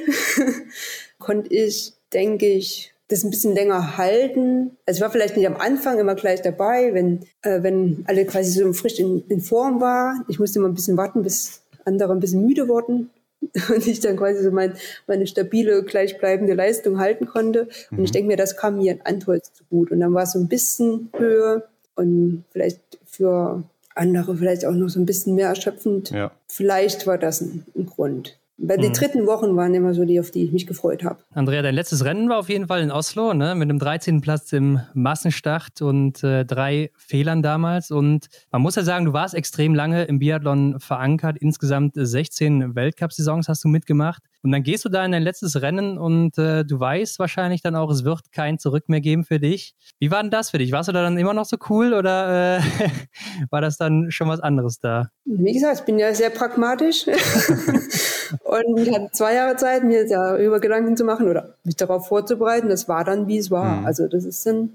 konnte 1.19 1.53
ich, 1.53 1.93
denke 2.11 2.47
ich, 2.47 2.93
das 3.07 3.23
ein 3.23 3.29
bisschen 3.29 3.53
länger 3.53 3.97
halten. 3.97 4.77
Also 4.85 4.97
ich 4.97 5.01
war 5.01 5.11
vielleicht 5.11 5.37
nicht 5.37 5.47
am 5.47 5.55
Anfang 5.55 5.99
immer 5.99 6.15
gleich 6.15 6.41
dabei, 6.41 6.93
wenn, 6.93 7.21
äh, 7.41 7.63
wenn 7.63 8.03
alle 8.07 8.25
quasi 8.25 8.51
so 8.51 8.73
frisch 8.73 8.99
in, 8.99 9.23
in 9.29 9.39
Form 9.41 9.79
war. 9.79 10.25
Ich 10.27 10.39
musste 10.39 10.59
immer 10.59 10.67
ein 10.67 10.73
bisschen 10.73 10.97
warten, 10.97 11.23
bis 11.23 11.61
andere 11.85 12.11
ein 12.11 12.19
bisschen 12.19 12.45
müde 12.45 12.67
wurden 12.67 13.11
und 13.69 13.87
ich 13.87 13.99
dann 14.01 14.17
quasi 14.17 14.43
so 14.43 14.51
mein, 14.51 14.73
meine 15.05 15.25
stabile, 15.25 15.83
gleichbleibende 15.83 16.53
Leistung 16.53 16.99
halten 16.99 17.27
konnte. 17.27 17.69
Und 17.91 17.99
mhm. 17.99 18.03
ich 18.03 18.11
denke 18.11 18.27
mir, 18.27 18.37
das 18.37 18.57
kam 18.57 18.77
mir 18.77 18.93
in 18.93 19.01
Antholz 19.03 19.53
zu 19.53 19.63
gut. 19.69 19.91
Und 19.91 20.01
dann 20.01 20.13
war 20.13 20.23
es 20.23 20.33
so 20.33 20.39
ein 20.39 20.49
bisschen 20.49 21.09
Höhe 21.17 21.63
und 21.97 22.45
vielleicht 22.51 22.79
für 23.05 23.63
andere 23.95 24.37
vielleicht 24.37 24.65
auch 24.65 24.73
noch 24.73 24.89
so 24.89 24.99
ein 24.99 25.05
bisschen 25.05 25.35
mehr 25.35 25.49
erschöpfend. 25.49 26.11
Ja. 26.11 26.31
Vielleicht 26.47 27.07
war 27.07 27.17
das 27.17 27.41
ein, 27.41 27.65
ein 27.75 27.85
Grund. 27.85 28.37
Bei 28.59 28.75
den 28.75 28.89
mhm. 28.89 28.93
dritten 28.93 29.27
Wochen 29.27 29.55
waren 29.55 29.75
immer 29.75 29.93
so 29.93 30.03
die, 30.03 30.19
auf 30.19 30.31
die 30.31 30.43
ich 30.43 30.51
mich 30.51 30.65
gefreut 30.65 31.03
habe. 31.03 31.19
Andrea, 31.31 31.61
dein 31.61 31.75
letztes 31.75 32.03
Rennen 32.03 32.27
war 32.27 32.39
auf 32.39 32.49
jeden 32.49 32.65
Fall 32.65 32.81
in 32.81 32.89
Oslo, 32.89 33.35
ne? 33.35 33.53
mit 33.53 33.69
einem 33.69 33.77
13. 33.77 34.21
Platz 34.21 34.51
im 34.51 34.79
Massenstart 34.95 35.83
und 35.83 36.23
äh, 36.23 36.43
drei 36.43 36.89
Fehlern 36.97 37.43
damals. 37.43 37.91
Und 37.91 38.29
man 38.51 38.63
muss 38.63 38.75
ja 38.75 38.81
sagen, 38.81 39.05
du 39.05 39.13
warst 39.13 39.35
extrem 39.35 39.75
lange 39.75 40.05
im 40.05 40.17
Biathlon 40.17 40.79
verankert. 40.79 41.37
Insgesamt 41.37 41.93
16 41.95 42.73
Weltcup-Saisons 42.73 43.47
hast 43.47 43.63
du 43.63 43.67
mitgemacht. 43.67 44.23
Und 44.47 44.53
dann 44.53 44.63
gehst 44.63 44.85
du 44.85 44.89
da 44.89 45.03
in 45.03 45.11
dein 45.11 45.23
letztes 45.23 45.61
Rennen 45.61 45.97
und 45.97 46.37
äh, 46.37 46.63
du 46.63 46.79
weißt 46.79 47.19
wahrscheinlich 47.19 47.61
dann 47.61 47.75
auch, 47.75 47.91
es 47.91 48.05
wird 48.05 48.31
kein 48.31 48.59
Zurück 48.59 48.87
mehr 48.87 49.01
geben 49.01 49.25
für 49.25 49.41
dich. 49.41 49.75
Wie 49.99 50.09
war 50.09 50.21
denn 50.21 50.31
das 50.31 50.51
für 50.51 50.57
dich? 50.57 50.71
Warst 50.71 50.87
du 50.87 50.93
da 50.93 51.01
dann 51.01 51.17
immer 51.17 51.33
noch 51.33 51.43
so 51.43 51.57
cool 51.69 51.93
oder 51.93 52.59
äh, 52.59 52.61
war 53.49 53.59
das 53.59 53.75
dann 53.75 54.09
schon 54.09 54.29
was 54.29 54.39
anderes 54.39 54.79
da? 54.79 55.09
Wie 55.25 55.51
gesagt, 55.51 55.79
ich 55.79 55.85
bin 55.85 55.99
ja 55.99 56.13
sehr 56.13 56.29
pragmatisch 56.29 57.07
und 58.45 58.79
ich 58.79 58.95
hatte 58.95 59.09
zwei 59.11 59.33
Jahre 59.33 59.57
Zeit, 59.57 59.83
mir 59.83 60.07
darüber 60.07 60.61
Gedanken 60.61 60.95
zu 60.95 61.03
machen 61.03 61.27
oder 61.27 61.55
mich 61.65 61.75
darauf 61.75 62.07
vorzubereiten. 62.07 62.69
Das 62.69 62.87
war 62.87 63.03
dann, 63.03 63.27
wie 63.27 63.39
es 63.39 63.51
war. 63.51 63.81
Mhm. 63.81 63.85
Also 63.85 64.07
das 64.07 64.23
ist 64.23 64.45
dann, 64.45 64.69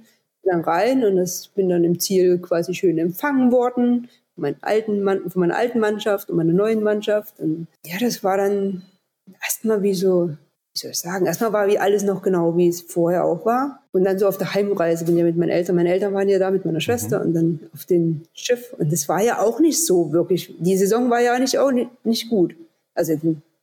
dann 0.45 0.61
rein 0.61 1.03
und 1.03 1.17
das 1.17 1.49
bin 1.49 1.71
dann 1.71 1.85
im 1.85 1.99
Ziel 1.99 2.41
quasi 2.41 2.75
schön 2.75 2.99
empfangen 2.99 3.51
worden 3.51 4.11
von, 4.35 4.43
meinen 4.43 4.59
alten 4.61 5.03
Mann, 5.03 5.31
von 5.31 5.41
meiner 5.41 5.57
alten 5.57 5.79
Mannschaft 5.79 6.29
und 6.29 6.37
meiner 6.37 6.53
neuen 6.53 6.83
Mannschaft. 6.83 7.41
Und 7.41 7.69
ja, 7.87 7.97
das 7.99 8.23
war 8.23 8.37
dann 8.37 8.83
erstmal 9.43 9.83
wie 9.83 9.95
so, 9.95 10.29
wie 10.29 10.79
soll 10.79 10.91
ich 10.91 10.99
sagen, 10.99 11.27
erstmal 11.27 11.53
war 11.53 11.69
wie 11.69 11.79
alles 11.79 12.03
noch 12.03 12.23
genau, 12.23 12.57
wie 12.57 12.69
es 12.69 12.81
vorher 12.81 13.25
auch 13.25 13.45
war. 13.45 13.81
Und 13.93 14.05
dann 14.05 14.19
so 14.19 14.27
auf 14.27 14.39
der 14.39 14.55
Heimreise 14.55 15.05
bin 15.05 15.17
ich 15.17 15.21
ja 15.21 15.27
mit 15.27 15.37
meinen 15.37 15.51
Eltern, 15.51 15.77
meine 15.77 15.93
Eltern 15.93 16.15
waren 16.15 16.29
ja 16.29 16.39
da 16.39 16.51
mit 16.51 16.65
meiner 16.65 16.81
Schwester 16.81 17.21
mhm. 17.21 17.27
und 17.27 17.35
dann 17.35 17.61
auf 17.75 17.85
dem 17.85 18.23
Schiff. 18.33 18.75
Und 18.79 18.93
das 18.93 19.09
war 19.09 19.23
ja 19.23 19.41
auch 19.41 19.61
nicht 19.61 19.85
so 19.85 20.13
wirklich, 20.13 20.55
die 20.59 20.77
Saison 20.77 21.11
war 21.11 21.21
ja 21.21 21.39
nicht, 21.39 21.59
auch 21.59 21.73
nicht, 21.73 21.91
nicht 22.05 22.31
gut. 22.31 22.55
Also 22.95 23.15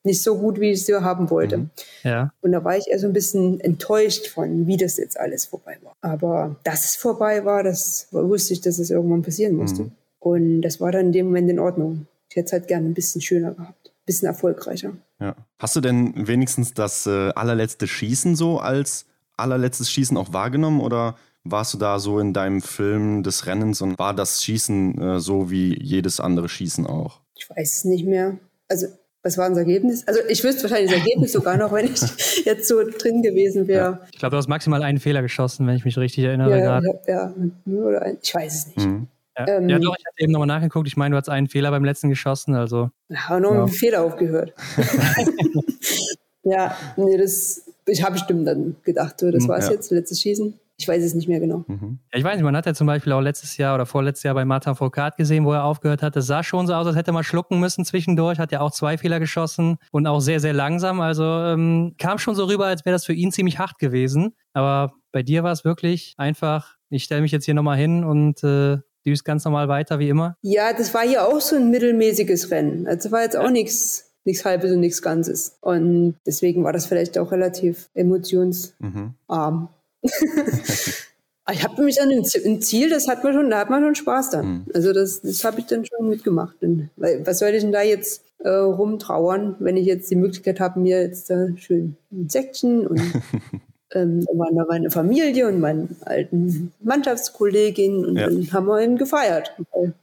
nicht 0.03 0.22
so 0.22 0.38
gut, 0.38 0.59
wie 0.59 0.72
ich 0.72 0.86
sie 0.86 0.95
haben 0.95 1.30
wollte. 1.30 1.57
Mhm. 1.57 1.70
Ja. 2.03 2.34
Und 2.41 2.51
da 2.51 2.63
war 2.63 2.78
ich 2.78 2.88
eher 2.88 2.99
so 2.99 3.07
ein 3.07 3.13
bisschen 3.13 3.59
enttäuscht 3.59 4.28
von, 4.28 4.67
wie 4.67 4.78
das 4.78 4.97
jetzt 4.97 5.20
alles 5.20 5.45
vorbei 5.45 5.78
war. 5.82 5.95
Aber 6.01 6.55
dass 6.63 6.86
es 6.86 6.95
vorbei 6.95 7.45
war, 7.45 7.63
das 7.63 8.07
wusste 8.11 8.53
ich, 8.53 8.61
dass 8.61 8.80
es 8.80 8.89
irgendwann 8.89 9.22
passieren 9.22 9.55
musste. 9.55 9.84
Mhm. 9.84 9.91
Und 10.20 10.61
das 10.61 10.80
war 10.80 10.91
dann 10.91 11.07
in 11.07 11.11
dem 11.11 11.26
Moment 11.28 11.49
in 11.49 11.59
Ordnung. 11.59 12.07
Ich 12.30 12.36
hätte 12.36 12.47
es 12.47 12.51
halt 12.53 12.67
gerne 12.67 12.88
ein 12.88 12.93
bisschen 12.93 13.22
schöner 13.22 13.51
gehabt, 13.51 13.88
ein 13.88 14.05
bisschen 14.05 14.28
erfolgreicher. 14.28 14.93
Ja. 15.20 15.36
Hast 15.59 15.76
du 15.76 15.82
denn 15.82 16.28
wenigstens 16.28 16.74
das 16.74 17.05
äh, 17.05 17.32
allerletzte 17.36 17.88
Schießen 17.88 18.36
so 18.36 18.59
als 18.59 19.05
allerletztes 19.38 19.91
Schießen 19.91 20.17
auch 20.17 20.34
wahrgenommen 20.34 20.82
oder 20.82 21.15
warst 21.43 21.74
du 21.74 21.78
da 21.78 21.99
so 21.99 22.20
in 22.20 22.34
deinem 22.34 22.61
Film 22.61 23.24
des 23.24 23.45
Rennens 23.45 23.82
und 23.82 23.97
war 23.97 24.13
das 24.13 24.43
Schießen 24.43 25.01
äh, 25.01 25.20
so 25.20 25.49
wie 25.49 25.78
jedes 25.82 26.20
andere 26.20 26.49
Schießen 26.49 26.86
auch? 26.86 27.22
Ich 27.36 27.49
weiß 27.49 27.78
es 27.78 27.86
nicht 27.86 28.05
mehr. 28.05 28.38
Also, 28.67 28.88
was 29.24 29.38
war 29.38 29.49
das 29.49 29.57
Ergebnis? 29.57 30.07
Also, 30.07 30.20
ich 30.30 30.43
wüsste 30.43 30.63
wahrscheinlich 30.63 30.91
das 30.91 30.99
Ergebnis 30.99 31.32
sogar 31.32 31.57
noch, 31.57 31.72
wenn 31.72 31.86
ich 31.86 32.01
jetzt 32.45 32.67
so 32.67 32.82
drin 32.84 33.22
gewesen 33.22 33.67
wäre. 33.67 33.91
Ja. 33.91 34.07
Ich 34.11 34.20
glaube, 34.20 34.32
du 34.32 34.38
hast 34.38 34.47
maximal 34.47 34.84
einen 34.84 34.99
Fehler 34.99 35.22
geschossen, 35.22 35.65
wenn 35.67 35.76
ich 35.76 35.86
mich 35.86 35.97
richtig 35.97 36.26
erinnere. 36.26 36.59
Ja, 36.59 36.82
ja, 36.82 37.34
ja 37.65 38.13
ich 38.22 38.36
weiß 38.36 38.53
es 38.53 38.67
nicht. 38.67 38.88
Mhm. 38.88 39.07
Ja, 39.39 39.47
ähm, 39.47 39.69
ja 39.69 39.79
doch, 39.79 39.95
ich 39.97 40.05
hatte 40.05 40.15
eben 40.19 40.31
nochmal 40.31 40.47
nachgeguckt. 40.47 40.87
Ich 40.87 40.97
meine, 40.97 41.13
du 41.13 41.17
hast 41.17 41.29
einen 41.29 41.47
Fehler 41.47 41.71
beim 41.71 41.85
letzten 41.85 42.09
geschossen. 42.09 42.55
Also. 42.55 42.89
Ja, 43.07 43.39
noch 43.39 43.53
ja. 43.53 43.59
einen 43.59 43.67
Fehler 43.69 44.03
aufgehört. 44.03 44.53
ja, 46.43 46.75
nee, 46.97 47.17
das 47.17 47.69
ich 47.89 48.03
habe 48.03 48.13
bestimmt 48.13 48.47
dann 48.47 48.75
gedacht, 48.83 49.15
das 49.21 49.43
mhm, 49.43 49.47
war 49.47 49.57
es 49.57 49.65
ja. 49.65 49.73
jetzt, 49.73 49.91
letztes 49.91 50.21
Schießen. 50.21 50.53
Ich 50.77 50.87
weiß 50.87 51.03
es 51.03 51.13
nicht 51.13 51.27
mehr 51.27 51.41
genau. 51.41 51.65
Mhm. 51.67 51.99
Ja, 52.13 52.19
ich 52.19 52.23
weiß 52.23 52.35
nicht, 52.35 52.45
man 52.45 52.55
hat 52.55 52.65
ja 52.65 52.73
zum 52.73 52.87
Beispiel 52.87 53.11
auch 53.11 53.19
letztes 53.19 53.57
Jahr 53.57 53.75
oder 53.75 53.85
vorletztes 53.85 54.23
Jahr 54.23 54.33
bei 54.33 54.45
Martin 54.45 54.75
Foucault 54.75 55.17
gesehen, 55.17 55.43
wo 55.43 55.51
er 55.51 55.65
aufgehört 55.65 56.01
hat. 56.01 56.15
Das 56.15 56.25
sah 56.25 56.41
schon 56.41 56.67
so 56.67 56.73
aus, 56.73 56.87
als 56.87 56.95
hätte 56.95 57.11
man 57.11 57.25
schlucken 57.25 57.59
müssen 57.59 57.83
zwischendurch. 57.83 58.39
Hat 58.39 58.53
ja 58.53 58.61
auch 58.61 58.71
zwei 58.71 58.97
Fehler 58.97 59.19
geschossen 59.19 59.77
und 59.91 60.07
auch 60.07 60.21
sehr, 60.21 60.39
sehr 60.39 60.53
langsam. 60.53 61.01
Also 61.01 61.23
ähm, 61.23 61.95
kam 61.97 62.17
schon 62.17 62.33
so 62.33 62.45
rüber, 62.45 62.67
als 62.67 62.85
wäre 62.85 62.93
das 62.93 63.05
für 63.05 63.13
ihn 63.13 63.33
ziemlich 63.33 63.59
hart 63.59 63.77
gewesen. 63.77 64.35
Aber 64.53 64.93
bei 65.11 65.21
dir 65.21 65.43
war 65.43 65.51
es 65.51 65.65
wirklich 65.65 66.13
einfach, 66.15 66.75
ich 66.89 67.03
stelle 67.03 67.21
mich 67.21 67.33
jetzt 67.33 67.43
hier 67.43 67.55
nochmal 67.55 67.77
hin 67.77 68.05
und 68.05 68.41
äh, 68.45 68.77
düst 69.05 69.25
ganz 69.25 69.45
normal 69.45 69.67
weiter 69.67 69.99
wie 69.99 70.09
immer? 70.09 70.35
Ja, 70.41 70.73
das 70.73 70.93
war 70.93 71.03
hier 71.03 71.27
auch 71.27 71.41
so 71.41 71.55
ein 71.55 71.69
mittelmäßiges 71.71 72.51
Rennen. 72.51 72.87
Also 72.87 73.11
war 73.11 73.23
jetzt 73.23 73.37
auch 73.37 73.49
nichts 73.49 74.09
nichts 74.25 74.45
Halbes 74.45 74.71
und 74.71 74.79
nichts 74.79 75.01
Ganzes. 75.01 75.57
Und 75.61 76.15
deswegen 76.25 76.63
war 76.63 76.73
das 76.73 76.85
vielleicht 76.85 77.17
auch 77.17 77.31
relativ 77.31 77.89
emotionsarm. 77.93 78.73
Mhm. 79.27 79.69
ich 81.51 81.63
habe 81.63 81.83
mich 81.83 82.01
an 82.01 82.09
ein 82.11 82.61
Ziel, 82.61 82.89
das 82.89 83.07
hat 83.07 83.23
man 83.23 83.33
schon, 83.33 83.49
da 83.49 83.59
hat 83.59 83.69
man 83.69 83.83
schon 83.83 83.95
Spaß 83.95 84.29
dann. 84.31 84.47
Mhm. 84.47 84.65
Also 84.73 84.93
das, 84.93 85.21
das 85.21 85.43
habe 85.43 85.59
ich 85.59 85.65
dann 85.65 85.85
schon 85.85 86.07
mitgemacht. 86.07 86.61
Und, 86.61 86.89
was 86.95 87.39
soll 87.39 87.49
ich 87.49 87.61
denn 87.61 87.71
da 87.71 87.81
jetzt 87.81 88.23
äh, 88.39 88.49
rumtrauern, 88.49 89.55
wenn 89.59 89.77
ich 89.77 89.85
jetzt 89.85 90.09
die 90.11 90.15
Möglichkeit 90.15 90.59
habe, 90.59 90.79
mir 90.79 91.01
jetzt 91.01 91.29
da 91.29 91.47
schön 91.57 91.97
ein 92.11 92.29
Säckchen 92.29 92.87
und 92.87 93.01
ähm, 93.93 94.25
meine, 94.35 94.65
meine 94.67 94.89
Familie 94.89 95.47
und 95.47 95.59
meinen 95.59 95.95
alten 96.05 96.71
Mannschaftskollegin 96.81 98.05
und 98.05 98.17
ja. 98.17 98.27
dann 98.27 98.51
haben 98.51 98.67
wir 98.67 98.81
ihn 98.81 98.97
gefeiert. 98.97 99.53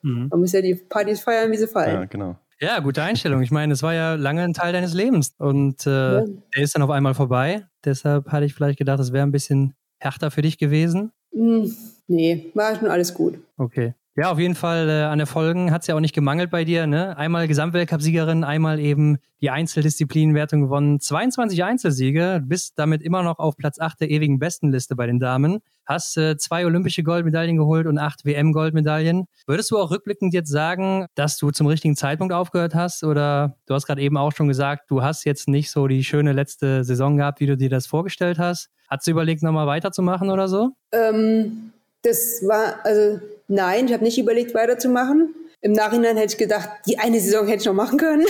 Mhm. 0.02 0.28
Man 0.30 0.40
muss 0.40 0.52
ja 0.52 0.60
die 0.60 0.74
Partys 0.74 1.20
feiern, 1.20 1.50
wie 1.52 1.56
sie 1.56 1.68
fallen. 1.68 1.94
Ja, 1.94 2.04
genau. 2.04 2.36
Ja, 2.58 2.78
gute 2.78 3.02
Einstellung. 3.02 3.42
Ich 3.42 3.50
meine, 3.50 3.74
es 3.74 3.82
war 3.82 3.92
ja 3.92 4.14
lange 4.14 4.42
ein 4.42 4.54
Teil 4.54 4.72
deines 4.72 4.94
Lebens 4.94 5.34
und 5.38 5.86
äh, 5.86 5.90
ja. 5.90 6.24
der 6.54 6.62
ist 6.62 6.74
dann 6.74 6.82
auf 6.82 6.90
einmal 6.90 7.14
vorbei. 7.14 7.66
Deshalb 7.84 8.32
hatte 8.32 8.46
ich 8.46 8.54
vielleicht 8.54 8.78
gedacht, 8.78 8.98
es 8.98 9.12
wäre 9.12 9.26
ein 9.26 9.32
bisschen 9.32 9.74
härter 9.98 10.30
für 10.30 10.42
dich 10.42 10.56
gewesen. 10.56 11.12
Hm, 11.32 11.70
nee, 12.06 12.50
war 12.54 12.74
schon 12.76 12.88
alles 12.88 13.12
gut. 13.12 13.38
Okay. 13.58 13.94
Ja, 14.18 14.32
auf 14.32 14.38
jeden 14.38 14.54
Fall 14.54 14.88
äh, 14.88 15.02
an 15.02 15.20
Erfolgen 15.20 15.70
hat 15.70 15.82
es 15.82 15.88
ja 15.88 15.94
auch 15.94 16.00
nicht 16.00 16.14
gemangelt 16.14 16.50
bei 16.50 16.64
dir. 16.64 16.86
Ne? 16.86 17.14
Einmal 17.18 17.46
Gesamtweltcup-Siegerin, 17.48 18.44
einmal 18.44 18.80
eben 18.80 19.18
die 19.42 19.50
Einzeldisziplinenwertung 19.50 20.62
gewonnen. 20.62 21.00
22 21.00 21.62
Einzelsiege, 21.62 22.42
bist 22.42 22.78
damit 22.78 23.02
immer 23.02 23.22
noch 23.22 23.38
auf 23.38 23.58
Platz 23.58 23.78
8 23.78 24.00
der 24.00 24.10
ewigen 24.10 24.38
Bestenliste 24.38 24.96
bei 24.96 25.06
den 25.06 25.20
Damen. 25.20 25.58
Hast 25.84 26.16
äh, 26.16 26.38
zwei 26.38 26.64
olympische 26.64 27.02
Goldmedaillen 27.02 27.58
geholt 27.58 27.86
und 27.86 27.98
acht 27.98 28.24
WM-Goldmedaillen. 28.24 29.26
Würdest 29.46 29.70
du 29.70 29.76
auch 29.76 29.90
rückblickend 29.90 30.32
jetzt 30.32 30.50
sagen, 30.50 31.04
dass 31.14 31.36
du 31.36 31.50
zum 31.50 31.66
richtigen 31.66 31.94
Zeitpunkt 31.94 32.32
aufgehört 32.32 32.74
hast? 32.74 33.04
Oder 33.04 33.58
du 33.66 33.74
hast 33.74 33.86
gerade 33.86 34.00
eben 34.00 34.16
auch 34.16 34.32
schon 34.32 34.48
gesagt, 34.48 34.90
du 34.90 35.02
hast 35.02 35.24
jetzt 35.24 35.46
nicht 35.46 35.70
so 35.70 35.88
die 35.88 36.02
schöne 36.04 36.32
letzte 36.32 36.84
Saison 36.84 37.18
gehabt, 37.18 37.40
wie 37.40 37.46
du 37.46 37.58
dir 37.58 37.68
das 37.68 37.86
vorgestellt 37.86 38.38
hast. 38.38 38.70
Hast 38.88 39.06
du 39.06 39.10
überlegt, 39.10 39.42
nochmal 39.42 39.66
weiterzumachen 39.66 40.30
oder 40.30 40.48
so? 40.48 40.70
Ähm, 40.92 41.72
das 42.06 42.46
war, 42.46 42.84
also 42.84 43.20
nein, 43.48 43.86
ich 43.86 43.92
habe 43.92 44.04
nicht 44.04 44.18
überlegt, 44.18 44.54
weiterzumachen. 44.54 45.34
Im 45.60 45.72
Nachhinein 45.72 46.16
hätte 46.16 46.34
ich 46.34 46.38
gedacht, 46.38 46.68
die 46.86 46.98
eine 46.98 47.18
Saison 47.18 47.46
hätte 47.46 47.60
ich 47.60 47.66
noch 47.66 47.74
machen 47.74 47.98
können. 47.98 48.26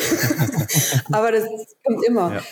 Aber 1.12 1.32
das 1.32 1.44
kommt 1.84 2.04
immer. 2.06 2.32
Ja. 2.32 2.42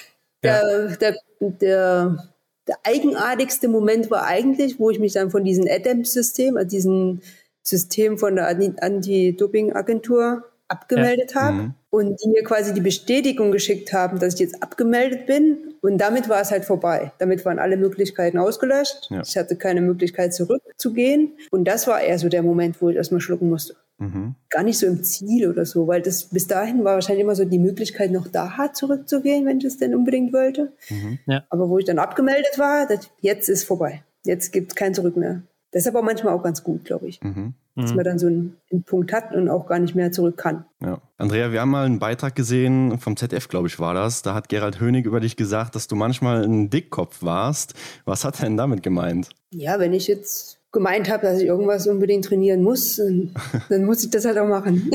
Der, 0.43 0.97
der, 0.97 1.17
der, 1.41 2.35
der, 2.69 2.77
eigenartigste 2.85 3.69
Moment 3.69 4.11
war 4.11 4.25
eigentlich, 4.25 4.79
wo 4.79 4.91
ich 4.91 4.99
mich 4.99 5.15
dann 5.15 5.31
von 5.31 5.43
diesem 5.43 5.67
ADAMS-System, 5.67 6.59
also 6.59 6.69
diesem 6.69 7.23
System 7.63 8.19
von 8.19 8.37
der 8.37 8.49
Anti-Doping-Agentur 8.49 10.45
abgemeldet 10.69 11.35
ja. 11.35 11.43
habe 11.43 11.57
mhm. 11.57 11.75
und 11.91 12.23
die 12.23 12.29
mir 12.29 12.43
quasi 12.43 12.73
die 12.73 12.81
Bestätigung 12.81 13.53
geschickt 13.53 13.93
haben, 13.93 14.19
dass 14.19 14.35
ich 14.35 14.41
jetzt 14.41 14.63
abgemeldet 14.63 15.27
bin. 15.27 15.75
Und 15.83 15.99
damit 15.99 16.29
war 16.29 16.41
es 16.41 16.51
halt 16.51 16.65
vorbei. 16.65 17.13
Damit 17.19 17.45
waren 17.45 17.59
alle 17.59 17.77
Möglichkeiten 17.77 18.39
ausgelöscht. 18.39 19.09
Ja. 19.11 19.21
Ich 19.21 19.37
hatte 19.37 19.57
keine 19.57 19.83
Möglichkeit 19.83 20.33
zurückzugehen. 20.33 21.33
Und 21.51 21.67
das 21.67 21.87
war 21.87 22.01
eher 22.01 22.19
so 22.19 22.29
der 22.29 22.43
Moment, 22.43 22.81
wo 22.81 22.89
ich 22.89 22.97
erstmal 22.97 23.21
schlucken 23.21 23.51
musste. 23.51 23.77
Mhm. 23.99 24.35
Gar 24.49 24.63
nicht 24.63 24.79
so 24.79 24.87
im 24.87 25.05
Ziel 25.05 25.49
oder 25.49 25.67
so, 25.67 25.87
weil 25.87 26.01
das 26.01 26.25
bis 26.25 26.47
dahin 26.47 26.83
war 26.85 26.95
wahrscheinlich 26.95 27.23
immer 27.23 27.37
so 27.37 27.45
die 27.45 27.59
Möglichkeit, 27.59 28.11
noch 28.11 28.27
da 28.27 28.73
zurückzugehen, 28.73 29.47
wenn 29.47 29.59
ich 29.59 29.65
es 29.65 29.79
denn 29.79 29.95
unbedingt 29.95 30.33
wollte. 30.33 30.73
Mhm. 30.89 31.19
Ja. 31.27 31.45
Aber 31.51 31.69
wo 31.69 31.79
ich 31.79 31.85
dann 31.85 31.99
abgemeldet 31.99 32.59
war, 32.59 32.87
das, 32.87 33.11
jetzt 33.21 33.49
ist 33.49 33.65
vorbei. 33.65 34.03
Jetzt 34.25 34.53
gibt 34.53 34.73
es 34.73 34.75
kein 34.75 34.95
Zurück 34.95 35.17
mehr. 35.17 35.43
Das 35.71 35.83
ist 35.83 35.89
aber 35.89 36.03
manchmal 36.03 36.33
auch 36.33 36.43
ganz 36.43 36.65
gut, 36.65 36.85
glaube 36.85 37.09
ich. 37.09 37.21
Mhm 37.23 37.55
dass 37.77 37.91
mhm. 37.91 37.97
man 37.97 38.05
dann 38.05 38.19
so 38.19 38.27
einen, 38.27 38.57
einen, 38.71 38.85
Punkt 38.85 39.13
hat 39.13 39.35
und 39.35 39.49
auch 39.49 39.67
gar 39.67 39.79
nicht 39.79 39.95
mehr 39.95 40.13
zurück 40.13 40.37
kann. 40.37 40.65
Ja. 40.81 41.01
Andrea, 41.17 41.53
wir 41.53 41.61
haben 41.61 41.71
mal 41.71 41.87
einen 41.87 41.99
Beitrag 41.99 42.35
gesehen, 42.35 42.99
vom 42.99 43.17
ZF, 43.17 43.49
glaube 43.49 43.69
ich, 43.69 43.81
war 43.81 43.95
das. 43.95 44.23
Da 44.23 44.35
hat 44.35 44.49
Gerald 44.49 44.81
Hönig 44.81 45.07
über 45.07 45.21
dich 45.21 45.37
gesagt, 45.37 45.75
dass 45.75 45.89
du 45.89 45.97
manchmal 45.97 46.45
ein 46.45 46.71
Dickkopf 46.71 47.23
warst. 47.23 47.75
Was 48.05 48.25
hat 48.25 48.39
er 48.41 48.47
denn 48.47 48.57
damit 48.57 48.83
gemeint? 48.83 49.31
Ja, 49.51 49.81
wenn 49.81 49.93
ich 49.93 50.07
jetzt 50.07 50.61
gemeint 50.71 51.09
habe, 51.11 51.23
dass 51.23 51.41
ich 51.41 51.47
irgendwas 51.47 51.87
unbedingt 51.87 52.27
trainieren 52.27 52.63
muss, 52.63 52.97
dann 52.97 53.85
muss 53.85 54.05
ich 54.05 54.11
das 54.11 54.25
halt 54.25 54.39
auch 54.39 54.49
machen. 54.49 54.91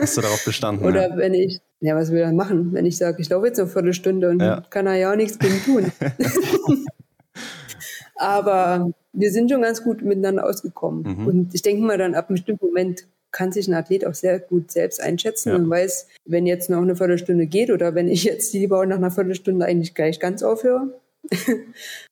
Hast 0.00 0.16
du 0.16 0.20
darauf 0.20 0.44
bestanden? 0.44 0.84
Oder 0.84 1.10
ja. 1.10 1.16
wenn 1.16 1.34
ich, 1.34 1.60
ja, 1.80 1.96
was 1.96 2.10
will 2.12 2.20
er 2.20 2.32
machen, 2.32 2.72
wenn 2.72 2.86
ich 2.86 2.96
sage, 2.96 3.20
ich 3.20 3.28
laufe 3.28 3.46
jetzt 3.46 3.58
eine 3.58 3.68
Viertelstunde 3.68 4.30
und 4.30 4.40
ja. 4.40 4.62
kann 4.70 4.86
er 4.86 4.94
ja 4.94 5.12
auch 5.12 5.16
nichts 5.16 5.38
gegen 5.38 5.62
tun. 5.64 5.92
Aber 8.24 8.90
wir 9.12 9.30
sind 9.30 9.50
schon 9.50 9.62
ganz 9.62 9.82
gut 9.82 10.02
miteinander 10.02 10.46
ausgekommen. 10.46 11.02
Mhm. 11.02 11.26
Und 11.26 11.54
ich 11.54 11.62
denke 11.62 11.82
mal, 11.82 11.98
dann 11.98 12.14
ab 12.14 12.28
einem 12.28 12.36
bestimmten 12.36 12.66
Moment 12.66 13.06
kann 13.32 13.52
sich 13.52 13.68
ein 13.68 13.74
Athlet 13.74 14.06
auch 14.06 14.14
sehr 14.14 14.38
gut 14.38 14.70
selbst 14.70 15.00
einschätzen 15.00 15.50
ja. 15.50 15.56
und 15.56 15.68
weiß, 15.68 16.08
wenn 16.24 16.46
jetzt 16.46 16.70
noch 16.70 16.80
eine 16.80 16.96
Viertelstunde 16.96 17.46
geht 17.46 17.70
oder 17.70 17.94
wenn 17.94 18.08
ich 18.08 18.24
jetzt 18.24 18.54
lieber 18.54 18.86
nach 18.86 18.96
einer 18.96 19.10
Viertelstunde 19.10 19.66
eigentlich 19.66 19.94
gleich 19.94 20.20
ganz 20.20 20.42
aufhöre. 20.42 21.00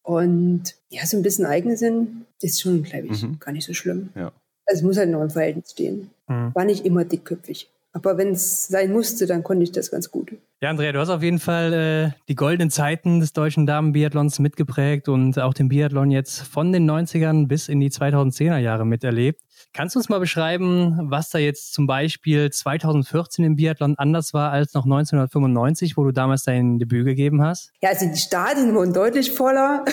und 0.03 0.63
ja, 0.91 1.07
so 1.07 1.17
ein 1.17 1.23
bisschen 1.23 1.47
Eigensinn 1.47 2.27
ist 2.41 2.61
schon, 2.61 2.83
glaube 2.83 3.09
ich, 3.11 3.23
mhm. 3.23 3.39
gar 3.39 3.53
nicht 3.53 3.67
so 3.67 3.73
schlimm. 3.73 4.09
Ja. 4.15 4.33
Also 4.67 4.81
es 4.81 4.83
muss 4.83 4.97
halt 4.97 5.11
noch 5.11 5.23
im 5.23 5.31
Verhältnis 5.31 5.71
stehen. 5.71 6.11
Mhm. 6.29 6.51
War 6.55 6.65
nicht 6.65 6.85
immer 6.85 7.05
dickköpfig. 7.05 7.71
Aber 7.95 8.17
wenn 8.17 8.31
es 8.31 8.69
sein 8.69 8.91
musste, 8.91 9.27
dann 9.27 9.43
konnte 9.43 9.65
ich 9.65 9.73
das 9.73 9.91
ganz 9.91 10.11
gut. 10.11 10.33
Ja, 10.63 10.71
Andrea, 10.71 10.93
du 10.93 10.99
hast 10.99 11.11
auf 11.11 11.23
jeden 11.23 11.39
Fall 11.39 11.73
äh, 11.73 12.21
die 12.29 12.35
goldenen 12.35 12.71
Zeiten 12.71 13.21
des 13.21 13.35
deutschen 13.35 13.67
Damenbiathlons 13.67 14.39
mitgeprägt 14.39 15.09
und 15.09 15.39
auch 15.39 15.53
den 15.53 15.69
Biathlon 15.69 16.11
jetzt 16.11 16.41
von 16.43 16.73
den 16.73 16.91
90ern 16.91 17.49
bis 17.49 17.69
in 17.69 17.81
die 17.81 17.91
2010er 17.91 18.59
Jahre 18.59 18.87
miterlebt. 18.87 19.43
Kannst 19.75 19.95
du 19.95 19.99
uns 19.99 20.09
mal 20.09 20.21
beschreiben, 20.21 21.11
was 21.11 21.31
da 21.31 21.39
jetzt 21.39 21.75
zum 21.75 21.87
Beispiel 21.87 22.51
2014 22.51 23.45
im 23.45 23.57
Biathlon 23.57 23.97
anders 23.99 24.33
war 24.33 24.53
als 24.53 24.73
noch 24.73 24.85
1995, 24.85 25.97
wo 25.97 26.05
du 26.05 26.13
damals 26.13 26.45
dein 26.45 26.79
Debüt 26.79 27.05
gegeben 27.05 27.43
hast? 27.43 27.73
Ja, 27.83 27.91
also 27.91 28.07
die 28.07 28.19
Stadien 28.19 28.75
wurden 28.75 28.95
deutlich 28.95 29.33
voller 29.33 29.85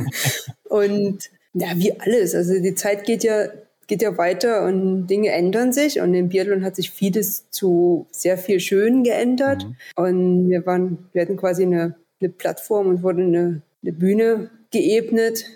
und 0.64 1.18
ja, 1.52 1.68
wie 1.76 1.98
alles. 2.00 2.34
Also 2.34 2.54
die 2.60 2.74
Zeit 2.74 3.04
geht 3.04 3.24
ja 3.24 3.46
geht 3.86 4.02
ja 4.02 4.18
weiter 4.18 4.64
und 4.64 5.06
Dinge 5.06 5.30
ändern 5.30 5.72
sich 5.72 6.00
und 6.00 6.14
im 6.14 6.28
Biathlon 6.28 6.64
hat 6.64 6.76
sich 6.76 6.90
vieles 6.90 7.50
zu 7.50 8.06
sehr 8.10 8.36
viel 8.38 8.60
schön 8.60 9.04
geändert 9.04 9.64
mhm. 9.64 9.76
und 9.94 10.48
wir 10.48 10.66
waren, 10.66 11.08
wir 11.12 11.22
hatten 11.22 11.36
quasi 11.36 11.62
eine, 11.62 11.94
eine 12.20 12.30
Plattform 12.30 12.88
und 12.88 13.02
wurde 13.02 13.22
eine, 13.22 13.62
eine 13.82 13.92
Bühne 13.92 14.50
geebnet, 14.70 15.46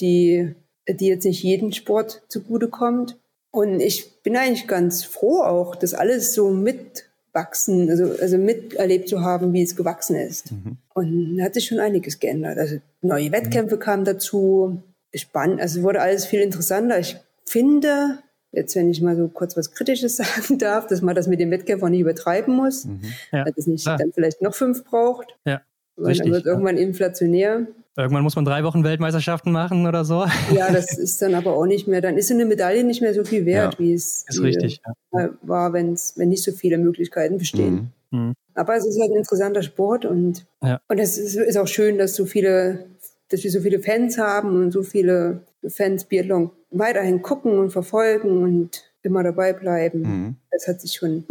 die, 0.00 0.54
die 0.88 1.06
jetzt 1.06 1.24
nicht 1.24 1.42
jedem 1.42 1.72
Sport 1.72 2.22
zugutekommt. 2.28 3.18
Und 3.50 3.80
ich 3.80 4.22
bin 4.22 4.36
eigentlich 4.36 4.66
ganz 4.66 5.04
froh 5.04 5.40
auch, 5.42 5.76
das 5.76 5.94
alles 5.94 6.34
so 6.34 6.50
mitwachsen, 6.50 7.88
also, 7.88 8.12
also 8.20 8.36
miterlebt 8.36 9.08
zu 9.08 9.22
haben, 9.22 9.52
wie 9.52 9.62
es 9.62 9.76
gewachsen 9.76 10.16
ist. 10.16 10.52
Mhm. 10.52 10.76
Und 10.92 11.36
da 11.38 11.44
hat 11.44 11.54
sich 11.54 11.66
schon 11.66 11.80
einiges 11.80 12.18
geändert. 12.18 12.58
Also 12.58 12.78
neue 13.00 13.32
Wettkämpfe 13.32 13.76
mhm. 13.76 13.80
kamen 13.80 14.04
dazu, 14.04 14.82
spannend, 15.14 15.60
also 15.60 15.82
wurde 15.82 16.02
alles 16.02 16.26
viel 16.26 16.40
interessanter. 16.40 16.98
Ich 16.98 17.16
finde, 17.46 18.18
jetzt 18.52 18.74
wenn 18.76 18.90
ich 18.90 19.00
mal 19.02 19.16
so 19.16 19.28
kurz 19.28 19.56
was 19.56 19.72
Kritisches 19.72 20.16
sagen 20.18 20.58
darf, 20.58 20.86
dass 20.86 21.02
man 21.02 21.14
das 21.14 21.26
mit 21.26 21.40
dem 21.40 21.50
Wettkampf 21.50 21.82
auch 21.82 21.88
nicht 21.88 22.00
übertreiben 22.00 22.54
muss, 22.54 22.84
mhm. 22.84 23.00
ja. 23.32 23.44
dass 23.44 23.56
es 23.56 23.66
nicht 23.66 23.86
ja. 23.86 23.96
dann 23.96 24.12
vielleicht 24.12 24.42
noch 24.42 24.54
fünf 24.54 24.84
braucht. 24.84 25.36
Ja. 25.44 25.62
Weil 25.96 26.08
Richtig, 26.08 26.24
dann 26.24 26.32
wird 26.34 26.46
irgendwann 26.46 26.76
inflationär. 26.76 27.66
Irgendwann 27.96 28.22
muss 28.22 28.36
man 28.36 28.44
drei 28.44 28.62
Wochen 28.64 28.84
Weltmeisterschaften 28.84 29.50
machen 29.50 29.86
oder 29.86 30.04
so. 30.04 30.26
Ja, 30.54 30.70
das 30.70 30.98
ist 30.98 31.22
dann 31.22 31.34
aber 31.34 31.56
auch 31.56 31.64
nicht 31.64 31.88
mehr, 31.88 32.02
dann 32.02 32.18
ist 32.18 32.30
eine 32.30 32.44
Medaille 32.44 32.84
nicht 32.84 33.00
mehr 33.00 33.14
so 33.14 33.24
viel 33.24 33.46
wert, 33.46 33.74
ja, 33.74 33.78
wie 33.78 33.94
es 33.94 34.26
ist 34.28 34.42
richtig, 34.42 34.82
ja. 35.12 35.30
war, 35.40 35.72
wenn's, 35.72 36.12
wenn 36.16 36.28
nicht 36.28 36.42
so 36.42 36.52
viele 36.52 36.76
Möglichkeiten 36.76 37.38
bestehen. 37.38 37.92
Mhm. 38.10 38.18
Mhm. 38.18 38.34
Aber 38.54 38.76
es 38.76 38.86
ist 38.86 39.00
halt 39.00 39.10
ein 39.10 39.18
interessanter 39.18 39.62
Sport 39.62 40.04
und, 40.04 40.46
ja. 40.62 40.80
und 40.88 40.98
es 40.98 41.18
ist, 41.18 41.36
ist 41.36 41.56
auch 41.56 41.66
schön, 41.66 41.98
dass 41.98 42.14
so 42.14 42.26
viele, 42.26 42.86
dass 43.30 43.42
wir 43.42 43.50
so 43.50 43.60
viele 43.60 43.80
Fans 43.80 44.18
haben 44.18 44.56
und 44.56 44.72
so 44.72 44.82
viele 44.82 45.40
Fans 45.66 46.04
Biathlon 46.04 46.50
weiterhin 46.78 47.22
gucken 47.22 47.58
und 47.58 47.70
verfolgen 47.70 48.42
und 48.42 48.84
immer 49.02 49.22
dabei 49.22 49.52
bleiben. 49.52 50.00
Mhm. 50.00 50.36
Das 50.50 50.66
hat 50.66 50.80
sich 50.80 50.92
schon 50.92 51.24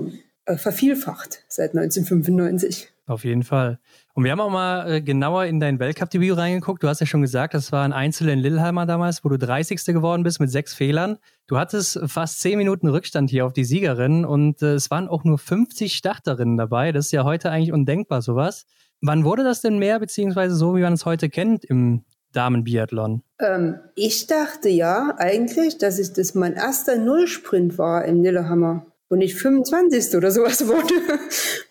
äh, 0.45 0.57
vervielfacht 0.57 1.43
seit 1.47 1.75
1995. 1.75 2.91
Auf 3.07 3.23
jeden 3.23 3.43
Fall. 3.43 3.79
Und 4.15 4.23
wir 4.23 4.31
haben 4.31 4.39
auch 4.39 4.49
mal 4.49 4.91
äh, 4.91 5.01
genauer 5.01 5.45
in 5.45 5.59
dein 5.59 5.79
Weltcup-Debüt 5.79 6.37
reingeguckt. 6.37 6.81
Du 6.81 6.87
hast 6.87 7.01
ja 7.01 7.05
schon 7.05 7.21
gesagt, 7.21 7.53
das 7.53 7.71
war 7.71 7.83
ein 7.83 7.93
Einzel 7.93 8.29
in 8.29 8.39
Lillehammer 8.39 8.87
damals, 8.87 9.23
wo 9.23 9.29
du 9.29 9.37
30. 9.37 9.85
geworden 9.85 10.23
bist 10.23 10.39
mit 10.39 10.49
sechs 10.49 10.73
Fehlern. 10.73 11.17
Du 11.45 11.57
hattest 11.57 11.99
fast 12.07 12.41
zehn 12.41 12.57
Minuten 12.57 12.87
Rückstand 12.87 13.29
hier 13.29 13.45
auf 13.45 13.53
die 13.53 13.63
Siegerin 13.63 14.25
und 14.25 14.63
äh, 14.63 14.73
es 14.73 14.89
waren 14.89 15.07
auch 15.07 15.23
nur 15.23 15.37
50 15.37 15.93
Starterinnen 15.93 16.57
dabei. 16.57 16.91
Das 16.91 17.05
ist 17.05 17.11
ja 17.11 17.23
heute 17.23 17.51
eigentlich 17.51 17.73
undenkbar, 17.73 18.23
sowas. 18.23 18.65
Wann 19.01 19.23
wurde 19.23 19.43
das 19.43 19.61
denn 19.61 19.77
mehr, 19.77 19.99
beziehungsweise 19.99 20.55
so, 20.55 20.75
wie 20.75 20.81
man 20.81 20.93
es 20.93 21.05
heute 21.05 21.29
kennt 21.29 21.63
im 21.65 22.03
Damenbiathlon? 22.35 23.21
Ähm, 23.39 23.79
ich 23.95 24.27
dachte 24.27 24.69
ja 24.69 25.15
eigentlich, 25.17 25.77
dass 25.77 25.99
es 25.99 26.13
das 26.13 26.35
mein 26.35 26.53
erster 26.53 26.97
Nullsprint 26.97 27.77
war 27.77 28.05
in 28.05 28.23
Lillehammer 28.23 28.85
und 29.09 29.19
nicht 29.19 29.35
25. 29.35 30.15
oder 30.15 30.31
sowas 30.31 30.67
wurde. 30.67 30.93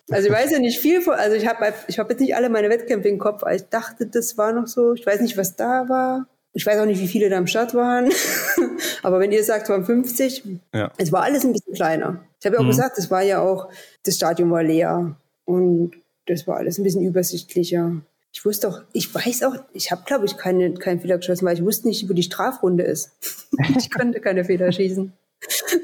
Also 0.09 0.27
ich 0.27 0.33
weiß 0.33 0.51
ja 0.51 0.59
nicht 0.59 0.79
viel 0.79 1.01
von, 1.01 1.15
also 1.15 1.35
ich 1.35 1.47
habe 1.47 1.73
ich 1.87 1.99
hab 1.99 2.09
jetzt 2.09 2.19
nicht 2.19 2.35
alle 2.35 2.49
meine 2.49 2.69
Wettkämpfe 2.69 3.07
im 3.07 3.19
Kopf, 3.19 3.43
aber 3.43 3.55
ich 3.55 3.67
dachte, 3.69 4.07
das 4.07 4.37
war 4.37 4.53
noch 4.53 4.67
so, 4.67 4.93
ich 4.93 5.05
weiß 5.05 5.21
nicht, 5.21 5.37
was 5.37 5.55
da 5.55 5.89
war. 5.89 6.27
Ich 6.53 6.65
weiß 6.65 6.79
auch 6.79 6.85
nicht, 6.85 7.01
wie 7.01 7.07
viele 7.07 7.29
da 7.29 7.37
am 7.37 7.47
Start 7.47 7.73
waren. 7.73 8.09
aber 9.03 9.19
wenn 9.19 9.31
ihr 9.31 9.43
sagt, 9.43 9.63
es 9.63 9.69
waren 9.69 9.83
50, 9.83 10.43
ja. 10.73 10.91
es 10.97 11.11
war 11.11 11.23
alles 11.23 11.43
ein 11.43 11.51
bisschen 11.51 11.73
kleiner. 11.73 12.23
Ich 12.39 12.45
habe 12.45 12.55
ja 12.55 12.59
auch 12.61 12.65
mhm. 12.65 12.69
gesagt, 12.69 12.97
es 12.97 13.11
war 13.11 13.23
ja 13.23 13.41
auch, 13.41 13.69
das 14.03 14.15
Stadion 14.15 14.49
war 14.51 14.63
leer 14.63 15.17
und 15.43 15.91
das 16.27 16.47
war 16.47 16.57
alles 16.57 16.77
ein 16.77 16.83
bisschen 16.83 17.03
übersichtlicher 17.03 18.01
ich 18.35 18.43
wusste 18.43 18.67
auch, 18.67 18.81
ich 18.91 19.15
weiß 19.15 19.43
auch, 19.43 19.55
ich 19.71 19.91
habe, 19.91 20.03
glaube 20.05 20.25
ich, 20.25 20.35
keine, 20.35 20.73
keinen 20.73 20.99
Fehler 20.99 21.17
geschossen, 21.17 21.45
weil 21.45 21.55
ich 21.55 21.63
wusste 21.63 21.87
nicht, 21.87 22.09
wo 22.09 22.13
die 22.13 22.21
Strafrunde 22.21 22.83
ist. 22.83 23.11
ich 23.77 23.89
konnte 23.89 24.19
keine 24.19 24.43
Fehler 24.43 24.73
schießen. 24.73 25.13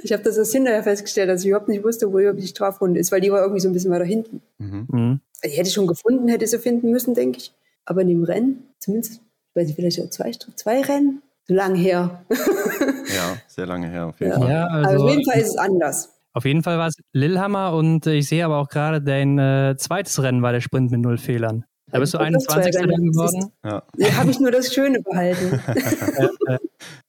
Ich 0.04 0.12
habe 0.12 0.22
das 0.24 0.38
erst 0.38 0.52
hinterher 0.52 0.84
festgestellt, 0.84 1.30
dass 1.30 1.42
ich 1.42 1.48
überhaupt 1.48 1.70
nicht 1.70 1.82
wusste, 1.82 2.12
wo 2.12 2.20
überhaupt 2.20 2.42
die 2.42 2.48
Strafrunde 2.48 3.00
ist, 3.00 3.10
weil 3.14 3.22
die 3.22 3.32
war 3.32 3.42
irgendwie 3.42 3.62
so 3.62 3.70
ein 3.70 3.74
bisschen 3.74 3.92
weiter 3.92 4.04
hinten. 4.04 4.42
Mhm. 4.58 4.88
mhm. 4.90 5.20
Ich 5.44 5.58
hätte 5.58 5.72
schon 5.72 5.88
gefunden, 5.88 6.28
hätte 6.28 6.46
sie 6.46 6.60
finden 6.60 6.92
müssen, 6.92 7.14
denke 7.14 7.38
ich. 7.38 7.54
Aber 7.86 8.02
in 8.02 8.10
dem 8.10 8.24
Rennen, 8.24 8.68
zumindest, 8.80 9.14
ich 9.14 9.56
weiß 9.56 9.68
nicht, 9.68 9.76
vielleicht 9.78 10.02
auch 10.02 10.10
zwei, 10.10 10.32
zwei 10.32 10.82
Rennen, 10.82 11.22
so 11.48 11.54
lange 11.54 11.80
her. 11.80 12.26
ja, 12.30 13.38
sehr 13.48 13.66
lange 13.66 13.90
her, 13.90 14.08
auf 14.08 14.20
jeden 14.20 14.34
ja. 14.34 14.40
Fall. 14.40 14.52
Ja, 14.52 14.68
also, 14.68 14.90
aber 14.90 15.04
auf 15.06 15.10
jeden 15.10 15.26
Fall 15.26 15.40
ist 15.40 15.48
es 15.48 15.58
anders. 15.58 16.14
Auf 16.34 16.44
jeden 16.46 16.64
Fall 16.64 16.78
war 16.78 16.88
es 16.88 16.96
Lillehammer 17.14 17.74
und 17.74 18.06
ich 18.08 18.28
sehe 18.28 18.44
aber 18.44 18.58
auch 18.58 18.68
gerade 18.68 19.02
dein 19.02 19.40
äh, 19.40 19.76
zweites 19.78 20.22
Rennen 20.22 20.42
war 20.42 20.52
der 20.52 20.62
Sprint 20.62 20.92
mit 20.92 21.00
null 21.00 21.18
Fehlern. 21.18 21.66
Da 21.92 22.00
bist 22.00 22.14
du 22.14 22.18
21. 22.18 22.72
geworden? 22.74 23.52
Ja. 23.64 23.84
Da 23.98 24.14
habe 24.14 24.32
ich 24.32 24.40
nur 24.40 24.52
das 24.52 24.74
Schöne 24.74 25.02
behalten. 25.02 25.62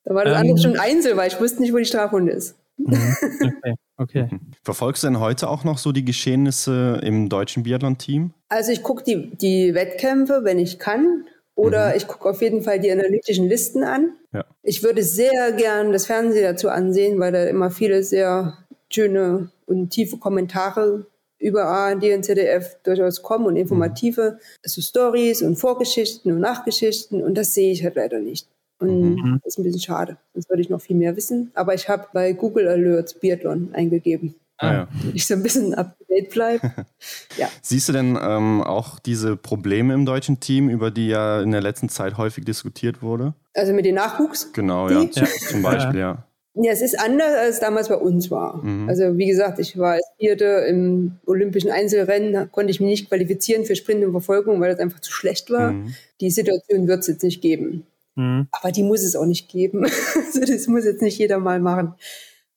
da 0.04 0.14
war 0.14 0.24
das 0.24 0.36
andere 0.36 0.56
ähm, 0.56 0.62
schon 0.62 0.78
Einzel, 0.78 1.16
weil 1.16 1.28
ich 1.28 1.40
wusste 1.40 1.60
nicht, 1.60 1.72
wo 1.72 1.78
die 1.78 1.84
Strafrunde 1.84 2.32
ist. 2.32 2.56
Mhm. 2.76 3.16
Okay, 3.64 3.74
okay. 3.96 4.28
Mhm. 4.30 4.40
Verfolgst 4.62 5.02
du 5.02 5.08
denn 5.08 5.20
heute 5.20 5.48
auch 5.48 5.64
noch 5.64 5.78
so 5.78 5.92
die 5.92 6.04
Geschehnisse 6.04 7.00
im 7.02 7.28
deutschen 7.28 7.62
Biathlon-Team? 7.62 8.32
Also 8.48 8.72
ich 8.72 8.82
gucke 8.82 9.04
die, 9.04 9.36
die 9.36 9.74
Wettkämpfe, 9.74 10.40
wenn 10.42 10.58
ich 10.58 10.78
kann. 10.78 11.24
Oder 11.54 11.90
mhm. 11.90 11.96
ich 11.96 12.06
gucke 12.08 12.28
auf 12.28 12.40
jeden 12.42 12.62
Fall 12.62 12.80
die 12.80 12.90
analytischen 12.90 13.48
Listen 13.48 13.84
an. 13.84 14.12
Ja. 14.32 14.44
Ich 14.62 14.82
würde 14.82 15.02
sehr 15.02 15.52
gern 15.52 15.92
das 15.92 16.06
Fernsehen 16.06 16.44
dazu 16.44 16.70
ansehen, 16.70 17.20
weil 17.20 17.32
da 17.32 17.44
immer 17.44 17.70
viele 17.70 18.02
sehr 18.02 18.58
schöne 18.88 19.50
und 19.66 19.90
tiefe 19.90 20.18
Kommentare 20.18 21.06
über 21.42 21.64
ARD 21.64 22.14
und 22.14 22.24
ZDF 22.24 22.76
durchaus 22.84 23.22
kommen 23.22 23.46
und 23.46 23.56
informative, 23.56 24.38
also 24.64 24.80
Stories 24.80 25.42
und 25.42 25.56
Vorgeschichten 25.56 26.32
und 26.32 26.40
Nachgeschichten 26.40 27.22
und 27.22 27.36
das 27.36 27.52
sehe 27.52 27.72
ich 27.72 27.82
halt 27.84 27.96
leider 27.96 28.20
nicht. 28.20 28.46
Und 28.78 29.14
mhm. 29.14 29.40
das 29.44 29.54
ist 29.54 29.58
ein 29.58 29.64
bisschen 29.64 29.80
schade. 29.80 30.16
Sonst 30.34 30.48
würde 30.48 30.62
ich 30.62 30.68
noch 30.68 30.80
viel 30.80 30.96
mehr 30.96 31.16
wissen. 31.16 31.52
Aber 31.54 31.72
ich 31.74 31.88
habe 31.88 32.08
bei 32.12 32.32
Google 32.32 32.66
Alerts 32.66 33.14
Biathlon 33.14 33.70
eingegeben. 33.72 34.34
Ah, 34.58 34.72
ja. 34.72 34.88
Ich 35.14 35.26
so 35.26 35.34
ein 35.34 35.42
bisschen 35.42 35.74
up 35.74 35.96
to 35.98 36.04
date 36.08 36.30
bleibe. 36.30 36.72
ja. 37.36 37.48
Siehst 37.60 37.88
du 37.88 37.92
denn 37.92 38.18
ähm, 38.20 38.60
auch 38.62 38.98
diese 38.98 39.36
Probleme 39.36 39.94
im 39.94 40.04
deutschen 40.04 40.40
Team, 40.40 40.68
über 40.68 40.90
die 40.90 41.08
ja 41.08 41.42
in 41.42 41.52
der 41.52 41.60
letzten 41.60 41.88
Zeit 41.88 42.16
häufig 42.16 42.44
diskutiert 42.44 43.02
wurde? 43.02 43.34
Also 43.54 43.72
mit 43.72 43.84
dem 43.84 43.94
Nachwuchs? 43.94 44.52
Genau, 44.52 44.88
ja. 44.88 45.02
ja. 45.02 45.26
Zum 45.48 45.62
Beispiel, 45.62 46.00
ja. 46.00 46.24
Ja, 46.54 46.70
es 46.70 46.82
ist 46.82 46.98
anders, 46.98 47.34
als 47.34 47.60
damals 47.60 47.88
bei 47.88 47.96
uns 47.96 48.30
war. 48.30 48.62
Mhm. 48.62 48.88
Also 48.88 49.16
wie 49.16 49.26
gesagt, 49.26 49.58
ich 49.58 49.78
war 49.78 49.92
als 49.92 50.06
Vierte 50.18 50.44
im 50.68 51.12
olympischen 51.24 51.70
Einzelrennen, 51.70 52.50
konnte 52.52 52.70
ich 52.70 52.80
mich 52.80 52.90
nicht 52.90 53.08
qualifizieren 53.08 53.64
für 53.64 53.74
Sprint 53.74 54.04
und 54.04 54.12
Verfolgung, 54.12 54.60
weil 54.60 54.70
das 54.70 54.80
einfach 54.80 55.00
zu 55.00 55.12
schlecht 55.12 55.50
war. 55.50 55.72
Mhm. 55.72 55.94
Die 56.20 56.30
Situation 56.30 56.88
wird 56.88 57.00
es 57.00 57.06
jetzt 57.06 57.22
nicht 57.22 57.40
geben. 57.40 57.86
Mhm. 58.16 58.48
Aber 58.52 58.70
die 58.70 58.82
muss 58.82 59.02
es 59.02 59.16
auch 59.16 59.24
nicht 59.24 59.48
geben. 59.48 59.84
also 60.14 60.40
das 60.40 60.66
muss 60.66 60.84
jetzt 60.84 61.00
nicht 61.00 61.18
jeder 61.18 61.38
mal 61.38 61.58
machen. 61.58 61.94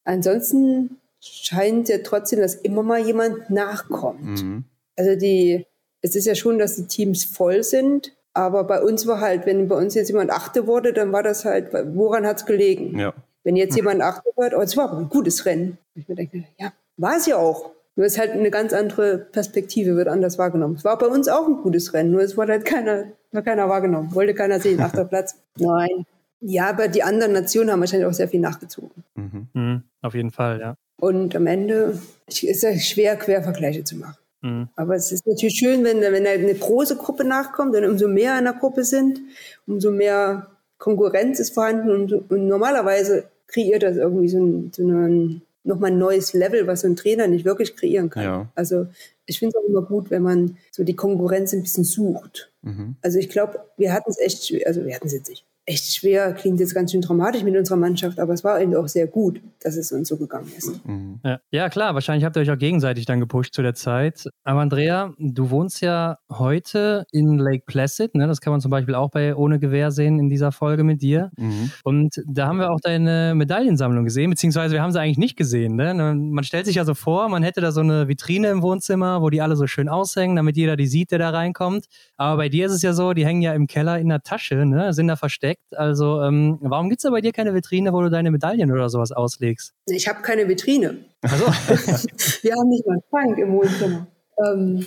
Ansonsten 0.04 0.98
scheint 1.22 1.88
ja 1.88 2.00
trotzdem, 2.04 2.40
dass 2.40 2.56
immer 2.56 2.84
mal 2.84 3.00
jemand 3.00 3.50
nachkommt. 3.50 4.44
Mhm. 4.44 4.66
Also 4.98 5.16
die, 5.16 5.66
es 6.02 6.16
ist 6.16 6.28
ja 6.28 6.36
schon, 6.36 6.60
dass 6.60 6.76
die 6.76 6.88
Teams 6.88 7.24
voll 7.24 7.64
sind, 7.64 8.12
aber 8.34 8.66
bei 8.66 8.82
uns 8.82 9.08
war 9.08 9.22
halt, 9.22 9.46
wenn 9.46 9.70
bei 9.70 9.78
uns 9.78 9.96
jetzt 9.96 10.10
jemand 10.10 10.32
Achte 10.32 10.68
wurde, 10.68 10.92
dann 10.92 11.14
war 11.14 11.24
das 11.24 11.46
halt, 11.46 11.70
woran 11.96 12.28
hat 12.28 12.38
es 12.38 12.46
gelegen? 12.46 13.00
Ja. 13.00 13.14
Wenn 13.46 13.56
jetzt 13.56 13.76
jemand 13.76 14.02
Achte 14.02 14.30
wird, 14.36 14.54
oh, 14.56 14.62
es 14.62 14.76
war 14.76 14.90
aber 14.90 14.98
ein 14.98 15.08
gutes 15.08 15.46
Rennen. 15.46 15.78
Ich 15.94 16.10
mir 16.10 16.16
denke, 16.16 16.44
ja, 16.58 16.74
war 16.98 17.16
es 17.16 17.28
ja 17.28 17.38
auch. 17.38 17.72
Nur 17.96 18.06
ist 18.06 18.20
halt 18.20 18.32
eine 18.32 18.50
ganz 18.50 18.74
andere 18.74 19.20
Perspektive, 19.20 19.96
wird 19.96 20.08
anders 20.10 20.38
wahrgenommen. 20.38 20.76
Es 20.76 20.84
war 20.84 20.98
bei 20.98 21.06
uns 21.06 21.30
auch 21.30 21.48
ein 21.48 21.62
gutes 21.62 21.94
Rennen, 21.94 22.12
nur 22.12 22.22
es 22.22 22.36
wurde 22.36 22.54
halt 22.54 22.66
keiner, 22.66 23.06
war 23.32 23.44
keiner 23.44 23.70
wahrgenommen. 23.70 24.14
Wollte 24.16 24.34
keiner 24.34 24.60
sehen, 24.60 24.82
achter 24.82 25.06
Platz. 25.06 25.40
Nein. 25.58 26.06
Ja, 26.42 26.70
aber 26.70 26.88
die 26.88 27.04
anderen 27.04 27.34
Nationen 27.34 27.72
haben 27.72 27.80
wahrscheinlich 27.80 28.08
auch 28.08 28.14
sehr 28.14 28.28
viel 28.28 28.42
nachgezogen. 28.42 29.04
Mhm. 29.14 29.48
Mhm, 29.54 29.84
auf 30.02 30.16
jeden 30.16 30.32
Fall, 30.32 30.60
ja. 30.60 30.76
Und 31.00 31.36
am 31.36 31.46
Ende 31.46 32.00
ist 32.28 32.64
es 32.64 32.88
schwer, 32.88 33.16
Quervergleiche 33.16 33.84
zu 33.84 33.96
machen. 33.96 34.18
Mhm. 34.42 34.70
Aber 34.76 34.96
es 34.96 35.12
ist 35.12 35.28
natürlich 35.28 35.56
schön, 35.56 35.84
wenn, 35.84 36.02
wenn 36.02 36.26
eine 36.26 36.54
große 36.56 36.98
Gruppe 36.98 37.24
nachkommt 37.24 37.76
und 37.76 37.86
umso 37.86 38.08
mehr 38.08 38.38
in 38.40 38.46
der 38.46 38.54
Gruppe 38.54 38.84
sind, 38.84 39.22
umso 39.68 39.92
mehr 39.92 40.48
Konkurrenz 40.78 41.40
ist 41.40 41.54
vorhanden 41.54 41.90
und, 41.90 42.32
und 42.32 42.48
normalerweise 42.48 43.26
kreiert 43.48 43.84
das 43.84 43.98
irgendwie 43.98 44.30
so, 44.30 44.40
ein, 44.40 44.72
so 44.74 44.84
ein, 44.84 45.42
nochmal 45.64 45.92
ein 45.92 45.98
neues 45.98 46.34
Level, 46.34 46.68
was 46.68 46.82
so 46.82 46.88
ein 46.88 46.96
Trainer 46.96 47.28
nicht 47.28 47.46
wirklich 47.46 47.76
kreieren 47.76 48.10
kann. 48.10 48.24
Ja. 48.24 48.52
Also 48.56 48.88
ich 49.26 49.40
finde 49.40 49.58
es 49.58 49.64
auch 49.64 49.68
immer 49.68 49.82
gut, 49.82 50.12
wenn 50.12 50.24
man 50.24 50.58
so 50.72 50.84
die 50.84 50.96
Konkurrenz 50.96 51.54
ein 51.54 51.64
bisschen 51.64 51.84
sucht. 51.84 52.52
Mhm. 52.62 52.96
Also 53.02 53.20
ich 53.20 53.30
glaube, 53.30 53.60
wir 53.78 53.94
hatten 53.94 54.10
es 54.10 54.20
echt, 54.20 54.54
also 54.66 54.86
wir 54.86 54.96
hatten 54.96 55.08
es 55.08 55.14
jetzt 55.14 55.30
nicht 55.30 55.46
echt 55.68 55.96
schwer, 55.96 56.34
klingt 56.34 56.60
jetzt 56.60 56.76
ganz 56.76 56.92
schön 56.92 57.02
dramatisch 57.02 57.42
mit 57.42 57.56
unserer 57.56 57.78
Mannschaft, 57.78 58.20
aber 58.20 58.34
es 58.34 58.44
war 58.44 58.62
eben 58.62 58.76
auch 58.76 58.88
sehr 58.88 59.08
gut, 59.08 59.42
dass 59.62 59.76
es 59.76 59.92
uns 59.92 60.10
so 60.10 60.18
gegangen 60.18 60.52
ist. 60.56 60.86
Mhm. 60.86 61.20
Ja. 61.24 61.40
ja, 61.50 61.70
klar, 61.70 61.96
wahrscheinlich 61.96 62.24
habt 62.24 62.38
ihr 62.38 62.42
euch 62.42 62.52
auch 62.52 62.58
gegenseitig 62.58 63.06
dann 63.06 63.20
gepusht 63.20 63.56
zu 63.56 63.64
der 63.64 63.74
Zeit. 63.74 64.30
Aber 64.44 64.62
Andrea, 64.62 65.14
du 65.18 65.50
wohnst 65.50 65.82
ja 65.82 66.18
heute 66.32 67.06
in 67.12 67.40
Lake 67.40 67.64
Placid, 67.66 68.14
ne? 68.14 68.28
das 68.28 68.42
kann 68.42 68.52
man 68.52 68.62
zum 68.62 68.70
Beispiel 68.70 68.94
auch 68.94 69.10
bei 69.10 69.36
Ohne 69.36 69.58
Gewehr 69.58 69.90
sehen 69.90 70.20
in 70.20 70.30
dieser 70.30 70.52
Folge 70.52 70.84
mit 70.84 71.02
dir. 71.02 71.32
Mhm. 71.36 71.72
Und 71.84 72.22
da 72.28 72.48
haben 72.48 72.60
wir 72.60 72.72
auch 72.72 72.80
deine 72.80 73.34
Medaillensammlung 73.36 74.04
gesehen, 74.04 74.30
beziehungsweise 74.30 74.76
wir 74.76 74.84
haben 74.84 74.92
sie 74.92 75.00
eigentlich 75.00 75.18
nicht 75.18 75.36
gesehen. 75.36 75.76
Ne? 75.76 75.96
Man 75.96 76.44
stellt 76.44 76.68
sich 76.68 76.76
ja 76.76 76.86
so 76.86 76.94
vor, 76.94 77.28
man 77.30 77.42
hätte 77.42 77.62
da 77.62 77.72
so 77.72 77.82
eine 77.82 78.08
Vitrine 78.08 78.50
im 78.50 78.62
Wohnzimmer, 78.62 79.24
wo 79.24 79.32
die 79.32 79.42
alle 79.42 79.56
so 79.56 79.66
schön 79.66 79.90
aushängen, 79.90 80.36
damit 80.36 80.58
jeder 80.58 80.76
die 80.76 80.88
sieht, 80.88 81.10
der 81.10 81.18
da 81.18 81.32
reinkommt. 81.32 81.86
Aber 82.18 82.38
bei 82.38 82.50
dir 82.50 82.68
ist 82.68 82.74
es 82.74 82.84
ja 82.84 82.94
so, 82.94 83.14
die 83.14 83.26
hängen 83.26 83.42
ja 83.42 83.54
im 83.54 83.66
Keller 83.66 83.98
in 83.98 84.10
der 84.10 84.22
Tasche, 84.22 84.66
ne? 84.66 84.94
sind 84.94 85.08
da 85.08 85.16
versteckt 85.16 85.55
entdeckt. 85.56 85.78
Also 85.78 86.22
ähm, 86.22 86.58
warum 86.62 86.90
gibt 86.90 87.00
es 87.00 87.04
da 87.04 87.10
bei 87.10 87.22
dir 87.22 87.32
keine 87.32 87.54
Vitrine, 87.54 87.94
wo 87.94 88.02
du 88.02 88.10
deine 88.10 88.32
Medaillen 88.32 88.72
oder 88.72 88.90
sowas 88.90 89.12
auslegst? 89.12 89.74
Ich 89.88 90.08
habe 90.08 90.22
keine 90.22 90.48
Vitrine. 90.48 90.98
Also. 91.22 91.46
Wir 92.42 92.54
haben 92.56 92.70
nicht 92.70 92.86
mal 92.86 92.94
einen 92.94 93.04
Schrank 93.10 93.38
im 93.38 93.54
Wohnzimmer. 93.54 94.08
Ähm, 94.46 94.86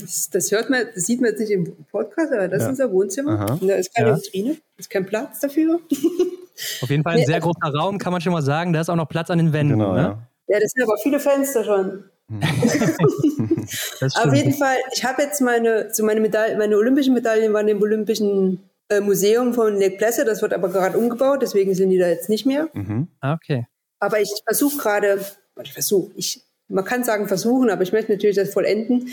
das, 0.00 0.30
das, 0.30 0.52
hört 0.52 0.70
man, 0.70 0.86
das 0.94 1.04
sieht 1.04 1.20
man 1.20 1.30
jetzt 1.30 1.40
nicht 1.40 1.50
im 1.50 1.84
Podcast, 1.90 2.32
aber 2.32 2.48
das 2.48 2.60
ja. 2.60 2.66
ist 2.66 2.70
unser 2.70 2.92
Wohnzimmer. 2.92 3.40
Aha. 3.40 3.58
Da 3.60 3.74
ist 3.74 3.94
keine 3.94 4.10
ja. 4.10 4.16
Vitrine, 4.16 4.56
ist 4.76 4.90
kein 4.90 5.06
Platz 5.06 5.40
dafür. 5.40 5.80
Auf 6.82 6.88
jeden 6.88 7.02
Fall 7.02 7.14
ein 7.14 7.20
nee, 7.20 7.26
sehr 7.26 7.40
großer 7.40 7.74
Raum, 7.74 7.98
kann 7.98 8.12
man 8.12 8.20
schon 8.20 8.32
mal 8.32 8.42
sagen. 8.42 8.72
Da 8.72 8.80
ist 8.80 8.88
auch 8.88 8.96
noch 8.96 9.08
Platz 9.08 9.28
an 9.30 9.38
den 9.38 9.52
Wänden. 9.52 9.78
Genau, 9.78 9.94
ne? 9.94 10.00
ja. 10.00 10.28
ja, 10.48 10.60
das 10.60 10.70
sind 10.70 10.84
aber 10.84 10.96
viele 11.02 11.18
Fenster 11.18 11.64
schon. 11.64 12.04
Hm. 12.28 12.40
Auf 14.14 14.34
jeden 14.34 14.52
Fall, 14.52 14.76
ich 14.94 15.04
habe 15.04 15.22
jetzt 15.22 15.40
meine, 15.40 15.92
so 15.92 16.04
meine 16.04 16.20
Medaillen, 16.20 16.58
meine 16.58 16.76
olympischen 16.76 17.12
Medaillen 17.12 17.52
waren 17.52 17.68
im 17.68 17.82
Olympischen 17.82 18.70
äh, 18.96 19.00
Museum 19.00 19.54
von 19.54 19.78
Lake 19.78 19.96
Placid, 19.96 20.26
das 20.26 20.42
wird 20.42 20.52
aber 20.52 20.68
gerade 20.68 20.98
umgebaut, 20.98 21.40
deswegen 21.42 21.74
sind 21.74 21.90
die 21.90 21.98
da 21.98 22.08
jetzt 22.08 22.28
nicht 22.28 22.46
mehr. 22.46 22.68
Mhm. 22.72 23.08
Ah, 23.20 23.34
okay. 23.34 23.66
Aber 24.00 24.20
ich 24.20 24.30
versuche 24.44 24.76
gerade, 24.78 25.20
ich 25.62 25.72
versuche, 25.72 26.10
ich, 26.16 26.42
man 26.68 26.84
kann 26.84 27.04
sagen 27.04 27.28
versuchen, 27.28 27.70
aber 27.70 27.82
ich 27.82 27.92
möchte 27.92 28.12
natürlich 28.12 28.36
das 28.36 28.52
vollenden, 28.52 29.08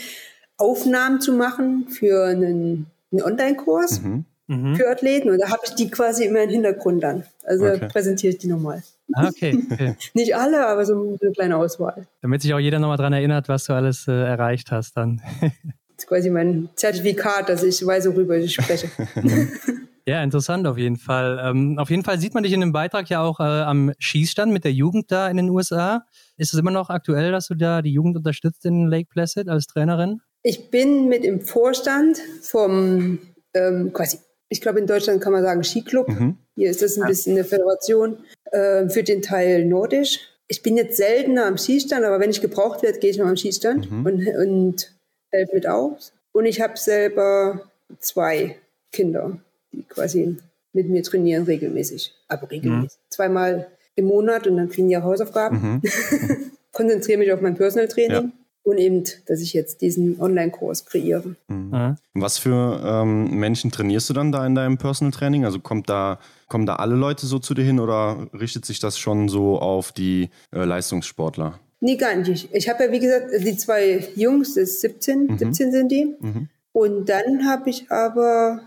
Aufnahmen 0.57 1.21
zu 1.21 1.33
machen 1.33 1.87
für 1.89 2.25
einen, 2.25 2.85
einen 3.11 3.21
Online-Kurs 3.23 4.01
mhm. 4.01 4.25
mhm. 4.47 4.75
für 4.75 4.89
Athleten 4.89 5.29
und 5.29 5.39
da 5.39 5.49
habe 5.49 5.61
ich 5.65 5.75
die 5.75 5.89
quasi 5.89 6.25
immer 6.25 6.43
im 6.43 6.49
Hintergrund 6.49 7.03
dann. 7.03 7.23
Also 7.43 7.65
okay. 7.65 7.87
präsentiere 7.87 8.33
ich 8.33 8.39
die 8.39 8.47
nochmal. 8.47 8.83
Ah, 9.13 9.27
okay. 9.27 9.57
okay. 9.71 9.95
Nicht 10.13 10.35
alle, 10.35 10.67
aber 10.67 10.85
so 10.85 11.17
eine 11.21 11.31
kleine 11.31 11.57
Auswahl. 11.57 12.07
Damit 12.21 12.41
sich 12.41 12.53
auch 12.53 12.59
jeder 12.59 12.79
nochmal 12.79 12.97
daran 12.97 13.13
erinnert, 13.13 13.49
was 13.49 13.65
du 13.65 13.73
alles 13.73 14.07
äh, 14.07 14.11
erreicht 14.11 14.71
hast 14.71 14.95
dann. 14.97 15.21
ist 16.01 16.07
quasi 16.07 16.29
mein 16.29 16.69
Zertifikat, 16.75 17.49
dass 17.49 17.63
ich 17.63 17.85
weiß, 17.85 18.07
worüber 18.07 18.37
ich 18.37 18.53
spreche. 18.53 18.89
Ja, 20.07 20.23
interessant 20.23 20.65
auf 20.65 20.79
jeden 20.79 20.97
Fall. 20.97 21.39
Ähm, 21.43 21.77
auf 21.77 21.91
jeden 21.91 22.03
Fall 22.03 22.19
sieht 22.19 22.33
man 22.33 22.41
dich 22.41 22.53
in 22.53 22.59
dem 22.59 22.71
Beitrag 22.71 23.07
ja 23.09 23.21
auch 23.21 23.39
äh, 23.39 23.43
am 23.43 23.93
Schießstand 23.99 24.51
mit 24.51 24.63
der 24.63 24.73
Jugend 24.73 25.11
da 25.11 25.29
in 25.29 25.37
den 25.37 25.49
USA. 25.51 26.05
Ist 26.37 26.53
es 26.53 26.59
immer 26.59 26.71
noch 26.71 26.89
aktuell, 26.89 27.31
dass 27.31 27.47
du 27.47 27.53
da 27.53 27.83
die 27.83 27.93
Jugend 27.93 28.17
unterstützt 28.17 28.65
in 28.65 28.87
Lake 28.87 29.09
Placid 29.11 29.47
als 29.47 29.67
Trainerin? 29.67 30.19
Ich 30.41 30.71
bin 30.71 31.07
mit 31.07 31.23
im 31.23 31.41
Vorstand 31.41 32.17
vom 32.41 33.19
ähm, 33.53 33.93
quasi, 33.93 34.17
ich 34.49 34.59
glaube 34.59 34.79
in 34.79 34.87
Deutschland 34.87 35.21
kann 35.21 35.33
man 35.33 35.43
sagen 35.43 35.63
Skiclub. 35.63 36.07
Mhm. 36.07 36.37
Hier 36.55 36.71
ist 36.71 36.81
das 36.81 36.97
ein 36.97 37.07
bisschen 37.07 37.33
eine 37.33 37.43
Föderation 37.43 38.17
äh, 38.51 38.89
für 38.89 39.03
den 39.03 39.21
Teil 39.21 39.65
Nordisch. 39.65 40.19
Ich 40.47 40.63
bin 40.63 40.77
jetzt 40.77 40.97
seltener 40.97 41.45
am 41.45 41.59
Schießstand, 41.59 42.03
aber 42.03 42.19
wenn 42.19 42.31
ich 42.31 42.41
gebraucht 42.41 42.81
werde, 42.81 42.97
gehe 42.97 43.11
ich 43.11 43.19
noch 43.19 43.27
am 43.27 43.37
Schießstand 43.37 43.91
mhm. 43.91 44.05
und, 44.05 44.27
und 44.27 45.00
helfe 45.31 45.55
mit 45.55 45.67
aus. 45.67 46.13
Und 46.31 46.45
ich 46.45 46.61
habe 46.61 46.77
selber 46.77 47.61
zwei 47.99 48.57
Kinder, 48.91 49.37
die 49.71 49.83
quasi 49.83 50.37
mit 50.73 50.89
mir 50.89 51.03
trainieren 51.03 51.43
regelmäßig. 51.43 52.13
Aber 52.27 52.49
regelmäßig. 52.49 52.97
Mhm. 52.97 53.09
Zweimal 53.09 53.67
im 53.95 54.05
Monat 54.05 54.47
und 54.47 54.57
dann 54.57 54.69
kriegen 54.69 54.89
die 54.89 54.97
auch 54.97 55.03
Hausaufgaben. 55.03 55.81
Mhm. 55.81 55.81
Konzentriere 56.71 57.19
mich 57.19 57.31
auf 57.33 57.41
mein 57.41 57.55
Personal 57.55 57.87
Training. 57.87 58.11
Ja. 58.11 58.31
Und 58.63 58.77
eben, 58.77 59.03
dass 59.25 59.41
ich 59.41 59.53
jetzt 59.53 59.81
diesen 59.81 60.21
Online-Kurs 60.21 60.85
kreiere. 60.85 61.35
Mhm. 61.47 61.97
Was 62.13 62.37
für 62.37 62.79
ähm, 62.85 63.31
Menschen 63.39 63.71
trainierst 63.71 64.07
du 64.09 64.13
dann 64.13 64.31
da 64.31 64.45
in 64.45 64.53
deinem 64.53 64.77
Personal 64.77 65.11
Training? 65.11 65.45
Also 65.45 65.59
kommt 65.59 65.89
da, 65.89 66.19
kommen 66.47 66.67
da 66.67 66.75
alle 66.75 66.95
Leute 66.95 67.25
so 67.25 67.39
zu 67.39 67.55
dir 67.55 67.63
hin 67.63 67.79
oder 67.79 68.27
richtet 68.39 68.65
sich 68.65 68.79
das 68.79 68.99
schon 68.99 69.29
so 69.29 69.57
auf 69.57 69.91
die 69.91 70.29
äh, 70.53 70.63
Leistungssportler? 70.63 71.59
Nee, 71.83 71.95
gar 71.95 72.15
nicht. 72.15 72.47
Ich 72.53 72.69
habe 72.69 72.85
ja, 72.85 72.91
wie 72.91 72.99
gesagt, 72.99 73.31
die 73.31 73.57
zwei 73.57 74.07
Jungs, 74.15 74.53
das 74.53 74.69
ist 74.69 74.81
17, 74.81 75.25
mhm. 75.25 75.37
17 75.37 75.71
sind 75.71 75.91
die. 75.91 76.15
Mhm. 76.19 76.47
Und 76.73 77.09
dann 77.09 77.45
habe 77.45 77.69
ich 77.71 77.91
aber 77.91 78.61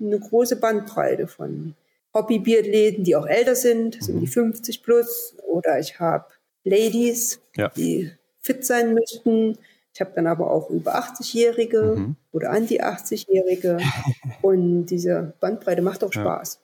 eine 0.00 0.18
große 0.18 0.56
Bandbreite 0.56 1.28
von 1.28 1.74
Hobby-Biathleten, 2.12 3.04
die 3.04 3.14
auch 3.14 3.26
älter 3.26 3.54
sind, 3.54 4.02
so 4.02 4.12
um 4.12 4.20
die 4.20 4.26
50 4.26 4.82
plus. 4.82 5.36
Oder 5.46 5.78
ich 5.78 6.00
habe 6.00 6.26
Ladies, 6.64 7.40
ja. 7.56 7.68
die 7.68 8.10
fit 8.40 8.66
sein 8.66 8.94
möchten. 8.94 9.56
Ich 9.94 10.00
habe 10.00 10.10
dann 10.16 10.26
aber 10.26 10.50
auch 10.50 10.68
über 10.68 10.98
80-Jährige 10.98 11.94
mhm. 11.96 12.16
oder 12.32 12.50
anti-80-Jährige. 12.50 13.78
Und 14.42 14.86
diese 14.86 15.34
Bandbreite 15.38 15.82
macht 15.82 16.02
auch 16.02 16.12
Spaß. 16.12 16.60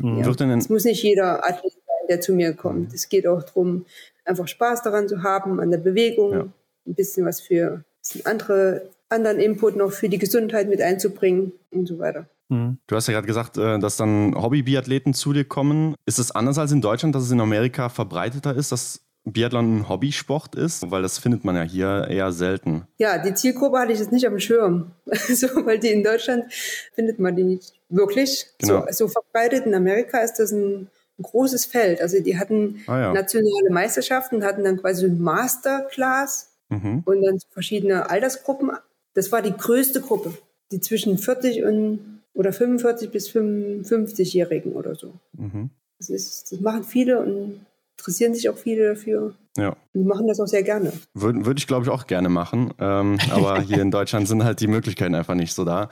Ja. 0.00 0.20
Ja. 0.20 0.56
Es 0.56 0.68
muss 0.68 0.84
nicht 0.84 1.02
jeder 1.02 1.44
Athlet 1.44 1.72
sein, 1.72 2.06
der 2.08 2.20
zu 2.20 2.34
mir 2.34 2.52
kommt. 2.52 2.90
Mhm. 2.90 2.94
Es 2.94 3.08
geht 3.08 3.26
auch 3.26 3.42
darum, 3.42 3.86
einfach 4.28 4.48
Spaß 4.48 4.82
daran 4.82 5.08
zu 5.08 5.22
haben, 5.22 5.60
an 5.60 5.70
der 5.70 5.78
Bewegung, 5.78 6.32
ja. 6.32 6.48
ein 6.86 6.94
bisschen 6.94 7.26
was 7.26 7.40
für 7.40 7.84
andere, 8.24 8.90
anderen 9.08 9.38
Input 9.38 9.76
noch 9.76 9.92
für 9.92 10.08
die 10.08 10.18
Gesundheit 10.18 10.68
mit 10.68 10.80
einzubringen 10.80 11.52
und 11.70 11.86
so 11.86 11.98
weiter. 11.98 12.28
Mhm. 12.48 12.78
Du 12.86 12.96
hast 12.96 13.06
ja 13.08 13.14
gerade 13.14 13.26
gesagt, 13.26 13.58
äh, 13.58 13.78
dass 13.78 13.96
dann 13.96 14.34
Hobby-Biathleten 14.34 15.14
zu 15.14 15.32
dir 15.32 15.44
kommen. 15.44 15.94
Ist 16.06 16.18
es 16.18 16.30
anders 16.30 16.58
als 16.58 16.72
in 16.72 16.80
Deutschland, 16.80 17.14
dass 17.14 17.24
es 17.24 17.30
in 17.30 17.40
Amerika 17.40 17.88
verbreiteter 17.88 18.54
ist, 18.54 18.72
dass 18.72 19.02
Biathlon 19.24 19.78
ein 19.78 19.88
Hobbysport 19.88 20.54
ist? 20.54 20.90
Weil 20.90 21.02
das 21.02 21.18
findet 21.18 21.44
man 21.44 21.56
ja 21.56 21.62
hier 21.62 22.06
eher 22.08 22.32
selten. 22.32 22.86
Ja, 22.96 23.18
die 23.18 23.34
Zielgruppe 23.34 23.78
hatte 23.78 23.92
ich 23.92 23.98
jetzt 23.98 24.12
nicht 24.12 24.26
am 24.26 24.38
Schirm. 24.38 24.92
so, 25.28 25.48
weil 25.66 25.78
die 25.78 25.88
in 25.88 26.02
Deutschland 26.02 26.52
findet 26.94 27.18
man 27.18 27.36
die 27.36 27.44
nicht 27.44 27.74
wirklich 27.90 28.46
genau. 28.58 28.86
so, 28.90 29.06
so 29.06 29.08
verbreitet. 29.08 29.66
In 29.66 29.74
Amerika 29.74 30.18
ist 30.18 30.38
das 30.38 30.52
ein, 30.52 30.88
ein 31.18 31.22
großes 31.22 31.66
Feld. 31.66 32.00
Also 32.00 32.20
die 32.20 32.38
hatten 32.38 32.82
ah, 32.86 33.00
ja. 33.00 33.12
nationale 33.12 33.70
Meisterschaften, 33.70 34.44
hatten 34.44 34.64
dann 34.64 34.80
quasi 34.80 35.06
ein 35.06 35.20
Masterclass 35.20 36.52
mhm. 36.68 37.02
und 37.04 37.22
dann 37.22 37.38
verschiedene 37.50 38.10
Altersgruppen. 38.10 38.70
Das 39.14 39.32
war 39.32 39.42
die 39.42 39.52
größte 39.52 40.00
Gruppe, 40.00 40.32
die 40.70 40.80
zwischen 40.80 41.18
40 41.18 41.64
und 41.64 42.20
oder 42.34 42.52
45 42.52 43.10
bis 43.10 43.28
55-Jährigen 43.30 44.72
oder 44.72 44.94
so. 44.94 45.14
Mhm. 45.32 45.70
Das, 45.98 46.08
ist, 46.08 46.52
das 46.52 46.60
machen 46.60 46.84
viele 46.84 47.18
und 47.18 47.66
interessieren 47.98 48.32
sich 48.32 48.48
auch 48.48 48.56
viele 48.56 48.90
dafür. 48.90 49.34
Ja. 49.56 49.76
Die 49.92 50.04
machen 50.04 50.28
das 50.28 50.38
auch 50.38 50.46
sehr 50.46 50.62
gerne. 50.62 50.92
Würde 51.14 51.44
würd 51.44 51.58
ich, 51.58 51.66
glaube 51.66 51.84
ich, 51.84 51.90
auch 51.90 52.06
gerne 52.06 52.28
machen. 52.28 52.72
Ähm, 52.78 53.18
aber 53.30 53.60
hier 53.60 53.82
in 53.82 53.90
Deutschland 53.90 54.28
sind 54.28 54.44
halt 54.44 54.60
die 54.60 54.68
Möglichkeiten 54.68 55.16
einfach 55.16 55.34
nicht 55.34 55.52
so 55.52 55.64
da. 55.64 55.88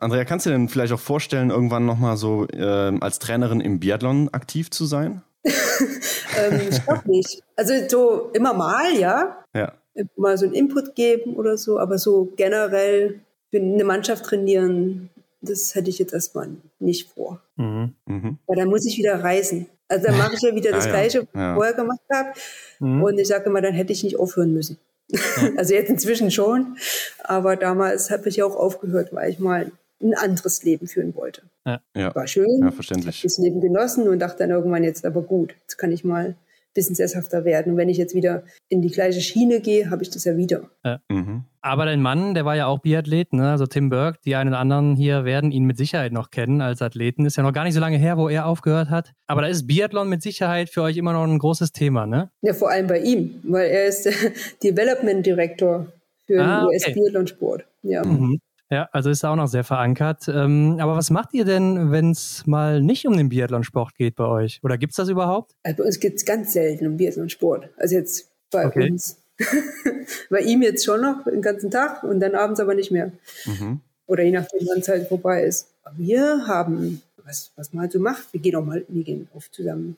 Andrea, 0.00 0.24
kannst 0.24 0.46
du 0.46 0.50
dir 0.50 0.56
denn 0.56 0.68
vielleicht 0.68 0.92
auch 0.92 1.00
vorstellen, 1.00 1.50
irgendwann 1.50 1.86
nochmal 1.86 2.16
so 2.16 2.46
äh, 2.48 2.98
als 3.00 3.18
Trainerin 3.18 3.60
im 3.60 3.80
Biathlon 3.80 4.28
aktiv 4.32 4.70
zu 4.70 4.86
sein? 4.86 5.22
ähm, 5.44 6.60
ich 6.70 6.84
glaube 6.84 7.10
nicht. 7.10 7.42
Also 7.56 7.74
so 7.88 8.30
immer 8.32 8.54
mal, 8.54 8.94
ja. 8.98 9.44
Ja. 9.54 9.72
Mal 10.16 10.38
so 10.38 10.46
einen 10.46 10.54
Input 10.54 10.94
geben 10.94 11.36
oder 11.36 11.58
so, 11.58 11.78
aber 11.78 11.98
so 11.98 12.32
generell 12.36 13.20
eine 13.52 13.84
Mannschaft 13.84 14.24
trainieren, 14.24 15.10
das 15.40 15.74
hätte 15.74 15.90
ich 15.90 15.98
jetzt 15.98 16.12
erstmal 16.12 16.48
nicht 16.78 17.10
vor. 17.10 17.40
Mhm. 17.56 17.94
Mhm. 18.06 18.38
Weil 18.46 18.56
dann 18.56 18.68
muss 18.68 18.86
ich 18.86 18.96
wieder 18.96 19.22
reisen. 19.22 19.66
Also 19.88 20.06
dann 20.06 20.18
mache 20.18 20.34
ich 20.34 20.42
ja 20.42 20.54
wieder 20.54 20.70
das 20.72 20.86
ah, 20.86 20.90
Gleiche, 20.90 21.20
was 21.20 21.50
ich 21.50 21.54
vorher 21.54 21.74
gemacht 21.74 22.00
habe. 22.12 22.30
Mhm. 22.78 23.02
Und 23.02 23.18
ich 23.18 23.28
sage 23.28 23.46
immer, 23.46 23.60
dann 23.60 23.74
hätte 23.74 23.92
ich 23.92 24.04
nicht 24.04 24.18
aufhören 24.18 24.52
müssen. 24.52 24.78
also 25.56 25.74
jetzt 25.74 25.90
inzwischen 25.90 26.30
schon. 26.30 26.76
Aber 27.24 27.56
damals 27.56 28.10
habe 28.10 28.28
ich 28.28 28.36
ja 28.36 28.44
auch 28.44 28.56
aufgehört, 28.56 29.12
weil 29.12 29.30
ich 29.30 29.38
mal 29.38 29.72
ein 30.02 30.14
anderes 30.14 30.62
Leben 30.62 30.86
führen 30.86 31.14
wollte. 31.14 31.42
Ja. 31.66 32.14
War 32.14 32.26
schön. 32.26 32.60
Ja, 32.62 32.70
verständlich. 32.70 33.16
Ich 33.16 33.22
habe 33.22 33.28
das 33.28 33.38
Leben 33.38 33.60
genossen 33.60 34.08
und 34.08 34.18
dachte 34.18 34.38
dann 34.38 34.50
irgendwann 34.50 34.84
jetzt 34.84 35.04
aber 35.04 35.22
gut, 35.22 35.54
jetzt 35.62 35.76
kann 35.76 35.92
ich 35.92 36.04
mal 36.04 36.36
bisschen 36.74 36.94
sesshafter 36.94 37.44
werden. 37.44 37.72
Und 37.72 37.78
wenn 37.78 37.88
ich 37.88 37.98
jetzt 37.98 38.14
wieder 38.14 38.44
in 38.68 38.82
die 38.82 38.90
gleiche 38.90 39.20
Schiene 39.20 39.60
gehe, 39.60 39.90
habe 39.90 40.02
ich 40.02 40.10
das 40.10 40.24
ja 40.24 40.36
wieder. 40.36 40.70
Ja. 40.84 41.00
Mhm. 41.08 41.44
Aber 41.62 41.84
dein 41.84 42.00
Mann, 42.00 42.34
der 42.34 42.44
war 42.44 42.56
ja 42.56 42.66
auch 42.66 42.78
Biathlet, 42.78 43.32
ne? 43.32 43.50
also 43.50 43.66
Tim 43.66 43.90
Burke, 43.90 44.18
die 44.24 44.34
einen 44.34 44.50
oder 44.50 44.60
anderen 44.60 44.96
hier 44.96 45.24
werden 45.24 45.50
ihn 45.50 45.64
mit 45.64 45.76
Sicherheit 45.76 46.12
noch 46.12 46.30
kennen 46.30 46.60
als 46.60 46.80
Athleten. 46.80 47.26
Ist 47.26 47.36
ja 47.36 47.42
noch 47.42 47.52
gar 47.52 47.64
nicht 47.64 47.74
so 47.74 47.80
lange 47.80 47.98
her, 47.98 48.16
wo 48.16 48.28
er 48.28 48.46
aufgehört 48.46 48.88
hat. 48.88 49.12
Aber 49.26 49.42
da 49.42 49.48
ist 49.48 49.66
Biathlon 49.66 50.08
mit 50.08 50.22
Sicherheit 50.22 50.70
für 50.70 50.82
euch 50.82 50.96
immer 50.96 51.12
noch 51.12 51.24
ein 51.24 51.38
großes 51.38 51.72
Thema, 51.72 52.06
ne? 52.06 52.30
Ja, 52.40 52.54
vor 52.54 52.70
allem 52.70 52.86
bei 52.86 53.00
ihm, 53.00 53.40
weil 53.42 53.68
er 53.68 53.86
ist 53.86 54.06
der 54.06 54.12
Development 54.62 55.26
Director 55.26 55.86
für 56.26 56.42
ah, 56.42 56.60
den 56.60 56.68
US-Biathlon-Sport. 56.68 57.64
Ja. 57.82 58.04
Mhm. 58.04 58.40
Ja, 58.70 58.88
also 58.92 59.10
ist 59.10 59.24
auch 59.24 59.34
noch 59.34 59.48
sehr 59.48 59.64
verankert. 59.64 60.28
Ähm, 60.28 60.78
aber 60.80 60.96
was 60.96 61.10
macht 61.10 61.34
ihr 61.34 61.44
denn, 61.44 61.90
wenn 61.90 62.12
es 62.12 62.46
mal 62.46 62.80
nicht 62.80 63.04
um 63.06 63.16
den 63.16 63.28
Biathlonsport 63.28 63.96
geht 63.96 64.14
bei 64.14 64.26
euch? 64.26 64.60
Oder 64.62 64.78
gibt 64.78 64.92
es 64.92 64.96
das 64.96 65.08
überhaupt? 65.08 65.56
Also 65.64 65.78
bei 65.78 65.84
uns 65.84 65.98
geht 65.98 66.14
es 66.14 66.24
ganz 66.24 66.52
selten 66.52 66.86
um 66.86 66.96
Biathlonsport. 66.96 67.68
Also 67.76 67.96
jetzt 67.96 68.30
bei 68.52 68.66
okay. 68.66 68.90
uns. 68.90 69.16
bei 70.30 70.40
ihm 70.40 70.62
jetzt 70.62 70.84
schon 70.84 71.00
noch 71.00 71.24
den 71.24 71.42
ganzen 71.42 71.70
Tag 71.70 72.04
und 72.04 72.20
dann 72.20 72.34
abends 72.36 72.60
aber 72.60 72.74
nicht 72.74 72.92
mehr. 72.92 73.10
Mhm. 73.44 73.80
Oder 74.06 74.22
je 74.22 74.32
nachdem, 74.32 74.68
wann 74.68 74.80
es 74.80 74.88
halt 74.88 75.08
vorbei 75.08 75.44
ist. 75.44 75.68
Wir 75.96 76.46
haben, 76.46 77.02
was, 77.24 77.50
was 77.56 77.72
man 77.72 77.82
halt 77.82 77.92
so 77.92 77.98
macht, 77.98 78.32
wir 78.32 78.40
gehen 78.40 78.54
auch 78.54 78.64
mal, 78.64 78.84
wir 78.86 79.02
gehen 79.02 79.28
oft 79.34 79.52
zusammen 79.52 79.96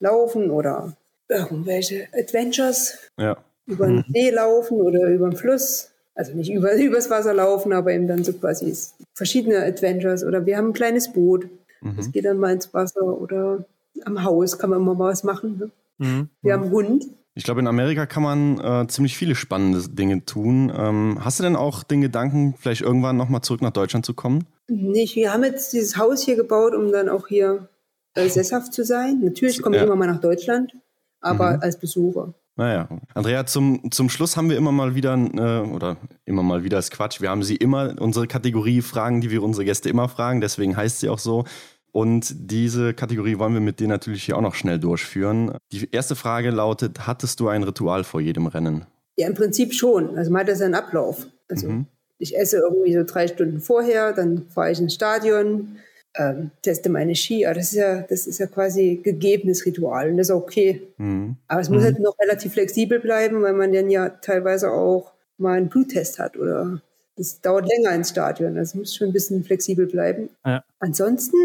laufen 0.00 0.50
oder 0.50 0.94
irgendwelche 1.28 2.08
Adventures. 2.12 2.98
Ja. 3.16 3.38
Über 3.66 3.86
den 3.86 3.96
mhm. 3.96 4.12
See 4.12 4.30
laufen 4.30 4.80
oder 4.80 5.08
über 5.08 5.30
den 5.30 5.36
Fluss 5.36 5.90
also 6.20 6.34
nicht 6.34 6.52
über, 6.52 6.74
übers 6.76 7.08
Wasser 7.08 7.32
laufen, 7.32 7.72
aber 7.72 7.92
eben 7.92 8.06
dann 8.06 8.22
so 8.24 8.34
quasi 8.34 8.76
verschiedene 9.14 9.64
Adventures 9.64 10.22
oder 10.22 10.44
wir 10.44 10.56
haben 10.58 10.68
ein 10.68 10.72
kleines 10.74 11.12
Boot. 11.12 11.48
Mhm. 11.80 11.96
Das 11.96 12.12
geht 12.12 12.26
dann 12.26 12.36
mal 12.36 12.52
ins 12.52 12.72
Wasser 12.74 13.02
oder 13.02 13.64
am 14.04 14.22
Haus 14.22 14.58
kann 14.58 14.70
man 14.70 14.80
immer 14.80 14.94
mal 14.94 15.10
was 15.10 15.24
machen. 15.24 15.58
Ne? 15.58 15.70
Mhm. 15.98 16.28
Wir 16.42 16.52
haben 16.52 16.64
einen 16.64 16.72
Hund. 16.72 17.06
Ich 17.34 17.44
glaube, 17.44 17.60
in 17.60 17.66
Amerika 17.66 18.04
kann 18.04 18.22
man 18.22 18.60
äh, 18.60 18.86
ziemlich 18.88 19.16
viele 19.16 19.34
spannende 19.34 19.88
Dinge 19.88 20.26
tun. 20.26 20.70
Ähm, 20.76 21.24
hast 21.24 21.38
du 21.38 21.42
denn 21.42 21.56
auch 21.56 21.82
den 21.84 22.02
Gedanken, 22.02 22.54
vielleicht 22.58 22.82
irgendwann 22.82 23.16
nochmal 23.16 23.40
zurück 23.40 23.62
nach 23.62 23.70
Deutschland 23.70 24.04
zu 24.04 24.12
kommen? 24.12 24.44
Nicht. 24.68 25.16
Wir 25.16 25.32
haben 25.32 25.44
jetzt 25.44 25.72
dieses 25.72 25.96
Haus 25.96 26.22
hier 26.22 26.36
gebaut, 26.36 26.74
um 26.74 26.92
dann 26.92 27.08
auch 27.08 27.28
hier 27.28 27.68
äh, 28.14 28.28
sesshaft 28.28 28.74
zu 28.74 28.84
sein. 28.84 29.20
Natürlich 29.22 29.62
komme 29.62 29.76
ich 29.76 29.82
immer 29.82 29.96
mal 29.96 30.06
nach 30.06 30.20
Deutschland, 30.20 30.76
aber 31.20 31.56
mhm. 31.56 31.62
als 31.62 31.78
Besucher. 31.78 32.34
Naja, 32.60 32.90
Andrea, 33.14 33.46
zum, 33.46 33.90
zum 33.90 34.10
Schluss 34.10 34.36
haben 34.36 34.50
wir 34.50 34.58
immer 34.58 34.70
mal 34.70 34.94
wieder, 34.94 35.14
äh, 35.14 35.66
oder 35.66 35.96
immer 36.26 36.42
mal 36.42 36.62
wieder 36.62 36.78
ist 36.78 36.90
Quatsch, 36.90 37.22
wir 37.22 37.30
haben 37.30 37.42
sie 37.42 37.56
immer, 37.56 37.94
unsere 37.98 38.26
Kategorie 38.26 38.82
Fragen, 38.82 39.22
die 39.22 39.30
wir 39.30 39.42
unsere 39.42 39.64
Gäste 39.64 39.88
immer 39.88 40.10
fragen, 40.10 40.42
deswegen 40.42 40.76
heißt 40.76 41.00
sie 41.00 41.08
auch 41.08 41.18
so. 41.18 41.44
Und 41.90 42.34
diese 42.50 42.92
Kategorie 42.92 43.38
wollen 43.38 43.54
wir 43.54 43.62
mit 43.62 43.80
dir 43.80 43.88
natürlich 43.88 44.24
hier 44.24 44.36
auch 44.36 44.42
noch 44.42 44.54
schnell 44.54 44.78
durchführen. 44.78 45.56
Die 45.72 45.88
erste 45.90 46.16
Frage 46.16 46.50
lautet, 46.50 47.06
hattest 47.06 47.40
du 47.40 47.48
ein 47.48 47.62
Ritual 47.62 48.04
vor 48.04 48.20
jedem 48.20 48.46
Rennen? 48.46 48.84
Ja, 49.16 49.26
im 49.26 49.34
Prinzip 49.34 49.72
schon. 49.72 50.18
Also 50.18 50.30
man 50.30 50.42
hat 50.42 50.48
das 50.50 50.60
einen 50.60 50.74
Ablauf. 50.74 51.28
Also 51.48 51.66
mhm. 51.66 51.86
ich 52.18 52.36
esse 52.36 52.58
irgendwie 52.58 52.92
so 52.92 53.04
drei 53.04 53.26
Stunden 53.26 53.60
vorher, 53.60 54.12
dann 54.12 54.50
fahre 54.50 54.70
ich 54.70 54.78
ins 54.78 54.92
Stadion, 54.92 55.78
ähm, 56.16 56.50
teste 56.62 56.90
meine 56.90 57.14
Ski. 57.14 57.46
Aber 57.46 57.54
das 57.54 57.72
ist 57.72 57.78
ja, 57.78 58.02
das 58.02 58.26
ist 58.26 58.38
ja 58.38 58.46
quasi 58.46 59.00
gegebenes 59.02 59.64
Ritual 59.64 60.10
und 60.10 60.16
das 60.16 60.28
ist 60.28 60.34
okay. 60.34 60.82
Mhm. 60.98 61.36
Aber 61.48 61.60
es 61.60 61.68
muss 61.68 61.80
mhm. 61.80 61.86
halt 61.86 61.98
noch 62.00 62.18
relativ 62.18 62.52
flexibel 62.52 63.00
bleiben, 63.00 63.42
weil 63.42 63.52
man 63.52 63.72
dann 63.72 63.90
ja 63.90 64.08
teilweise 64.08 64.70
auch 64.70 65.12
mal 65.38 65.56
einen 65.56 65.68
Bluttest 65.68 66.18
hat 66.18 66.36
oder 66.36 66.80
das 67.16 67.40
dauert 67.40 67.68
länger 67.68 67.92
ins 67.92 68.10
Stadion. 68.10 68.56
Also 68.56 68.78
muss 68.78 68.94
schon 68.94 69.08
ein 69.08 69.12
bisschen 69.12 69.44
flexibel 69.44 69.86
bleiben. 69.86 70.30
Ja. 70.44 70.64
Ansonsten, 70.78 71.36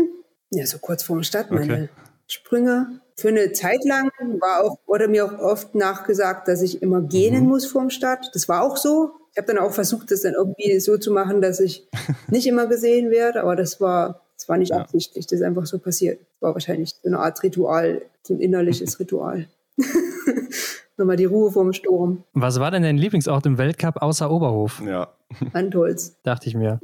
ja, 0.52 0.66
so 0.66 0.80
kurz 0.80 1.04
vorm 1.04 1.24
Start, 1.24 1.52
meine 1.52 1.74
okay. 1.74 1.90
Sprünge. 2.28 3.02
Für 3.18 3.30
eine 3.30 3.52
Zeit 3.54 3.86
lang 3.86 4.10
war 4.40 4.64
auch, 4.64 4.78
oder 4.88 5.08
mir 5.08 5.26
auch 5.26 5.40
oft 5.40 5.76
nachgesagt, 5.76 6.48
dass 6.48 6.62
ich 6.62 6.82
immer 6.82 7.02
gähnen 7.02 7.44
mhm. 7.44 7.50
muss 7.50 7.66
vorm 7.66 7.90
Start. 7.90 8.32
Das 8.34 8.50
war 8.50 8.64
auch 8.64 8.78
so. 8.78 9.12
Ich 9.32 9.38
habe 9.38 9.54
dann 9.54 9.58
auch 9.58 9.74
versucht, 9.74 10.12
das 10.12 10.22
dann 10.22 10.34
irgendwie 10.34 10.80
so 10.80 10.98
zu 10.98 11.12
machen, 11.12 11.42
dass 11.42 11.60
ich 11.60 11.88
nicht 12.30 12.48
immer 12.48 12.68
gesehen 12.68 13.12
werde, 13.12 13.42
aber 13.42 13.56
das 13.56 13.80
war 13.80 14.25
das 14.46 14.50
war 14.50 14.58
nicht 14.60 14.70
ja. 14.70 14.78
absichtlich, 14.78 15.26
das 15.26 15.40
ist 15.40 15.44
einfach 15.44 15.66
so 15.66 15.80
passiert. 15.80 16.20
Das 16.20 16.42
war 16.42 16.54
wahrscheinlich 16.54 16.92
so 16.92 17.08
eine 17.08 17.18
Art 17.18 17.42
Ritual, 17.42 18.04
so 18.22 18.36
ein 18.36 18.40
innerliches 18.40 19.00
Ritual. 19.00 19.48
Nochmal 20.98 21.18
die 21.18 21.26
Ruhe 21.26 21.52
vorm 21.52 21.74
Sturm. 21.74 22.24
Was 22.34 22.60
war 22.60 22.70
denn 22.70 22.84
dein 22.84 22.98
Lieblingsort 22.98 23.48
im 23.48 23.58
Weltcup 23.58 24.04
außer 24.04 24.30
Oberhof? 24.30 24.84
Ja. 24.86 25.16
Antolz. 25.54 26.16
Dachte 26.24 26.48
ich 26.48 26.54
mir. 26.54 26.80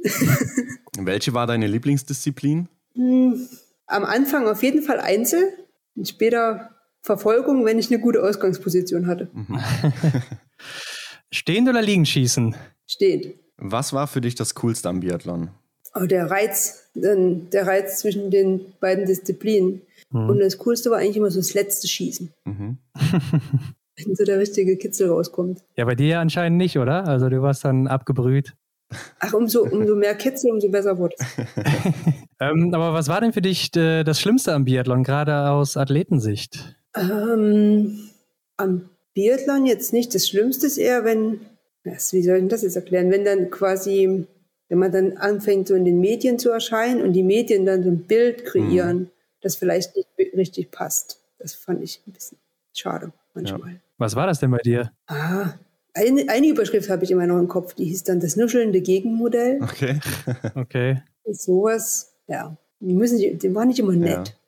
Welche 0.98 1.34
war 1.34 1.46
deine 1.46 1.68
Lieblingsdisziplin? 1.68 2.68
Hm, 2.94 3.48
am 3.86 4.04
Anfang 4.04 4.48
auf 4.48 4.64
jeden 4.64 4.82
Fall 4.82 4.98
Einzel. 4.98 5.52
Und 5.94 6.08
später 6.08 6.70
Verfolgung, 7.00 7.64
wenn 7.64 7.78
ich 7.78 7.92
eine 7.92 8.00
gute 8.00 8.24
Ausgangsposition 8.24 9.06
hatte. 9.06 9.30
Mhm. 9.32 9.60
Stehend 11.30 11.68
oder 11.68 11.80
liegend 11.80 12.08
schießen? 12.08 12.56
Stehend. 12.88 13.34
Was 13.56 13.92
war 13.92 14.08
für 14.08 14.20
dich 14.20 14.34
das 14.34 14.56
Coolste 14.56 14.88
am 14.88 14.98
Biathlon? 14.98 15.50
Oh, 15.94 16.06
der 16.06 16.30
Reiz, 16.30 16.88
der 16.94 17.66
Reiz 17.66 17.98
zwischen 17.98 18.30
den 18.30 18.60
beiden 18.80 19.06
Disziplinen. 19.06 19.82
Mhm. 20.10 20.30
Und 20.30 20.38
das 20.40 20.58
Coolste 20.58 20.90
war 20.90 20.98
eigentlich 20.98 21.16
immer 21.16 21.30
so 21.30 21.40
das 21.40 21.54
letzte 21.54 21.88
Schießen. 21.88 22.32
Mhm. 22.44 22.78
Wenn 23.96 24.14
so 24.14 24.24
der 24.24 24.38
richtige 24.38 24.76
Kitzel 24.76 25.10
rauskommt. 25.10 25.62
Ja, 25.76 25.84
bei 25.84 25.94
dir 25.94 26.06
ja 26.06 26.20
anscheinend 26.20 26.58
nicht, 26.58 26.78
oder? 26.78 27.06
Also 27.06 27.28
du 27.28 27.42
warst 27.42 27.64
dann 27.64 27.86
abgebrüht. 27.86 28.54
Ach, 29.20 29.32
umso, 29.32 29.62
umso 29.62 29.94
mehr 29.94 30.14
Kitzel, 30.14 30.50
umso 30.50 30.68
besser 30.70 30.98
wurde 30.98 31.14
es. 31.18 31.26
ähm, 32.40 32.74
aber 32.74 32.92
was 32.92 33.08
war 33.08 33.20
denn 33.20 33.32
für 33.32 33.42
dich 33.42 33.74
äh, 33.76 34.04
das 34.04 34.20
Schlimmste 34.20 34.52
am 34.52 34.64
Biathlon, 34.64 35.02
gerade 35.02 35.50
aus 35.50 35.76
Athletensicht? 35.76 36.76
Ähm, 36.96 38.10
am 38.56 38.88
Biathlon 39.14 39.66
jetzt 39.66 39.92
nicht. 39.92 40.14
Das 40.14 40.28
Schlimmste 40.28 40.66
ist 40.66 40.78
eher, 40.78 41.04
wenn, 41.04 41.40
wie 41.84 42.22
soll 42.22 42.38
ich 42.38 42.48
das 42.48 42.62
jetzt 42.62 42.76
erklären, 42.76 43.10
wenn 43.10 43.24
dann 43.24 43.50
quasi 43.50 44.26
wenn 44.72 44.78
man 44.78 44.90
dann 44.90 45.18
anfängt, 45.18 45.68
so 45.68 45.74
in 45.74 45.84
den 45.84 46.00
Medien 46.00 46.38
zu 46.38 46.48
erscheinen 46.48 47.02
und 47.02 47.12
die 47.12 47.22
Medien 47.22 47.66
dann 47.66 47.82
so 47.82 47.90
ein 47.90 48.06
Bild 48.06 48.46
kreieren, 48.46 48.98
mhm. 49.00 49.10
das 49.42 49.54
vielleicht 49.54 49.94
nicht 49.94 50.08
richtig 50.34 50.70
passt. 50.70 51.20
Das 51.38 51.52
fand 51.52 51.82
ich 51.82 52.00
ein 52.06 52.12
bisschen 52.12 52.38
schade 52.72 53.12
manchmal. 53.34 53.72
Ja. 53.72 53.76
Was 53.98 54.16
war 54.16 54.26
das 54.26 54.40
denn 54.40 54.50
bei 54.50 54.62
dir? 54.64 54.90
Ah, 55.08 55.52
eine, 55.92 56.26
eine 56.26 56.46
Überschrift 56.46 56.88
habe 56.88 57.04
ich 57.04 57.10
immer 57.10 57.26
noch 57.26 57.38
im 57.38 57.48
Kopf, 57.48 57.74
die 57.74 57.84
hieß 57.84 58.04
dann 58.04 58.20
das 58.20 58.36
nuschelnde 58.36 58.80
Gegenmodell. 58.80 59.60
Okay. 59.62 60.00
okay. 60.54 61.02
Sowas, 61.30 62.14
ja, 62.26 62.56
die, 62.80 62.94
müssen, 62.94 63.18
die 63.18 63.54
waren 63.54 63.68
nicht 63.68 63.78
immer 63.78 63.92
nett. 63.92 64.38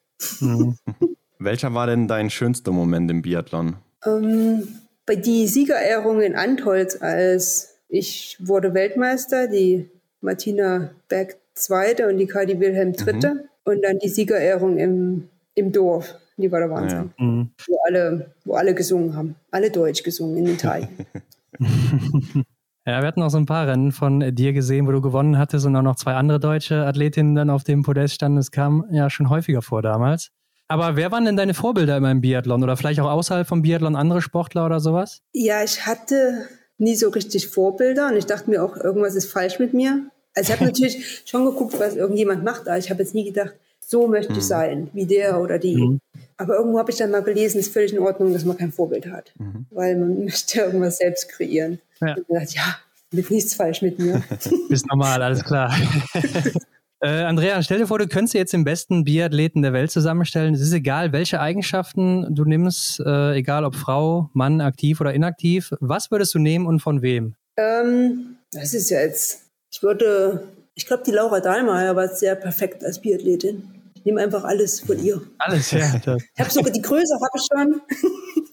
Ja. 0.41 0.47
Mhm. 0.47 0.79
Welcher 1.39 1.75
war 1.75 1.87
denn 1.87 2.09
dein 2.09 2.31
schönster 2.31 2.73
Moment 2.73 3.11
im 3.11 3.21
Biathlon? 3.21 3.77
Ähm, 4.07 4.69
bei 5.05 5.17
die 5.17 5.47
Siegerehrung 5.47 6.23
in 6.23 6.35
Antholz, 6.35 6.97
als 7.03 7.75
ich 7.89 8.39
wurde 8.41 8.73
Weltmeister, 8.73 9.49
die 9.49 9.91
Martina 10.25 10.91
Beck 11.09 11.39
zweite 11.55 12.09
und 12.09 12.19
die 12.19 12.27
Kadi 12.27 12.59
Wilhelm 12.59 12.93
dritte. 12.93 13.35
Mhm. 13.35 13.41
Und 13.65 13.83
dann 13.83 13.99
die 13.99 14.09
Siegerehrung 14.09 14.77
im, 14.77 15.29
im 15.55 15.73
Dorf. 15.73 16.17
Die 16.37 16.51
war 16.51 16.61
der 16.61 16.71
Wahnsinn. 16.71 17.13
Ja. 17.19 17.25
Mhm. 17.25 17.51
Wo, 17.67 17.79
alle, 17.87 18.35
wo 18.45 18.55
alle 18.55 18.75
gesungen 18.75 19.17
haben. 19.17 19.37
Alle 19.51 19.71
Deutsch 19.71 20.03
gesungen 20.03 20.37
in 20.39 20.47
Italien. 20.47 20.89
Ja, 22.87 23.01
wir 23.01 23.09
hatten 23.09 23.23
auch 23.23 23.31
so 23.31 23.39
ein 23.39 23.47
paar 23.47 23.67
Rennen 23.67 23.93
von 23.93 24.35
dir 24.35 24.53
gesehen, 24.53 24.87
wo 24.87 24.93
du 24.93 25.01
gewonnen 25.01 25.39
hattest 25.39 25.65
und 25.65 25.75
auch 25.75 25.83
noch 25.83 25.97
zwei 25.97 26.15
andere 26.15 26.39
deutsche 26.39 26.85
Athletinnen 26.85 27.35
dann 27.35 27.49
auf 27.49 27.65
dem 27.65 27.83
Podest 27.83 28.15
standen. 28.15 28.37
Das 28.37 28.51
kam 28.51 28.85
ja 28.91 29.09
schon 29.09 29.31
häufiger 29.31 29.63
vor 29.63 29.81
damals. 29.81 30.29
Aber 30.69 30.95
wer 30.95 31.11
waren 31.11 31.25
denn 31.25 31.37
deine 31.37 31.55
Vorbilder 31.55 31.97
immer 31.97 32.11
im 32.11 32.21
Biathlon 32.21 32.63
oder 32.63 32.77
vielleicht 32.77 33.01
auch 33.01 33.11
außerhalb 33.11 33.47
vom 33.47 33.63
Biathlon 33.63 33.97
andere 33.97 34.21
Sportler 34.21 34.67
oder 34.67 34.81
sowas? 34.81 35.23
Ja, 35.33 35.65
ich 35.65 35.87
hatte 35.87 36.47
nie 36.77 36.95
so 36.95 37.09
richtig 37.09 37.49
Vorbilder 37.49 38.09
und 38.09 38.17
ich 38.17 38.27
dachte 38.27 38.51
mir 38.51 38.63
auch, 38.63 38.77
irgendwas 38.77 39.15
ist 39.15 39.33
falsch 39.33 39.59
mit 39.59 39.73
mir. 39.73 40.11
Also 40.35 40.53
ich 40.53 40.59
habe 40.59 40.65
natürlich 40.65 41.23
schon 41.25 41.45
geguckt, 41.45 41.79
was 41.79 41.97
irgendjemand 41.97 42.45
macht, 42.45 42.67
aber 42.67 42.79
ich 42.79 42.91
habe 42.91 43.03
jetzt 43.03 43.15
nie 43.15 43.25
gedacht, 43.25 43.55
so 43.81 44.09
möchte 44.09 44.33
ich 44.33 44.39
mhm. 44.39 44.43
sein, 44.43 44.91
wie 44.93 45.07
der 45.07 45.41
oder 45.41 45.59
die. 45.59 45.77
Mhm. 45.77 46.01
Aber 46.37 46.57
irgendwo 46.57 46.79
habe 46.79 46.91
ich 46.91 46.97
dann 46.97 47.11
mal 47.11 47.23
gelesen, 47.23 47.59
ist 47.59 47.73
völlig 47.73 47.93
in 47.93 48.01
Ordnung, 48.01 48.33
dass 48.33 48.45
man 48.45 48.57
kein 48.57 48.73
Vorbild 48.73 49.07
hat, 49.07 49.33
mhm. 49.39 49.67
weil 49.71 49.97
man 49.97 50.25
möchte 50.25 50.61
irgendwas 50.61 50.99
selbst 50.99 51.29
kreieren. 51.29 51.79
Ja. 52.01 52.15
Und 52.15 52.25
ich 52.29 52.35
dachte, 52.35 52.55
ja, 52.57 52.77
mit 53.13 53.31
nichts 53.31 53.55
falsch 53.55 53.83
mit 53.83 53.99
mir. 53.99 54.23
Ist 54.69 54.87
normal, 54.89 55.23
alles 55.23 55.45
klar. 55.45 55.73
äh, 57.01 57.07
Andrea, 57.07 57.63
stell 57.63 57.79
dir 57.79 57.87
vor, 57.87 57.99
du 58.01 58.09
könntest 58.09 58.35
jetzt 58.35 58.53
den 58.53 58.65
besten 58.65 59.05
Biathleten 59.05 59.63
der 59.63 59.73
Welt 59.73 59.93
zusammenstellen. 59.93 60.55
Es 60.55 60.61
ist 60.61 60.73
egal, 60.73 61.13
welche 61.13 61.41
Eigenschaften 61.41 62.35
du 62.35 62.45
nimmst, 62.45 62.99
äh, 62.99 63.35
egal 63.35 63.65
ob 63.65 63.77
Frau, 63.77 64.31
Mann, 64.33 64.61
aktiv 64.61 65.01
oder 65.01 65.15
inaktiv. 65.15 65.73
Was 65.79 66.11
würdest 66.11 66.35
du 66.35 66.41
nehmen 66.41 66.67
und 66.67 66.81
von 66.81 67.03
wem? 67.03 67.37
Ähm, 67.57 68.37
das 68.53 68.75
ist 68.75 68.91
ja 68.91 69.01
jetzt, 69.01 69.44
ich 69.75 69.83
würde, 69.83 70.47
ich 70.75 70.87
glaube, 70.87 71.03
die 71.05 71.11
Laura 71.11 71.41
Dahlmeier 71.41 71.97
war 71.97 72.07
sehr 72.07 72.37
perfekt 72.37 72.85
als 72.85 73.01
Biathletin. 73.01 73.69
Ich 73.97 74.05
nehme 74.05 74.23
einfach 74.23 74.45
alles 74.45 74.81
von 74.81 75.03
ihr. 75.03 75.21
Alles, 75.39 75.73
ja. 75.73 75.81
ich 75.97 76.41
habe 76.41 76.51
sogar 76.51 76.71
die 76.71 76.81
Größe, 76.81 77.15
habe 77.15 77.31
ich 77.35 77.47
schon. 77.53 77.81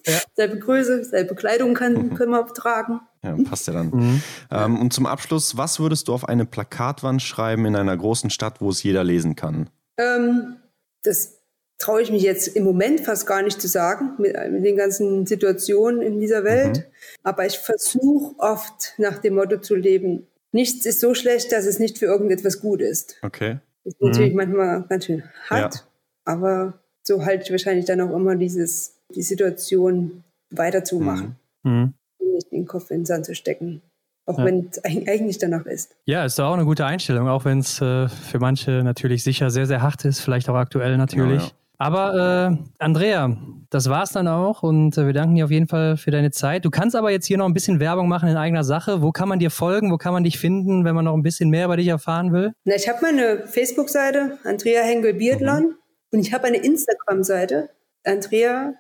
Ja. 0.08 0.20
selbe 0.36 0.58
Größe, 0.58 1.04
selbe 1.04 1.36
Kleidung 1.36 1.76
kann, 1.76 2.16
können 2.16 2.32
wir 2.32 2.44
tragen. 2.48 3.02
Ja, 3.22 3.36
passt 3.48 3.68
ja 3.68 3.74
dann. 3.74 3.92
Mhm. 3.92 4.24
Ähm, 4.50 4.80
und 4.82 4.94
zum 4.94 5.06
Abschluss, 5.06 5.58
was 5.58 5.80
würdest 5.80 6.08
du 6.08 6.14
auf 6.16 6.28
eine 6.28 6.46
Plakatwand 6.46 7.22
schreiben 7.22 7.66
in 7.66 7.76
einer 7.76 7.96
großen 7.96 8.32
Stadt, 8.32 8.60
wo 8.60 8.72
es 8.72 8.82
jeder 8.82 9.04
lesen 9.04 9.36
kann? 9.36 9.70
Ähm, 9.98 10.56
das 11.04 11.38
traue 11.78 12.02
ich 12.02 12.12
mich 12.12 12.24
jetzt 12.24 12.48
im 12.48 12.64
Moment 12.64 13.02
fast 13.02 13.28
gar 13.28 13.44
nicht 13.44 13.62
zu 13.62 13.68
sagen, 13.68 14.14
mit, 14.18 14.36
mit 14.50 14.66
den 14.66 14.76
ganzen 14.76 15.28
Situationen 15.28 16.02
in 16.02 16.20
dieser 16.20 16.44
Welt. 16.44 16.78
Mhm. 16.80 16.84
Aber 17.22 17.46
ich 17.46 17.60
versuche 17.60 18.34
oft 18.40 18.96
nach 18.98 19.20
dem 19.20 19.36
Motto 19.36 19.58
zu 19.58 19.76
leben, 19.76 20.26
nichts 20.52 20.86
ist 20.86 21.00
so 21.00 21.14
schlecht, 21.14 21.52
dass 21.52 21.66
es 21.66 21.80
nicht 21.80 21.98
für 21.98 22.06
irgendetwas 22.06 22.60
gut 22.60 22.82
ist. 22.82 23.18
Okay. 23.22 23.60
Das 23.84 23.94
ist 23.94 24.02
mhm. 24.02 24.08
natürlich 24.10 24.34
manchmal 24.34 24.84
ganz 24.84 25.06
schön 25.06 25.24
hart, 25.50 25.76
ja. 25.76 25.82
aber 26.26 26.80
so 27.04 27.26
halte 27.26 27.46
ich 27.46 27.52
wahrscheinlich 27.52 27.86
dann 27.86 28.02
auch 28.02 28.16
immer 28.16 28.36
dieses, 28.36 28.98
die 29.16 29.24
Situation 29.24 30.24
weiterzumachen. 30.52 31.36
Mhm. 31.64 31.72
mhm 31.72 31.94
nicht 32.42 32.52
den 32.52 32.66
Kopf 32.66 32.92
in 32.92 33.00
den 33.00 33.06
Sand 33.06 33.26
zu 33.26 33.36
stecken. 33.36 33.82
Auch 34.28 34.38
ja. 34.38 34.46
wenn 34.46 34.70
es 34.70 34.84
eigentlich 34.84 35.40
danach 35.40 35.66
ist. 35.66 35.96
Ja, 36.06 36.26
ist 36.26 36.38
doch 36.38 36.46
auch 36.46 36.54
eine 36.54 36.66
gute 36.66 36.86
Einstellung, 36.86 37.28
auch 37.28 37.44
wenn 37.44 37.60
es 37.60 37.82
äh, 37.82 38.08
für 38.08 38.40
manche 38.40 38.84
natürlich 38.84 39.24
sicher 39.24 39.50
sehr, 39.50 39.66
sehr 39.66 39.82
hart 39.82 40.06
ist, 40.06 40.20
vielleicht 40.20 40.48
auch 40.48 40.56
aktuell 40.56 40.98
natürlich. 40.98 41.42
Ja, 41.42 41.48
ja. 41.48 41.54
Aber 41.82 42.60
äh, 42.60 42.64
Andrea, 42.78 43.36
das 43.72 43.90
war's 43.90 44.12
dann 44.12 44.28
auch 44.28 44.62
und 44.62 44.96
äh, 45.00 45.08
wir 45.08 45.14
danken 45.14 45.34
dir 45.34 45.46
auf 45.46 45.50
jeden 45.50 45.68
Fall 45.68 45.98
für 45.98 46.12
deine 46.12 46.30
Zeit. 46.30 46.64
Du 46.64 46.70
kannst 46.70 46.96
aber 46.96 47.10
jetzt 47.10 47.26
hier 47.26 47.40
noch 47.40 47.48
ein 47.48 47.56
bisschen 47.56 47.80
Werbung 47.80 48.08
machen 48.08 48.30
in 48.30 48.38
eigener 48.38 48.64
Sache. 48.64 49.02
Wo 49.02 49.12
kann 49.12 49.28
man 49.28 49.40
dir 49.40 49.50
folgen? 49.50 49.92
Wo 49.92 49.98
kann 49.98 50.14
man 50.14 50.24
dich 50.24 50.38
finden, 50.38 50.86
wenn 50.86 50.94
man 50.94 51.06
noch 51.06 51.16
ein 51.16 51.24
bisschen 51.24 51.50
mehr 51.50 51.66
über 51.66 51.78
dich 51.78 51.88
erfahren 51.88 52.34
will? 52.34 52.54
Na, 52.66 52.76
ich 52.76 52.88
habe 52.88 53.00
meine 53.02 53.48
Facebook-Seite, 53.48 54.38
Andrea 54.44 54.84
Hengel 54.84 55.16
Biathlon, 55.16 55.64
mhm. 55.64 55.76
und 56.12 56.20
ich 56.20 56.32
habe 56.34 56.44
eine 56.44 56.58
Instagram-Seite, 56.58 57.70
Andrea 58.04 58.76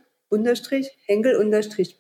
Hengel 1.07 1.33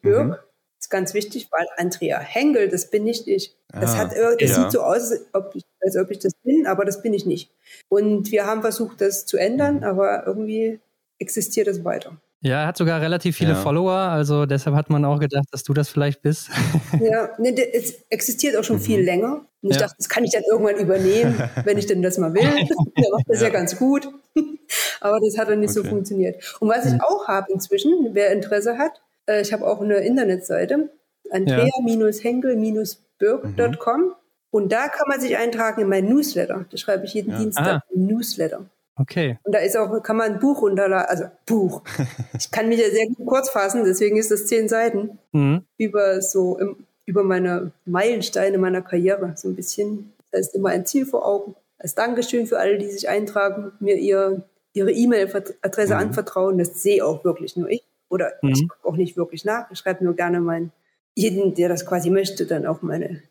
Birk. 0.03 0.27
Mhm 0.27 0.35
ist 0.79 0.89
ganz 0.89 1.13
wichtig, 1.13 1.47
weil 1.51 1.67
Andrea 1.77 2.19
Hengel, 2.19 2.67
das 2.67 2.89
bin 2.89 3.03
nicht 3.03 3.27
ich. 3.27 3.55
Das, 3.71 3.93
ah, 3.93 3.97
hat, 3.97 4.11
das 4.13 4.49
ja. 4.49 4.63
sieht 4.63 4.71
so 4.71 4.81
aus, 4.81 5.11
als 5.11 5.21
ob, 5.33 5.55
ich, 5.55 5.63
als 5.79 5.95
ob 5.95 6.09
ich 6.09 6.17
das 6.17 6.33
bin, 6.43 6.65
aber 6.65 6.85
das 6.85 7.03
bin 7.03 7.13
ich 7.13 7.27
nicht. 7.27 7.51
Und 7.87 8.31
wir 8.31 8.47
haben 8.47 8.61
versucht, 8.61 8.99
das 8.99 9.27
zu 9.27 9.37
ändern, 9.37 9.77
mhm. 9.77 9.83
aber 9.83 10.25
irgendwie 10.25 10.79
existiert 11.21 11.67
es 11.67 11.85
weiter. 11.85 12.17
Ja, 12.43 12.61
er 12.61 12.67
hat 12.67 12.77
sogar 12.77 13.01
relativ 13.01 13.37
viele 13.37 13.51
ja. 13.51 13.55
Follower, 13.55 13.93
also 13.93 14.47
deshalb 14.47 14.75
hat 14.75 14.89
man 14.89 15.05
auch 15.05 15.19
gedacht, 15.19 15.45
dass 15.51 15.61
du 15.63 15.73
das 15.73 15.89
vielleicht 15.89 16.23
bist. 16.23 16.49
Ja, 16.99 17.29
nee, 17.37 17.53
es 17.73 18.03
existiert 18.09 18.57
auch 18.57 18.63
schon 18.63 18.77
mhm. 18.77 18.81
viel 18.81 19.01
länger. 19.01 19.45
Und 19.61 19.69
ich 19.69 19.75
ja. 19.75 19.83
dachte, 19.83 19.97
das 19.97 20.09
kann 20.09 20.23
ich 20.23 20.31
dann 20.31 20.41
irgendwann 20.49 20.77
übernehmen, 20.77 21.39
wenn 21.63 21.77
ich 21.77 21.85
denn 21.85 22.01
das 22.01 22.17
mal 22.17 22.33
will. 22.33 22.41
Der 22.97 23.11
macht 23.11 23.25
das 23.27 23.41
ja. 23.41 23.47
ja 23.47 23.53
ganz 23.53 23.77
gut. 23.77 24.09
Aber 24.99 25.19
das 25.19 25.37
hat 25.37 25.49
dann 25.49 25.59
nicht 25.61 25.77
okay. 25.77 25.83
so 25.83 25.89
funktioniert. 25.89 26.57
Und 26.59 26.69
was 26.69 26.85
ich 26.85 26.93
mhm. 26.93 27.01
auch 27.01 27.27
habe 27.27 27.51
inzwischen, 27.53 28.09
wer 28.13 28.31
Interesse 28.31 28.77
hat, 28.77 29.01
äh, 29.27 29.41
ich 29.41 29.51
habe 29.53 29.67
auch 29.67 29.81
eine 29.81 29.97
Internetseite, 29.97 30.89
andrea-henkel-birk.com. 31.31 34.01
Mhm. 34.01 34.15
Und 34.51 34.71
da 34.71 34.87
kann 34.89 35.07
man 35.07 35.19
sich 35.21 35.37
eintragen 35.37 35.81
in 35.81 35.87
mein 35.87 36.05
Newsletter. 36.05 36.65
Da 36.69 36.77
schreibe 36.77 37.05
ich 37.05 37.13
jeden 37.13 37.31
ja. 37.31 37.39
Dienstag 37.39 37.67
ah. 37.67 37.81
ein 37.95 38.05
Newsletter. 38.05 38.65
Okay. 39.01 39.39
Und 39.43 39.53
da 39.53 39.59
ist 39.59 39.75
auch, 39.75 40.01
kann 40.03 40.17
man 40.17 40.33
ein 40.33 40.39
Buch 40.39 40.61
runterladen, 40.61 41.07
also 41.09 41.25
Buch. 41.45 41.81
ich 42.37 42.51
kann 42.51 42.69
mich 42.69 42.79
ja 42.79 42.89
sehr 42.89 43.07
gut 43.07 43.25
kurz 43.25 43.49
fassen, 43.49 43.83
deswegen 43.83 44.17
ist 44.17 44.31
das 44.31 44.45
zehn 44.45 44.69
Seiten. 44.69 45.17
Mhm. 45.31 45.63
Über 45.77 46.21
so, 46.21 46.57
im, 46.57 46.85
über 47.05 47.23
meine 47.23 47.71
Meilensteine 47.85 48.57
meiner 48.57 48.81
Karriere, 48.81 49.33
so 49.35 49.49
ein 49.49 49.55
bisschen. 49.55 50.13
Das 50.31 50.39
heißt, 50.39 50.55
immer 50.55 50.69
ein 50.69 50.85
Ziel 50.85 51.05
vor 51.05 51.25
Augen. 51.25 51.55
Als 51.77 51.95
Dankeschön 51.95 52.45
für 52.45 52.59
alle, 52.59 52.77
die 52.77 52.91
sich 52.91 53.09
eintragen, 53.09 53.71
mir 53.79 53.95
ihr, 53.95 54.43
ihre 54.73 54.91
E-Mail-Adresse 54.91 55.93
mhm. 55.95 55.99
anvertrauen. 55.99 56.57
Das 56.57 56.81
sehe 56.81 57.03
auch 57.03 57.23
wirklich 57.25 57.57
nur 57.57 57.69
ich. 57.69 57.83
Oder 58.09 58.33
mhm. 58.41 58.49
ich 58.49 58.67
gucke 58.67 58.87
auch 58.87 58.97
nicht 58.97 59.17
wirklich 59.17 59.45
nach. 59.45 59.71
Ich 59.71 59.79
schreibe 59.79 60.03
nur 60.03 60.15
gerne 60.15 60.39
meinen, 60.39 60.71
jeden, 61.15 61.55
der 61.55 61.69
das 61.69 61.85
quasi 61.85 62.09
möchte, 62.09 62.45
dann 62.45 62.65
auch 62.65 62.81
meine 62.81 63.21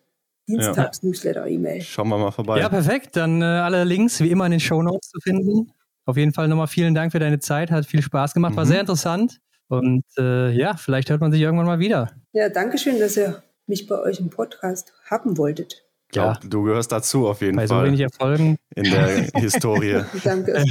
Dienstags-Newsletter-E-Mail. 0.50 1.82
Schauen 1.82 2.08
wir 2.08 2.18
mal 2.18 2.30
vorbei. 2.30 2.58
Ja, 2.58 2.68
perfekt. 2.68 3.16
Dann 3.16 3.42
äh, 3.42 3.44
alle 3.44 3.84
Links 3.84 4.20
wie 4.20 4.30
immer 4.30 4.46
in 4.46 4.52
den 4.52 4.60
Show 4.60 4.82
Notes 4.82 5.10
zu 5.10 5.20
finden. 5.20 5.72
Auf 6.06 6.16
jeden 6.16 6.32
Fall 6.32 6.48
nochmal 6.48 6.66
vielen 6.66 6.94
Dank 6.94 7.12
für 7.12 7.18
deine 7.18 7.38
Zeit. 7.38 7.70
Hat 7.70 7.86
viel 7.86 8.02
Spaß 8.02 8.34
gemacht, 8.34 8.56
war 8.56 8.64
mhm. 8.64 8.68
sehr 8.68 8.80
interessant. 8.80 9.38
Und 9.68 10.04
äh, 10.18 10.50
ja, 10.50 10.76
vielleicht 10.76 11.10
hört 11.10 11.20
man 11.20 11.30
sich 11.30 11.40
irgendwann 11.40 11.66
mal 11.66 11.78
wieder. 11.78 12.10
Ja, 12.32 12.48
danke 12.48 12.78
schön, 12.78 12.98
dass 12.98 13.16
ihr 13.16 13.42
mich 13.66 13.86
bei 13.86 13.98
euch 13.98 14.18
im 14.18 14.28
Podcast 14.28 14.92
haben 15.08 15.38
wolltet. 15.38 15.84
Ich 16.06 16.12
glaube, 16.12 16.40
ja. 16.42 16.48
du 16.48 16.64
gehörst 16.64 16.90
dazu 16.90 17.28
auf 17.28 17.40
jeden 17.40 17.56
bei 17.56 17.68
Fall. 17.68 17.78
Bei 17.78 17.84
so 17.84 17.86
wenig 17.86 18.00
Erfolgen. 18.00 18.56
In 18.74 18.84
der 18.84 19.08
Historie. 19.34 20.02
danke. 20.24 20.64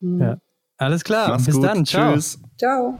ja. 0.00 0.38
Alles 0.76 1.04
klar, 1.04 1.28
Mach's 1.28 1.44
bis 1.44 1.54
gut. 1.54 1.64
dann. 1.64 1.86
Ciao. 1.86 2.14
Tschüss. 2.14 2.40
Ciao. 2.58 2.98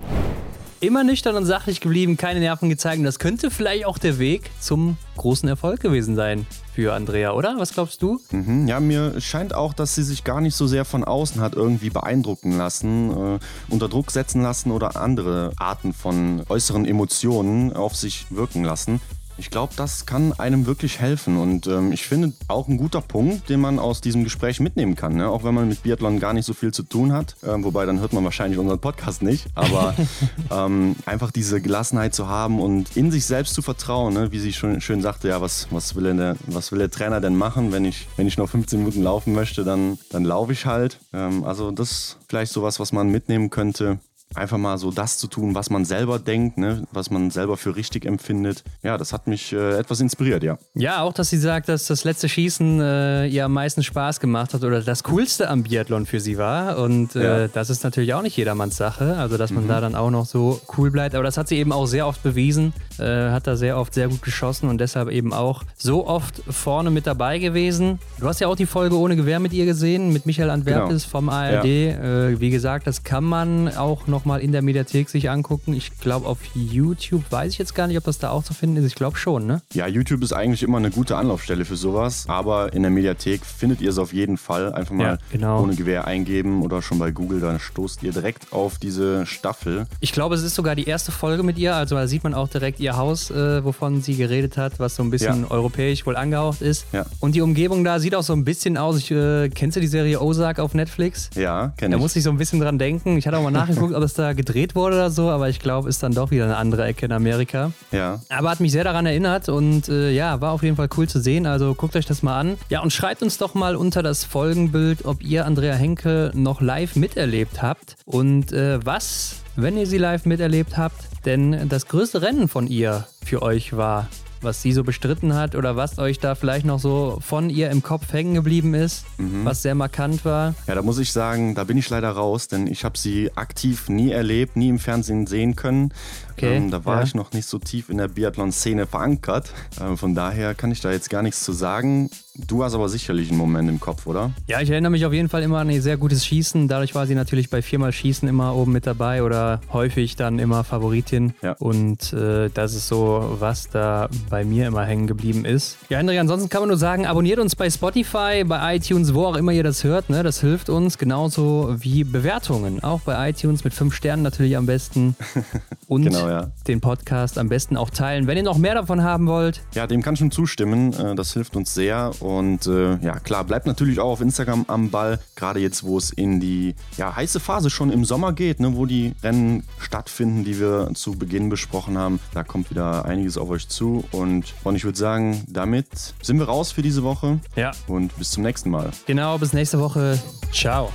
Immer 0.82 1.04
nüchtern 1.04 1.36
und 1.36 1.44
sachlich 1.44 1.82
geblieben, 1.82 2.16
keine 2.16 2.40
Nerven 2.40 2.70
gezeigt. 2.70 3.04
Das 3.04 3.18
könnte 3.18 3.50
vielleicht 3.50 3.84
auch 3.84 3.98
der 3.98 4.18
Weg 4.18 4.50
zum 4.60 4.96
großen 5.18 5.46
Erfolg 5.46 5.80
gewesen 5.80 6.16
sein 6.16 6.46
für 6.74 6.94
Andrea, 6.94 7.32
oder? 7.32 7.56
Was 7.58 7.74
glaubst 7.74 8.00
du? 8.00 8.18
Mhm, 8.30 8.66
ja, 8.66 8.80
mir 8.80 9.20
scheint 9.20 9.52
auch, 9.52 9.74
dass 9.74 9.94
sie 9.94 10.02
sich 10.02 10.24
gar 10.24 10.40
nicht 10.40 10.56
so 10.56 10.66
sehr 10.66 10.86
von 10.86 11.04
außen 11.04 11.42
hat 11.42 11.54
irgendwie 11.54 11.90
beeindrucken 11.90 12.56
lassen, 12.56 13.10
äh, 13.10 13.38
unter 13.68 13.90
Druck 13.90 14.10
setzen 14.10 14.40
lassen 14.40 14.70
oder 14.70 14.96
andere 14.96 15.52
Arten 15.58 15.92
von 15.92 16.44
äußeren 16.48 16.86
Emotionen 16.86 17.74
auf 17.74 17.94
sich 17.94 18.24
wirken 18.30 18.64
lassen. 18.64 19.02
Ich 19.40 19.50
glaube, 19.50 19.72
das 19.74 20.04
kann 20.04 20.34
einem 20.34 20.66
wirklich 20.66 21.00
helfen 21.00 21.38
und 21.38 21.66
ähm, 21.66 21.92
ich 21.92 22.04
finde 22.04 22.34
auch 22.48 22.68
ein 22.68 22.76
guter 22.76 23.00
Punkt, 23.00 23.48
den 23.48 23.58
man 23.58 23.78
aus 23.78 24.02
diesem 24.02 24.22
Gespräch 24.22 24.60
mitnehmen 24.60 24.96
kann, 24.96 25.16
ne? 25.16 25.30
auch 25.30 25.44
wenn 25.44 25.54
man 25.54 25.66
mit 25.66 25.82
Biathlon 25.82 26.20
gar 26.20 26.34
nicht 26.34 26.44
so 26.44 26.52
viel 26.52 26.74
zu 26.74 26.82
tun 26.82 27.14
hat, 27.14 27.36
äh, 27.42 27.54
wobei 27.64 27.86
dann 27.86 28.00
hört 28.00 28.12
man 28.12 28.22
wahrscheinlich 28.22 28.58
unseren 28.58 28.80
Podcast 28.80 29.22
nicht, 29.22 29.46
aber 29.54 29.94
ähm, 30.50 30.94
einfach 31.06 31.30
diese 31.30 31.62
Gelassenheit 31.62 32.14
zu 32.14 32.28
haben 32.28 32.60
und 32.60 32.98
in 32.98 33.10
sich 33.10 33.24
selbst 33.24 33.54
zu 33.54 33.62
vertrauen, 33.62 34.12
ne? 34.12 34.30
wie 34.30 34.38
sie 34.38 34.52
schon 34.52 34.78
schön 34.82 35.00
sagte, 35.00 35.28
ja, 35.28 35.40
was, 35.40 35.68
was, 35.70 35.94
will 35.96 36.14
der, 36.14 36.36
was 36.46 36.70
will 36.70 36.78
der 36.78 36.90
Trainer 36.90 37.22
denn 37.22 37.34
machen, 37.34 37.72
wenn 37.72 37.86
ich, 37.86 38.08
wenn 38.18 38.26
ich 38.26 38.36
noch 38.36 38.50
15 38.50 38.80
Minuten 38.80 39.02
laufen 39.02 39.32
möchte, 39.32 39.64
dann, 39.64 39.98
dann 40.10 40.24
laufe 40.26 40.52
ich 40.52 40.66
halt. 40.66 40.98
Ähm, 41.14 41.44
also 41.44 41.70
das 41.70 41.90
ist 41.90 42.18
vielleicht 42.28 42.52
sowas, 42.52 42.78
was 42.78 42.92
man 42.92 43.08
mitnehmen 43.08 43.48
könnte 43.48 44.00
einfach 44.34 44.58
mal 44.58 44.78
so 44.78 44.90
das 44.90 45.18
zu 45.18 45.26
tun, 45.26 45.54
was 45.54 45.70
man 45.70 45.84
selber 45.84 46.18
denkt, 46.18 46.56
ne? 46.56 46.84
was 46.92 47.10
man 47.10 47.30
selber 47.30 47.56
für 47.56 47.74
richtig 47.74 48.06
empfindet. 48.06 48.62
Ja, 48.82 48.96
das 48.96 49.12
hat 49.12 49.26
mich 49.26 49.52
äh, 49.52 49.78
etwas 49.78 50.00
inspiriert, 50.00 50.42
ja. 50.42 50.58
Ja, 50.74 51.02
auch, 51.02 51.12
dass 51.12 51.30
sie 51.30 51.38
sagt, 51.38 51.68
dass 51.68 51.86
das 51.86 52.04
letzte 52.04 52.28
Schießen 52.28 52.80
äh, 52.80 53.26
ihr 53.26 53.44
am 53.44 53.52
meisten 53.52 53.82
Spaß 53.82 54.20
gemacht 54.20 54.54
hat 54.54 54.62
oder 54.62 54.82
das 54.82 55.02
Coolste 55.02 55.48
am 55.50 55.64
Biathlon 55.64 56.06
für 56.06 56.20
sie 56.20 56.38
war. 56.38 56.78
Und 56.78 57.16
äh, 57.16 57.42
ja. 57.42 57.48
das 57.48 57.70
ist 57.70 57.82
natürlich 57.82 58.14
auch 58.14 58.22
nicht 58.22 58.36
jedermanns 58.36 58.76
Sache, 58.76 59.16
also 59.16 59.36
dass 59.36 59.50
man 59.50 59.64
mhm. 59.64 59.68
da 59.68 59.80
dann 59.80 59.94
auch 59.94 60.10
noch 60.10 60.26
so 60.26 60.60
cool 60.76 60.90
bleibt. 60.90 61.14
Aber 61.14 61.24
das 61.24 61.36
hat 61.36 61.48
sie 61.48 61.56
eben 61.56 61.72
auch 61.72 61.86
sehr 61.86 62.06
oft 62.06 62.22
bewiesen, 62.22 62.72
äh, 62.98 63.30
hat 63.30 63.46
da 63.46 63.56
sehr 63.56 63.78
oft 63.78 63.94
sehr 63.94 64.08
gut 64.08 64.22
geschossen 64.22 64.68
und 64.68 64.78
deshalb 64.78 65.10
eben 65.10 65.32
auch 65.32 65.64
so 65.76 66.06
oft 66.06 66.42
vorne 66.48 66.90
mit 66.90 67.06
dabei 67.06 67.38
gewesen. 67.38 67.98
Du 68.18 68.26
hast 68.26 68.40
ja 68.40 68.46
auch 68.46 68.56
die 68.56 68.66
Folge 68.66 68.96
ohne 68.96 69.16
Gewehr 69.16 69.40
mit 69.40 69.52
ihr 69.52 69.66
gesehen, 69.66 70.12
mit 70.12 70.26
Michael 70.26 70.50
Antwerpes 70.50 71.02
genau. 71.02 71.10
vom 71.10 71.28
ARD. 71.28 71.64
Ja. 71.64 72.28
Äh, 72.28 72.40
wie 72.40 72.50
gesagt, 72.50 72.86
das 72.86 73.02
kann 73.02 73.24
man 73.24 73.76
auch 73.76 74.06
noch 74.06 74.19
nochmal 74.20 74.40
in 74.40 74.52
der 74.52 74.60
Mediathek 74.60 75.08
sich 75.08 75.30
angucken. 75.30 75.72
Ich 75.72 75.98
glaube, 75.98 76.26
auf 76.26 76.38
YouTube 76.54 77.22
weiß 77.30 77.52
ich 77.52 77.58
jetzt 77.58 77.74
gar 77.74 77.86
nicht, 77.86 77.96
ob 77.96 78.04
das 78.04 78.18
da 78.18 78.30
auch 78.30 78.44
zu 78.44 78.52
finden 78.52 78.76
ist. 78.76 78.84
Ich 78.84 78.94
glaube 78.94 79.16
schon, 79.16 79.46
ne? 79.46 79.62
Ja, 79.72 79.86
YouTube 79.86 80.22
ist 80.22 80.34
eigentlich 80.34 80.62
immer 80.62 80.76
eine 80.76 80.90
gute 80.90 81.16
Anlaufstelle 81.16 81.64
für 81.64 81.76
sowas, 81.76 82.26
aber 82.28 82.74
in 82.74 82.82
der 82.82 82.90
Mediathek 82.90 83.46
findet 83.46 83.80
ihr 83.80 83.88
es 83.88 83.96
auf 83.96 84.12
jeden 84.12 84.36
Fall. 84.36 84.74
Einfach 84.74 84.94
mal 84.94 85.04
ja, 85.04 85.18
genau. 85.32 85.62
ohne 85.62 85.74
Gewehr 85.74 86.06
eingeben 86.06 86.62
oder 86.62 86.82
schon 86.82 86.98
bei 86.98 87.12
Google, 87.12 87.40
dann 87.40 87.58
stoßt 87.58 88.02
ihr 88.02 88.12
direkt 88.12 88.52
auf 88.52 88.76
diese 88.76 89.24
Staffel. 89.24 89.86
Ich 90.00 90.12
glaube, 90.12 90.34
es 90.34 90.42
ist 90.42 90.54
sogar 90.54 90.76
die 90.76 90.84
erste 90.84 91.12
Folge 91.12 91.42
mit 91.42 91.56
ihr, 91.56 91.74
also 91.74 91.94
da 91.94 92.06
sieht 92.06 92.22
man 92.22 92.34
auch 92.34 92.48
direkt 92.48 92.78
ihr 92.78 92.98
Haus, 92.98 93.30
äh, 93.30 93.64
wovon 93.64 94.02
sie 94.02 94.16
geredet 94.16 94.58
hat, 94.58 94.78
was 94.78 94.96
so 94.96 95.02
ein 95.02 95.10
bisschen 95.10 95.42
ja. 95.44 95.50
europäisch 95.50 96.04
wohl 96.04 96.16
angehaucht 96.16 96.60
ist. 96.60 96.84
Ja. 96.92 97.06
Und 97.20 97.34
die 97.34 97.40
Umgebung 97.40 97.84
da 97.84 97.98
sieht 97.98 98.14
auch 98.14 98.22
so 98.22 98.34
ein 98.34 98.44
bisschen 98.44 98.76
aus. 98.76 98.98
Ich, 98.98 99.10
äh, 99.10 99.48
kennst 99.48 99.76
du 99.76 99.80
die 99.80 99.86
Serie 99.86 100.20
Ozark 100.20 100.58
auf 100.58 100.74
Netflix? 100.74 101.30
Ja, 101.34 101.72
kenne 101.78 101.94
ich. 101.94 101.98
Da 101.98 102.02
musste 102.02 102.18
ich 102.18 102.24
so 102.24 102.30
ein 102.30 102.36
bisschen 102.36 102.60
dran 102.60 102.78
denken. 102.78 103.16
Ich 103.16 103.26
hatte 103.26 103.38
auch 103.38 103.42
mal 103.42 103.50
nachgeguckt, 103.50 103.94
ob 103.94 104.02
es 104.10 104.14
da 104.14 104.32
gedreht 104.32 104.74
wurde 104.74 104.96
oder 104.96 105.10
so, 105.10 105.30
aber 105.30 105.48
ich 105.48 105.60
glaube, 105.60 105.88
ist 105.88 106.02
dann 106.02 106.12
doch 106.12 106.30
wieder 106.30 106.44
eine 106.44 106.56
andere 106.56 106.84
Ecke 106.84 107.06
in 107.06 107.12
Amerika. 107.12 107.72
Ja. 107.92 108.20
Aber 108.28 108.50
hat 108.50 108.60
mich 108.60 108.72
sehr 108.72 108.84
daran 108.84 109.06
erinnert 109.06 109.48
und 109.48 109.88
äh, 109.88 110.10
ja, 110.10 110.40
war 110.40 110.52
auf 110.52 110.62
jeden 110.62 110.76
Fall 110.76 110.88
cool 110.96 111.08
zu 111.08 111.20
sehen. 111.20 111.46
Also 111.46 111.74
guckt 111.74 111.96
euch 111.96 112.06
das 112.06 112.22
mal 112.22 112.38
an. 112.38 112.58
Ja, 112.68 112.82
und 112.82 112.92
schreibt 112.92 113.22
uns 113.22 113.38
doch 113.38 113.54
mal 113.54 113.76
unter 113.76 114.02
das 114.02 114.24
Folgenbild, 114.24 115.04
ob 115.04 115.22
ihr 115.22 115.46
Andrea 115.46 115.74
Henke 115.74 116.30
noch 116.34 116.60
live 116.60 116.96
miterlebt 116.96 117.62
habt 117.62 117.96
und 118.04 118.52
äh, 118.52 118.84
was, 118.84 119.36
wenn 119.56 119.76
ihr 119.76 119.86
sie 119.86 119.98
live 119.98 120.26
miterlebt 120.26 120.76
habt, 120.76 121.04
denn 121.24 121.68
das 121.68 121.86
größte 121.86 122.22
Rennen 122.22 122.48
von 122.48 122.66
ihr 122.66 123.06
für 123.24 123.42
euch 123.42 123.76
war 123.76 124.08
was 124.42 124.62
sie 124.62 124.72
so 124.72 124.84
bestritten 124.84 125.34
hat 125.34 125.54
oder 125.54 125.76
was 125.76 125.98
euch 125.98 126.18
da 126.18 126.34
vielleicht 126.34 126.66
noch 126.66 126.78
so 126.78 127.18
von 127.20 127.50
ihr 127.50 127.70
im 127.70 127.82
Kopf 127.82 128.12
hängen 128.12 128.34
geblieben 128.34 128.74
ist, 128.74 129.04
mhm. 129.18 129.44
was 129.44 129.62
sehr 129.62 129.74
markant 129.74 130.24
war? 130.24 130.54
Ja, 130.66 130.74
da 130.74 130.82
muss 130.82 130.98
ich 130.98 131.12
sagen, 131.12 131.54
da 131.54 131.64
bin 131.64 131.76
ich 131.76 131.88
leider 131.90 132.10
raus, 132.10 132.48
denn 132.48 132.66
ich 132.66 132.84
habe 132.84 132.98
sie 132.98 133.30
aktiv 133.36 133.88
nie 133.88 134.10
erlebt, 134.10 134.56
nie 134.56 134.68
im 134.68 134.78
Fernsehen 134.78 135.26
sehen 135.26 135.56
können. 135.56 135.92
Okay, 136.40 136.56
ähm, 136.56 136.70
da 136.70 136.84
war 136.86 136.98
ja. 136.98 137.02
ich 137.02 137.14
noch 137.14 137.32
nicht 137.32 137.46
so 137.46 137.58
tief 137.58 137.90
in 137.90 137.98
der 137.98 138.08
Biathlon-Szene 138.08 138.86
verankert. 138.86 139.52
Äh, 139.78 139.96
von 139.96 140.14
daher 140.14 140.54
kann 140.54 140.72
ich 140.72 140.80
da 140.80 140.90
jetzt 140.90 141.10
gar 141.10 141.22
nichts 141.22 141.44
zu 141.44 141.52
sagen. 141.52 142.08
Du 142.46 142.64
hast 142.64 142.74
aber 142.74 142.88
sicherlich 142.88 143.28
einen 143.28 143.38
Moment 143.38 143.68
im 143.68 143.80
Kopf, 143.80 144.06
oder? 144.06 144.30
Ja, 144.46 144.60
ich 144.60 144.70
erinnere 144.70 144.90
mich 144.90 145.04
auf 145.04 145.12
jeden 145.12 145.28
Fall 145.28 145.42
immer 145.42 145.58
an 145.58 145.68
ein 145.68 145.82
sehr 145.82 145.96
gutes 145.96 146.24
Schießen. 146.24 146.68
Dadurch 146.68 146.94
war 146.94 147.06
sie 147.06 147.14
natürlich 147.14 147.50
bei 147.50 147.60
viermal 147.60 147.92
Schießen 147.92 148.28
immer 148.28 148.54
oben 148.54 148.72
mit 148.72 148.86
dabei 148.86 149.22
oder 149.22 149.60
häufig 149.72 150.16
dann 150.16 150.38
immer 150.38 150.64
Favoritin. 150.64 151.34
Ja. 151.42 151.56
Und 151.58 152.12
äh, 152.12 152.48
das 152.48 152.74
ist 152.74 152.88
so, 152.88 153.36
was 153.38 153.68
da 153.68 154.08
bei 154.30 154.44
mir 154.44 154.68
immer 154.68 154.84
hängen 154.84 155.06
geblieben 155.06 155.44
ist. 155.44 155.76
Ja, 155.88 155.98
Hendrik, 155.98 156.18
ansonsten 156.18 156.48
kann 156.48 156.62
man 156.62 156.68
nur 156.68 156.78
sagen, 156.78 157.04
abonniert 157.04 157.38
uns 157.38 157.56
bei 157.56 157.68
Spotify, 157.68 158.44
bei 158.46 158.76
iTunes, 158.76 159.12
wo 159.12 159.26
auch 159.26 159.36
immer 159.36 159.52
ihr 159.52 159.64
das 159.64 159.84
hört. 159.84 160.08
Ne? 160.08 160.22
Das 160.22 160.40
hilft 160.40 160.70
uns 160.70 160.96
genauso 160.96 161.74
wie 161.78 162.04
Bewertungen. 162.04 162.82
Auch 162.82 163.00
bei 163.00 163.30
iTunes 163.30 163.64
mit 163.64 163.74
fünf 163.74 163.94
Sternen 163.94 164.22
natürlich 164.22 164.56
am 164.56 164.66
besten. 164.66 165.16
Und 165.88 166.04
genau, 166.04 166.28
ja. 166.30 166.50
den 166.66 166.80
Podcast 166.80 167.38
am 167.38 167.48
besten 167.48 167.76
auch 167.76 167.90
teilen, 167.90 168.26
wenn 168.26 168.36
ihr 168.36 168.42
noch 168.42 168.58
mehr 168.58 168.74
davon 168.74 169.02
haben 169.02 169.26
wollt. 169.26 169.62
Ja, 169.74 169.86
dem 169.86 170.02
kann 170.02 170.14
ich 170.14 170.20
schon 170.20 170.30
zustimmen. 170.30 170.92
Äh, 170.92 171.14
das 171.14 171.32
hilft 171.32 171.56
uns 171.56 171.74
sehr. 171.74 172.12
Und 172.20 172.66
äh, 172.66 172.96
ja, 172.98 173.18
klar, 173.18 173.44
bleibt 173.44 173.66
natürlich 173.66 174.00
auch 174.00 174.12
auf 174.12 174.20
Instagram 174.20 174.64
am 174.68 174.90
Ball. 174.90 175.18
Gerade 175.36 175.60
jetzt, 175.60 175.84
wo 175.84 175.98
es 175.98 176.10
in 176.10 176.40
die 176.40 176.74
ja, 176.96 177.14
heiße 177.14 177.40
Phase 177.40 177.70
schon 177.70 177.90
im 177.90 178.04
Sommer 178.04 178.32
geht, 178.32 178.60
ne? 178.60 178.76
wo 178.76 178.86
die 178.86 179.14
Rennen 179.22 179.64
stattfinden, 179.78 180.44
die 180.44 180.60
wir 180.60 180.90
zu 180.94 181.12
Beginn 181.12 181.48
besprochen 181.48 181.98
haben. 181.98 182.20
Da 182.32 182.44
kommt 182.44 182.70
wieder 182.70 183.04
einiges 183.04 183.36
auf 183.36 183.50
euch 183.50 183.68
zu. 183.68 184.04
Und, 184.12 184.54
und 184.64 184.76
ich 184.76 184.84
würde 184.84 184.98
sagen, 184.98 185.42
damit 185.48 185.86
sind 186.22 186.38
wir 186.38 186.46
raus 186.46 186.72
für 186.72 186.82
diese 186.82 187.02
Woche. 187.02 187.40
Ja. 187.56 187.72
Und 187.86 188.16
bis 188.16 188.30
zum 188.30 188.42
nächsten 188.42 188.70
Mal. 188.70 188.90
Genau, 189.06 189.38
bis 189.38 189.52
nächste 189.52 189.80
Woche. 189.80 190.18
Ciao. 190.52 190.90